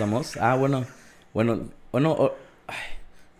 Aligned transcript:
empezamos. 0.00 0.36
Ah, 0.40 0.56
bueno, 0.56 0.86
bueno, 1.34 1.60
bueno, 1.92 2.32
ay, 2.66 2.76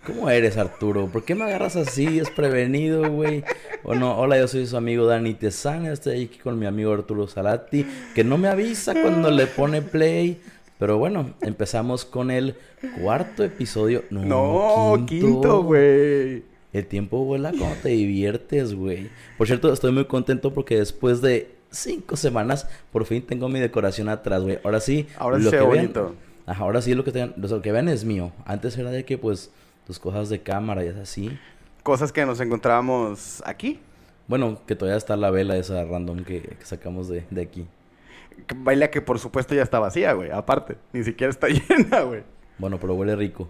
¿cómo 0.06 0.28
eres, 0.28 0.56
Arturo? 0.58 1.06
¿Por 1.06 1.24
qué 1.24 1.34
me 1.34 1.44
agarras 1.44 1.76
así? 1.76 2.18
Es 2.18 2.30
prevenido, 2.30 3.10
güey. 3.10 3.44
Bueno, 3.82 4.18
hola, 4.18 4.38
yo 4.38 4.46
soy 4.46 4.66
su 4.66 4.76
amigo 4.76 5.06
Dani 5.06 5.34
Tesana, 5.34 5.92
estoy 5.92 6.24
aquí 6.24 6.38
con 6.38 6.58
mi 6.58 6.67
amigo 6.67 6.92
Arturo 6.92 7.26
Salati, 7.26 7.86
que 8.14 8.24
no 8.24 8.36
me 8.36 8.49
avisa 8.49 8.92
cuando 8.92 9.31
le 9.31 9.46
pone 9.46 9.81
play. 9.82 10.40
Pero 10.78 10.99
bueno, 10.99 11.35
empezamos 11.42 12.04
con 12.04 12.31
el 12.31 12.56
cuarto 13.00 13.45
episodio. 13.45 14.04
No, 14.10 14.24
No, 14.24 15.06
quinto, 15.06 15.63
güey. 15.63 16.42
El 16.72 16.86
tiempo 16.86 17.24
vuela 17.24 17.52
cuando 17.58 17.77
te 17.82 17.90
diviertes, 17.90 18.74
güey. 18.74 19.10
Por 19.36 19.46
cierto, 19.46 19.72
estoy 19.72 19.92
muy 19.92 20.04
contento 20.04 20.54
porque 20.54 20.77
después 20.77 21.20
de 21.20 21.50
cinco 21.70 22.16
semanas, 22.16 22.66
por 22.92 23.04
fin 23.04 23.22
tengo 23.22 23.48
mi 23.48 23.60
decoración 23.60 24.08
atrás, 24.08 24.42
güey. 24.42 24.58
Ahora 24.64 24.80
sí, 24.80 25.06
Ahora 25.18 25.38
lo 25.38 25.50
que 25.50 25.60
bonito. 25.60 26.14
Ajá, 26.50 26.64
ahora 26.64 26.82
sí 26.82 26.95
lo 26.95 27.04
que, 27.04 27.12
tengan- 27.12 27.34
lo 27.36 27.62
que 27.62 27.70
vean 27.72 27.88
es 27.88 28.04
mío. 28.04 28.32
Antes 28.45 28.77
era 28.77 28.90
de 28.90 29.04
que, 29.04 29.18
pues, 29.18 29.50
tus 29.86 29.98
cosas 29.98 30.28
de 30.28 30.42
cámara 30.42 30.84
y 30.84 30.88
es 30.88 30.96
así. 30.96 31.38
Cosas 31.84 32.10
que 32.12 32.26
nos 32.26 32.40
encontrábamos 32.40 33.42
aquí. 33.46 33.78
Bueno, 34.26 34.60
que 34.66 34.74
todavía 34.74 34.98
está 34.98 35.16
la 35.16 35.30
vela 35.30 35.56
esa 35.56 35.84
random 35.84 36.24
que, 36.24 36.42
que 36.42 36.64
sacamos 36.64 37.09
de, 37.09 37.24
de 37.30 37.42
aquí. 37.42 37.66
Baila 38.56 38.90
que 38.90 39.00
por 39.00 39.18
supuesto 39.18 39.54
ya 39.54 39.62
está 39.62 39.78
vacía, 39.78 40.12
güey. 40.12 40.30
Aparte, 40.30 40.76
ni 40.92 41.04
siquiera 41.04 41.30
está 41.30 41.46
llena, 41.68 42.00
güey. 42.02 42.23
Bueno, 42.59 42.78
pero 42.80 42.95
huele 42.95 43.14
rico. 43.16 43.48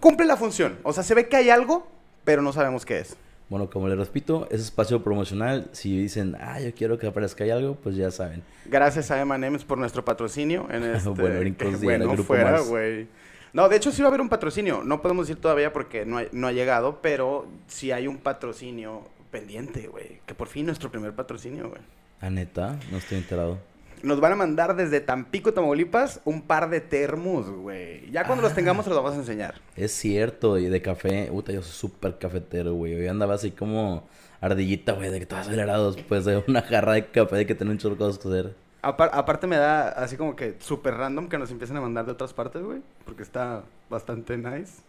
Cumple 0.00 0.26
la 0.26 0.36
función. 0.36 0.78
O 0.82 0.92
sea, 0.92 1.02
se 1.02 1.14
ve 1.14 1.28
que 1.28 1.36
hay 1.36 1.50
algo, 1.50 1.86
pero 2.24 2.42
no 2.42 2.52
sabemos 2.52 2.84
qué 2.86 2.98
es. 3.00 3.16
Bueno, 3.48 3.70
como 3.70 3.88
les 3.88 3.96
repito, 3.98 4.46
es 4.50 4.60
espacio 4.60 5.02
promocional. 5.02 5.68
Si 5.72 5.98
dicen, 5.98 6.36
ah, 6.38 6.60
yo 6.60 6.74
quiero 6.74 6.98
que 6.98 7.06
aparezca 7.06 7.44
ahí 7.44 7.50
algo, 7.50 7.76
pues 7.76 7.96
ya 7.96 8.10
saben. 8.10 8.42
Gracias 8.66 9.10
a 9.10 9.20
M&M's 9.22 9.64
por 9.64 9.78
nuestro 9.78 10.04
patrocinio 10.04 10.66
en 10.70 10.82
este... 10.94 11.08
Bueno, 11.08 11.38
brincos 11.40 11.80
bueno 11.82 12.06
Grupo 12.08 12.24
fuera, 12.24 12.60
güey. 12.60 13.08
No, 13.54 13.68
de 13.70 13.76
hecho 13.76 13.90
sí 13.90 14.02
va 14.02 14.08
a 14.08 14.10
haber 14.10 14.20
un 14.20 14.28
patrocinio. 14.28 14.82
No 14.84 15.00
podemos 15.00 15.26
decir 15.26 15.40
todavía 15.40 15.72
porque 15.72 16.04
no, 16.04 16.18
hay- 16.18 16.28
no 16.32 16.46
ha 16.46 16.52
llegado, 16.52 17.00
pero 17.00 17.46
sí 17.66 17.90
hay 17.90 18.06
un 18.06 18.18
patrocinio 18.18 19.02
pendiente, 19.30 19.88
güey. 19.88 20.20
Que 20.26 20.34
por 20.34 20.48
fin 20.48 20.66
nuestro 20.66 20.90
primer 20.90 21.14
patrocinio, 21.14 21.70
güey. 21.70 21.80
Ah, 22.20 22.28
neta, 22.28 22.78
no 22.90 22.98
estoy 22.98 23.16
enterado. 23.18 23.58
Nos 24.02 24.20
van 24.20 24.32
a 24.32 24.36
mandar 24.36 24.76
desde 24.76 25.00
Tampico, 25.00 25.52
Tamaulipas, 25.52 26.20
un 26.24 26.42
par 26.42 26.70
de 26.70 26.80
termos, 26.80 27.48
güey. 27.50 28.10
Ya 28.10 28.24
cuando 28.24 28.42
los 28.42 28.52
Ah. 28.52 28.54
tengamos 28.54 28.84
se 28.84 28.90
los 28.90 28.98
vamos 28.98 29.14
a 29.14 29.20
enseñar. 29.20 29.54
Es 29.76 29.92
cierto, 29.92 30.58
y 30.58 30.66
de 30.68 30.80
café, 30.82 31.28
puta, 31.30 31.52
yo 31.52 31.62
soy 31.62 31.72
súper 31.72 32.18
cafetero, 32.18 32.74
güey. 32.74 32.94
Hoy 32.94 33.08
andaba 33.08 33.34
así 33.34 33.50
como 33.50 34.08
ardillita, 34.40 34.92
güey, 34.92 35.10
de 35.10 35.18
que 35.20 35.26
todo 35.26 35.40
acelerado 35.40 35.92
después 35.92 36.24
de 36.24 36.42
una 36.46 36.62
jarra 36.62 36.92
de 36.92 37.06
café 37.06 37.36
de 37.36 37.46
que 37.46 37.54
tiene 37.54 37.72
un 37.72 37.78
chorro 37.78 37.94
de 37.94 37.98
cosas 37.98 38.18
que 38.18 38.28
hacer. 38.28 38.54
Apar- 38.82 39.10
aparte 39.12 39.46
me 39.48 39.56
da 39.56 39.88
así 39.88 40.16
como 40.16 40.36
que 40.36 40.54
súper 40.60 40.94
random 40.94 41.28
que 41.28 41.36
nos 41.38 41.50
empiecen 41.50 41.76
a 41.76 41.80
mandar 41.80 42.06
de 42.06 42.12
otras 42.12 42.32
partes, 42.32 42.62
güey. 42.62 42.78
Porque 43.04 43.24
está 43.24 43.64
bastante 43.90 44.36
nice. 44.36 44.82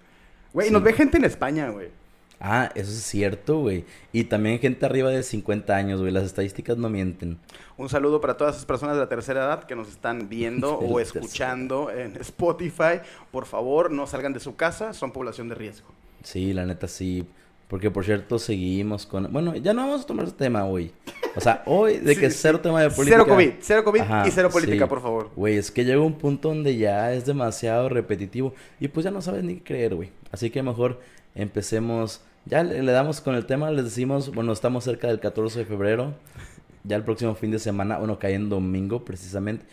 Güey, 0.54 0.68
y 0.68 0.70
Sí. 0.70 0.74
nos 0.74 0.84
ve 0.84 0.94
gente 0.94 1.18
en 1.18 1.26
España, 1.26 1.70
güey. 1.70 1.90
Ah, 2.40 2.72
eso 2.74 2.92
es 2.92 3.04
cierto, 3.04 3.60
güey. 3.60 3.84
Y 4.14 4.26
también 4.26 4.60
gente 4.60 4.86
arriba 4.86 5.10
de 5.10 5.24
50 5.24 5.76
años, 5.76 6.00
güey. 6.00 6.12
Las 6.14 6.24
estadísticas 6.24 6.78
no 6.78 6.90
mienten. 6.90 7.38
Un 7.78 7.90
saludo 7.90 8.22
para 8.22 8.38
todas 8.38 8.56
esas 8.56 8.66
personas 8.66 8.96
de 8.96 9.02
la 9.02 9.10
tercera 9.10 9.42
edad 9.42 9.64
que 9.66 9.76
nos 9.76 9.90
están 9.90 10.30
viendo 10.30 10.74
o 10.80 10.96
tercera 10.96 11.20
escuchando 11.20 11.92
en 11.92 12.16
Spotify. 12.18 13.02
Por 13.32 13.46
favor, 13.46 13.92
no 13.92 14.08
salgan 14.08 14.34
de 14.34 14.40
su 14.40 14.56
casa, 14.56 14.94
son 14.94 15.12
población 15.12 15.50
de 15.50 15.56
riesgo. 15.56 15.90
Sí, 16.24 16.54
la 16.54 16.66
neta 16.66 16.88
sí. 16.88 17.28
Porque, 17.68 17.92
por 17.92 18.04
cierto, 18.04 18.40
seguimos 18.40 19.06
con... 19.06 19.32
Bueno, 19.32 19.56
ya 19.56 19.74
no 19.74 19.86
vamos 19.86 20.02
a 20.02 20.06
tomar 20.06 20.26
ese 20.26 20.34
tema 20.34 20.66
hoy. 20.66 20.92
O 21.36 21.42
sea, 21.42 21.62
hoy 21.68 22.00
de 22.00 22.16
Sí, 22.16 22.22
que 22.22 22.32
cero 22.32 22.60
tema 22.62 22.82
de 22.82 22.90
política... 22.90 23.18
Cero 23.18 23.28
COVID, 23.28 23.52
cero 23.60 23.84
COVID 23.84 24.02
Ajá, 24.02 24.28
y 24.28 24.32
cero 24.32 24.50
política, 24.50 24.86
sí. 24.86 24.90
por 24.90 25.02
favor. 25.02 25.30
Güey, 25.36 25.58
es 25.58 25.70
que 25.70 25.86
llega 25.86 26.02
un 26.02 26.18
punto 26.18 26.50
donde 26.50 26.78
ya 26.78 27.14
es 27.14 27.28
demasiado 27.28 27.88
repetitivo 27.88 28.56
y 28.80 28.88
pues 28.88 29.04
ya 29.04 29.12
no 29.12 29.22
sabes 29.22 29.44
ni 29.44 29.58
qué 29.58 29.64
creer, 29.64 29.94
güey. 29.94 30.10
Así 30.32 30.50
que 30.50 30.64
mejor 30.64 31.00
empecemos. 31.36 32.22
Ya 32.50 32.64
le, 32.64 32.82
le 32.82 32.92
damos 32.92 33.22
con 33.22 33.36
el 33.36 33.46
tema, 33.46 33.70
les 33.70 33.86
decimos, 33.86 34.34
bueno, 34.34 34.52
estamos 34.52 34.84
cerca 34.84 35.08
del 35.08 35.20
14 35.20 35.60
de 35.60 35.66
febrero. 35.66 36.16
Ya 36.84 36.96
el 36.96 37.04
próximo 37.04 37.36
fin 37.36 37.52
de 37.52 37.60
semana, 37.60 37.98
bueno, 37.98 38.18
cae 38.18 38.34
en 38.34 38.50
domingo 38.50 39.06
precisamente. 39.06 39.66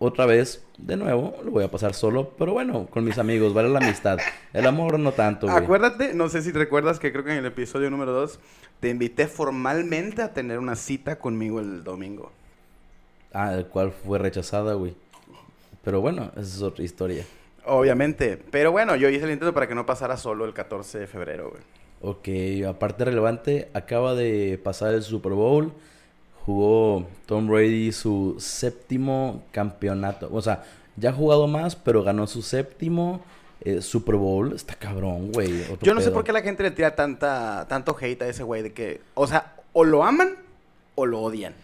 Otra 0.00 0.26
vez, 0.26 0.64
de 0.78 0.96
nuevo, 0.96 1.36
lo 1.44 1.52
voy 1.52 1.62
a 1.62 1.70
pasar 1.70 1.94
solo, 1.94 2.30
pero 2.36 2.52
bueno, 2.52 2.86
con 2.86 3.04
mis 3.04 3.18
amigos, 3.18 3.54
vale 3.54 3.68
la 3.68 3.78
amistad. 3.78 4.18
El 4.52 4.66
amor 4.66 4.98
no 4.98 5.12
tanto, 5.12 5.46
güey. 5.46 5.56
Acuérdate, 5.56 6.14
no 6.14 6.28
sé 6.28 6.42
si 6.42 6.52
te 6.52 6.58
recuerdas 6.58 6.98
que 6.98 7.12
creo 7.12 7.22
que 7.22 7.30
en 7.30 7.38
el 7.38 7.46
episodio 7.46 7.88
número 7.88 8.12
2 8.12 8.40
te 8.80 8.88
invité 8.88 9.28
formalmente 9.28 10.20
a 10.22 10.34
tener 10.34 10.58
una 10.58 10.74
cita 10.74 11.20
conmigo 11.20 11.60
el 11.60 11.84
domingo. 11.84 12.32
Ah, 13.32 13.54
el 13.54 13.66
cual 13.66 13.92
fue 13.92 14.18
rechazada, 14.18 14.74
güey. 14.74 14.96
Pero 15.84 16.00
bueno, 16.00 16.32
esa 16.32 16.40
es 16.56 16.62
otra 16.62 16.84
historia. 16.84 17.24
Obviamente. 17.64 18.42
Pero 18.50 18.72
bueno, 18.72 18.96
yo 18.96 19.08
hice 19.08 19.26
el 19.26 19.30
intento 19.30 19.54
para 19.54 19.68
que 19.68 19.76
no 19.76 19.86
pasara 19.86 20.16
solo 20.16 20.44
el 20.44 20.54
14 20.54 20.98
de 20.98 21.06
febrero, 21.06 21.50
güey. 21.50 21.62
Ok, 22.00 22.28
aparte 22.68 23.04
relevante, 23.04 23.68
acaba 23.74 24.14
de 24.14 24.60
pasar 24.62 24.94
el 24.94 25.02
Super 25.02 25.32
Bowl. 25.32 25.72
Jugó 26.44 27.06
Tom 27.26 27.48
Brady 27.48 27.92
su 27.92 28.36
séptimo 28.38 29.42
campeonato. 29.50 30.28
O 30.32 30.40
sea, 30.40 30.64
ya 30.96 31.10
ha 31.10 31.12
jugado 31.12 31.46
más, 31.48 31.76
pero 31.76 32.02
ganó 32.02 32.26
su 32.26 32.42
séptimo 32.42 33.20
eh, 33.62 33.82
Super 33.82 34.14
Bowl. 34.14 34.52
Está 34.54 34.74
cabrón, 34.74 35.32
güey. 35.32 35.64
Yo 35.82 35.94
no 35.94 36.00
sé 36.00 36.10
por 36.10 36.24
qué 36.24 36.32
la 36.32 36.42
gente 36.42 36.62
le 36.62 36.70
tira 36.70 36.94
tanta, 36.94 37.66
tanto 37.68 37.96
hate 38.00 38.22
a 38.22 38.28
ese 38.28 38.44
güey 38.44 38.62
de 38.62 38.72
que, 38.72 39.00
o 39.14 39.26
sea, 39.26 39.56
o 39.72 39.84
lo 39.84 40.04
aman 40.04 40.36
o 40.94 41.04
lo 41.04 41.20
odian. 41.20 41.54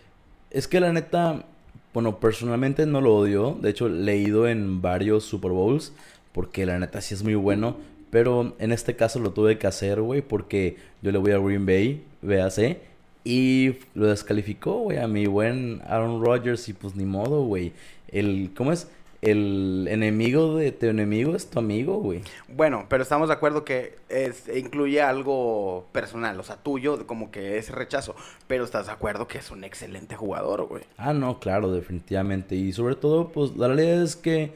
Es 0.50 0.68
que 0.68 0.80
la 0.80 0.92
neta, 0.92 1.44
bueno, 1.92 2.18
personalmente 2.18 2.86
no 2.86 3.00
lo 3.00 3.16
odio. 3.16 3.56
De 3.60 3.70
hecho, 3.70 3.88
le 3.88 4.12
he 4.12 4.18
ido 4.18 4.48
en 4.48 4.82
varios 4.82 5.24
Super 5.24 5.52
Bowls. 5.52 5.92
Porque 6.34 6.66
la 6.66 6.80
neta 6.80 7.00
sí 7.00 7.14
es 7.14 7.22
muy 7.22 7.36
bueno. 7.36 7.76
Pero 8.14 8.54
en 8.60 8.70
este 8.70 8.94
caso 8.94 9.18
lo 9.18 9.32
tuve 9.32 9.58
que 9.58 9.66
hacer, 9.66 10.00
güey. 10.00 10.22
Porque 10.22 10.76
yo 11.02 11.10
le 11.10 11.18
voy 11.18 11.32
a 11.32 11.38
Green 11.38 11.66
Bay, 11.66 12.04
véase. 12.22 12.78
Y 13.24 13.78
lo 13.94 14.06
descalificó, 14.06 14.74
güey, 14.82 14.98
a 14.98 15.08
mi 15.08 15.26
buen 15.26 15.82
Aaron 15.84 16.24
Rodgers. 16.24 16.68
Y 16.68 16.74
pues 16.74 16.94
ni 16.94 17.06
modo, 17.06 17.42
güey. 17.42 17.72
El, 18.06 18.52
¿cómo 18.56 18.70
es? 18.70 18.88
El 19.20 19.88
enemigo 19.90 20.58
de 20.58 20.70
tu 20.70 20.86
enemigo 20.86 21.34
es 21.34 21.50
tu 21.50 21.58
amigo, 21.58 21.96
güey. 21.96 22.22
Bueno, 22.46 22.86
pero 22.88 23.02
estamos 23.02 23.26
de 23.26 23.34
acuerdo 23.34 23.64
que 23.64 23.96
es, 24.08 24.48
incluye 24.54 25.02
algo 25.02 25.86
personal, 25.90 26.38
o 26.38 26.44
sea, 26.44 26.54
tuyo, 26.54 27.08
como 27.08 27.32
que 27.32 27.58
es 27.58 27.70
rechazo. 27.70 28.14
Pero 28.46 28.62
estás 28.62 28.86
de 28.86 28.92
acuerdo 28.92 29.26
que 29.26 29.38
es 29.38 29.50
un 29.50 29.64
excelente 29.64 30.14
jugador, 30.14 30.68
güey. 30.68 30.84
Ah, 30.98 31.14
no, 31.14 31.40
claro, 31.40 31.72
definitivamente. 31.72 32.54
Y 32.54 32.72
sobre 32.72 32.94
todo, 32.94 33.30
pues 33.30 33.56
la 33.56 33.66
realidad 33.66 34.04
es 34.04 34.14
que 34.14 34.52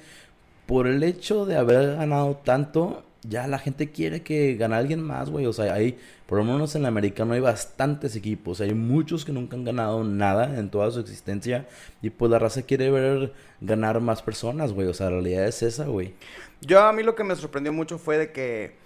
por 0.67 0.87
el 0.87 1.03
hecho 1.03 1.45
de 1.45 1.57
haber 1.57 1.97
ganado 1.97 2.37
tanto, 2.45 3.03
ya 3.23 3.47
la 3.47 3.59
gente 3.59 3.91
quiere 3.91 4.23
que 4.23 4.55
gane 4.55 4.77
alguien 4.77 5.03
más, 5.03 5.31
güey. 5.31 5.47
O 5.47 5.53
sea, 5.53 5.75
hay, 5.75 5.99
por 6.27 6.39
lo 6.39 6.45
menos 6.45 6.75
en 6.75 6.83
el 6.83 6.87
americano 6.87 7.35
hay 7.35 7.41
bastantes 7.41 8.17
equipos. 8.17 8.61
Hay 8.61 8.75
muchos 8.75 9.25
que 9.25 9.33
nunca 9.33 9.57
han 9.57 9.65
ganado 9.65 10.05
nada 10.05 10.59
en 10.59 10.71
toda 10.71 10.91
su 10.91 11.01
existencia. 11.01 11.67
Y 12.03 12.11
pues 12.11 12.31
la 12.31 12.39
raza 12.39 12.63
quiere 12.63 12.91
ver 12.91 13.33
ganar 13.61 14.01
más 14.01 14.23
personas, 14.23 14.73
güey. 14.73 14.87
O 14.89 14.95
sea, 14.95 15.07
la 15.07 15.13
realidad 15.13 15.47
es 15.47 15.63
esa, 15.63 15.87
güey. 15.87 16.15
Yo 16.61 16.81
a 16.81 16.93
mí 16.93 17.03
lo 17.03 17.15
que 17.15 17.25
me 17.25 17.37
sorprendió 17.37 17.73
mucho 17.73 17.99
fue 17.99 18.19
de 18.19 18.33
que 18.33 18.77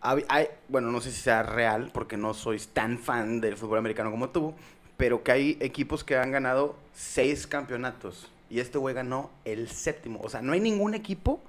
hay, 0.00 0.48
bueno, 0.68 0.90
no 0.90 1.00
sé 1.00 1.10
si 1.10 1.20
sea 1.20 1.42
real, 1.42 1.90
porque 1.94 2.16
no 2.16 2.34
soy 2.34 2.60
tan 2.72 2.98
fan 2.98 3.40
del 3.40 3.56
fútbol 3.56 3.78
americano 3.78 4.10
como 4.10 4.30
tú, 4.30 4.52
pero 4.96 5.22
que 5.22 5.32
hay 5.32 5.58
equipos 5.60 6.02
que 6.02 6.16
han 6.16 6.32
ganado 6.32 6.76
seis 6.92 7.46
campeonatos 7.46 8.28
y 8.50 8.58
este 8.60 8.78
güey 8.78 8.94
ganó 8.94 9.30
el 9.44 9.68
séptimo. 9.68 10.20
O 10.22 10.28
sea, 10.28 10.42
no 10.42 10.52
hay 10.52 10.60
ningún 10.60 10.94
equipo 10.94 11.40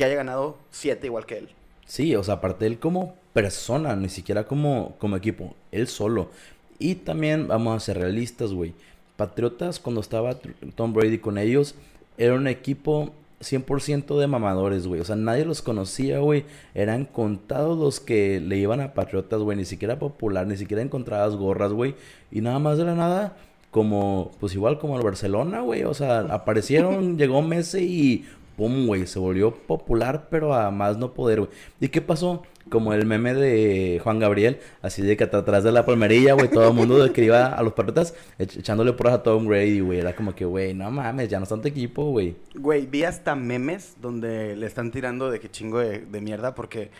que 0.00 0.06
haya 0.06 0.14
ganado 0.14 0.56
siete 0.70 1.08
igual 1.08 1.26
que 1.26 1.36
él. 1.36 1.48
Sí, 1.84 2.16
o 2.16 2.24
sea, 2.24 2.36
aparte 2.36 2.64
él 2.64 2.78
como 2.78 3.16
persona, 3.34 3.94
ni 3.96 4.08
siquiera 4.08 4.44
como, 4.44 4.94
como 4.98 5.14
equipo, 5.14 5.54
él 5.72 5.88
solo. 5.88 6.30
Y 6.78 6.94
también 6.94 7.48
vamos 7.48 7.76
a 7.76 7.84
ser 7.84 7.98
realistas, 7.98 8.54
güey. 8.54 8.72
Patriotas, 9.16 9.78
cuando 9.78 10.00
estaba 10.00 10.38
Tom 10.74 10.94
Brady 10.94 11.18
con 11.18 11.36
ellos, 11.36 11.74
era 12.16 12.32
un 12.32 12.46
equipo 12.46 13.12
100% 13.40 14.18
de 14.18 14.26
mamadores, 14.26 14.86
güey. 14.86 15.02
O 15.02 15.04
sea, 15.04 15.16
nadie 15.16 15.44
los 15.44 15.60
conocía, 15.60 16.20
güey. 16.20 16.46
Eran 16.74 17.04
contados 17.04 17.78
los 17.78 18.00
que 18.00 18.40
le 18.40 18.56
iban 18.56 18.80
a 18.80 18.94
Patriotas, 18.94 19.40
güey. 19.40 19.58
Ni 19.58 19.66
siquiera 19.66 19.98
popular, 19.98 20.46
ni 20.46 20.56
siquiera 20.56 20.82
encontrabas 20.82 21.36
gorras, 21.36 21.74
güey. 21.74 21.94
Y 22.30 22.40
nada 22.40 22.58
más 22.58 22.78
de 22.78 22.84
la 22.84 22.94
nada, 22.94 23.36
como, 23.70 24.30
pues 24.40 24.54
igual 24.54 24.78
como 24.78 24.96
el 24.96 25.02
Barcelona, 25.02 25.60
güey. 25.60 25.84
O 25.84 25.92
sea, 25.92 26.20
aparecieron, 26.20 27.18
llegó 27.18 27.42
Messi 27.42 27.80
y 27.80 28.26
pum, 28.60 28.86
güey. 28.86 29.06
Se 29.06 29.18
volvió 29.18 29.54
popular, 29.54 30.28
pero 30.30 30.52
a 30.54 30.70
más 30.70 30.98
no 30.98 31.14
poder, 31.14 31.40
güey. 31.40 31.50
¿Y 31.80 31.88
qué 31.88 32.02
pasó? 32.02 32.42
Como 32.68 32.92
el 32.92 33.06
meme 33.06 33.32
de 33.32 33.98
Juan 34.04 34.18
Gabriel, 34.18 34.60
así 34.82 35.00
de 35.02 35.16
que 35.16 35.24
atrás 35.24 35.64
de 35.64 35.72
la 35.72 35.86
palmerilla, 35.86 36.34
güey, 36.34 36.48
todo 36.50 36.68
el 36.68 36.74
mundo 36.74 37.02
de 37.02 37.10
que 37.10 37.24
iba 37.24 37.46
a 37.46 37.62
los 37.62 37.72
ech- 37.74 38.58
echándole 38.58 38.92
porras 38.92 39.14
a 39.14 39.22
Tom 39.22 39.46
Brady, 39.46 39.80
güey. 39.80 39.98
Era 40.00 40.14
como 40.14 40.34
que, 40.34 40.44
güey, 40.44 40.74
no 40.74 40.90
mames, 40.90 41.28
ya 41.30 41.38
no 41.38 41.44
es 41.44 41.48
tanto 41.48 41.68
equipo, 41.68 42.10
güey. 42.10 42.36
Güey, 42.54 42.86
vi 42.86 43.04
hasta 43.04 43.34
memes 43.34 43.96
donde 44.00 44.54
le 44.56 44.66
están 44.66 44.90
tirando 44.90 45.30
de 45.30 45.40
que 45.40 45.50
chingo 45.50 45.78
de, 45.78 46.00
de 46.00 46.20
mierda 46.20 46.54
porque, 46.54 46.90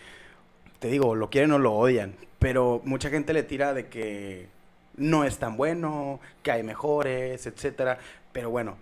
te 0.79 0.87
digo, 0.89 1.13
lo 1.15 1.29
quieren 1.29 1.51
o 1.51 1.59
lo 1.59 1.73
odian. 1.73 2.15
Pero 2.39 2.81
mucha 2.83 3.09
gente 3.11 3.31
le 3.33 3.43
tira 3.43 3.73
de 3.75 3.85
que 3.85 4.47
no 4.97 5.23
es 5.23 5.37
tan 5.37 5.55
bueno, 5.57 6.19
que 6.41 6.51
hay 6.51 6.63
mejores, 6.63 7.45
etcétera. 7.45 7.99
Pero 8.33 8.49
bueno, 8.49 8.77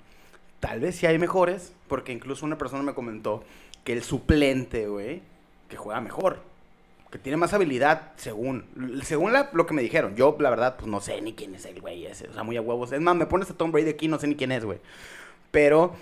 tal 0.60 0.80
vez 0.80 0.96
sí 0.96 1.06
hay 1.06 1.18
mejores, 1.18 1.74
porque 1.88 2.12
incluso 2.12 2.46
una 2.46 2.58
persona 2.58 2.84
me 2.84 2.94
comentó 2.94 3.44
que 3.84 3.94
el 3.94 4.04
suplente, 4.04 4.88
güey, 4.88 5.22
que 5.68 5.78
juega 5.78 6.02
mejor, 6.02 6.42
que 7.12 7.18
tiene 7.18 7.38
más 7.38 7.54
habilidad, 7.54 8.12
según, 8.18 8.66
según 9.04 9.34
lo 9.54 9.66
que 9.66 9.74
me 9.74 9.82
dijeron. 9.82 10.16
Yo, 10.16 10.36
la 10.40 10.50
verdad, 10.50 10.76
pues 10.78 10.88
no 10.88 11.02
sé 11.02 11.22
ni 11.22 11.34
quién 11.34 11.56
es 11.56 11.66
el 11.66 11.82
güey 11.82 12.06
ese, 12.06 12.28
o 12.28 12.34
sea, 12.34 12.44
muy 12.44 12.58
a 12.58 12.62
huevos. 12.62 12.92
Es 12.92 13.02
más, 13.02 13.16
me 13.16 13.26
pones 13.26 13.50
a 13.50 13.56
Tom 13.56 13.72
Brady 13.72 13.90
aquí, 13.90 14.08
no 14.08 14.20
sé 14.20 14.28
ni 14.28 14.36
quién 14.36 14.52
es, 14.52 14.66
güey. 14.66 14.80
Pero, 15.52 15.94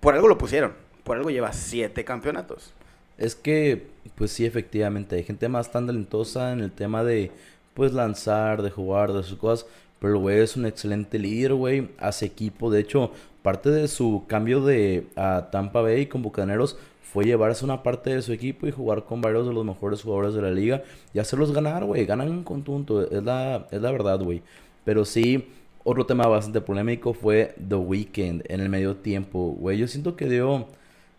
por 0.00 0.14
algo 0.14 0.28
lo 0.28 0.38
pusieron, 0.38 0.74
por 1.04 1.16
algo 1.16 1.30
lleva 1.30 1.52
siete 1.52 2.04
campeonatos. 2.04 2.74
Es 3.16 3.34
que, 3.34 3.86
pues 4.16 4.32
sí, 4.32 4.44
efectivamente, 4.44 5.16
hay 5.16 5.22
gente 5.22 5.48
más 5.48 5.70
tan 5.70 5.86
talentosa 5.86 6.52
en 6.52 6.60
el 6.60 6.72
tema 6.72 7.04
de, 7.04 7.30
pues, 7.74 7.92
lanzar, 7.92 8.62
de 8.62 8.70
jugar, 8.70 9.12
de 9.12 9.22
sus 9.22 9.38
cosas. 9.38 9.66
Pero 10.00 10.14
el 10.14 10.18
güey 10.18 10.40
es 10.40 10.56
un 10.56 10.66
excelente 10.66 11.18
líder, 11.18 11.54
güey. 11.54 11.90
Hace 11.98 12.26
equipo. 12.26 12.70
De 12.70 12.80
hecho, 12.80 13.12
parte 13.42 13.70
de 13.70 13.88
su 13.88 14.24
cambio 14.26 14.60
de 14.64 15.06
a 15.16 15.48
Tampa 15.50 15.80
Bay 15.82 16.06
con 16.06 16.22
Bucaneros 16.22 16.76
fue 17.02 17.24
llevarse 17.24 17.64
una 17.64 17.82
parte 17.82 18.14
de 18.14 18.22
su 18.22 18.32
equipo 18.32 18.66
y 18.66 18.70
jugar 18.70 19.04
con 19.04 19.20
varios 19.20 19.46
de 19.46 19.52
los 19.52 19.64
mejores 19.64 20.02
jugadores 20.02 20.34
de 20.34 20.42
la 20.42 20.50
liga 20.50 20.82
y 21.12 21.18
hacerlos 21.18 21.52
ganar, 21.52 21.84
güey. 21.84 22.06
Ganan 22.06 22.28
en 22.28 22.42
conjunto. 22.44 23.02
Es 23.10 23.22
la, 23.22 23.66
es 23.70 23.82
la 23.82 23.90
verdad, 23.92 24.18
güey. 24.20 24.42
Pero 24.84 25.04
sí, 25.04 25.46
otro 25.84 26.06
tema 26.06 26.26
bastante 26.26 26.60
polémico 26.60 27.12
fue 27.12 27.54
The 27.68 27.74
Weeknd 27.74 28.44
en 28.48 28.60
el 28.60 28.68
medio 28.70 28.96
tiempo, 28.96 29.54
güey. 29.58 29.78
Yo 29.78 29.86
siento 29.88 30.16
que 30.16 30.26
dio... 30.28 30.66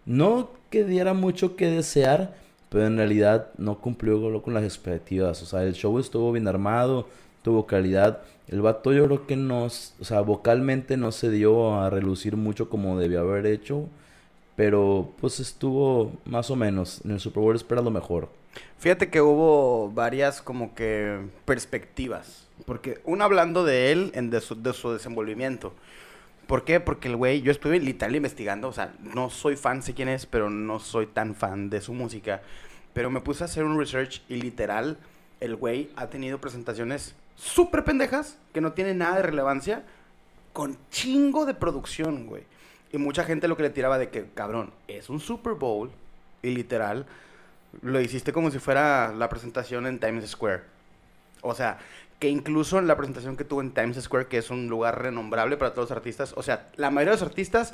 No 0.06 0.50
que 0.70 0.84
diera 0.84 1.14
mucho 1.14 1.56
que 1.56 1.68
desear, 1.68 2.36
pero 2.70 2.88
en 2.88 2.98
realidad 2.98 3.50
no 3.58 3.80
cumplió 3.80 4.42
con- 4.42 4.54
las 4.54 4.64
expectativas. 4.64 5.42
O 5.44 5.46
sea, 5.46 5.64
el 5.64 5.74
show 5.74 5.98
estuvo 6.00 6.32
bien 6.32 6.48
armado, 6.48 7.08
tuvo 7.44 7.68
calidad. 7.68 8.24
El 8.48 8.62
vato 8.62 8.92
yo 8.92 9.06
creo 9.06 9.28
que 9.28 9.36
no, 9.36 9.66
o 9.66 9.70
sea, 9.70 10.22
vocalmente 10.22 10.98
no 10.98 11.12
se 11.12 11.30
dio 11.30 11.76
a 11.76 11.90
relucir 11.90 12.36
mucho 12.36 12.70
como 12.70 13.00
debió 13.00 13.22
haber 13.22 13.46
hecho, 13.46 13.88
pero 14.56 15.12
pues 15.22 15.40
estuvo 15.40 16.12
más 16.26 16.50
o 16.50 16.56
menos. 16.56 17.02
En 17.06 17.12
el 17.12 17.20
Super 17.20 17.44
Bowl 17.44 17.56
espera 17.56 17.82
lo 17.82 17.92
mejor. 17.92 18.30
Fíjate 18.80 19.10
que 19.10 19.22
hubo 19.22 19.92
varias 19.92 20.42
como 20.42 20.76
que 20.76 21.20
perspectivas. 21.46 22.48
Porque 22.66 23.00
una 23.04 23.26
hablando 23.26 23.64
de 23.64 23.92
él, 23.92 24.12
en 24.14 24.30
de, 24.30 24.42
su, 24.42 24.62
de 24.62 24.74
su 24.74 24.92
desenvolvimiento. 24.92 25.74
¿Por 26.48 26.66
qué? 26.66 26.80
Porque 26.80 27.08
el 27.08 27.16
güey, 27.16 27.42
yo 27.42 27.52
estuve 27.52 27.80
literal 27.80 28.16
investigando, 28.16 28.68
o 28.68 28.74
sea, 28.74 28.94
no 29.16 29.30
soy 29.30 29.56
fan, 29.56 29.82
sé 29.82 29.94
quién 29.94 30.10
es, 30.10 30.26
pero 30.26 30.50
no 30.50 30.80
soy 30.80 31.08
tan 31.08 31.36
fan 31.36 31.70
de 31.70 31.82
su 31.82 31.94
música. 31.94 32.42
Pero 32.94 33.10
me 33.10 33.22
puse 33.22 33.44
a 33.44 33.46
hacer 33.46 33.64
un 33.64 33.80
research 33.80 34.22
y 34.30 34.36
literal, 34.36 34.98
el 35.40 35.56
güey 35.56 35.90
ha 35.96 36.08
tenido 36.08 36.40
presentaciones 36.40 37.16
súper 37.36 37.84
pendejas, 37.84 38.38
que 38.54 38.62
no 38.62 38.74
tienen 38.74 39.00
nada 39.00 39.18
de 39.18 39.24
relevancia, 39.24 39.84
con 40.54 40.78
chingo 40.92 41.46
de 41.46 41.54
producción, 41.54 42.28
güey. 42.28 42.44
Y 42.92 42.98
mucha 42.98 43.24
gente 43.24 43.48
lo 43.48 43.58
que 43.58 43.64
le 43.64 43.70
tiraba 43.72 43.98
de 43.98 44.10
que, 44.10 44.28
cabrón, 44.34 44.72
es 44.88 45.10
un 45.10 45.20
Super 45.20 45.54
Bowl, 45.54 45.92
y 46.42 46.50
literal, 46.50 47.06
lo 47.82 48.00
hiciste 48.00 48.34
como 48.34 48.52
si 48.52 48.60
fuera 48.60 49.12
la 49.14 49.30
presentación 49.30 49.88
en 49.88 50.00
Times 50.00 50.30
Square. 50.30 50.62
O 51.42 51.56
sea, 51.56 51.80
que 52.20 52.30
incluso 52.30 52.80
en 52.80 52.88
la 52.88 52.96
presentación 52.96 53.36
que 53.36 53.44
tuvo 53.44 53.62
en 53.62 53.72
Times 53.72 54.02
Square, 54.02 54.28
que 54.28 54.38
es 54.38 54.50
un 54.50 54.68
lugar 54.68 55.02
renombrable 55.02 55.58
para 55.58 55.74
todos 55.74 55.90
los 55.90 55.98
artistas, 55.98 56.34
o 56.38 56.44
sea, 56.44 56.70
la 56.76 56.92
mayoría 56.92 57.16
de 57.16 57.20
los 57.20 57.28
artistas 57.28 57.74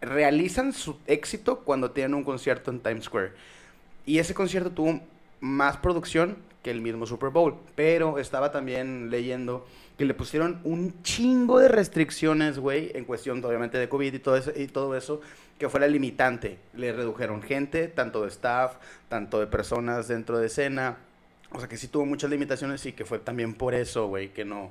realizan 0.00 0.72
su 0.72 0.98
éxito 1.06 1.60
cuando 1.60 1.90
tienen 1.90 2.14
un 2.14 2.24
concierto 2.24 2.70
en 2.70 2.80
Times 2.80 3.04
Square. 3.04 3.32
Y 4.06 4.18
ese 4.18 4.34
concierto 4.34 4.70
tuvo 4.70 5.00
más 5.40 5.76
producción 5.76 6.36
que 6.64 6.72
el 6.72 6.80
mismo 6.80 7.06
Super 7.06 7.28
Bowl. 7.28 7.54
Pero 7.76 8.18
estaba 8.18 8.50
también 8.50 9.10
leyendo 9.10 9.64
que 9.96 10.04
le 10.04 10.14
pusieron 10.14 10.60
un 10.64 11.00
chingo 11.02 11.60
de 11.60 11.68
restricciones, 11.68 12.58
güey, 12.58 12.90
en 12.94 13.04
cuestión 13.04 13.44
obviamente 13.44 13.78
de 13.78 13.88
COVID 13.88 14.14
y 14.14 14.18
todo 14.18 14.36
eso, 14.36 14.50
y 14.56 14.66
todo 14.66 14.96
eso 14.96 15.20
que 15.58 15.68
fue 15.68 15.78
la 15.78 15.86
limitante. 15.86 16.58
Le 16.72 16.92
redujeron 16.92 17.42
gente, 17.42 17.86
tanto 17.86 18.22
de 18.22 18.28
staff, 18.28 18.76
tanto 19.08 19.38
de 19.38 19.46
personas 19.46 20.08
dentro 20.08 20.38
de 20.38 20.46
escena. 20.46 20.96
O 21.52 21.60
sea 21.60 21.68
que 21.68 21.76
sí 21.76 21.86
tuvo 21.86 22.06
muchas 22.06 22.30
limitaciones 22.30 22.84
y 22.86 22.92
que 22.92 23.04
fue 23.04 23.20
también 23.20 23.54
por 23.54 23.74
eso, 23.74 24.08
güey, 24.08 24.30
que 24.30 24.44
no 24.44 24.70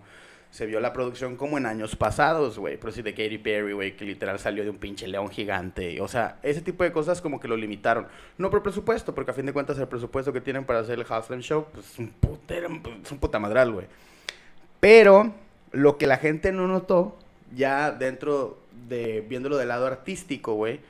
se 0.54 0.68
vio 0.68 0.80
la 0.80 0.94
producción 0.94 1.36
como 1.36 1.58
en 1.58 1.66
años 1.66 1.96
pasados, 1.96 2.60
güey. 2.60 2.78
Pero 2.78 2.94
sí 2.94 3.02
de 3.02 3.16
Katy 3.16 3.40
Perry, 3.40 3.74
güey, 3.74 3.98
que 3.98 4.06
literal 4.06 4.38
salió 4.38 4.64
de 4.64 4.70
un 4.70 4.78
pinche 4.78 5.08
león 5.08 5.30
gigante. 5.30 6.00
O 6.00 6.08
sea, 6.08 6.38
ese 6.44 6.62
tipo 6.62 6.84
de 6.84 6.92
cosas 6.92 7.22
como 7.22 7.40
que 7.40 7.48
lo 7.48 7.58
limitaron. 7.58 8.06
No 8.38 8.52
por 8.52 8.62
presupuesto, 8.62 9.16
porque 9.16 9.32
a 9.32 9.34
fin 9.34 9.48
de 9.48 9.52
cuentas 9.52 9.80
el 9.80 9.88
presupuesto 9.88 10.32
que 10.32 10.42
tienen 10.42 10.64
para 10.64 10.82
hacer 10.82 11.00
el 11.00 11.08
halftime 11.10 11.42
show, 11.42 11.66
pues 11.74 11.90
es 11.90 11.98
un 11.98 12.10
putero, 12.10 12.70
es 13.04 13.12
un 13.12 13.18
puta 13.18 13.40
madral, 13.40 13.72
güey. 13.72 13.88
Pero 14.80 15.34
lo 15.72 15.98
que 15.98 16.06
la 16.06 16.18
gente 16.18 16.52
no 16.52 16.68
notó, 16.68 17.18
ya 17.56 17.90
dentro 17.90 18.60
de 18.88 19.22
viéndolo 19.28 19.58
del 19.58 19.70
lado 19.70 19.88
artístico, 19.88 20.54
güey, 20.54 20.82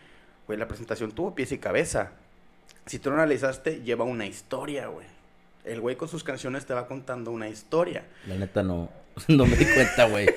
güey, 0.45 0.59
la 0.59 0.67
presentación 0.67 1.13
tuvo 1.13 1.35
pies 1.35 1.53
y 1.53 1.57
cabeza. 1.57 2.11
Si 2.85 2.99
tú 2.99 3.11
lo 3.11 3.15
analizaste, 3.15 3.81
lleva 3.81 4.03
una 4.03 4.25
historia, 4.25 4.87
güey. 4.87 5.07
El 5.63 5.79
güey 5.79 5.95
con 5.95 6.09
sus 6.09 6.25
canciones 6.25 6.65
te 6.65 6.73
va 6.73 6.85
contando 6.85 7.31
una 7.31 7.47
historia. 7.47 8.03
La 8.27 8.35
neta 8.35 8.61
no, 8.61 8.89
no 9.27 9.45
me 9.45 9.55
di 9.55 9.65
cuenta, 9.65 10.07
güey. 10.07 10.27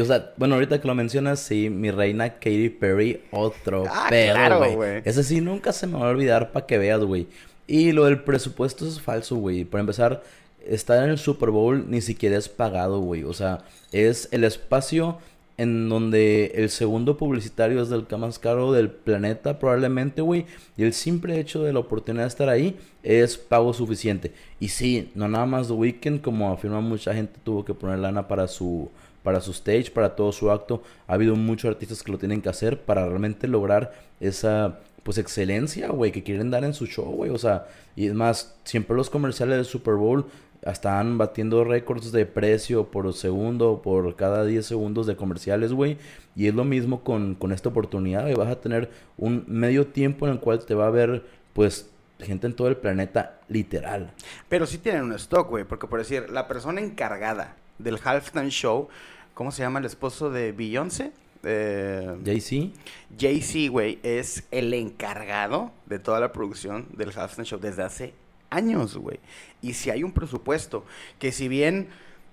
O 0.00 0.04
sea, 0.04 0.32
bueno, 0.36 0.54
ahorita 0.54 0.80
que 0.80 0.88
lo 0.88 0.94
mencionas, 0.94 1.40
sí, 1.40 1.70
mi 1.70 1.90
reina 1.90 2.34
Katy 2.34 2.70
Perry, 2.70 3.20
otro 3.30 3.84
Ah, 3.88 4.06
pedo, 4.08 4.74
güey. 4.74 5.02
Ese 5.04 5.22
sí 5.22 5.40
nunca 5.40 5.72
se 5.72 5.86
me 5.86 5.98
va 5.98 6.06
a 6.06 6.10
olvidar 6.10 6.52
para 6.52 6.66
que 6.66 6.78
veas, 6.78 7.00
güey. 7.00 7.26
Y 7.66 7.92
lo 7.92 8.04
del 8.04 8.20
presupuesto 8.22 8.86
es 8.86 9.00
falso, 9.00 9.36
güey. 9.36 9.64
Por 9.64 9.80
empezar, 9.80 10.22
estar 10.66 11.02
en 11.04 11.10
el 11.10 11.18
Super 11.18 11.50
Bowl 11.50 11.84
ni 11.88 12.00
siquiera 12.00 12.36
es 12.36 12.48
pagado, 12.48 13.00
güey. 13.00 13.24
O 13.24 13.32
sea, 13.32 13.64
es 13.92 14.28
el 14.32 14.44
espacio 14.44 15.18
en 15.56 15.88
donde 15.88 16.52
el 16.56 16.68
segundo 16.68 17.16
publicitario 17.16 17.80
es 17.80 17.88
del 17.88 18.06
más 18.18 18.38
caro 18.38 18.72
del 18.72 18.90
planeta, 18.90 19.58
probablemente, 19.58 20.20
güey. 20.20 20.46
Y 20.76 20.82
el 20.82 20.92
simple 20.92 21.38
hecho 21.38 21.62
de 21.62 21.72
la 21.72 21.78
oportunidad 21.78 22.24
de 22.24 22.28
estar 22.28 22.48
ahí 22.48 22.76
es 23.02 23.36
pago 23.36 23.72
suficiente. 23.72 24.32
Y 24.58 24.68
sí, 24.68 25.12
no 25.14 25.28
nada 25.28 25.46
más 25.46 25.68
The 25.68 25.74
Weeknd, 25.74 26.20
como 26.20 26.52
afirma 26.52 26.80
mucha 26.80 27.14
gente, 27.14 27.38
tuvo 27.44 27.64
que 27.64 27.74
poner 27.74 28.00
lana 28.00 28.26
para 28.26 28.48
su, 28.48 28.90
para 29.22 29.40
su 29.40 29.52
stage, 29.52 29.92
para 29.92 30.16
todo 30.16 30.32
su 30.32 30.50
acto. 30.50 30.82
Ha 31.06 31.14
habido 31.14 31.36
muchos 31.36 31.70
artistas 31.70 32.02
que 32.02 32.10
lo 32.10 32.18
tienen 32.18 32.42
que 32.42 32.48
hacer 32.48 32.80
para 32.80 33.06
realmente 33.06 33.46
lograr 33.46 33.94
esa, 34.18 34.80
pues, 35.04 35.18
excelencia, 35.18 35.88
güey, 35.90 36.10
que 36.10 36.24
quieren 36.24 36.50
dar 36.50 36.64
en 36.64 36.74
su 36.74 36.86
show, 36.86 37.06
güey. 37.14 37.30
O 37.30 37.38
sea, 37.38 37.66
y 37.94 38.06
es 38.06 38.14
más, 38.14 38.56
siempre 38.64 38.96
los 38.96 39.08
comerciales 39.08 39.56
del 39.56 39.66
Super 39.66 39.94
Bowl 39.94 40.26
están 40.72 41.18
batiendo 41.18 41.64
récords 41.64 42.10
de 42.10 42.26
precio 42.26 42.90
por 42.90 43.12
segundo, 43.12 43.82
por 43.82 44.16
cada 44.16 44.44
10 44.44 44.64
segundos 44.64 45.06
de 45.06 45.16
comerciales, 45.16 45.72
güey. 45.72 45.98
Y 46.34 46.48
es 46.48 46.54
lo 46.54 46.64
mismo 46.64 47.04
con, 47.04 47.34
con 47.34 47.52
esta 47.52 47.68
oportunidad, 47.68 48.22
güey. 48.22 48.34
Vas 48.34 48.48
a 48.48 48.60
tener 48.60 48.90
un 49.18 49.44
medio 49.46 49.86
tiempo 49.86 50.26
en 50.26 50.32
el 50.32 50.40
cual 50.40 50.64
te 50.64 50.74
va 50.74 50.86
a 50.86 50.90
ver, 50.90 51.24
pues, 51.52 51.90
gente 52.18 52.46
en 52.46 52.54
todo 52.54 52.68
el 52.68 52.76
planeta, 52.76 53.40
literal. 53.48 54.12
Pero 54.48 54.66
sí 54.66 54.78
tienen 54.78 55.02
un 55.02 55.12
stock, 55.12 55.48
güey, 55.48 55.64
porque 55.64 55.86
por 55.86 55.98
decir, 55.98 56.30
la 56.30 56.48
persona 56.48 56.80
encargada 56.80 57.56
del 57.78 57.98
halftime 58.02 58.50
show, 58.50 58.88
¿cómo 59.34 59.52
se 59.52 59.62
llama 59.62 59.80
el 59.80 59.84
esposo 59.84 60.30
de 60.30 60.52
Beyoncé? 60.52 61.12
Eh, 61.42 62.16
Jay-Z, 62.24 62.72
Jay-Z, 63.18 63.70
güey, 63.70 63.98
es 64.02 64.44
el 64.50 64.72
encargado 64.72 65.72
de 65.84 65.98
toda 65.98 66.18
la 66.18 66.32
producción 66.32 66.86
del 66.96 67.10
halftime 67.14 67.44
show 67.44 67.60
desde 67.60 67.82
hace 67.82 68.14
años, 68.54 68.96
güey. 68.96 69.20
Y 69.62 69.74
si 69.74 69.90
hay 69.90 70.02
un 70.02 70.12
presupuesto 70.12 70.84
que 71.18 71.32
si 71.32 71.48
bien 71.48 71.88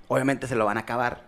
obviamente 0.08 0.48
se 0.48 0.56
lo 0.56 0.66
van 0.66 0.78
a 0.78 0.82
acabar, 0.82 1.24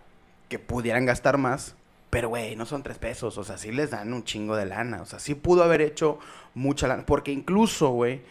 que 0.48 0.58
pudieran 0.58 1.06
gastar 1.06 1.38
más, 1.38 1.74
pero 2.10 2.28
güey, 2.28 2.54
no 2.54 2.66
son 2.66 2.82
tres 2.82 2.98
pesos, 2.98 3.38
o 3.38 3.44
sea, 3.44 3.56
sí 3.56 3.72
les 3.72 3.90
dan 3.90 4.12
un 4.12 4.24
chingo 4.24 4.56
de 4.56 4.66
lana, 4.66 5.00
o 5.00 5.06
sea, 5.06 5.18
sí 5.18 5.34
pudo 5.34 5.64
haber 5.64 5.80
hecho 5.80 6.18
mucha 6.54 6.86
lana, 6.86 7.06
porque 7.06 7.32
incluso, 7.32 7.88
güey, 7.88 8.22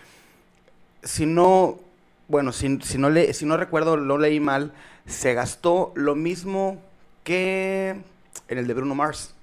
si 1.01 1.25
no, 1.25 1.79
bueno, 2.27 2.51
si, 2.51 2.79
si 2.81 2.97
no 2.97 3.09
le, 3.09 3.33
si 3.33 3.45
no 3.45 3.57
recuerdo, 3.57 3.97
lo 3.97 4.17
leí 4.17 4.39
mal, 4.39 4.73
se 5.05 5.33
gastó 5.33 5.91
lo 5.95 6.15
mismo 6.15 6.81
que 7.23 7.97
en 8.47 8.57
el 8.57 8.67
de 8.67 8.73
Bruno 8.73 8.95
Mars. 8.95 9.33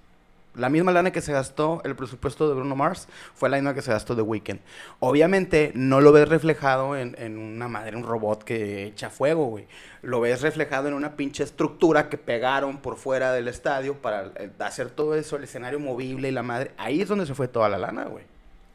La 0.55 0.69
misma 0.69 0.91
lana 0.91 1.13
que 1.13 1.21
se 1.21 1.33
gastó 1.33 1.81
el 1.85 1.95
presupuesto 1.95 2.49
de 2.49 2.55
Bruno 2.55 2.75
Mars 2.75 3.07
fue 3.35 3.49
la 3.49 3.57
misma 3.57 3.73
que 3.73 3.83
se 3.83 3.93
gastó 3.93 4.17
de 4.17 4.23
Weekend. 4.23 4.61
Obviamente 4.99 5.71
no 5.75 6.01
lo 6.01 6.11
ves 6.11 6.29
reflejado 6.29 6.97
en, 6.97 7.15
en 7.19 7.39
una 7.39 7.69
madre, 7.69 7.97
un 7.97 8.03
robot 8.03 8.43
que 8.43 8.87
echa 8.87 9.11
fuego, 9.11 9.47
güey. 9.47 9.67
Lo 10.03 10.21
ves 10.21 10.43
reflejado 10.43 10.89
en 10.89 10.95
una 10.95 11.15
pinche 11.15 11.45
estructura 11.45 12.09
que 12.09 12.19
pegaron 12.19 12.79
por 12.79 12.97
fuera 12.97 13.33
del 13.33 13.47
estadio 13.49 13.95
para 13.95 14.33
eh, 14.37 14.51
hacer 14.59 14.91
todo 14.91 15.15
eso, 15.15 15.37
el 15.37 15.45
escenario 15.45 15.79
movible 15.79 16.29
y 16.29 16.33
la 16.33 16.43
madre. 16.43 16.73
Ahí 16.79 17.01
es 17.01 17.09
donde 17.09 17.27
se 17.27 17.35
fue 17.35 17.47
toda 17.47 17.69
la 17.69 17.79
lana, 17.79 18.05
güey. 18.07 18.25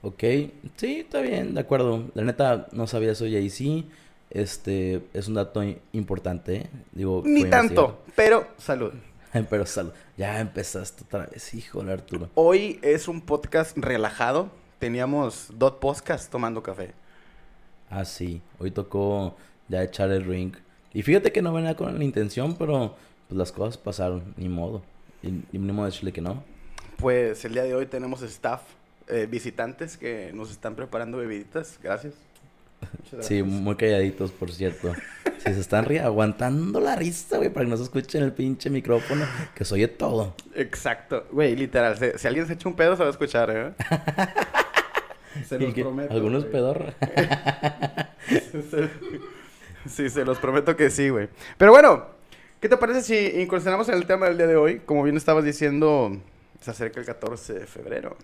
ok. 0.02 0.52
Sí, 0.78 1.00
está 1.00 1.20
bien, 1.22 1.56
de 1.56 1.62
acuerdo. 1.62 2.06
La 2.14 2.24
neta, 2.24 2.68
no 2.72 2.88
sabía 2.88 3.12
eso 3.12 3.26
Jay-Z. 3.26 3.86
Este, 4.30 5.02
es 5.14 5.28
un 5.28 5.36
dato 5.36 5.64
importante. 5.94 6.70
Digo, 6.92 7.22
Ni 7.26 7.46
tanto, 7.46 8.04
pero 8.16 8.48
salud. 8.58 8.94
Pero 9.50 9.66
salud. 9.66 9.92
Ya 10.18 10.40
empezaste 10.40 11.04
otra 11.04 11.26
vez, 11.28 11.54
híjole, 11.54 11.92
Arturo. 11.92 12.30
Hoy 12.36 12.80
es 12.82 13.08
un 13.08 13.22
podcast 13.22 13.78
relajado. 13.78 14.50
Teníamos 14.80 15.48
dos 15.54 15.74
podcasts 15.74 16.30
tomando 16.30 16.62
café. 16.64 16.94
Ah, 17.90 18.06
sí. 18.06 18.42
Hoy 18.60 18.72
tocó 18.72 19.36
ya 19.68 19.84
echar 19.84 20.12
el 20.12 20.26
ring. 20.26 20.54
Y 20.94 21.02
fíjate 21.02 21.32
que 21.32 21.42
no 21.42 21.54
venía 21.54 21.76
con 21.76 21.98
la 21.98 22.04
intención, 22.04 22.56
pero 22.56 22.96
pues 23.28 23.38
las 23.38 23.52
cosas 23.52 23.78
pasaron, 23.78 24.34
ni 24.38 24.48
modo. 24.50 24.82
Y, 25.22 25.28
y 25.52 25.58
ni 25.60 25.72
modo 25.72 25.88
decirle 25.88 26.14
que 26.14 26.22
no. 26.22 26.44
Pues 26.98 27.44
el 27.46 27.54
día 27.54 27.64
de 27.64 27.76
hoy 27.76 27.86
tenemos 27.88 28.22
staff, 28.22 28.62
eh, 29.08 29.28
visitantes 29.30 29.98
que 29.98 30.32
nos 30.34 30.52
están 30.52 30.76
preparando 30.76 31.18
bebiditas. 31.18 31.80
Gracias. 31.82 32.14
Muchas 32.98 33.26
Sí, 33.26 33.40
gracias. 33.40 33.46
muy 33.46 33.76
calladitos, 33.76 34.32
por 34.32 34.52
cierto. 34.52 34.94
Si 35.46 35.54
se 35.54 35.60
están 35.60 35.86
ri- 35.86 36.02
aguantando 36.04 36.80
la 36.80 36.96
risa, 36.96 37.38
güey, 37.38 37.50
para 37.50 37.66
que 37.66 37.70
no 37.70 37.78
se 37.78 37.84
escuche 37.84 38.18
en 38.18 38.24
el 38.24 38.34
pinche 38.34 38.70
micrófono, 38.70 39.26
que 39.54 39.64
se 39.64 39.76
oye 39.76 39.88
todo. 39.88 40.36
Exacto. 40.56 41.28
Güey, 41.32 41.56
literal. 41.56 41.96
si 42.18 42.28
alguien 42.28 42.48
se 42.48 42.54
echa 42.54 42.68
un 42.68 42.76
pedo, 42.76 42.96
se 42.96 43.04
va 43.04 43.10
a 43.10 43.12
escuchar, 43.12 43.50
¿eh? 43.52 43.74
se 45.48 45.60
los 45.60 45.74
que 45.74 45.82
prometo. 45.84 46.14
Algunos 46.14 46.46
pedorros. 46.46 46.94
Sí, 49.88 50.10
se 50.10 50.26
los 50.26 50.40
prometo 50.40 50.76
que 50.76 50.90
sí, 50.90 51.10
güey. 51.10 51.28
Pero 51.60 51.72
bueno, 51.72 52.08
¿qué 52.60 52.68
te 52.68 52.76
parece 52.78 53.04
si 53.04 53.40
incursionamos 53.40 53.88
en 53.90 53.94
el 53.96 54.08
tema 54.08 54.26
del 54.28 54.38
día 54.38 54.48
de 54.48 54.56
hoy? 54.56 54.80
Como 54.84 55.04
bien 55.04 55.16
estabas 55.16 55.44
diciendo, 55.46 56.18
se 56.60 56.72
acerca 56.72 57.00
el 57.00 57.06
14 57.06 57.54
de 57.54 57.68
febrero. 57.68 58.18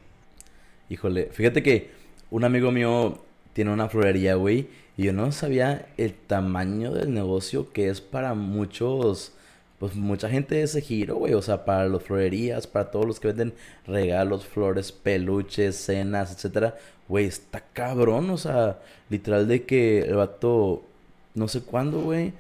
Híjole, 0.90 1.30
fíjate 1.32 1.62
que 1.62 1.92
un 2.32 2.44
amigo 2.46 2.72
mío 2.72 3.24
tiene 3.54 3.72
una 3.72 3.88
florería, 3.90 4.34
güey, 4.36 4.70
y 4.98 5.04
yo 5.04 5.14
no 5.14 5.32
sabía 5.32 5.88
el 5.98 6.14
tamaño 6.14 6.92
del 6.92 7.14
negocio 7.14 7.72
que 7.72 7.90
es 7.90 8.02
para 8.02 8.34
muchos, 8.34 9.34
pues 9.80 9.96
mucha 9.96 10.30
gente 10.30 10.56
de 10.56 10.64
ese 10.64 10.82
giro, 10.82 11.16
güey, 11.16 11.34
o 11.34 11.42
sea, 11.42 11.66
para 11.66 11.88
las 11.88 12.04
florerías, 12.04 12.68
para 12.68 12.92
todos 12.92 13.06
los 13.06 13.20
que 13.20 13.30
venden 13.30 13.54
regalos, 13.88 14.46
flores, 14.46 14.92
peluches, 14.92 15.76
cenas, 15.76 16.34
etcétera, 16.34 16.78
güey, 17.08 17.26
está 17.26 17.62
cabrón, 17.74 18.30
o 18.30 18.38
sea, 18.38 18.80
literal 19.10 19.48
de 19.48 19.64
que 19.66 20.02
el 20.02 20.16
vato, 20.16 20.84
no 21.36 21.48
sé 21.48 21.62
cuándo, 21.62 22.02
güey, 22.02 22.34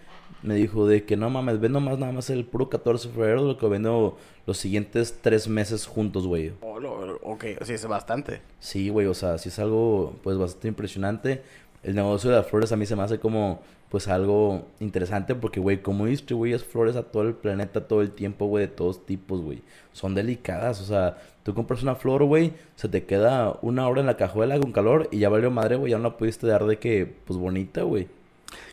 me 0.44 0.56
dijo 0.56 0.88
de 0.88 1.04
que 1.04 1.18
no 1.18 1.30
mames, 1.30 1.60
vendo 1.60 1.80
más 1.80 2.00
nada 2.00 2.12
más 2.12 2.30
el 2.30 2.46
puro 2.46 2.70
14 2.70 3.08
de 3.08 3.14
febrero, 3.14 3.44
lo 3.44 3.58
que 3.58 3.68
vendo 3.68 4.18
los 4.46 4.58
siguientes 4.58 5.20
tres 5.22 5.48
meses 5.48 5.86
juntos, 5.86 6.26
güey. 6.26 6.52
Oh, 6.62 6.80
ok, 7.22 7.46
sí, 7.64 7.74
es 7.74 7.86
bastante. 7.86 8.42
Sí, 8.60 8.90
güey, 8.90 9.08
o 9.08 9.14
sea, 9.14 9.38
sí 9.38 9.50
es 9.50 9.60
algo 9.60 10.16
pues 10.24 10.38
bastante 10.38 10.68
impresionante. 10.68 11.44
El 11.84 11.96
negocio 11.96 12.30
de 12.30 12.38
las 12.38 12.48
flores 12.48 12.72
a 12.72 12.78
mí 12.78 12.86
se 12.86 12.96
me 12.96 13.04
hace 13.04 13.20
como 13.20 13.62
pues 13.90 14.08
algo 14.08 14.68
interesante 14.80 15.36
porque, 15.36 15.60
güey, 15.60 15.82
como 15.82 16.06
distribuyes 16.06 16.64
flores 16.64 16.96
a 16.96 17.04
todo 17.04 17.24
el 17.24 17.34
planeta 17.34 17.88
todo 17.88 18.02
el 18.02 18.12
tiempo, 18.12 18.46
güey, 18.46 18.68
de 18.68 18.72
todos 18.72 19.06
tipos, 19.06 19.42
güey. 19.42 19.64
Son 19.92 20.16
delicadas, 20.16 20.80
o 20.80 20.86
sea, 20.86 21.18
tú 21.44 21.54
compras 21.54 21.84
una 21.84 21.96
flor, 21.96 22.24
güey, 22.24 22.54
se 22.76 22.88
te 22.88 23.04
queda 23.04 23.60
una 23.62 23.88
hora 23.90 24.00
en 24.00 24.08
la 24.08 24.16
cajuela 24.16 24.58
con 24.60 24.72
calor 24.72 25.10
y 25.12 25.20
ya 25.20 25.28
valió 25.28 25.52
madre, 25.52 25.76
güey, 25.76 25.92
ya 25.92 25.98
no 25.98 26.06
la 26.06 26.18
pudiste 26.18 26.48
dar 26.48 26.66
de 26.66 26.80
que, 26.80 27.06
pues 27.26 27.38
bonita, 27.38 27.82
güey. 27.84 28.08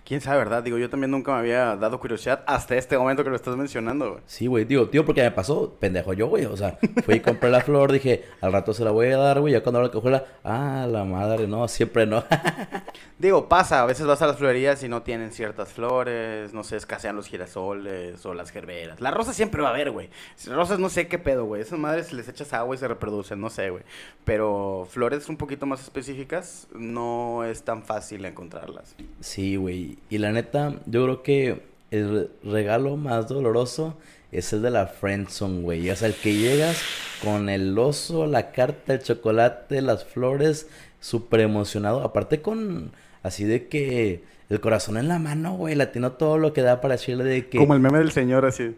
Quién 0.08 0.22
sabe, 0.22 0.38
¿verdad? 0.38 0.62
Digo, 0.62 0.78
yo 0.78 0.88
también 0.88 1.10
nunca 1.10 1.32
me 1.32 1.40
había 1.40 1.76
dado 1.76 2.00
curiosidad 2.00 2.42
hasta 2.46 2.74
este 2.74 2.96
momento 2.96 3.22
que 3.24 3.28
lo 3.28 3.36
estás 3.36 3.54
mencionando, 3.58 4.12
güey. 4.12 4.22
Sí, 4.24 4.46
güey, 4.46 4.64
digo, 4.64 4.88
tío, 4.88 5.04
porque 5.04 5.20
me 5.20 5.30
pasó, 5.30 5.76
pendejo 5.78 6.14
yo, 6.14 6.28
güey, 6.28 6.46
o 6.46 6.56
sea, 6.56 6.78
fui 7.04 7.16
y 7.16 7.20
compré 7.20 7.50
la 7.50 7.60
flor, 7.60 7.92
dije, 7.92 8.24
al 8.40 8.50
rato 8.50 8.72
se 8.72 8.84
la 8.84 8.90
voy 8.90 9.08
a 9.08 9.18
dar, 9.18 9.40
güey, 9.40 9.52
ya 9.52 9.62
cuando 9.62 9.80
abro 9.80 9.88
la 9.88 9.92
cajuela, 9.92 10.24
ah, 10.44 10.86
la 10.90 11.04
madre, 11.04 11.46
no, 11.46 11.68
siempre 11.68 12.06
no. 12.06 12.24
Digo, 13.18 13.48
pasa, 13.48 13.82
a 13.82 13.84
veces 13.84 14.06
vas 14.06 14.22
a 14.22 14.28
las 14.28 14.36
florerías 14.36 14.82
y 14.84 14.88
no 14.88 15.02
tienen 15.02 15.32
ciertas 15.32 15.72
flores, 15.72 16.54
no 16.54 16.62
sé, 16.62 16.76
escasean 16.76 17.16
los 17.16 17.26
girasoles 17.26 18.24
o 18.24 18.32
las 18.32 18.50
gerberas. 18.50 19.00
La 19.00 19.10
rosa 19.10 19.34
siempre 19.34 19.60
va 19.60 19.68
a 19.68 19.72
haber, 19.72 19.90
güey. 19.90 20.08
Rosas 20.46 20.78
no 20.78 20.88
sé 20.88 21.08
qué 21.08 21.18
pedo, 21.18 21.44
güey. 21.44 21.60
Esas 21.60 21.80
madres 21.80 22.12
les 22.12 22.28
echas 22.28 22.52
agua 22.52 22.76
y 22.76 22.78
se 22.78 22.86
reproducen, 22.86 23.40
no 23.40 23.50
sé, 23.50 23.70
güey. 23.70 23.82
Pero 24.24 24.86
flores 24.88 25.28
un 25.28 25.36
poquito 25.36 25.66
más 25.66 25.82
específicas 25.82 26.68
no 26.72 27.42
es 27.44 27.64
tan 27.64 27.82
fácil 27.82 28.24
encontrarlas. 28.24 28.94
Sí, 29.20 29.56
güey. 29.56 29.97
Y 30.10 30.18
la 30.18 30.32
neta, 30.32 30.74
yo 30.86 31.04
creo 31.04 31.22
que 31.22 31.62
el 31.90 32.30
regalo 32.44 32.96
más 32.96 33.28
doloroso 33.28 33.96
es 34.32 34.52
el 34.52 34.62
de 34.62 34.70
la 34.70 34.86
friendzone, 34.86 35.62
güey. 35.62 35.90
O 35.90 35.96
sea, 35.96 36.08
el 36.08 36.14
que 36.14 36.34
llegas 36.34 36.80
con 37.22 37.48
el 37.48 37.78
oso, 37.78 38.26
la 38.26 38.52
carta, 38.52 38.94
el 38.94 39.02
chocolate, 39.02 39.80
las 39.82 40.04
flores, 40.04 40.68
súper 41.00 41.40
emocionado. 41.40 42.02
Aparte 42.02 42.40
con 42.42 42.92
así 43.22 43.44
de 43.44 43.68
que 43.68 44.22
el 44.50 44.60
corazón 44.60 44.96
en 44.96 45.08
la 45.08 45.18
mano, 45.18 45.54
güey. 45.54 45.74
Latino 45.74 46.12
todo 46.12 46.38
lo 46.38 46.52
que 46.52 46.62
da 46.62 46.80
para 46.80 46.94
decirle 46.94 47.24
de 47.24 47.48
que... 47.48 47.58
Como 47.58 47.74
el 47.74 47.80
meme 47.80 47.98
del 47.98 48.12
señor, 48.12 48.46
así. 48.46 48.74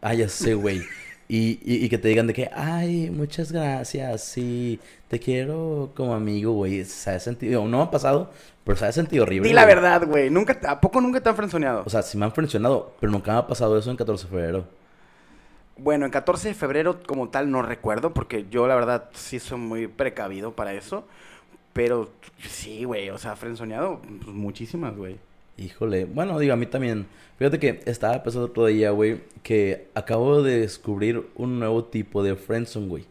Ah, 0.00 0.14
ya 0.14 0.28
sé, 0.28 0.54
güey. 0.54 0.82
Y, 1.32 1.60
y, 1.64 1.84
y 1.86 1.88
que 1.88 1.96
te 1.96 2.08
digan 2.08 2.26
de 2.26 2.34
que, 2.34 2.50
ay, 2.52 3.08
muchas 3.10 3.52
gracias, 3.52 4.22
sí, 4.22 4.78
te 5.08 5.18
quiero 5.18 5.90
como 5.96 6.14
amigo, 6.14 6.52
güey. 6.52 6.84
Se 6.84 7.10
ha 7.10 7.18
sentido, 7.20 7.66
no 7.66 7.80
ha 7.80 7.90
pasado, 7.90 8.30
pero 8.64 8.76
se 8.76 8.84
ha 8.84 8.92
sentido 8.92 9.22
horrible. 9.24 9.48
Di 9.48 9.54
la 9.54 9.64
güey. 9.64 9.74
verdad, 9.74 10.06
güey. 10.06 10.28
Nunca, 10.30 10.58
¿A 10.68 10.80
poco 10.80 11.00
nunca 11.00 11.20
te 11.22 11.30
han 11.30 11.36
frenzoneado? 11.36 11.84
O 11.86 11.90
sea, 11.90 12.02
sí 12.02 12.18
me 12.18 12.26
han 12.26 12.32
frencionado, 12.32 12.94
pero 13.00 13.10
nunca 13.12 13.32
me 13.32 13.38
ha 13.38 13.46
pasado 13.46 13.78
eso 13.78 13.90
en 13.90 13.96
14 13.96 14.24
de 14.24 14.30
febrero. 14.30 14.66
Bueno, 15.76 16.04
en 16.04 16.10
14 16.12 16.48
de 16.48 16.54
febrero 16.54 17.02
como 17.06 17.30
tal 17.30 17.50
no 17.50 17.62
recuerdo, 17.62 18.12
porque 18.12 18.46
yo 18.50 18.66
la 18.66 18.74
verdad 18.74 19.08
sí 19.14 19.38
soy 19.40 19.58
muy 19.58 19.86
precavido 19.88 20.52
para 20.54 20.74
eso. 20.74 21.06
Pero 21.72 22.10
sí, 22.48 22.84
güey, 22.84 23.10
o 23.10 23.18
sea, 23.18 23.36
frenzoneado, 23.36 24.00
pues 24.02 24.36
muchísimas, 24.36 24.94
güey. 24.96 25.18
Híjole, 25.56 26.04
bueno, 26.06 26.38
digo, 26.38 26.54
a 26.54 26.56
mí 26.56 26.66
también. 26.66 27.06
Fíjate 27.38 27.58
que 27.58 27.80
estaba 27.86 28.22
pensando 28.22 28.46
otro 28.46 28.66
día, 28.66 28.90
güey, 28.90 29.20
que 29.42 29.88
acabo 29.94 30.42
de 30.42 30.60
descubrir 30.60 31.28
un 31.34 31.58
nuevo 31.58 31.84
tipo 31.84 32.22
de 32.22 32.36
friendzone, 32.36 32.88
güey. 32.88 33.04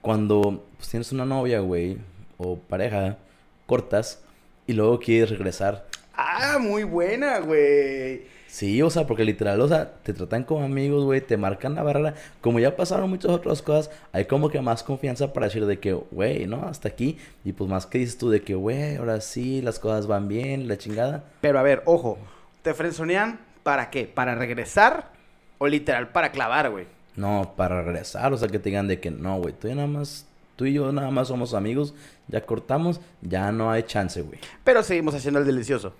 Cuando 0.00 0.64
pues, 0.76 0.88
tienes 0.88 1.12
una 1.12 1.24
novia, 1.24 1.60
güey, 1.60 1.96
o 2.38 2.56
pareja, 2.56 3.18
cortas, 3.66 4.22
y 4.66 4.72
luego 4.74 4.98
quieres 4.98 5.30
regresar. 5.30 5.86
Ah, 6.14 6.58
muy 6.60 6.84
buena, 6.84 7.40
güey. 7.40 8.22
Sí, 8.52 8.82
o 8.82 8.90
sea, 8.90 9.06
porque 9.06 9.24
literal, 9.24 9.58
o 9.62 9.66
sea, 9.66 9.94
te 10.02 10.12
tratan 10.12 10.44
como 10.44 10.62
amigos, 10.62 11.04
güey, 11.04 11.22
te 11.22 11.38
marcan 11.38 11.74
la 11.74 11.82
barrera. 11.82 12.16
Como 12.42 12.60
ya 12.60 12.76
pasaron 12.76 13.08
muchas 13.08 13.30
otras 13.30 13.62
cosas, 13.62 13.90
hay 14.12 14.26
como 14.26 14.50
que 14.50 14.60
más 14.60 14.82
confianza 14.82 15.32
para 15.32 15.46
decir 15.46 15.64
de 15.64 15.78
que, 15.78 15.94
güey, 15.94 16.46
¿no? 16.46 16.66
Hasta 16.66 16.88
aquí. 16.88 17.16
Y 17.46 17.54
pues 17.54 17.70
más 17.70 17.86
que 17.86 17.96
dices 17.96 18.18
tú 18.18 18.28
de 18.28 18.42
que, 18.42 18.54
güey, 18.54 18.96
ahora 18.96 19.22
sí, 19.22 19.62
las 19.62 19.78
cosas 19.78 20.06
van 20.06 20.28
bien, 20.28 20.68
la 20.68 20.76
chingada. 20.76 21.24
Pero 21.40 21.58
a 21.58 21.62
ver, 21.62 21.82
ojo, 21.86 22.18
¿te 22.60 22.74
frenzonean 22.74 23.40
para 23.62 23.88
qué? 23.88 24.04
¿Para 24.04 24.34
regresar 24.34 25.12
o 25.56 25.66
literal 25.66 26.10
para 26.10 26.30
clavar, 26.30 26.70
güey? 26.70 26.84
No, 27.16 27.54
para 27.56 27.82
regresar, 27.82 28.34
o 28.34 28.36
sea, 28.36 28.48
que 28.48 28.58
te 28.58 28.68
digan 28.68 28.86
de 28.86 29.00
que, 29.00 29.10
no, 29.10 29.38
güey, 29.38 29.54
tú 29.54 29.68
y 29.68 29.74
nada 29.74 29.88
más, 29.88 30.26
tú 30.56 30.66
y 30.66 30.74
yo 30.74 30.92
nada 30.92 31.10
más 31.10 31.28
somos 31.28 31.54
amigos, 31.54 31.94
ya 32.28 32.44
cortamos, 32.44 33.00
ya 33.22 33.50
no 33.50 33.70
hay 33.70 33.84
chance, 33.84 34.20
güey. 34.20 34.40
Pero 34.62 34.82
seguimos 34.82 35.14
haciendo 35.14 35.40
el 35.40 35.46
delicioso. 35.46 35.94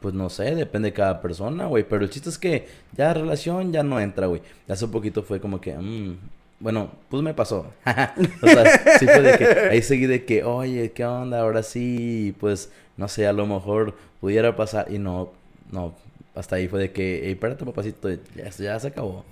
Pues 0.00 0.14
no 0.14 0.28
sé, 0.28 0.54
depende 0.54 0.90
de 0.90 0.92
cada 0.92 1.20
persona, 1.20 1.66
güey. 1.66 1.84
Pero 1.84 2.04
el 2.04 2.10
chiste 2.10 2.28
es 2.28 2.38
que 2.38 2.68
ya 2.96 3.14
relación 3.14 3.72
ya 3.72 3.82
no 3.82 4.00
entra, 4.00 4.26
güey. 4.26 4.42
Hace 4.68 4.88
poquito 4.88 5.22
fue 5.22 5.40
como 5.40 5.60
que, 5.60 5.74
mm, 5.76 6.16
bueno, 6.60 6.90
pues 7.08 7.22
me 7.22 7.34
pasó. 7.34 7.72
o 8.42 8.46
sea, 8.46 8.98
sí 8.98 9.06
fue 9.06 9.20
de 9.20 9.38
que 9.38 9.46
ahí 9.70 9.82
seguí 9.82 10.06
de 10.06 10.24
que, 10.24 10.44
oye, 10.44 10.92
¿qué 10.92 11.04
onda? 11.04 11.40
Ahora 11.40 11.62
sí, 11.62 12.34
pues 12.40 12.70
no 12.96 13.08
sé, 13.08 13.26
a 13.26 13.32
lo 13.32 13.46
mejor 13.46 13.94
pudiera 14.20 14.56
pasar. 14.56 14.90
Y 14.90 14.98
no, 14.98 15.32
no, 15.70 15.94
hasta 16.34 16.56
ahí 16.56 16.68
fue 16.68 16.80
de 16.80 16.92
que, 16.92 17.22
hey, 17.24 17.32
espérate, 17.32 17.64
papacito, 17.64 18.10
ya, 18.10 18.50
ya 18.50 18.78
se 18.78 18.88
acabó. 18.88 19.24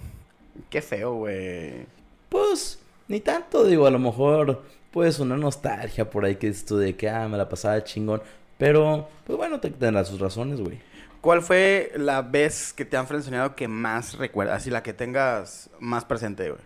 Qué 0.70 0.80
feo, 0.80 1.14
güey. 1.14 1.86
Pues, 2.28 2.78
ni 3.08 3.20
tanto, 3.20 3.64
digo, 3.64 3.86
a 3.86 3.90
lo 3.90 3.98
mejor, 3.98 4.62
pues 4.90 5.18
una 5.18 5.36
nostalgia 5.36 6.08
por 6.08 6.24
ahí 6.24 6.36
que 6.36 6.48
dices 6.48 6.64
tú 6.64 6.76
de 6.76 6.96
que, 6.96 7.08
ah, 7.08 7.28
me 7.28 7.36
la 7.36 7.48
pasaba 7.48 7.82
chingón. 7.84 8.22
Pero, 8.64 9.06
pues 9.26 9.36
bueno, 9.36 9.60
te 9.60 9.68
tendrá 9.68 10.06
sus 10.06 10.18
razones, 10.18 10.58
güey. 10.58 10.78
¿Cuál 11.20 11.42
fue 11.42 11.92
la 11.96 12.22
vez 12.22 12.72
que 12.72 12.86
te 12.86 12.96
han 12.96 13.06
frenzoneado 13.06 13.54
que 13.54 13.68
más 13.68 14.16
recuerdas? 14.16 14.56
Así 14.56 14.70
la 14.70 14.82
que 14.82 14.94
tengas 14.94 15.68
más 15.80 16.06
presente, 16.06 16.48
güey. 16.48 16.62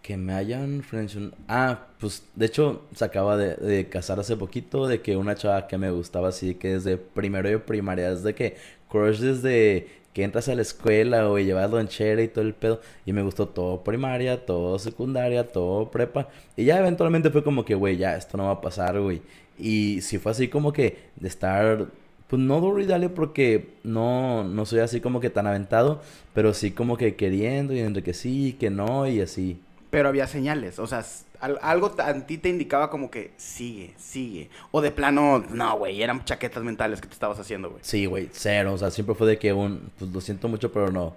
Que 0.00 0.16
me 0.16 0.32
hayan 0.34 0.84
frencionado. 0.84 1.34
Ah, 1.48 1.88
pues 1.98 2.22
de 2.36 2.46
hecho 2.46 2.84
se 2.94 3.04
acaba 3.04 3.36
de, 3.36 3.56
de 3.56 3.88
casar 3.88 4.20
hace 4.20 4.36
poquito. 4.36 4.86
De 4.86 5.02
que 5.02 5.16
una 5.16 5.34
chava 5.34 5.66
que 5.66 5.76
me 5.76 5.90
gustaba 5.90 6.28
así, 6.28 6.54
que 6.54 6.74
desde 6.74 6.98
primero 6.98 7.48
de 7.48 7.58
primaria, 7.58 8.14
desde 8.14 8.36
que 8.36 8.56
crush 8.88 9.18
desde 9.18 9.88
que 10.16 10.24
entras 10.24 10.48
a 10.48 10.54
la 10.54 10.62
escuela 10.62 11.28
o 11.28 11.38
llevas 11.38 11.70
lonchera 11.70 12.22
y 12.22 12.28
todo 12.28 12.42
el 12.42 12.54
pedo. 12.54 12.80
Y 13.04 13.12
me 13.12 13.20
gustó 13.20 13.48
todo 13.48 13.84
primaria, 13.84 14.46
todo 14.46 14.78
secundaria, 14.78 15.46
todo 15.46 15.90
prepa. 15.90 16.28
Y 16.56 16.64
ya 16.64 16.78
eventualmente 16.78 17.28
fue 17.28 17.44
como 17.44 17.66
que, 17.66 17.74
güey, 17.74 17.98
ya 17.98 18.16
esto 18.16 18.38
no 18.38 18.46
va 18.46 18.52
a 18.52 18.60
pasar, 18.62 18.98
güey. 18.98 19.20
Y 19.58 20.00
si 20.00 20.16
fue 20.16 20.32
así 20.32 20.48
como 20.48 20.72
que 20.72 21.10
de 21.16 21.28
estar. 21.28 21.88
Pues 22.28 22.40
no 22.40 22.62
duro 22.62 22.80
y 22.80 22.86
dale 22.86 23.10
porque 23.10 23.74
no, 23.84 24.42
no 24.42 24.64
soy 24.64 24.80
así 24.80 25.02
como 25.02 25.20
que 25.20 25.28
tan 25.28 25.46
aventado, 25.46 26.00
pero 26.32 26.54
sí 26.54 26.70
como 26.70 26.96
que 26.96 27.14
queriendo 27.14 27.74
y 27.74 27.80
entre 27.80 28.02
que 28.02 28.14
sí, 28.14 28.56
que 28.58 28.70
no 28.70 29.06
y 29.06 29.20
así. 29.20 29.60
Pero 29.90 30.08
había 30.08 30.26
señales, 30.26 30.78
o 30.78 30.86
sea, 30.86 31.04
algo 31.40 31.94
a 31.98 32.14
ti 32.26 32.38
te 32.38 32.48
indicaba 32.48 32.90
como 32.90 33.10
que 33.10 33.32
sigue, 33.36 33.94
sigue. 33.96 34.50
O 34.70 34.80
de 34.80 34.90
plano, 34.90 35.44
no, 35.50 35.78
güey, 35.78 36.02
eran 36.02 36.24
chaquetas 36.24 36.62
mentales 36.62 37.00
que 37.00 37.08
te 37.08 37.14
estabas 37.14 37.38
haciendo, 37.38 37.70
güey. 37.70 37.80
Sí, 37.82 38.06
güey, 38.06 38.28
cero. 38.32 38.74
O 38.74 38.78
sea, 38.78 38.90
siempre 38.90 39.14
fue 39.14 39.26
de 39.26 39.38
que 39.38 39.52
un, 39.52 39.90
pues 39.98 40.10
lo 40.10 40.20
siento 40.20 40.48
mucho, 40.48 40.72
pero 40.72 40.90
no. 40.90 41.16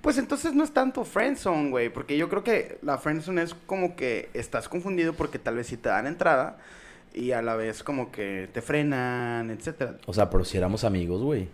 Pues 0.00 0.16
entonces 0.18 0.54
no 0.54 0.62
es 0.62 0.72
tanto 0.72 1.04
friendzone, 1.04 1.70
güey, 1.70 1.88
porque 1.88 2.16
yo 2.16 2.28
creo 2.28 2.44
que 2.44 2.78
la 2.82 2.98
friendzone 2.98 3.42
es 3.42 3.54
como 3.66 3.96
que 3.96 4.30
estás 4.32 4.68
confundido 4.68 5.12
porque 5.12 5.38
tal 5.38 5.56
vez 5.56 5.66
sí 5.66 5.76
te 5.76 5.88
dan 5.88 6.06
entrada 6.06 6.58
y 7.12 7.32
a 7.32 7.42
la 7.42 7.56
vez 7.56 7.82
como 7.82 8.12
que 8.12 8.48
te 8.52 8.62
frenan, 8.62 9.50
etcétera. 9.50 9.96
O 10.06 10.12
sea, 10.12 10.30
pero 10.30 10.44
si 10.44 10.56
éramos 10.56 10.84
amigos, 10.84 11.20
güey. 11.22 11.48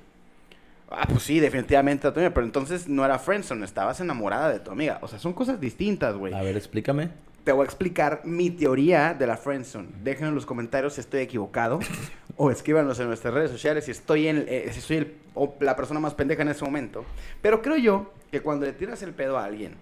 Ah, 0.91 1.07
pues 1.09 1.23
sí, 1.23 1.41
definitivamente 1.41 2.07
a 2.07 2.13
tu 2.13 2.21
amiga. 2.21 2.35
Pero 2.35 2.47
entonces 2.47 2.89
no 2.89 3.05
era 3.05 3.19
friendzone, 3.19 3.65
estabas 3.65 4.01
enamorada 4.01 4.53
de 4.53 4.61
tu 4.61 4.71
amiga. 4.71 4.99
O 5.03 5.09
sea, 5.09 5.19
son 5.19 5.33
cosas 5.33 5.61
distintas, 5.61 6.15
güey. 6.15 6.35
A 6.35 6.43
ver, 6.43 6.57
explícame. 6.57 7.11
Te 7.45 7.53
voy 7.53 7.63
a 7.63 7.65
explicar 7.67 8.23
mi 8.25 8.51
teoría 8.51 9.13
de 9.13 9.27
la 9.27 9.37
friendzone. 9.37 9.89
Déjenme 10.03 10.29
en 10.29 10.35
los 10.35 10.47
comentarios 10.47 10.95
si 10.95 11.01
estoy 11.01 11.21
equivocado. 11.21 11.79
o 12.37 12.51
escríbanos 12.51 12.99
en 13.01 13.09
nuestras 13.09 13.35
redes 13.35 13.51
sociales 13.51 13.85
si 13.85 13.91
estoy 13.91 14.29
en, 14.29 14.45
eh, 14.49 14.71
si 14.73 14.81
soy 14.81 14.97
el- 14.99 15.15
o 15.35 15.55
la 15.61 15.77
persona 15.77 16.01
más 16.01 16.15
pendeja 16.15 16.43
en 16.43 16.49
ese 16.49 16.65
momento. 16.65 17.05
Pero 17.43 17.61
creo 17.61 17.77
yo 17.77 18.13
que 18.33 18.41
cuando 18.41 18.65
le 18.65 18.73
tiras 18.73 19.03
el 19.03 19.13
pedo 19.13 19.37
a 19.39 19.45
alguien 19.45 19.75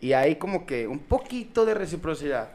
y 0.00 0.12
hay 0.12 0.36
como 0.36 0.64
que 0.64 0.86
un 0.86 1.00
poquito 1.00 1.64
de 1.64 1.74
reciprocidad, 1.74 2.50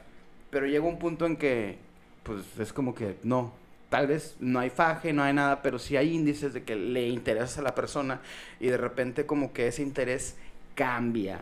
pero 0.50 0.66
llega 0.66 0.86
un 0.86 0.98
punto 0.98 1.26
en 1.26 1.36
que, 1.36 1.78
pues 2.24 2.42
es 2.58 2.72
como 2.72 2.96
que 2.96 3.18
no. 3.24 3.54
Tal 3.90 4.08
vez 4.08 4.36
no 4.40 4.60
hay 4.60 4.70
faje, 4.70 5.12
no 5.14 5.24
hay 5.24 5.34
nada, 5.34 5.62
pero 5.62 5.78
sí 5.78 5.98
hay 5.98 6.14
índices 6.14 6.54
de 6.54 6.64
que 6.64 6.76
le 6.76 7.08
interesas 7.10 7.58
a 7.58 7.62
la 7.62 7.76
persona 7.76 8.22
y 8.60 8.68
de 8.68 8.78
repente 8.78 9.26
como 9.26 9.52
que 9.54 9.68
ese 9.68 9.82
interés 9.82 10.36
cambia 10.76 11.42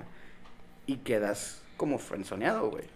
y 0.88 0.98
quedas 0.98 1.62
como 1.78 1.98
frenzoneado, 2.00 2.70
güey. 2.70 2.95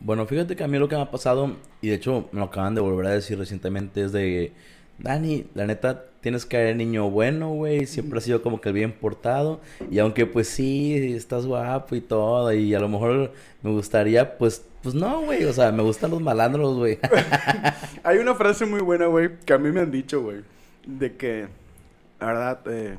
Bueno, 0.00 0.26
fíjate 0.26 0.54
que 0.54 0.62
a 0.62 0.68
mí 0.68 0.78
lo 0.78 0.88
que 0.88 0.96
me 0.96 1.02
ha 1.02 1.10
pasado, 1.10 1.56
y 1.80 1.88
de 1.88 1.94
hecho 1.94 2.28
me 2.30 2.38
lo 2.38 2.46
acaban 2.46 2.74
de 2.74 2.80
volver 2.80 3.06
a 3.06 3.10
decir 3.10 3.36
recientemente, 3.36 4.04
es 4.04 4.12
de, 4.12 4.52
Dani, 4.98 5.46
la 5.54 5.66
neta, 5.66 6.04
tienes 6.20 6.46
que 6.46 6.56
ser 6.56 6.76
niño 6.76 7.10
bueno, 7.10 7.50
güey, 7.50 7.86
siempre 7.86 8.18
has 8.18 8.24
sido 8.24 8.40
como 8.40 8.60
que 8.60 8.68
el 8.68 8.74
bien 8.74 8.92
portado, 8.92 9.60
y 9.90 9.98
aunque 9.98 10.24
pues 10.24 10.48
sí, 10.48 11.14
estás 11.14 11.46
guapo 11.46 11.96
y 11.96 12.00
todo, 12.00 12.52
y 12.52 12.74
a 12.74 12.80
lo 12.80 12.88
mejor 12.88 13.32
me 13.62 13.72
gustaría, 13.72 14.38
pues, 14.38 14.64
pues 14.82 14.94
no, 14.94 15.22
güey, 15.22 15.44
o 15.44 15.52
sea, 15.52 15.72
me 15.72 15.82
gustan 15.82 16.12
los 16.12 16.20
malandros, 16.20 16.76
güey. 16.76 16.98
Hay 18.04 18.18
una 18.18 18.36
frase 18.36 18.66
muy 18.66 18.80
buena, 18.80 19.06
güey, 19.06 19.30
que 19.44 19.52
a 19.52 19.58
mí 19.58 19.72
me 19.72 19.80
han 19.80 19.90
dicho, 19.90 20.22
güey, 20.22 20.42
de 20.86 21.16
que, 21.16 21.48
la 22.20 22.26
verdad, 22.26 22.60
eh, 22.66 22.98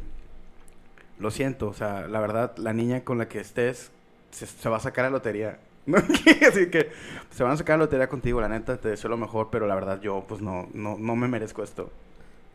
lo 1.17 1.31
siento, 1.31 1.69
o 1.69 1.73
sea, 1.73 2.07
la 2.07 2.19
verdad, 2.19 2.57
la 2.57 2.73
niña 2.73 3.05
con 3.05 3.17
la 3.17 3.29
que 3.29 3.39
estés 3.39 3.91
se, 4.31 4.45
se 4.47 4.69
va 4.69 4.77
a 4.77 4.81
sacar 4.81 5.05
a 5.05 5.09
lotería. 5.09 5.59
Así 6.47 6.69
que 6.69 6.89
se 7.31 7.43
van 7.43 7.53
a 7.53 7.57
sacar 7.57 7.75
a 7.75 7.77
lotería 7.77 8.07
contigo, 8.09 8.41
la 8.41 8.49
neta, 8.49 8.77
te 8.77 8.89
deseo 8.89 9.09
lo 9.09 9.17
mejor, 9.17 9.49
pero 9.51 9.67
la 9.67 9.75
verdad 9.75 9.99
yo, 10.01 10.25
pues 10.27 10.41
no, 10.41 10.67
no, 10.73 10.97
no 10.97 11.15
me 11.15 11.27
merezco 11.27 11.63
esto. 11.63 11.91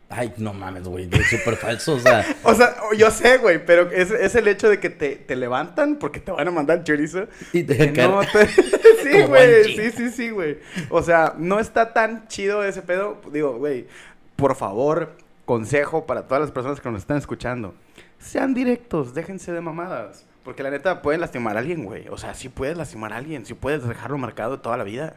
Ay, 0.07 0.33
no 0.37 0.53
mames, 0.53 0.83
güey, 0.87 1.09
es 1.11 1.29
súper 1.31 1.55
falso, 1.55 1.93
o 1.95 1.99
sea, 1.99 2.23
O 2.43 2.53
sea, 2.53 2.75
yo 2.95 3.09
sé, 3.09 3.37
güey, 3.39 3.65
pero 3.65 3.89
es, 3.89 4.11
es 4.11 4.35
el 4.35 4.47
hecho 4.47 4.69
de 4.69 4.79
que 4.79 4.91
te, 4.91 5.15
te 5.15 5.35
levantan 5.35 5.95
porque 5.95 6.19
te 6.19 6.31
van 6.31 6.47
a 6.47 6.51
mandar 6.51 6.83
chorizo. 6.83 7.27
y 7.53 7.63
te 7.63 7.91
no 7.91 8.19
te- 8.21 8.47
sí, 9.03 9.21
güey. 9.27 9.75
Sí, 9.75 9.91
sí, 9.91 10.09
sí, 10.11 10.29
güey. 10.29 10.59
O 10.89 11.01
sea, 11.01 11.33
no 11.37 11.59
está 11.59 11.91
tan 11.91 12.27
chido 12.27 12.63
ese 12.63 12.83
pedo. 12.83 13.19
Digo, 13.31 13.57
güey, 13.57 13.87
por 14.35 14.55
favor, 14.55 15.17
consejo 15.45 16.05
para 16.05 16.27
todas 16.27 16.41
las 16.41 16.51
personas 16.51 16.79
que 16.79 16.91
nos 16.91 17.01
están 17.01 17.17
escuchando. 17.17 17.73
Sean 18.19 18.53
directos, 18.53 19.15
déjense 19.15 19.51
de 19.53 19.61
mamadas. 19.61 20.27
Porque 20.45 20.61
la 20.63 20.69
neta 20.69 21.01
pueden 21.01 21.19
lastimar 21.19 21.57
a 21.57 21.59
alguien, 21.59 21.83
güey. 21.83 22.07
O 22.09 22.17
sea, 22.17 22.35
sí 22.35 22.49
puedes 22.49 22.77
lastimar 22.77 23.11
a 23.11 23.17
alguien, 23.17 23.45
sí 23.45 23.55
puedes 23.55 23.85
dejarlo 23.85 24.17
marcado 24.19 24.59
toda 24.59 24.77
la 24.77 24.83
vida. 24.83 25.15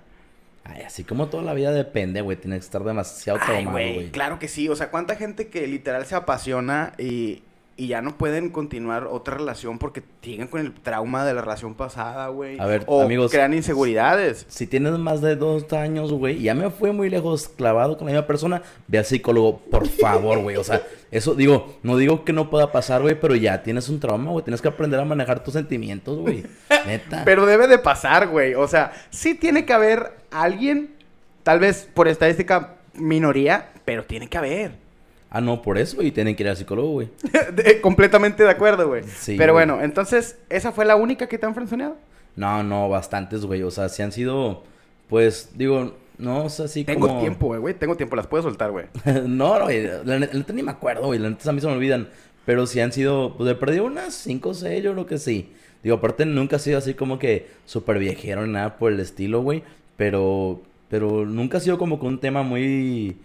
Ay, 0.65 0.83
así 0.83 1.05
como 1.05 1.29
toda 1.29 1.43
la 1.43 1.55
vida 1.55 1.71
depende, 1.71 2.23
güey, 2.23 2.37
tiene 2.37 2.57
que 2.57 2.65
estar 2.65 2.83
demasiado 2.83 3.39
Ay, 3.41 3.47
traumado, 3.47 3.71
güey, 3.73 3.95
güey. 3.95 4.11
claro 4.11 4.39
que 4.39 4.49
sí. 4.49 4.69
O 4.71 4.75
sea, 4.75 4.91
¿cuánta 4.91 5.17
gente 5.17 5.49
que 5.49 5.67
literal 5.67 6.07
se 6.07 6.15
apasiona 6.15 6.95
y, 6.99 7.43
y 7.79 7.87
ya 7.87 8.03
no 8.03 8.19
pueden 8.19 8.51
continuar 8.51 9.07
otra 9.07 9.37
relación 9.37 9.79
porque 9.79 10.03
siguen 10.21 10.49
con 10.49 10.61
el 10.61 10.75
trauma 10.75 11.25
de 11.25 11.33
la 11.33 11.43
relación 11.43 11.77
pasada, 11.77 12.27
güey? 12.27 12.59
A 12.59 12.67
ver, 12.67 12.83
o 12.87 13.03
amigos. 13.03 13.31
crean 13.31 13.55
inseguridades. 13.55 14.47
Si 14.49 14.67
tienes 14.67 14.99
más 14.99 15.21
de 15.21 15.37
dos 15.37 15.73
años, 15.73 16.13
güey, 16.13 16.39
y 16.39 16.43
ya 16.43 16.57
me 16.57 16.71
fue 16.71 16.91
muy 16.91 17.09
lejos 17.09 17.47
clavado 17.47 17.97
con 17.97 18.09
la 18.09 18.15
misma 18.15 18.27
persona, 18.27 18.63
ve 18.89 18.99
al 18.99 19.05
psicólogo, 19.05 19.61
por 19.61 19.87
favor, 19.87 20.41
güey. 20.43 20.57
O 20.57 20.65
sea, 20.65 20.83
eso 21.13 21.37
digo, 21.37 21.79
no 21.85 21.97
digo 21.97 22.25
que 22.25 22.33
no 22.33 22.51
pueda 22.51 22.73
pasar, 22.73 23.01
güey, 23.01 23.15
pero 23.19 23.37
ya 23.37 23.63
tienes 23.63 23.89
un 23.89 24.01
trauma, 24.01 24.33
güey. 24.33 24.45
Tienes 24.45 24.61
que 24.61 24.67
aprender 24.67 24.99
a 24.99 25.05
manejar 25.05 25.45
tus 25.45 25.55
sentimientos, 25.55 26.19
güey. 26.19 26.45
Neta. 26.85 27.23
Pero 27.25 27.47
debe 27.47 27.69
de 27.69 27.79
pasar, 27.79 28.27
güey. 28.27 28.55
O 28.55 28.67
sea, 28.67 28.93
sí 29.11 29.37
tiene 29.37 29.64
que 29.64 29.73
haber 29.73 30.14
alguien, 30.33 30.97
tal 31.45 31.61
vez 31.61 31.88
por 31.95 32.09
estadística 32.09 32.75
minoría, 32.95 33.69
pero 33.85 34.03
tiene 34.05 34.27
que 34.29 34.37
haber. 34.37 34.88
Ah, 35.31 35.41
no, 35.41 35.61
por 35.61 35.77
eso, 35.79 36.03
y 36.03 36.11
tienen 36.11 36.35
que 36.35 36.43
ir 36.43 36.49
al 36.49 36.57
psicólogo, 36.57 36.88
güey. 36.91 37.09
De- 37.55 37.81
completamente 37.81 38.43
de 38.45 38.51
acuerdo, 38.51 38.88
güey. 38.88 39.03
Sí, 39.05 39.37
pero 39.37 39.53
güey. 39.53 39.67
bueno, 39.67 39.83
entonces, 39.85 40.38
¿esa 40.49 40.73
fue 40.73 40.85
la 40.85 40.97
única 40.97 41.27
que 41.29 41.37
te 41.38 41.45
han 41.47 41.55
frenzoneado? 41.55 41.97
No, 42.37 42.62
no, 42.62 42.88
bastantes, 42.88 43.45
güey. 43.45 43.62
O 43.62 43.71
sea, 43.71 43.88
si 43.88 44.03
han 44.03 44.12
sido, 44.12 44.62
pues, 45.09 45.51
digo, 45.55 45.95
no, 46.17 46.45
o 46.45 46.49
sea, 46.49 46.64
así 46.64 46.85
Tengo 46.85 47.09
como... 47.09 47.21
tiempo, 47.21 47.47
güey, 47.49 47.61
güey. 47.61 47.75
Tengo 47.75 47.97
tiempo, 47.97 48.17
las 48.17 48.27
puedo 48.27 48.43
soltar, 48.43 48.71
güey. 48.71 48.87
no, 49.27 49.61
güey. 49.64 49.87
La, 50.05 50.19
neta- 50.19 50.53
ni 50.55 50.62
me 50.62 50.71
acuerdo, 50.71 51.07
güey. 51.07 51.19
La 51.19 51.29
neta 51.31 51.51
a 51.51 51.53
mí 51.53 51.61
se 51.61 51.67
me 51.67 51.73
olvidan. 51.75 52.09
Pero 52.47 52.67
sí 52.67 52.81
han 52.81 52.93
sido, 52.93 53.35
pues, 53.37 53.47
de 53.47 53.55
perdido 53.55 53.85
unas 53.85 54.14
cinco 54.14 54.51
o 54.51 54.55
seis, 54.55 54.83
yo 54.83 54.93
creo 54.93 55.07
que 55.07 55.19
sí. 55.19 55.53
Digo, 55.83 55.97
aparte 55.97 56.25
nunca 56.25 56.57
ha 56.57 56.59
sido 56.59 56.79
así 56.79 56.95
como 56.95 57.19
que 57.19 57.47
súper 57.67 57.99
viejero 57.99 58.47
ni 58.47 58.53
nada 58.55 58.79
por 58.79 58.91
el 58.93 59.01
estilo, 59.01 59.43
güey. 59.43 59.62
Pero, 59.99 60.62
pero 60.88 61.27
nunca 61.27 61.59
ha 61.59 61.61
sido 61.61 61.77
como 61.77 62.01
que 62.01 62.07
un 62.07 62.19
tema 62.21 62.43
muy, 62.43 63.17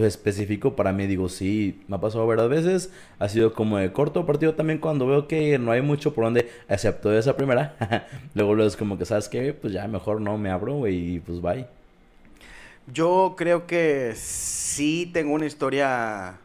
pues, 0.00 0.14
específico 0.14 0.76
para 0.76 0.92
mí. 0.92 1.06
Digo, 1.06 1.28
sí, 1.28 1.82
me 1.88 1.96
ha 1.96 2.00
pasado 2.00 2.26
varias 2.26 2.48
veces. 2.48 2.92
Ha 3.18 3.28
sido 3.28 3.52
como 3.52 3.78
de 3.78 3.92
corto 3.92 4.24
partido 4.26 4.54
también 4.54 4.78
cuando 4.78 5.06
veo 5.06 5.26
que 5.26 5.58
no 5.58 5.72
hay 5.72 5.82
mucho 5.82 6.14
por 6.14 6.24
donde, 6.24 6.48
excepto 6.68 7.12
esa 7.16 7.36
primera. 7.36 7.74
luego, 8.34 8.54
luego 8.54 8.68
es 8.68 8.76
como 8.76 8.96
que, 8.96 9.04
¿sabes 9.04 9.28
qué? 9.28 9.52
Pues 9.52 9.72
ya 9.72 9.88
mejor 9.88 10.20
no 10.20 10.38
me 10.38 10.50
abro, 10.50 10.74
güey, 10.74 11.14
y 11.16 11.20
pues 11.20 11.40
bye. 11.40 11.66
Yo 12.92 13.34
creo 13.36 13.66
que 13.66 14.12
sí 14.16 15.10
tengo 15.12 15.34
una 15.34 15.46
historia 15.46 16.38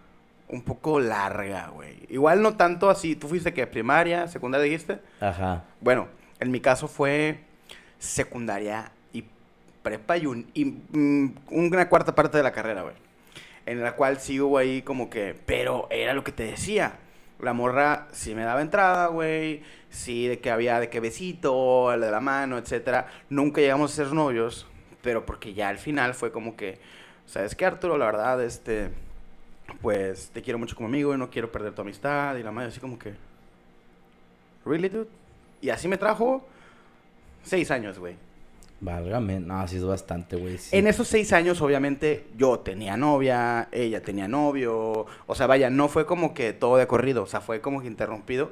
un 0.49 0.61
poco 0.63 0.99
larga, 0.99 1.67
güey. 1.73 1.93
Igual 2.09 2.41
no 2.41 2.57
tanto 2.57 2.89
así. 2.89 3.15
¿Tú 3.15 3.27
fuiste 3.27 3.53
que 3.53 3.65
primaria, 3.67 4.27
secundaria 4.27 4.65
dijiste? 4.65 4.99
Ajá. 5.21 5.63
Bueno, 5.79 6.07
en 6.39 6.51
mi 6.51 6.59
caso 6.59 6.87
fue 6.87 7.39
secundaria 7.99 8.91
y 9.13 9.23
prepa 9.83 10.17
y, 10.17 10.25
un- 10.25 10.47
y, 10.53 10.65
mm, 10.65 11.33
una 11.51 11.87
cuarta 11.87 12.13
parte 12.15 12.37
de 12.37 12.43
la 12.43 12.51
carrera, 12.51 12.81
güey. 12.81 12.95
En 13.65 13.81
la 13.81 13.95
cual 13.95 14.19
sí 14.19 14.41
hubo 14.41 14.57
ahí 14.57 14.81
como 14.81 15.09
que, 15.09 15.35
pero 15.45 15.87
era 15.89 16.13
lo 16.13 16.23
que 16.23 16.31
te 16.31 16.43
decía. 16.43 16.99
La 17.39 17.53
morra 17.53 18.07
sí 18.11 18.35
me 18.35 18.43
daba 18.43 18.61
entrada, 18.61 19.07
güey. 19.07 19.61
Sí, 19.89 20.27
de 20.27 20.39
que 20.39 20.49
había 20.49 20.79
de 20.79 20.89
que 20.89 20.99
besito, 20.99 21.93
el 21.93 22.01
de 22.01 22.11
la 22.11 22.19
mano, 22.19 22.57
etcétera. 22.57 23.07
Nunca 23.29 23.61
llegamos 23.61 23.91
a 23.91 23.95
ser 23.95 24.13
novios, 24.13 24.67
pero 25.01 25.25
porque 25.25 25.53
ya 25.53 25.69
al 25.69 25.77
final 25.77 26.13
fue 26.13 26.31
como 26.31 26.55
que, 26.55 26.79
¿sabes 27.25 27.55
qué, 27.55 27.65
Arturo? 27.65 27.97
La 27.97 28.05
verdad, 28.05 28.41
este, 28.43 28.89
pues 29.81 30.29
te 30.33 30.41
quiero 30.41 30.59
mucho 30.59 30.75
como 30.75 30.87
amigo 30.87 31.13
y 31.13 31.17
no 31.17 31.29
quiero 31.29 31.51
perder 31.51 31.73
tu 31.73 31.81
amistad. 31.81 32.35
Y 32.37 32.43
la 32.43 32.51
madre 32.51 32.69
así 32.69 32.79
como 32.79 32.97
que, 32.97 33.13
¿really, 34.65 34.89
dude? 34.89 35.09
Y 35.61 35.69
así 35.69 35.87
me 35.87 35.97
trajo 35.97 36.45
seis 37.43 37.71
años, 37.71 37.99
güey. 37.99 38.15
Válgame. 38.83 39.39
No, 39.39 39.59
así 39.61 39.77
es 39.77 39.85
bastante, 39.85 40.35
güey. 40.35 40.57
sí. 40.57 40.75
En 40.75 40.87
esos 40.87 41.07
seis 41.07 41.31
años, 41.31 41.61
obviamente, 41.61 42.25
yo 42.37 42.59
tenía 42.59 42.97
novia, 42.97 43.69
ella 43.71 44.01
tenía 44.01 44.27
novio. 44.27 45.05
O 45.25 45.35
sea, 45.35 45.47
vaya, 45.47 45.69
no 45.69 45.87
fue 45.87 46.05
como 46.05 46.33
que 46.33 46.53
todo 46.53 46.77
de 46.77 46.85
corrido. 46.87 47.23
O 47.23 47.27
sea, 47.27 47.41
fue 47.41 47.61
como 47.61 47.81
que 47.81 47.87
interrumpido. 47.87 48.51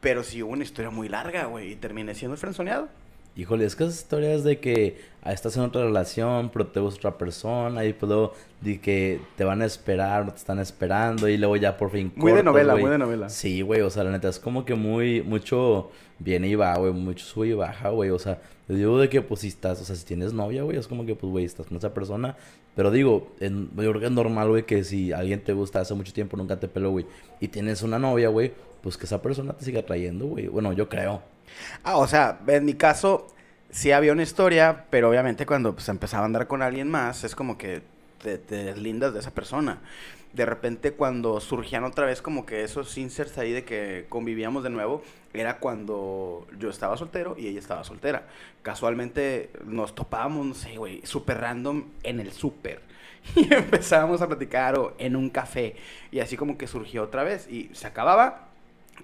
Pero 0.00 0.22
sí 0.22 0.42
hubo 0.42 0.52
una 0.52 0.64
historia 0.64 0.90
muy 0.90 1.08
larga, 1.08 1.46
güey. 1.46 1.72
Y 1.72 1.76
terminé 1.76 2.14
siendo 2.14 2.36
frenzoneado. 2.36 2.88
Híjole, 3.36 3.64
es 3.64 3.74
que 3.74 3.82
esas 3.82 3.96
historias 3.98 4.44
de 4.44 4.60
que 4.60 4.96
ah, 5.22 5.32
estás 5.32 5.56
en 5.56 5.64
otra 5.64 5.82
relación, 5.84 6.50
pero 6.50 6.68
te 6.68 6.78
gusta 6.78 6.98
otra 7.08 7.18
persona, 7.18 7.84
y 7.84 7.92
pues 7.92 8.08
luego 8.08 8.32
de 8.60 8.80
que 8.80 9.20
te 9.36 9.42
van 9.42 9.60
a 9.60 9.64
esperar, 9.64 10.24
no 10.24 10.30
te 10.30 10.38
están 10.38 10.60
esperando, 10.60 11.28
y 11.28 11.36
luego 11.36 11.56
ya 11.56 11.76
por 11.76 11.90
fin 11.90 12.12
Muy 12.14 12.30
de 12.30 12.36
cortas, 12.38 12.44
novela, 12.44 12.72
güey. 12.74 12.82
muy 12.84 12.92
de 12.92 12.98
novela. 12.98 13.28
Sí, 13.28 13.60
güey, 13.62 13.80
o 13.80 13.90
sea, 13.90 14.04
la 14.04 14.12
neta 14.12 14.28
es 14.28 14.38
como 14.38 14.64
que 14.64 14.76
muy, 14.76 15.20
mucho 15.22 15.90
viene 16.20 16.46
y 16.46 16.54
va, 16.54 16.76
güey, 16.78 16.92
mucho 16.92 17.24
sube 17.24 17.48
y 17.48 17.52
baja, 17.54 17.88
güey, 17.88 18.10
o 18.10 18.20
sea, 18.20 18.40
te 18.68 18.74
digo 18.74 18.98
de 19.00 19.08
que 19.08 19.20
pues 19.20 19.40
si 19.40 19.48
estás, 19.48 19.80
o 19.80 19.84
sea, 19.84 19.96
si 19.96 20.04
tienes 20.04 20.32
novia, 20.32 20.62
güey, 20.62 20.76
es 20.78 20.86
como 20.86 21.04
que 21.04 21.16
pues, 21.16 21.28
güey, 21.32 21.44
estás 21.44 21.66
con 21.66 21.76
esa 21.76 21.92
persona, 21.92 22.36
pero 22.76 22.92
digo, 22.92 23.32
en- 23.40 23.68
yo 23.70 23.90
creo 23.90 23.98
que 23.98 24.06
es 24.06 24.12
normal, 24.12 24.48
güey, 24.48 24.62
que 24.64 24.84
si 24.84 25.10
alguien 25.12 25.42
te 25.42 25.52
gusta 25.54 25.80
hace 25.80 25.92
mucho 25.94 26.12
tiempo, 26.12 26.36
nunca 26.36 26.60
te 26.60 26.68
peló, 26.68 26.90
güey, 26.92 27.04
y 27.40 27.48
tienes 27.48 27.82
una 27.82 27.98
novia, 27.98 28.28
güey, 28.28 28.52
pues 28.80 28.96
que 28.96 29.06
esa 29.06 29.20
persona 29.20 29.54
te 29.54 29.64
siga 29.64 29.82
trayendo, 29.84 30.26
güey, 30.26 30.46
bueno, 30.46 30.72
yo 30.72 30.88
creo. 30.88 31.33
Ah, 31.82 31.96
o 31.96 32.06
sea, 32.06 32.40
en 32.46 32.64
mi 32.64 32.74
caso, 32.74 33.28
sí 33.70 33.92
había 33.92 34.12
una 34.12 34.22
historia, 34.22 34.86
pero 34.90 35.10
obviamente 35.10 35.46
cuando 35.46 35.74
pues, 35.74 35.88
empezaba 35.88 36.22
a 36.24 36.26
andar 36.26 36.46
con 36.46 36.62
alguien 36.62 36.90
más, 36.90 37.24
es 37.24 37.34
como 37.34 37.58
que 37.58 37.82
te, 38.22 38.38
te 38.38 38.64
deslindas 38.64 39.14
de 39.14 39.20
esa 39.20 39.32
persona. 39.32 39.80
De 40.32 40.46
repente, 40.46 40.92
cuando 40.92 41.40
surgían 41.40 41.84
otra 41.84 42.06
vez 42.06 42.20
como 42.20 42.44
que 42.44 42.64
esos 42.64 42.98
inserts 42.98 43.38
ahí 43.38 43.52
de 43.52 43.64
que 43.64 44.06
convivíamos 44.08 44.64
de 44.64 44.70
nuevo, 44.70 45.02
era 45.34 45.58
cuando 45.58 46.46
yo 46.58 46.70
estaba 46.70 46.96
soltero 46.96 47.34
y 47.38 47.48
ella 47.48 47.58
estaba 47.58 47.84
soltera. 47.84 48.26
Casualmente 48.62 49.50
nos 49.64 49.94
topábamos, 49.94 50.46
no 50.46 50.54
sé, 50.54 50.76
güey, 50.76 51.04
súper 51.04 51.38
random 51.40 51.84
en 52.02 52.20
el 52.20 52.32
súper. 52.32 52.80
Y 53.36 53.52
empezábamos 53.52 54.20
a 54.22 54.28
platicar 54.28 54.78
o 54.78 54.94
en 54.98 55.16
un 55.16 55.30
café. 55.30 55.76
Y 56.10 56.20
así 56.20 56.36
como 56.36 56.58
que 56.58 56.66
surgió 56.66 57.02
otra 57.02 57.24
vez. 57.24 57.48
Y 57.48 57.70
se 57.72 57.86
acababa, 57.86 58.48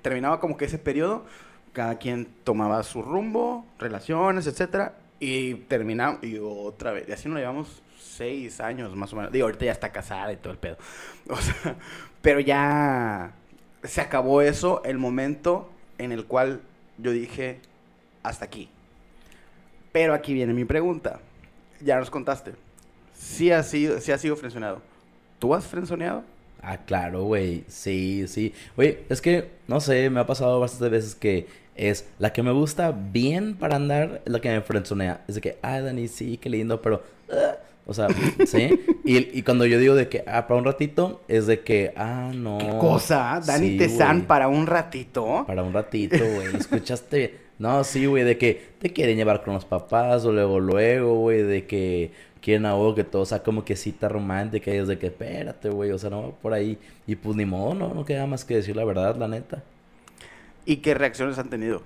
terminaba 0.03 0.41
como 0.41 0.57
que 0.57 0.67
ese 0.67 0.79
periodo 0.79 1.25
cada 1.73 1.99
quien 1.99 2.29
tomaba 2.45 2.83
su 2.83 3.03
rumbo, 3.03 3.67
relaciones, 3.79 4.47
etcétera, 4.47 4.95
y 5.19 5.55
terminamos, 5.55 6.23
y 6.25 6.39
otra 6.39 6.93
vez, 6.93 7.09
y 7.09 7.13
así 7.13 7.29
nos 7.29 7.39
llevamos 7.39 7.83
seis 7.99 8.61
años 8.61 8.95
más 8.97 9.13
o 9.13 9.17
menos, 9.17 9.33
digo, 9.33 9.47
ahorita 9.47 9.67
ya 9.67 9.73
está 9.73 9.93
casada 9.93 10.33
y 10.33 10.37
todo 10.37 10.53
el 10.53 10.59
pedo, 10.59 10.77
o 11.29 11.37
sea, 11.37 11.77
pero 12.23 12.41
ya 12.41 13.33
se 13.85 14.01
acabó 14.01 14.43
eso, 14.43 14.83
el 14.85 14.99
momento 14.99 15.71
en 15.99 16.13
el 16.13 16.25
cual 16.27 16.61
yo 16.99 17.13
dije, 17.13 17.61
hasta 18.23 18.45
aquí. 18.45 18.69
Pero 19.93 20.15
aquí 20.15 20.35
viene 20.35 20.53
mi 20.53 20.65
pregunta. 20.65 21.21
Ya 21.81 21.99
nos 21.99 22.11
contaste. 22.11 22.53
Sí 23.15 23.51
has 23.51 23.69
sido, 23.69 24.01
sí 24.01 24.13
has 24.13 24.21
sido 24.21 24.37
frenzoneado. 24.37 24.83
¿Tú 25.39 25.55
has 25.55 25.67
frenzoneado? 25.67 26.25
Ah, 26.63 26.79
claro, 26.79 27.25
güey. 27.25 27.65
Sí, 27.69 28.27
sí. 28.29 28.55
Güey, 28.77 28.99
es 29.09 29.21
que, 29.21 29.51
no 29.67 29.81
sé, 29.81 30.11
me 30.11 30.21
ha 30.21 30.27
pasado 30.27 30.61
bastantes 30.61 30.91
veces 30.91 31.15
que 31.15 31.47
es 31.75 32.09
la 32.19 32.33
que 32.33 32.43
me 32.43 32.53
gusta 32.53 32.93
bien 32.93 33.55
para 33.57 33.77
andar, 33.77 34.23
es 34.25 34.33
la 34.33 34.41
que 34.41 34.51
me 34.51 34.61
frenzonea. 34.61 35.23
Es 35.29 35.37
de 35.37 35.41
que, 35.41 35.59
ah, 35.63 35.81
Dani, 35.81 36.09
sí, 36.09 36.37
qué 36.37 36.51
lindo, 36.51 36.81
pero... 36.81 37.03
ah, 37.33 37.57
o 37.87 37.95
sea, 37.95 38.07
sí. 38.47 38.81
Y, 39.05 39.39
y 39.39 39.43
cuando 39.43 39.67
yo 39.67 39.79
digo 39.79 39.95
de 39.95 40.09
que, 40.09 40.23
ah, 40.27 40.47
para 40.47 40.59
un 40.59 40.65
ratito, 40.65 41.23
es 41.27 41.47
de 41.47 41.61
que, 41.61 41.93
ah, 41.97 42.31
no. 42.35 42.59
¿Qué 42.59 42.69
cosa? 42.79 43.41
Dani 43.45 43.71
Sí, 43.71 43.77
Tezán 43.79 44.27
para 44.27 44.49
un 44.49 44.67
ratito. 44.67 45.45
Para 45.47 45.63
un 45.63 45.73
ratito, 45.73 46.19
güey. 46.19 46.55
¿Escuchaste? 46.55 47.51
No, 47.59 47.85
sí, 47.85 48.07
güey, 48.07 48.25
de 48.25 48.39
que 48.39 48.71
te 48.79 48.91
quieren 48.91 49.17
llevar 49.17 49.43
con 49.43 49.55
los 49.55 49.65
papás 49.65 50.25
o 50.25 50.33
luego, 50.33 50.61
luego, 50.61 51.17
güey, 51.17 51.43
de 51.43 51.67
que 51.67 52.11
quieren 52.41 52.65
a 52.65 52.75
vos 52.75 52.95
que 52.95 53.05
todo 53.05 53.27
sea 53.27 53.43
como 53.43 53.65
que 53.65 53.77
cita 53.77 54.09
romántica 54.09 54.73
y 54.73 54.79
es 54.79 54.89
de 54.89 54.99
que 54.99 55.09
espérate, 55.09 55.69
güey, 55.69 55.91
o 55.91 55.99
sea, 55.99 56.11
no 56.11 56.23
va 56.23 56.31
por 56.31 56.55
ahí. 56.55 56.79
Y 57.07 57.17
pues 57.17 57.37
ni 57.37 57.45
modo, 57.45 57.75
no, 57.75 57.93
no 57.93 58.05
queda 58.05 58.27
más 58.27 58.45
que 58.45 58.55
decir 58.57 58.77
la 58.77 58.85
verdad, 58.85 59.17
la 59.17 59.29
neta. 59.29 59.63
¿Y 60.67 60.77
qué 60.77 60.95
reacciones 60.95 61.39
han 61.39 61.51
tenido? 61.51 61.83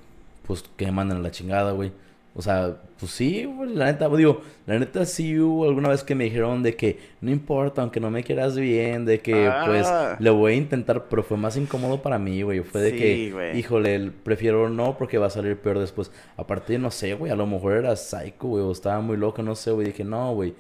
Pues 0.47 0.65
que 0.77 0.87
me 0.87 0.93
mandan 0.93 1.19
a 1.19 1.21
la 1.23 1.31
chingada, 1.31 1.73
güey. 1.73 1.93
O 2.37 2.43
sea, 2.43 2.77
pues 2.99 3.13
sí, 3.13 3.45
güey, 3.45 3.73
la 3.75 3.85
neta, 3.87 4.09
digo, 4.09 4.43
la 4.67 4.77
neta 4.77 5.07
sí 5.07 5.39
hubo 5.39 5.67
alguna 5.69 5.89
vez 5.89 6.03
que 6.03 6.17
me 6.17 6.25
dijeron 6.25 6.65
de 6.65 6.75
que 6.75 6.99
no 7.21 7.31
importa, 7.31 7.81
aunque 7.81 8.01
no 8.01 8.11
me 8.11 8.25
quieras 8.25 8.57
bien, 8.57 9.05
de 9.05 9.21
que 9.21 9.49
pues 9.67 9.87
Ah. 9.87 10.17
le 10.19 10.31
voy 10.31 10.55
a 10.55 10.57
intentar, 10.57 11.05
pero 11.09 11.23
fue 11.23 11.37
más 11.37 11.57
incómodo 11.57 12.03
para 12.03 12.19
mí, 12.19 12.43
güey. 12.43 12.59
Fue 12.61 12.81
de 12.81 12.91
Sí, 12.91 12.97
que, 12.99 13.31
güey. 13.33 13.57
híjole, 13.59 14.11
prefiero 14.25 14.69
no 14.69 14.99
porque 14.99 15.17
va 15.17 15.27
a 15.29 15.31
salir 15.31 15.57
peor 15.59 15.79
después. 15.79 16.11
Aparte, 16.37 16.77
no 16.77 16.91
sé, 16.91 17.15
güey, 17.15 17.31
a 17.31 17.37
lo 17.37 17.47
mejor 17.47 17.75
era 17.75 17.95
psycho, 17.95 18.49
güey, 18.49 18.65
o 18.65 18.73
estaba 18.73 19.01
muy 19.01 19.17
loco, 19.17 19.41
no 19.45 19.55
sé, 19.55 19.71
güey. 19.71 19.87
Dije, 19.87 20.03
no, 20.03 20.35
güey, 20.35 20.55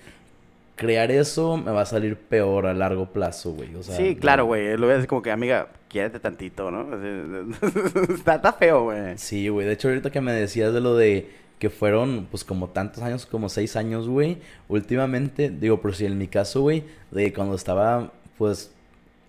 crear 0.76 1.10
eso 1.10 1.56
me 1.56 1.70
va 1.70 1.82
a 1.82 1.86
salir 1.86 2.16
peor 2.16 2.66
a 2.66 2.74
largo 2.74 3.06
plazo, 3.06 3.52
güey. 3.52 3.74
O 3.74 3.82
sea, 3.82 3.96
sí, 3.96 4.16
claro, 4.16 4.46
güey. 4.46 4.76
Lo 4.76 4.86
ves 4.86 4.98
así 4.98 5.06
como 5.06 5.22
que, 5.22 5.30
amiga, 5.30 5.68
quiérete 5.88 6.20
tantito, 6.20 6.70
¿no? 6.70 6.88
Está, 8.14 8.36
está 8.36 8.52
feo, 8.52 8.84
güey. 8.84 9.16
Sí, 9.16 9.48
güey. 9.48 9.66
De 9.66 9.74
hecho, 9.74 9.88
ahorita 9.88 10.10
que 10.10 10.20
me 10.20 10.32
decías 10.32 10.72
de 10.72 10.80
lo 10.80 10.96
de 10.96 11.30
que 11.58 11.70
fueron, 11.70 12.26
pues, 12.30 12.44
como 12.44 12.68
tantos 12.68 13.02
años, 13.02 13.26
como 13.26 13.48
seis 13.48 13.76
años, 13.76 14.08
güey. 14.08 14.38
Últimamente, 14.68 15.50
digo, 15.50 15.80
por 15.80 15.94
si 15.94 16.06
en 16.06 16.18
mi 16.18 16.26
caso, 16.26 16.62
güey, 16.62 16.84
de 17.10 17.32
cuando 17.32 17.54
estaba, 17.54 18.12
pues, 18.36 18.73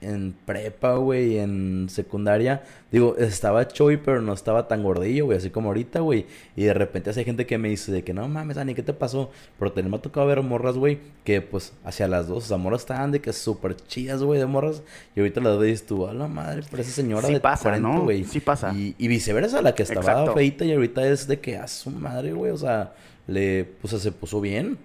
en 0.05 0.35
prepa, 0.45 0.95
güey, 0.95 1.37
en 1.37 1.87
secundaria, 1.89 2.63
digo, 2.91 3.15
estaba 3.17 3.67
choy, 3.67 3.97
pero 3.97 4.21
no 4.21 4.33
estaba 4.33 4.67
tan 4.67 4.83
gordillo, 4.83 5.25
güey, 5.25 5.37
así 5.37 5.49
como 5.49 5.69
ahorita, 5.69 5.99
güey. 5.99 6.25
Y 6.55 6.63
de 6.63 6.73
repente 6.73 7.09
hace 7.09 7.23
gente 7.23 7.45
que 7.45 7.57
me 7.57 7.69
dice 7.69 7.91
de 7.91 8.03
que 8.03 8.13
no 8.13 8.27
mames, 8.27 8.55
Dani, 8.57 8.75
¿qué 8.75 8.83
te 8.83 8.93
pasó? 8.93 9.31
Pero 9.59 9.71
también 9.71 9.91
me 9.91 9.97
ha 9.97 10.01
tocado 10.01 10.27
ver 10.27 10.41
morras, 10.41 10.75
güey, 10.75 10.99
que 11.23 11.41
pues 11.41 11.73
hacia 11.83 12.07
las 12.07 12.27
dos, 12.27 12.45
o 12.45 12.47
sea, 12.47 12.57
morras 12.57 12.81
estaban 12.81 13.11
de 13.11 13.21
que 13.21 13.33
súper 13.33 13.75
chidas, 13.75 14.21
güey, 14.23 14.39
de 14.39 14.45
morras. 14.45 14.83
Y 15.15 15.19
ahorita 15.19 15.41
las 15.41 15.57
ves 15.57 15.85
tú, 15.85 16.07
a 16.07 16.13
la 16.13 16.27
madre, 16.27 16.63
parece 16.69 16.91
señora 16.91 17.27
Sí 17.27 17.33
de 17.33 17.39
pasa, 17.39 17.63
40, 17.63 17.87
¿no? 17.87 18.03
güey. 18.03 18.23
Sí 18.23 18.39
pasa. 18.39 18.73
Y, 18.73 18.95
y 18.97 19.07
viceversa, 19.07 19.61
la 19.61 19.75
que 19.75 19.83
estaba 19.83 20.01
Exacto. 20.01 20.33
feita 20.33 20.65
y 20.65 20.73
ahorita 20.73 21.07
es 21.07 21.27
de 21.27 21.39
que 21.39 21.57
a 21.57 21.67
su 21.67 21.89
madre, 21.89 22.33
güey, 22.33 22.51
o 22.51 22.57
sea, 22.57 22.93
le, 23.27 23.65
pues 23.81 24.01
se 24.01 24.11
puso 24.11 24.39
bien. 24.41 24.77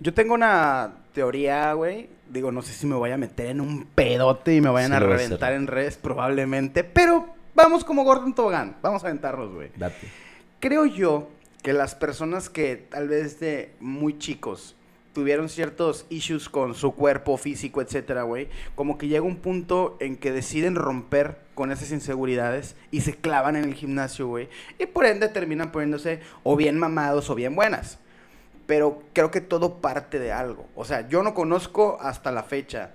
Yo 0.00 0.12
tengo 0.12 0.34
una 0.34 0.94
teoría, 1.12 1.72
güey. 1.74 2.08
Digo, 2.32 2.50
no 2.50 2.62
sé 2.62 2.72
si 2.72 2.86
me 2.86 2.96
voy 2.96 3.10
a 3.10 3.18
meter 3.18 3.48
en 3.48 3.60
un 3.60 3.84
pedote 3.84 4.54
y 4.54 4.62
me 4.62 4.70
vayan 4.70 4.92
Sí 4.92 4.96
a 4.96 5.00
reventar 5.00 5.52
en 5.52 5.66
redes, 5.66 5.98
probablemente. 5.98 6.82
Pero 6.82 7.26
vamos 7.54 7.84
como 7.84 8.04
Gordon 8.04 8.34
Tobogán. 8.34 8.76
Vamos 8.80 9.04
a 9.04 9.08
aventarlos, 9.08 9.52
güey. 9.52 9.68
Date. 9.76 10.08
Creo 10.58 10.86
yo 10.86 11.28
que 11.62 11.74
las 11.74 11.94
personas 11.94 12.48
que 12.48 12.76
tal 12.76 13.08
vez 13.08 13.38
de 13.38 13.74
muy 13.80 14.18
chicos 14.18 14.76
tuvieron 15.12 15.50
ciertos 15.50 16.06
issues 16.08 16.48
con 16.48 16.74
su 16.74 16.94
cuerpo 16.94 17.36
físico, 17.36 17.82
etcétera, 17.82 18.22
güey, 18.22 18.48
como 18.74 18.96
que 18.96 19.08
llega 19.08 19.26
un 19.26 19.36
punto 19.36 19.98
en 20.00 20.16
que 20.16 20.32
deciden 20.32 20.74
romper 20.74 21.36
con 21.54 21.70
esas 21.70 21.92
inseguridades 21.92 22.76
y 22.90 23.02
se 23.02 23.14
clavan 23.14 23.56
en 23.56 23.64
el 23.64 23.74
gimnasio, 23.74 24.26
güey, 24.26 24.48
y 24.78 24.86
por 24.86 25.04
ende 25.04 25.28
terminan 25.28 25.70
poniéndose 25.70 26.20
o 26.42 26.56
bien 26.56 26.78
mamados 26.78 27.28
o 27.28 27.34
bien 27.34 27.54
buenas. 27.54 27.98
Pero 28.66 29.02
creo 29.12 29.30
que 29.30 29.40
todo 29.40 29.80
parte 29.80 30.18
de 30.18 30.32
algo. 30.32 30.66
O 30.74 30.84
sea, 30.84 31.08
yo 31.08 31.22
no 31.22 31.34
conozco 31.34 31.98
hasta 32.00 32.30
la 32.30 32.42
fecha 32.42 32.92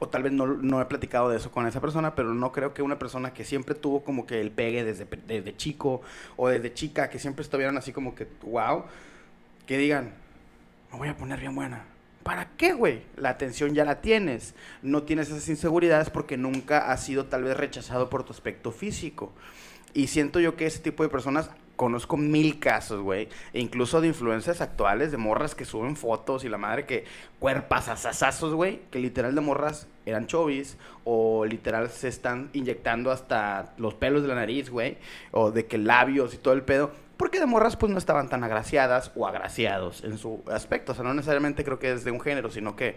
o 0.00 0.08
tal 0.08 0.22
vez 0.22 0.32
no, 0.32 0.46
no 0.46 0.80
he 0.80 0.84
platicado 0.84 1.28
de 1.28 1.38
eso 1.38 1.50
con 1.50 1.66
esa 1.66 1.80
persona, 1.80 2.14
pero 2.14 2.32
no 2.32 2.52
creo 2.52 2.72
que 2.72 2.82
una 2.82 2.98
persona 2.98 3.32
que 3.32 3.44
siempre 3.44 3.74
tuvo 3.74 4.04
como 4.04 4.26
que 4.26 4.40
el 4.40 4.50
pegue 4.50 4.84
desde, 4.84 5.06
desde 5.26 5.56
chico 5.56 6.02
o 6.36 6.48
desde 6.48 6.72
chica, 6.72 7.10
que 7.10 7.18
siempre 7.18 7.42
estuvieron 7.42 7.76
así 7.76 7.92
como 7.92 8.14
que, 8.14 8.28
wow, 8.42 8.84
que 9.66 9.76
digan, 9.76 10.12
me 10.92 10.98
voy 10.98 11.08
a 11.08 11.16
poner 11.16 11.40
bien 11.40 11.54
buena. 11.54 11.84
¿Para 12.22 12.50
qué, 12.56 12.74
güey? 12.74 13.02
La 13.16 13.30
atención 13.30 13.74
ya 13.74 13.84
la 13.84 14.00
tienes. 14.00 14.54
No 14.82 15.02
tienes 15.02 15.30
esas 15.30 15.48
inseguridades 15.48 16.10
porque 16.10 16.36
nunca 16.36 16.92
has 16.92 17.04
sido 17.04 17.26
tal 17.26 17.42
vez 17.44 17.56
rechazado 17.56 18.10
por 18.10 18.22
tu 18.22 18.32
aspecto 18.32 18.70
físico. 18.70 19.32
Y 19.94 20.08
siento 20.08 20.38
yo 20.38 20.54
que 20.54 20.66
ese 20.66 20.80
tipo 20.80 21.02
de 21.02 21.08
personas, 21.08 21.50
conozco 21.78 22.16
mil 22.16 22.58
casos, 22.58 23.00
güey. 23.00 23.28
E 23.54 23.60
incluso 23.60 24.02
de 24.02 24.08
influencers 24.08 24.60
actuales, 24.60 25.12
de 25.12 25.16
morras 25.16 25.54
que 25.54 25.64
suben 25.64 25.96
fotos 25.96 26.44
y 26.44 26.48
la 26.48 26.58
madre 26.58 26.84
que 26.84 27.04
cuerpas 27.38 27.88
asasazos, 27.88 28.52
güey. 28.52 28.82
Que 28.90 28.98
literal 28.98 29.34
de 29.34 29.40
morras 29.40 29.86
eran 30.04 30.26
chovis. 30.26 30.76
O 31.04 31.46
literal 31.46 31.88
se 31.88 32.08
están 32.08 32.50
inyectando 32.52 33.12
hasta 33.12 33.72
los 33.78 33.94
pelos 33.94 34.22
de 34.22 34.28
la 34.28 34.34
nariz, 34.34 34.68
güey. 34.68 34.98
O 35.30 35.52
de 35.52 35.66
que 35.66 35.78
labios 35.78 36.34
y 36.34 36.38
todo 36.38 36.52
el 36.52 36.62
pedo. 36.62 36.90
Porque 37.16 37.38
de 37.38 37.46
morras 37.46 37.76
pues 37.76 37.92
no 37.92 37.98
estaban 37.98 38.28
tan 38.28 38.42
agraciadas 38.42 39.12
o 39.14 39.26
agraciados 39.26 40.02
en 40.02 40.18
su 40.18 40.42
aspecto. 40.50 40.92
O 40.92 40.94
sea, 40.96 41.04
no 41.04 41.14
necesariamente 41.14 41.64
creo 41.64 41.78
que 41.78 41.92
es 41.92 42.04
de 42.04 42.10
un 42.10 42.20
género, 42.20 42.50
sino 42.50 42.74
que 42.74 42.96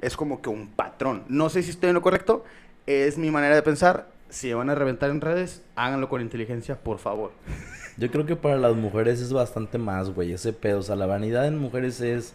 es 0.00 0.16
como 0.16 0.40
que 0.40 0.48
un 0.48 0.68
patrón. 0.68 1.24
No 1.28 1.50
sé 1.50 1.62
si 1.62 1.70
estoy 1.70 1.90
en 1.90 1.94
lo 1.94 2.02
correcto. 2.02 2.42
Es 2.86 3.18
mi 3.18 3.30
manera 3.30 3.54
de 3.54 3.62
pensar. 3.62 4.13
Si 4.34 4.52
van 4.52 4.68
a 4.68 4.74
reventar 4.74 5.10
en 5.10 5.20
redes, 5.20 5.62
háganlo 5.76 6.08
con 6.08 6.20
inteligencia, 6.20 6.74
por 6.74 6.98
favor. 6.98 7.30
Yo 7.96 8.10
creo 8.10 8.26
que 8.26 8.34
para 8.34 8.56
las 8.56 8.74
mujeres 8.74 9.20
es 9.20 9.32
bastante 9.32 9.78
más, 9.78 10.10
güey, 10.10 10.32
ese 10.32 10.52
pedo. 10.52 10.80
O 10.80 10.82
sea, 10.82 10.96
la 10.96 11.06
vanidad 11.06 11.46
en 11.46 11.56
mujeres 11.56 12.00
es, 12.00 12.34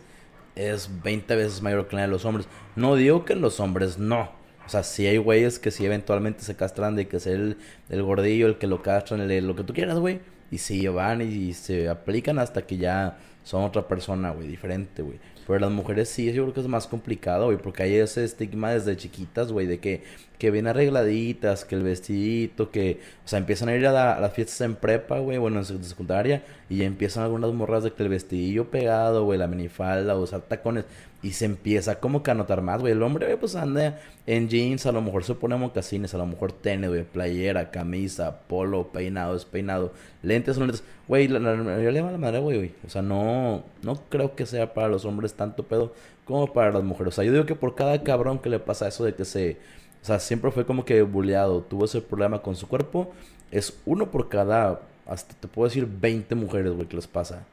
es 0.55 0.89
20 1.03 1.35
veces 1.35 1.61
mayor 1.61 1.89
que 1.89 1.97
la 1.97 2.03
de 2.03 2.07
los 2.07 2.23
hombres. 2.23 2.47
No 2.77 2.95
digo 2.95 3.25
que 3.25 3.33
en 3.33 3.41
los 3.41 3.59
hombres 3.59 3.97
no. 3.97 4.31
O 4.65 4.69
sea, 4.69 4.83
sí 4.83 5.07
hay 5.07 5.17
güeyes 5.17 5.59
que 5.59 5.71
sí 5.71 5.85
eventualmente 5.85 6.41
se 6.43 6.55
castran 6.55 6.95
de 6.95 7.09
que 7.09 7.17
es 7.17 7.27
el, 7.27 7.57
el 7.89 8.01
gordillo, 8.01 8.47
el 8.47 8.57
que 8.57 8.67
lo 8.67 8.81
castran, 8.81 9.19
el, 9.19 9.45
lo 9.45 9.57
que 9.57 9.65
tú 9.65 9.73
quieras, 9.73 9.99
güey. 9.99 10.21
Y 10.51 10.59
sí 10.59 10.87
van 10.87 11.21
y, 11.21 11.51
se 11.51 11.89
aplican 11.89 12.39
hasta 12.39 12.61
que 12.61 12.77
ya 12.77 13.17
son 13.43 13.63
otra 13.63 13.89
persona, 13.89 14.31
güey, 14.31 14.47
diferente, 14.47 15.01
güey. 15.01 15.19
Pero 15.49 15.61
las 15.61 15.71
mujeres 15.71 16.09
sí, 16.09 16.31
yo 16.31 16.43
creo 16.43 16.53
que 16.53 16.59
es 16.61 16.67
más 16.67 16.85
complicado, 16.87 17.45
güey, 17.47 17.57
porque 17.57 17.81
hay 17.83 17.95
ese 17.95 18.23
estigma 18.23 18.71
desde 18.71 18.95
chiquitas, 18.95 19.51
güey, 19.51 19.65
de 19.65 19.79
que, 19.79 20.03
que 20.37 20.51
bien 20.51 20.67
arregladitas, 20.67 21.65
que 21.65 21.73
el 21.73 21.81
vestidito, 21.83 22.69
que, 22.69 22.99
o 23.25 23.27
sea, 23.27 23.39
empiezan 23.39 23.69
a 23.69 23.75
ir 23.75 23.87
a, 23.87 23.91
la- 23.91 24.19
las 24.19 24.31
fiestas 24.33 24.61
en 24.61 24.75
prepa, 24.75 25.17
güey, 25.19 25.39
bueno, 25.39 25.57
en 25.59 25.65
sec- 25.65 25.81
secundaria, 25.81 26.43
y 26.69 26.77
ya 26.77 26.85
empiezan 26.85 27.23
algunas 27.23 27.51
morras 27.53 27.83
de 27.83 27.91
que 27.93 28.03
el 28.03 28.09
vestidillo 28.09 28.69
pegado, 28.69 29.25
güey, 29.25 29.39
la 29.39 29.47
minifalda, 29.47 30.15
usar 30.19 30.41
tacones, 30.41 30.85
y 31.21 31.31
se 31.33 31.45
empieza 31.45 31.99
como 31.99 32.23
que 32.23 32.31
a 32.31 32.33
notar 32.33 32.61
más, 32.61 32.79
güey. 32.79 32.93
El 32.93 33.03
hombre, 33.03 33.35
pues 33.37 33.55
anda 33.55 33.99
en 34.25 34.47
jeans, 34.47 34.85
a 34.85 34.91
lo 34.91 35.01
mejor 35.01 35.23
se 35.23 35.35
pone 35.35 35.55
mocasines, 35.57 36.13
a 36.13 36.17
lo 36.17 36.25
mejor 36.25 36.51
tenis, 36.53 36.89
güey, 36.89 37.03
playera, 37.03 37.71
camisa, 37.71 38.39
polo, 38.47 38.87
peinado, 38.91 39.33
despeinado, 39.33 39.91
lentes, 40.23 40.55
son 40.55 40.67
lentes. 40.67 40.83
Güey, 41.07 41.27
la, 41.27 41.39
la- 41.39 41.81
yo 41.81 41.91
le 41.91 42.01
va 42.01 42.11
la 42.11 42.17
madre, 42.17 42.39
güey, 42.39 42.57
güey. 42.57 42.71
O 42.85 42.89
sea, 42.89 43.01
no, 43.01 43.63
no 43.81 43.95
creo 44.09 44.35
que 44.35 44.45
sea 44.45 44.73
para 44.73 44.87
los 44.87 45.03
hombres 45.05 45.33
tanto 45.33 45.63
pedo 45.63 45.93
como 46.25 46.53
para 46.53 46.71
las 46.71 46.83
mujeres. 46.83 47.13
O 47.13 47.15
sea, 47.15 47.25
yo 47.25 47.31
digo 47.33 47.45
que 47.45 47.55
por 47.55 47.75
cada 47.75 48.01
cabrón 48.03 48.39
que 48.39 48.49
le 48.49 48.59
pasa 48.59 48.87
eso 48.87 49.03
de 49.03 49.13
que 49.15 49.25
se... 49.25 49.57
O 50.01 50.05
sea, 50.05 50.19
siempre 50.19 50.51
fue 50.51 50.65
como 50.65 50.85
que 50.85 51.01
bulleado, 51.01 51.61
tuvo 51.61 51.83
ese 51.85 51.99
problema 52.01 52.41
con 52.41 52.55
su 52.55 52.67
cuerpo, 52.69 53.11
es 53.51 53.77
uno 53.85 54.11
por 54.11 54.29
cada, 54.29 54.79
hasta 55.05 55.33
te 55.35 55.47
puedo 55.49 55.67
decir 55.67 55.85
20 55.85 56.35
mujeres, 56.35 56.71
güey, 56.71 56.87
que 56.87 56.95
les 56.95 57.07
pasa. 57.07 57.43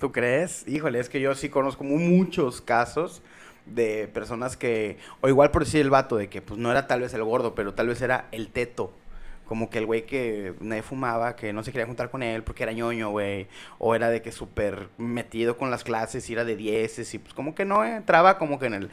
¿Tú 0.00 0.12
crees? 0.12 0.66
Híjole, 0.68 0.98
es 1.00 1.08
que 1.08 1.20
yo 1.20 1.34
sí 1.34 1.48
conozco 1.48 1.84
mu- 1.84 1.98
muchos 1.98 2.60
casos 2.60 3.22
de 3.66 4.08
personas 4.12 4.56
que, 4.56 4.98
o 5.20 5.28
igual 5.28 5.50
por 5.50 5.64
decir 5.64 5.80
el 5.80 5.90
vato, 5.90 6.16
de 6.16 6.28
que 6.28 6.42
pues 6.42 6.58
no 6.60 6.70
era 6.70 6.86
tal 6.86 7.00
vez 7.00 7.14
el 7.14 7.24
gordo, 7.24 7.54
pero 7.54 7.74
tal 7.74 7.88
vez 7.88 8.00
era 8.02 8.26
el 8.32 8.48
teto. 8.48 8.92
Como 9.46 9.68
que 9.68 9.78
el 9.78 9.84
güey 9.86 10.06
que 10.06 10.54
nadie 10.60 10.82
fumaba, 10.82 11.36
que 11.36 11.52
no 11.52 11.62
se 11.62 11.70
quería 11.70 11.86
juntar 11.86 12.10
con 12.10 12.22
él 12.22 12.42
porque 12.42 12.62
era 12.62 12.72
ñoño, 12.72 13.10
güey. 13.10 13.46
O 13.78 13.94
era 13.94 14.08
de 14.08 14.22
que 14.22 14.32
súper 14.32 14.88
metido 14.96 15.58
con 15.58 15.70
las 15.70 15.84
clases 15.84 16.28
y 16.30 16.32
era 16.32 16.44
de 16.46 16.56
dieces 16.56 17.12
y 17.12 17.18
pues 17.18 17.34
como 17.34 17.54
que 17.54 17.64
no 17.66 17.84
entraba 17.84 18.38
como 18.38 18.58
que 18.58 18.66
en 18.66 18.74
el... 18.74 18.90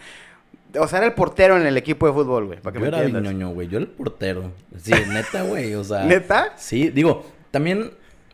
O 0.77 0.87
sea, 0.87 0.99
era 0.99 1.07
el 1.07 1.13
portero 1.13 1.55
en 1.57 1.65
el 1.65 1.77
equipo 1.77 2.05
de 2.07 2.13
fútbol, 2.13 2.45
güey. 2.47 2.59
Yo 2.73 2.79
me 2.81 2.87
era 2.87 3.03
ñoño, 3.07 3.49
güey. 3.49 3.67
Yo 3.69 3.77
era 3.77 3.85
el 3.85 3.91
portero. 3.91 4.51
Sí, 4.77 4.91
neta, 5.09 5.43
güey. 5.43 5.73
O 5.75 5.83
sea. 5.83 6.03
¿Neta? 6.05 6.53
Sí, 6.57 6.89
digo, 6.89 7.25
también 7.51 7.91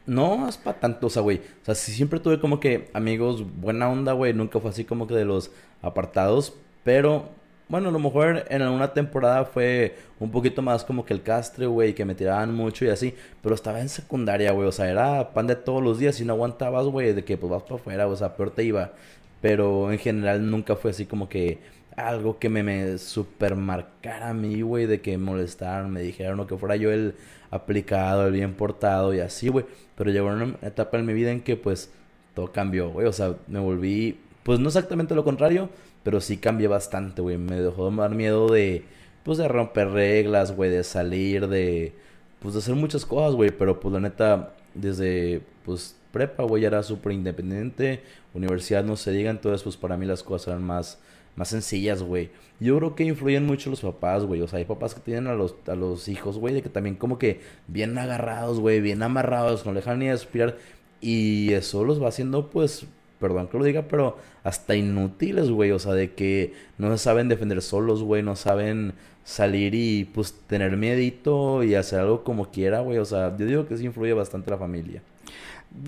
no 0.08 0.48
es 0.48 0.58
para 0.58 0.80
tanto, 0.80 1.08
o 1.08 1.10
sea, 1.10 1.22
güey. 1.22 1.38
O 1.38 1.66
sea, 1.66 1.76
sí 1.76 1.92
siempre 1.92 2.20
tuve 2.20 2.40
como 2.40 2.60
que 2.60 2.90
amigos 2.94 3.46
buena 3.60 3.90
onda, 3.90 4.14
güey. 4.14 4.34
Nunca 4.34 4.60
fue 4.60 4.72
así 4.72 4.86
como 4.86 5.06
que 5.06 5.14
de 5.14 5.26
los 5.26 5.52
apartados. 5.82 6.54
Pero 6.84 7.30
bueno, 7.70 7.90
a 7.90 7.92
lo 7.92 8.00
mejor 8.00 8.46
en 8.50 8.62
alguna 8.62 8.94
temporada 8.94 9.44
fue 9.46 9.98
un 10.20 10.32
poquito 10.32 10.62
más 10.62 10.86
como 10.86 11.06
que 11.06 11.14
el 11.14 11.22
castre, 11.22 11.66
güey, 11.68 11.94
que 11.94 12.06
me 12.06 12.16
tiraban 12.16 12.56
mucho 12.56 12.86
y 12.86 12.90
así. 12.90 13.14
Pero 13.44 13.54
estaba 13.54 13.82
en 13.82 13.90
secundaria, 13.90 14.52
güey. 14.54 14.68
O 14.68 14.72
sea, 14.72 14.90
era 14.90 15.34
pan 15.34 15.48
de 15.48 15.56
todos 15.56 15.84
los 15.84 16.00
días 16.00 16.20
y 16.22 16.26
no 16.26 16.34
aguantabas, 16.34 16.86
güey, 16.88 17.14
de 17.14 17.26
que 17.26 17.38
pues 17.38 17.52
vas 17.52 17.64
para 17.64 17.76
afuera, 17.76 18.08
o 18.08 18.16
sea, 18.16 18.36
peor 18.36 18.52
te 18.52 18.64
iba. 18.64 18.94
Pero 19.42 19.92
en 19.92 20.00
general 20.00 20.50
nunca 20.50 20.76
fue 20.76 20.92
así 20.92 21.06
como 21.06 21.30
que 21.30 21.60
algo 21.98 22.40
que 22.40 22.48
me, 22.50 22.64
me 22.64 22.98
super 23.00 23.56
marcara 23.56 24.30
a 24.30 24.34
mí, 24.34 24.62
güey, 24.62 24.86
de 24.86 25.02
que 25.02 25.18
molestaron, 25.18 25.92
me 25.92 26.02
dijeron 26.02 26.40
o 26.40 26.48
que 26.48 26.56
fuera 26.56 26.76
yo 26.76 26.92
el 26.92 27.16
aplicado, 27.52 28.28
el 28.28 28.34
bien 28.34 28.54
portado 28.54 29.14
y 29.14 29.20
así, 29.20 29.50
güey. 29.50 29.66
Pero 29.96 30.12
llegó 30.12 30.28
una 30.28 30.56
etapa 30.62 30.98
en 31.00 31.06
mi 31.06 31.14
vida 31.14 31.32
en 31.32 31.42
que 31.42 31.58
pues 31.58 31.92
todo 32.36 32.52
cambió, 32.52 32.90
güey. 32.92 33.08
O 33.08 33.14
sea, 33.14 33.36
me 33.48 33.60
volví, 33.60 34.20
pues 34.44 34.60
no 34.60 34.68
exactamente 34.68 35.16
lo 35.16 35.24
contrario, 35.24 35.70
pero 36.04 36.22
sí 36.22 36.38
cambié 36.38 36.68
bastante, 36.68 37.22
güey. 37.22 37.38
Me 37.38 37.60
dejó 37.60 37.90
de 37.90 37.98
dar 37.98 38.12
miedo 38.16 38.48
de, 38.48 38.86
pues 39.24 39.40
de 39.40 39.48
romper 39.48 39.90
reglas, 39.90 40.56
güey, 40.56 40.70
de 40.70 40.84
salir, 40.84 41.48
de, 41.48 41.94
pues 42.40 42.54
de 42.54 42.60
hacer 42.60 42.76
muchas 42.76 43.06
cosas, 43.06 43.34
güey. 43.36 43.50
Pero 43.52 43.80
pues 43.80 43.92
la 43.94 44.00
neta, 44.00 44.54
desde, 44.76 45.42
pues 45.66 45.96
prepa, 46.12 46.44
güey, 46.44 46.64
era 46.66 46.84
súper 46.84 47.14
independiente. 47.14 48.04
Universidad 48.36 48.84
no 48.84 48.96
se 48.98 49.12
diga, 49.12 49.32
entonces 49.32 49.64
pues 49.64 49.78
para 49.78 49.98
mí 49.98 50.06
las 50.06 50.22
cosas 50.24 50.50
eran 50.50 50.64
más 50.64 51.00
más 51.38 51.50
sencillas, 51.50 52.04
güey. 52.04 52.30
Yo 52.60 52.78
creo 52.78 52.96
que 52.96 53.04
influyen 53.06 53.46
mucho 53.46 53.70
los 53.70 53.82
papás, 53.82 54.26
güey. 54.26 54.42
O 54.42 54.48
sea, 54.48 54.58
hay 54.58 54.66
papás 54.66 54.96
que 54.96 55.02
tienen 55.02 55.28
a 55.28 55.36
los, 55.36 55.56
a 55.68 55.76
los 55.76 56.08
hijos, 56.10 56.40
güey, 56.40 56.56
de 56.56 56.64
que 56.64 56.70
también 56.70 56.96
como 56.96 57.20
que 57.20 57.40
bien 57.68 57.98
agarrados, 57.98 58.60
güey, 58.60 58.82
bien 58.82 59.04
amarrados, 59.04 59.66
no 59.66 59.74
dejan 59.74 60.00
ni 60.00 60.10
aspirar. 60.10 60.58
Y 61.00 61.54
eso 61.54 61.86
los 61.86 62.02
va 62.02 62.10
haciendo, 62.10 62.50
pues, 62.50 62.88
perdón 63.20 63.48
que 63.48 63.58
lo 63.60 63.64
diga, 63.64 63.84
pero 63.84 64.18
hasta 64.44 64.76
inútiles, 64.76 65.52
güey. 65.52 65.72
O 65.72 65.80
sea, 65.80 65.94
de 65.94 66.14
que 66.14 66.54
no 66.80 66.98
saben 66.98 67.30
defender 67.30 67.62
solos, 67.62 68.02
güey, 68.02 68.24
no 68.24 68.36
saben 68.36 68.94
salir 69.24 69.76
y 69.76 70.06
pues 70.06 70.34
tener 70.48 70.78
miedito 70.78 71.62
y 71.62 71.76
hacer 71.76 72.00
algo 72.00 72.24
como 72.24 72.50
quiera, 72.50 72.80
güey. 72.80 72.98
O 72.98 73.06
sea, 73.06 73.38
yo 73.38 73.46
digo 73.46 73.68
que 73.68 73.78
sí 73.78 73.86
influye 73.86 74.14
bastante 74.14 74.50
la 74.50 74.58
familia. 74.58 75.04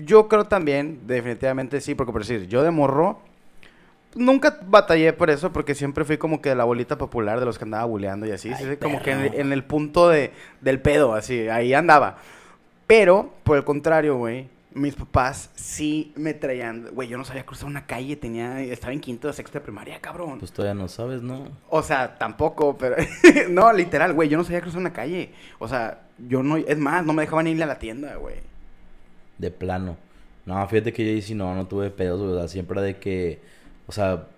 Yo 0.04 0.28
creo 0.28 0.44
también, 0.44 1.00
definitivamente 1.08 1.80
sí, 1.80 1.96
porque 1.96 2.12
por 2.12 2.20
decir, 2.20 2.46
yo 2.46 2.62
de 2.62 2.70
morro 2.70 3.18
nunca 4.14 4.58
batallé 4.66 5.12
por 5.12 5.30
eso, 5.30 5.52
porque 5.52 5.74
siempre 5.74 6.04
fui 6.04 6.18
como 6.18 6.40
que 6.40 6.54
la 6.54 6.64
bolita 6.64 6.98
popular 6.98 7.40
de 7.40 7.46
los 7.46 7.58
que 7.58 7.64
andaba 7.64 7.84
buleando 7.84 8.26
y 8.26 8.32
así. 8.32 8.50
como 8.80 9.02
que 9.02 9.12
en, 9.12 9.52
el 9.52 9.64
punto 9.64 10.08
de, 10.08 10.32
del 10.60 10.80
pedo, 10.80 11.14
así, 11.14 11.48
ahí 11.48 11.74
andaba. 11.74 12.18
Pero, 12.86 13.32
por 13.44 13.56
el 13.56 13.64
contrario, 13.64 14.16
güey, 14.16 14.48
mis 14.72 14.94
papás 14.94 15.50
sí 15.54 16.12
me 16.16 16.34
traían, 16.34 16.88
güey, 16.92 17.08
yo 17.08 17.18
no 17.18 17.24
sabía 17.24 17.44
cruzar 17.44 17.68
una 17.68 17.86
calle, 17.86 18.16
tenía, 18.16 18.60
estaba 18.60 18.92
en 18.92 19.00
quinto 19.00 19.28
o 19.28 19.32
sexto 19.32 19.58
de 19.58 19.64
primaria, 19.64 20.00
cabrón. 20.00 20.38
Pues 20.38 20.52
todavía 20.52 20.80
no 20.80 20.88
sabes, 20.88 21.22
¿no? 21.22 21.48
O 21.68 21.82
sea, 21.82 22.18
tampoco, 22.18 22.76
pero, 22.76 22.96
no, 23.50 23.72
literal, 23.72 24.12
güey, 24.12 24.28
yo 24.28 24.38
no 24.38 24.44
sabía 24.44 24.60
cruzar 24.60 24.80
una 24.80 24.92
calle. 24.92 25.30
O 25.58 25.68
sea, 25.68 26.02
yo 26.18 26.42
no, 26.42 26.56
es 26.56 26.78
más, 26.78 27.04
no 27.04 27.12
me 27.12 27.22
dejaban 27.22 27.46
ir 27.46 27.62
a 27.62 27.66
la 27.66 27.78
tienda, 27.78 28.16
güey. 28.16 28.36
De 29.38 29.50
plano. 29.50 29.96
No, 30.46 30.66
fíjate 30.68 30.92
que 30.92 31.16
yo 31.16 31.22
sí 31.22 31.34
no, 31.34 31.54
no 31.54 31.66
tuve 31.66 31.90
pedos, 31.90 32.20
güey, 32.20 32.32
o 32.32 32.38
sea, 32.38 32.48
siempre 32.48 32.80
de 32.80 32.96
que 32.96 33.40
o 33.90 33.92
sea, 33.92 34.28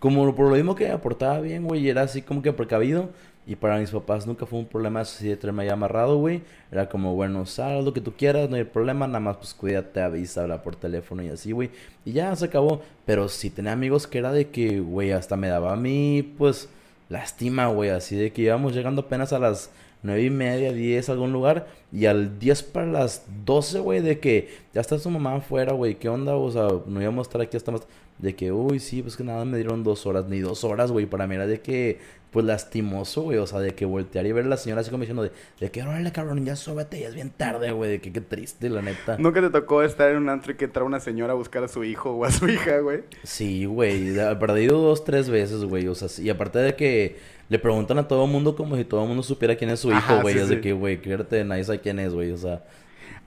como 0.00 0.34
por 0.34 0.50
lo 0.50 0.56
mismo 0.56 0.74
que 0.74 0.90
aportaba 0.90 1.40
bien, 1.40 1.62
güey, 1.68 1.88
era 1.88 2.02
así 2.02 2.20
como 2.20 2.42
que 2.42 2.52
precavido. 2.52 3.10
Y 3.46 3.54
para 3.54 3.78
mis 3.78 3.92
papás 3.92 4.26
nunca 4.26 4.44
fue 4.44 4.58
un 4.58 4.66
problema 4.66 5.02
así 5.02 5.28
de 5.28 5.36
tenerme 5.36 5.62
ahí 5.62 5.68
amarrado, 5.68 6.18
güey. 6.18 6.42
Era 6.72 6.88
como, 6.88 7.14
bueno, 7.14 7.46
sal 7.46 7.84
lo 7.84 7.92
que 7.92 8.00
tú 8.00 8.14
quieras, 8.14 8.50
no 8.50 8.56
hay 8.56 8.64
problema, 8.64 9.06
nada 9.06 9.20
más 9.20 9.36
pues 9.36 9.54
cuídate, 9.54 10.00
avisa, 10.00 10.42
habla 10.42 10.64
por 10.64 10.74
teléfono 10.74 11.22
y 11.22 11.28
así, 11.28 11.52
güey. 11.52 11.70
Y 12.04 12.10
ya 12.10 12.34
se 12.34 12.46
acabó. 12.46 12.82
Pero 13.06 13.28
sí 13.28 13.50
tenía 13.50 13.70
amigos 13.70 14.08
que 14.08 14.18
era 14.18 14.32
de 14.32 14.48
que, 14.50 14.80
güey, 14.80 15.12
hasta 15.12 15.36
me 15.36 15.46
daba 15.46 15.74
a 15.74 15.76
mí, 15.76 16.34
pues, 16.36 16.68
lástima, 17.08 17.68
güey. 17.68 17.90
Así 17.90 18.16
de 18.16 18.32
que 18.32 18.42
íbamos 18.42 18.74
llegando 18.74 19.02
apenas 19.02 19.32
a 19.32 19.38
las 19.38 19.70
nueve 20.02 20.24
y 20.24 20.30
media, 20.30 20.72
diez, 20.72 21.08
algún 21.08 21.32
lugar. 21.32 21.68
Y 21.92 22.06
al 22.06 22.38
10 22.40 22.64
para 22.64 22.86
las 22.86 23.24
12, 23.44 23.78
güey, 23.78 24.00
de 24.00 24.18
que 24.18 24.48
ya 24.74 24.80
está 24.80 24.98
su 24.98 25.08
mamá 25.08 25.36
afuera, 25.36 25.72
güey, 25.72 25.94
¿qué 25.94 26.08
onda? 26.08 26.34
O 26.34 26.50
sea, 26.50 26.68
no 26.86 27.00
íbamos 27.00 27.26
a 27.26 27.28
estar 27.28 27.40
aquí 27.40 27.56
hasta 27.56 27.72
más. 27.72 27.82
De 28.18 28.34
que, 28.34 28.50
uy, 28.50 28.80
sí, 28.80 29.00
pues 29.02 29.16
que 29.16 29.22
nada 29.22 29.44
me 29.44 29.58
dieron 29.58 29.84
dos 29.84 30.04
horas, 30.04 30.26
ni 30.26 30.40
dos 30.40 30.64
horas, 30.64 30.90
güey. 30.90 31.06
Para 31.06 31.28
mí 31.28 31.36
era 31.36 31.46
de 31.46 31.60
que, 31.60 32.00
pues 32.32 32.44
lastimoso, 32.44 33.22
güey. 33.22 33.38
O 33.38 33.46
sea, 33.46 33.60
de 33.60 33.74
que 33.74 33.84
voltear 33.84 34.26
y 34.26 34.32
ver 34.32 34.44
a 34.44 34.48
la 34.48 34.56
señora 34.56 34.80
así 34.80 34.90
como 34.90 35.02
diciendo, 35.02 35.22
de, 35.22 35.30
de 35.60 35.70
que, 35.70 35.82
órale, 35.82 36.10
cabrón, 36.10 36.44
ya 36.44 36.56
súbete, 36.56 36.98
ya 37.00 37.08
es 37.08 37.14
bien 37.14 37.30
tarde, 37.30 37.70
güey. 37.70 37.92
De 37.92 38.00
que 38.00 38.12
qué 38.12 38.20
triste, 38.20 38.68
la 38.70 38.82
neta. 38.82 39.16
¿Nunca 39.18 39.40
te 39.40 39.50
tocó 39.50 39.84
estar 39.84 40.10
en 40.10 40.16
un 40.16 40.28
antro 40.28 40.52
y 40.52 40.56
que 40.56 40.64
entra 40.64 40.82
una 40.82 40.98
señora 40.98 41.32
a 41.34 41.36
buscar 41.36 41.62
a 41.62 41.68
su 41.68 41.84
hijo 41.84 42.10
o 42.10 42.24
a 42.24 42.32
su 42.32 42.48
hija, 42.50 42.80
güey? 42.80 43.04
Sí, 43.22 43.66
güey. 43.66 44.18
He 44.18 44.36
perdido 44.36 44.80
dos, 44.80 45.04
tres 45.04 45.30
veces, 45.30 45.64
güey. 45.64 45.86
O 45.86 45.94
sea, 45.94 46.08
y 46.22 46.28
aparte 46.28 46.58
de 46.58 46.74
que 46.74 47.16
le 47.48 47.58
preguntan 47.60 47.98
a 47.98 48.08
todo 48.08 48.24
el 48.24 48.30
mundo 48.32 48.56
como 48.56 48.76
si 48.76 48.84
todo 48.84 49.02
el 49.02 49.08
mundo 49.08 49.22
supiera 49.22 49.54
quién 49.54 49.70
es 49.70 49.78
su 49.80 49.92
hijo, 49.92 50.20
güey. 50.22 50.36
es 50.38 50.48
de 50.48 50.60
que, 50.60 50.72
güey, 50.72 51.00
créete, 51.00 51.44
nadie 51.44 51.62
sabe 51.62 51.80
quién 51.80 51.98
es, 52.00 52.12
güey. 52.12 52.32
O 52.32 52.36
sea. 52.36 52.64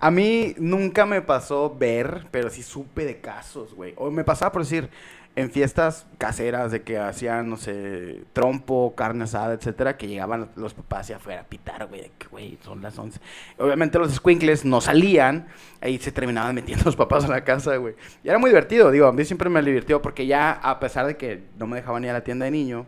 A 0.01 0.09
mí 0.09 0.55
nunca 0.57 1.05
me 1.05 1.21
pasó 1.21 1.75
ver, 1.77 2.25
pero 2.31 2.49
sí 2.49 2.63
supe 2.63 3.05
de 3.05 3.21
casos, 3.21 3.75
güey. 3.75 3.93
O 3.97 4.09
me 4.09 4.23
pasaba 4.23 4.51
por 4.51 4.63
decir, 4.63 4.89
en 5.35 5.51
fiestas 5.51 6.07
caseras 6.17 6.71
de 6.71 6.81
que 6.81 6.97
hacían, 6.97 7.49
no 7.49 7.55
sé, 7.55 8.23
trompo, 8.33 8.95
carne 8.95 9.25
asada, 9.25 9.53
etcétera, 9.53 9.97
que 9.97 10.07
llegaban 10.07 10.49
los 10.55 10.73
papás 10.73 11.01
hacia 11.01 11.17
afuera 11.17 11.41
a 11.41 11.43
pitar, 11.43 11.85
güey, 11.85 12.11
que, 12.17 12.27
güey, 12.27 12.57
son 12.63 12.81
las 12.81 12.97
11. 12.97 13.19
Obviamente 13.59 13.99
los 13.99 14.11
squinkles 14.13 14.65
no 14.65 14.81
salían, 14.81 15.47
ahí 15.81 15.99
se 15.99 16.11
terminaban 16.11 16.55
metiendo 16.55 16.83
los 16.85 16.95
papás 16.95 17.23
a 17.25 17.27
la 17.27 17.43
casa, 17.43 17.77
güey. 17.77 17.93
Y 18.23 18.29
era 18.29 18.39
muy 18.39 18.49
divertido, 18.49 18.89
digo, 18.89 19.05
a 19.05 19.13
mí 19.13 19.23
siempre 19.23 19.49
me 19.49 19.61
divirtió 19.61 20.01
porque 20.01 20.25
ya, 20.25 20.51
a 20.51 20.79
pesar 20.79 21.05
de 21.05 21.15
que 21.15 21.43
no 21.59 21.67
me 21.67 21.77
dejaban 21.77 22.03
ir 22.03 22.09
a 22.09 22.13
la 22.13 22.23
tienda 22.23 22.45
de 22.45 22.51
niño, 22.51 22.87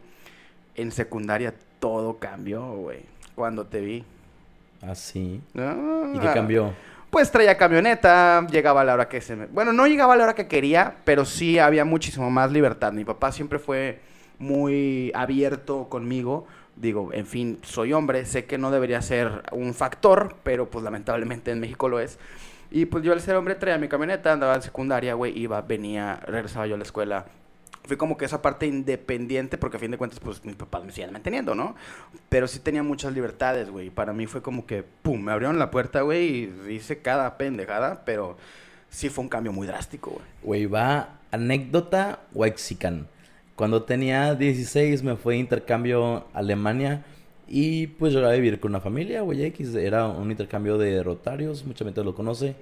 en 0.75 0.91
secundaria 0.91 1.53
todo 1.79 2.17
cambió, 2.17 2.73
güey, 2.73 3.01
cuando 3.35 3.67
te 3.67 3.81
vi. 3.81 4.03
¿Ah, 4.81 4.95
sí? 4.95 5.41
¿Y 5.53 6.19
qué 6.19 6.31
cambió? 6.33 6.73
Pues 7.13 7.29
traía 7.29 7.55
camioneta, 7.57 8.47
llegaba 8.47 8.81
a 8.81 8.83
la 8.83 8.95
hora 8.95 9.07
que 9.07 9.21
se 9.21 9.35
me... 9.35 9.45
Bueno, 9.45 9.71
no 9.71 9.85
llegaba 9.85 10.15
a 10.15 10.17
la 10.17 10.23
hora 10.23 10.33
que 10.33 10.47
quería, 10.47 10.95
pero 11.03 11.25
sí 11.25 11.59
había 11.59 11.85
muchísimo 11.85 12.31
más 12.31 12.51
libertad. 12.51 12.91
Mi 12.91 13.05
papá 13.05 13.31
siempre 13.31 13.59
fue 13.59 13.99
muy 14.39 15.11
abierto 15.13 15.89
conmigo. 15.89 16.47
Digo, 16.75 17.11
en 17.13 17.27
fin, 17.27 17.59
soy 17.61 17.93
hombre, 17.93 18.25
sé 18.25 18.45
que 18.45 18.57
no 18.57 18.71
debería 18.71 18.99
ser 19.03 19.43
un 19.51 19.75
factor, 19.75 20.37
pero 20.41 20.71
pues 20.71 20.83
lamentablemente 20.83 21.51
en 21.51 21.59
México 21.59 21.87
lo 21.87 21.99
es. 21.99 22.17
Y 22.71 22.87
pues 22.87 23.03
yo 23.03 23.13
al 23.13 23.21
ser 23.21 23.35
hombre 23.35 23.53
traía 23.53 23.77
mi 23.77 23.89
camioneta, 23.89 24.33
andaba 24.33 24.55
en 24.55 24.63
secundaria, 24.63 25.13
güey, 25.13 25.37
iba, 25.37 25.61
venía, 25.61 26.19
regresaba 26.25 26.65
yo 26.65 26.73
a 26.73 26.77
la 26.79 26.83
escuela, 26.83 27.25
fue 27.85 27.97
como 27.97 28.17
que 28.17 28.25
esa 28.25 28.41
parte 28.41 28.65
independiente, 28.65 29.57
porque 29.57 29.77
a 29.77 29.79
fin 29.79 29.91
de 29.91 29.97
cuentas, 29.97 30.19
pues 30.19 30.43
mis 30.45 30.55
papás 30.55 30.83
me 30.85 30.91
siguen 30.91 31.11
manteniendo, 31.11 31.53
¿no? 31.55 31.75
Pero 32.29 32.47
sí 32.47 32.59
tenía 32.59 32.83
muchas 32.83 33.13
libertades, 33.13 33.69
güey. 33.69 33.89
Para 33.89 34.13
mí 34.13 34.25
fue 34.25 34.41
como 34.41 34.65
que, 34.65 34.83
pum, 34.83 35.21
me 35.21 35.31
abrieron 35.31 35.59
la 35.59 35.71
puerta, 35.71 36.01
güey, 36.01 36.49
y 36.67 36.71
hice 36.71 36.99
cada 36.99 37.37
pendejada, 37.37 38.03
pero 38.05 38.37
sí 38.89 39.09
fue 39.09 39.23
un 39.23 39.29
cambio 39.29 39.51
muy 39.51 39.67
drástico, 39.67 40.11
güey. 40.11 40.25
Güey, 40.43 40.65
va 40.67 41.19
anécdota 41.31 42.19
Waxican. 42.33 43.07
Cuando 43.55 43.83
tenía 43.83 44.33
16 44.33 45.03
me 45.03 45.15
fue 45.15 45.37
intercambio 45.37 46.25
a 46.33 46.39
Alemania 46.39 47.03
y 47.47 47.87
pues 47.87 48.13
yo 48.13 48.19
iba 48.19 48.29
a 48.29 48.33
vivir 48.33 48.59
con 48.59 48.71
una 48.71 48.79
familia, 48.79 49.21
güey, 49.21 49.43
X. 49.45 49.75
Era 49.75 50.07
un 50.07 50.31
intercambio 50.31 50.77
de 50.77 51.03
rotarios, 51.03 51.65
mucha 51.65 51.85
gente 51.85 52.03
lo 52.03 52.15
conoce. 52.15 52.55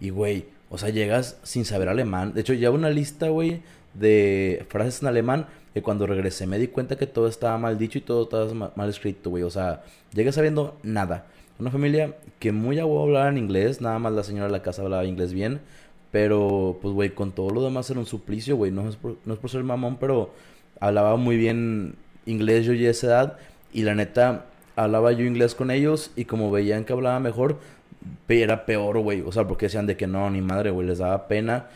Y, 0.00 0.10
güey, 0.10 0.46
o 0.70 0.78
sea, 0.78 0.90
llegas 0.90 1.38
sin 1.42 1.64
saber 1.64 1.88
alemán. 1.88 2.32
De 2.32 2.42
hecho, 2.42 2.54
ya 2.54 2.70
una 2.70 2.90
lista, 2.90 3.28
güey, 3.28 3.62
de 3.94 4.66
frases 4.68 5.02
en 5.02 5.08
alemán 5.08 5.46
que 5.74 5.82
cuando 5.82 6.06
regresé 6.06 6.46
me 6.46 6.58
di 6.58 6.68
cuenta 6.68 6.96
que 6.96 7.06
todo 7.06 7.28
estaba 7.28 7.58
mal 7.58 7.78
dicho 7.78 7.98
y 7.98 8.02
todo 8.02 8.24
estaba 8.24 8.72
mal, 8.74 8.88
escrito, 8.88 9.30
güey. 9.30 9.42
O 9.42 9.50
sea, 9.50 9.82
llegué 10.14 10.32
sabiendo 10.32 10.78
nada. 10.82 11.26
Una 11.58 11.70
familia 11.70 12.16
que 12.38 12.52
muy 12.52 12.78
a 12.78 12.82
hablar 12.82 13.28
en 13.28 13.38
inglés, 13.38 13.80
nada 13.80 13.98
más 13.98 14.12
la 14.12 14.22
señora 14.22 14.46
de 14.46 14.52
la 14.52 14.62
casa 14.62 14.82
hablaba 14.82 15.04
inglés 15.04 15.32
bien. 15.32 15.60
Pero, 16.10 16.78
pues, 16.80 16.94
güey, 16.94 17.10
con 17.10 17.32
todo 17.32 17.50
lo 17.50 17.62
demás 17.62 17.90
era 17.90 18.00
un 18.00 18.06
suplicio, 18.06 18.56
güey. 18.56 18.72
No, 18.72 18.88
es 18.88 18.96
por, 18.96 19.16
ser 19.50 19.62
mamón, 19.62 19.98
pero 19.98 20.32
hablaba 20.80 21.16
muy 21.16 21.36
bien 21.36 21.96
inglés 22.26 22.64
yo 22.64 22.72
ya 22.72 22.88
a 22.88 22.90
esa 22.92 23.06
edad. 23.06 23.38
Y 23.72 23.82
la 23.82 23.94
neta, 23.94 24.46
hablaba 24.76 25.12
yo 25.12 25.24
inglés 25.24 25.54
con 25.54 25.70
ellos 25.70 26.12
y 26.16 26.24
como 26.24 26.50
veían 26.50 26.84
que 26.84 26.92
hablaba 26.94 27.20
mejor, 27.20 27.58
era 28.28 28.64
peor, 28.64 28.98
güey. 29.00 29.20
O 29.22 29.32
sea, 29.32 29.46
porque 29.46 29.66
decían 29.66 29.86
de 29.86 29.96
que 29.96 30.06
no, 30.06 30.30
ni 30.30 30.40
madre, 30.40 30.70
güey, 30.70 30.86
les 30.86 30.98
daba 30.98 31.28
pena. 31.28 31.66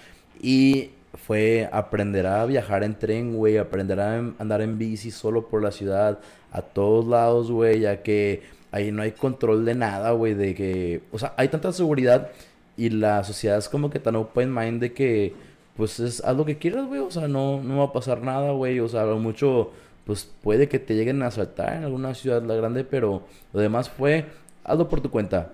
Y 0.41 0.91
fue 1.15 1.69
aprender 1.73 2.27
a 2.27 2.45
viajar 2.47 2.85
en 2.85 2.99
tren, 2.99 3.37
güey, 3.37 3.59
aprender 3.59 4.01
a 4.01 4.17
andar 4.39 4.63
en 4.63 4.79
bici 4.79 5.11
solo 5.11 5.47
por 5.49 5.63
la 5.63 5.71
ciudad, 5.71 6.19
a 6.51 6.63
todos 6.63 7.07
lados, 7.07 7.51
güey, 7.51 7.81
ya 7.81 8.03
que 8.03 8.43
ahí 8.71 8.91
no 8.93 9.03
hay 9.03 9.13
control 9.13 9.65
de 9.65 9.75
nada, 9.75 10.13
güey, 10.13 10.35
de 10.35 10.55
que, 10.55 11.03
o 11.13 11.19
sea, 11.19 11.35
hay 11.37 11.49
tanta 11.49 11.73
seguridad 11.73 12.31
y 12.77 12.91
la 12.91 13.23
sociedad 13.25 13.59
es 13.59 13.69
como 13.69 13.91
que 13.91 13.99
tan 13.99 14.17
open 14.17 14.53
mind 14.55 14.81
de 14.81 14.93
que, 14.93 15.35
pues, 15.77 16.01
es 16.01 16.25
haz 16.25 16.37
lo 16.37 16.45
que 16.45 16.59
quieras, 16.59 16.87
güey, 16.87 17.01
o 17.01 17.11
sea, 17.11 17.29
no, 17.29 17.63
no 17.63 17.79
va 17.79 17.85
a 17.85 17.93
pasar 17.93 18.23
nada, 18.23 18.53
güey, 18.53 18.81
o 18.81 18.89
sea, 18.89 19.05
lo 19.05 19.19
mucho, 19.19 19.71
pues, 20.07 20.31
puede 20.43 20.69
que 20.69 20.79
te 20.79 20.95
lleguen 20.95 21.23
a 21.23 21.27
asaltar 21.27 21.77
en 21.77 21.85
alguna 21.85 22.15
ciudad 22.15 22.43
la 22.43 22.55
grande, 22.55 22.85
pero 22.85 23.25
lo 23.53 23.61
demás 23.61 23.91
fue, 23.91 24.27
hazlo 24.65 24.89
por 24.89 25.01
tu 25.03 25.11
cuenta, 25.11 25.53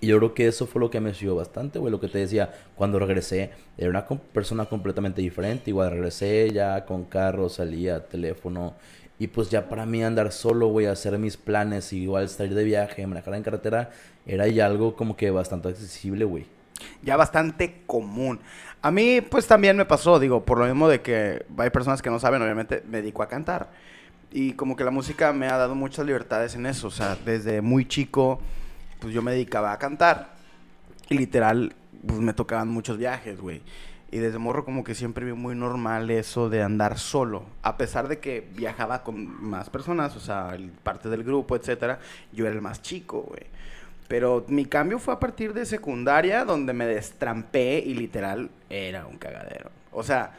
y 0.00 0.06
yo 0.06 0.18
creo 0.18 0.34
que 0.34 0.46
eso 0.46 0.66
fue 0.66 0.80
lo 0.80 0.90
que 0.90 1.00
me 1.00 1.12
sirvió 1.12 1.34
bastante, 1.34 1.78
güey. 1.78 1.90
Lo 1.90 2.00
que 2.00 2.08
te 2.08 2.18
decía, 2.18 2.54
cuando 2.76 2.98
regresé, 2.98 3.50
era 3.76 3.90
una 3.90 4.06
persona 4.06 4.66
completamente 4.66 5.20
diferente. 5.20 5.70
Igual 5.70 5.90
regresé 5.90 6.50
ya 6.52 6.84
con 6.84 7.04
carro, 7.04 7.48
salía, 7.48 8.06
teléfono. 8.06 8.74
Y 9.18 9.26
pues 9.26 9.50
ya 9.50 9.68
para 9.68 9.86
mí 9.86 10.04
andar 10.04 10.30
solo, 10.30 10.68
güey, 10.68 10.86
hacer 10.86 11.18
mis 11.18 11.36
planes, 11.36 11.92
igual 11.92 12.28
salir 12.28 12.54
de 12.54 12.62
viaje, 12.62 13.04
manejar 13.06 13.34
en 13.34 13.42
carretera, 13.42 13.90
era 14.24 14.46
ya 14.46 14.66
algo 14.66 14.94
como 14.94 15.16
que 15.16 15.30
bastante 15.30 15.68
accesible, 15.68 16.24
güey. 16.24 16.46
Ya 17.02 17.16
bastante 17.16 17.82
común. 17.84 18.38
A 18.80 18.92
mí, 18.92 19.20
pues 19.20 19.48
también 19.48 19.76
me 19.76 19.84
pasó, 19.84 20.20
digo, 20.20 20.44
por 20.44 20.58
lo 20.58 20.66
mismo 20.66 20.88
de 20.88 21.00
que 21.00 21.44
hay 21.56 21.70
personas 21.70 22.00
que 22.00 22.10
no 22.10 22.20
saben, 22.20 22.40
obviamente 22.40 22.84
me 22.88 22.98
dedico 22.98 23.24
a 23.24 23.28
cantar. 23.28 23.70
Y 24.30 24.52
como 24.52 24.76
que 24.76 24.84
la 24.84 24.92
música 24.92 25.32
me 25.32 25.48
ha 25.48 25.56
dado 25.56 25.74
muchas 25.74 26.06
libertades 26.06 26.54
en 26.54 26.66
eso. 26.66 26.86
O 26.86 26.92
sea, 26.92 27.16
desde 27.24 27.60
muy 27.60 27.88
chico, 27.88 28.40
pues 29.00 29.14
yo 29.14 29.22
me 29.22 29.32
dedicaba 29.32 29.72
a 29.72 29.78
cantar. 29.78 30.34
Y 31.08 31.18
literal, 31.18 31.74
pues 32.06 32.20
me 32.20 32.32
tocaban 32.32 32.68
muchos 32.68 32.98
viajes, 32.98 33.40
güey. 33.40 33.62
Y 34.10 34.18
desde 34.18 34.38
morro 34.38 34.64
como 34.64 34.84
que 34.84 34.94
siempre 34.94 35.26
vi 35.26 35.32
muy 35.32 35.54
normal 35.54 36.10
eso 36.10 36.48
de 36.48 36.62
andar 36.62 36.98
solo. 36.98 37.44
A 37.62 37.76
pesar 37.76 38.08
de 38.08 38.18
que 38.18 38.48
viajaba 38.54 39.02
con 39.02 39.44
más 39.44 39.68
personas, 39.68 40.16
o 40.16 40.20
sea, 40.20 40.56
parte 40.82 41.10
del 41.10 41.24
grupo, 41.24 41.56
etcétera, 41.56 41.98
yo 42.32 42.46
era 42.46 42.54
el 42.54 42.62
más 42.62 42.80
chico, 42.80 43.22
güey. 43.22 43.42
Pero 44.08 44.46
mi 44.48 44.64
cambio 44.64 44.98
fue 44.98 45.12
a 45.12 45.20
partir 45.20 45.52
de 45.52 45.66
secundaria, 45.66 46.46
donde 46.46 46.72
me 46.72 46.86
destrampé 46.86 47.82
y 47.84 47.92
literal 47.92 48.50
era 48.70 49.06
un 49.06 49.18
cagadero. 49.18 49.70
O 49.92 50.02
sea, 50.02 50.32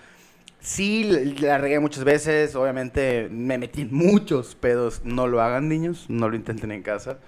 sí 0.59 1.35
la 1.39 1.59
regué 1.59 1.79
muchas 1.79 2.03
veces, 2.03 2.55
obviamente 2.55 3.29
me 3.29 3.59
metí 3.59 3.83
en 3.83 3.93
muchos 3.93 4.55
pedos. 4.55 5.01
No 5.03 5.27
lo 5.27 5.43
hagan, 5.43 5.69
niños, 5.69 6.05
no 6.09 6.27
lo 6.29 6.35
intenten 6.35 6.71
en 6.71 6.81
casa. 6.81 7.19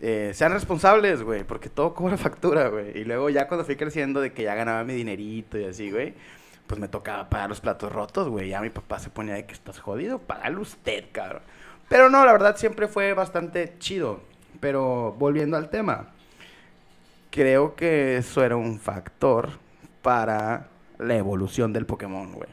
Eh, 0.00 0.30
sean 0.32 0.52
responsables, 0.52 1.22
güey, 1.22 1.44
porque 1.44 1.68
todo 1.68 1.94
cobra 1.94 2.16
factura, 2.16 2.68
güey. 2.68 2.96
Y 2.98 3.04
luego 3.04 3.30
ya 3.30 3.48
cuando 3.48 3.64
fui 3.64 3.76
creciendo 3.76 4.20
de 4.20 4.32
que 4.32 4.44
ya 4.44 4.54
ganaba 4.54 4.84
mi 4.84 4.94
dinerito 4.94 5.58
y 5.58 5.64
así, 5.64 5.90
güey, 5.90 6.14
pues 6.66 6.80
me 6.80 6.88
tocaba 6.88 7.28
pagar 7.28 7.48
los 7.48 7.60
platos 7.60 7.90
rotos, 7.92 8.28
güey. 8.28 8.48
Ya 8.50 8.60
mi 8.60 8.70
papá 8.70 8.98
se 8.98 9.10
ponía 9.10 9.34
de 9.34 9.46
que 9.46 9.54
estás 9.54 9.80
jodido, 9.80 10.18
págalo 10.18 10.60
usted, 10.60 11.06
cabrón. 11.12 11.42
Pero 11.88 12.10
no, 12.10 12.24
la 12.24 12.32
verdad 12.32 12.56
siempre 12.56 12.86
fue 12.86 13.12
bastante 13.14 13.74
chido. 13.78 14.20
Pero 14.60 15.14
volviendo 15.18 15.56
al 15.56 15.70
tema, 15.70 16.08
creo 17.30 17.74
que 17.74 18.18
eso 18.18 18.44
era 18.44 18.56
un 18.56 18.78
factor 18.78 19.50
para 20.02 20.68
la 20.98 21.16
evolución 21.16 21.72
del 21.72 21.86
Pokémon, 21.86 22.32
güey. 22.32 22.48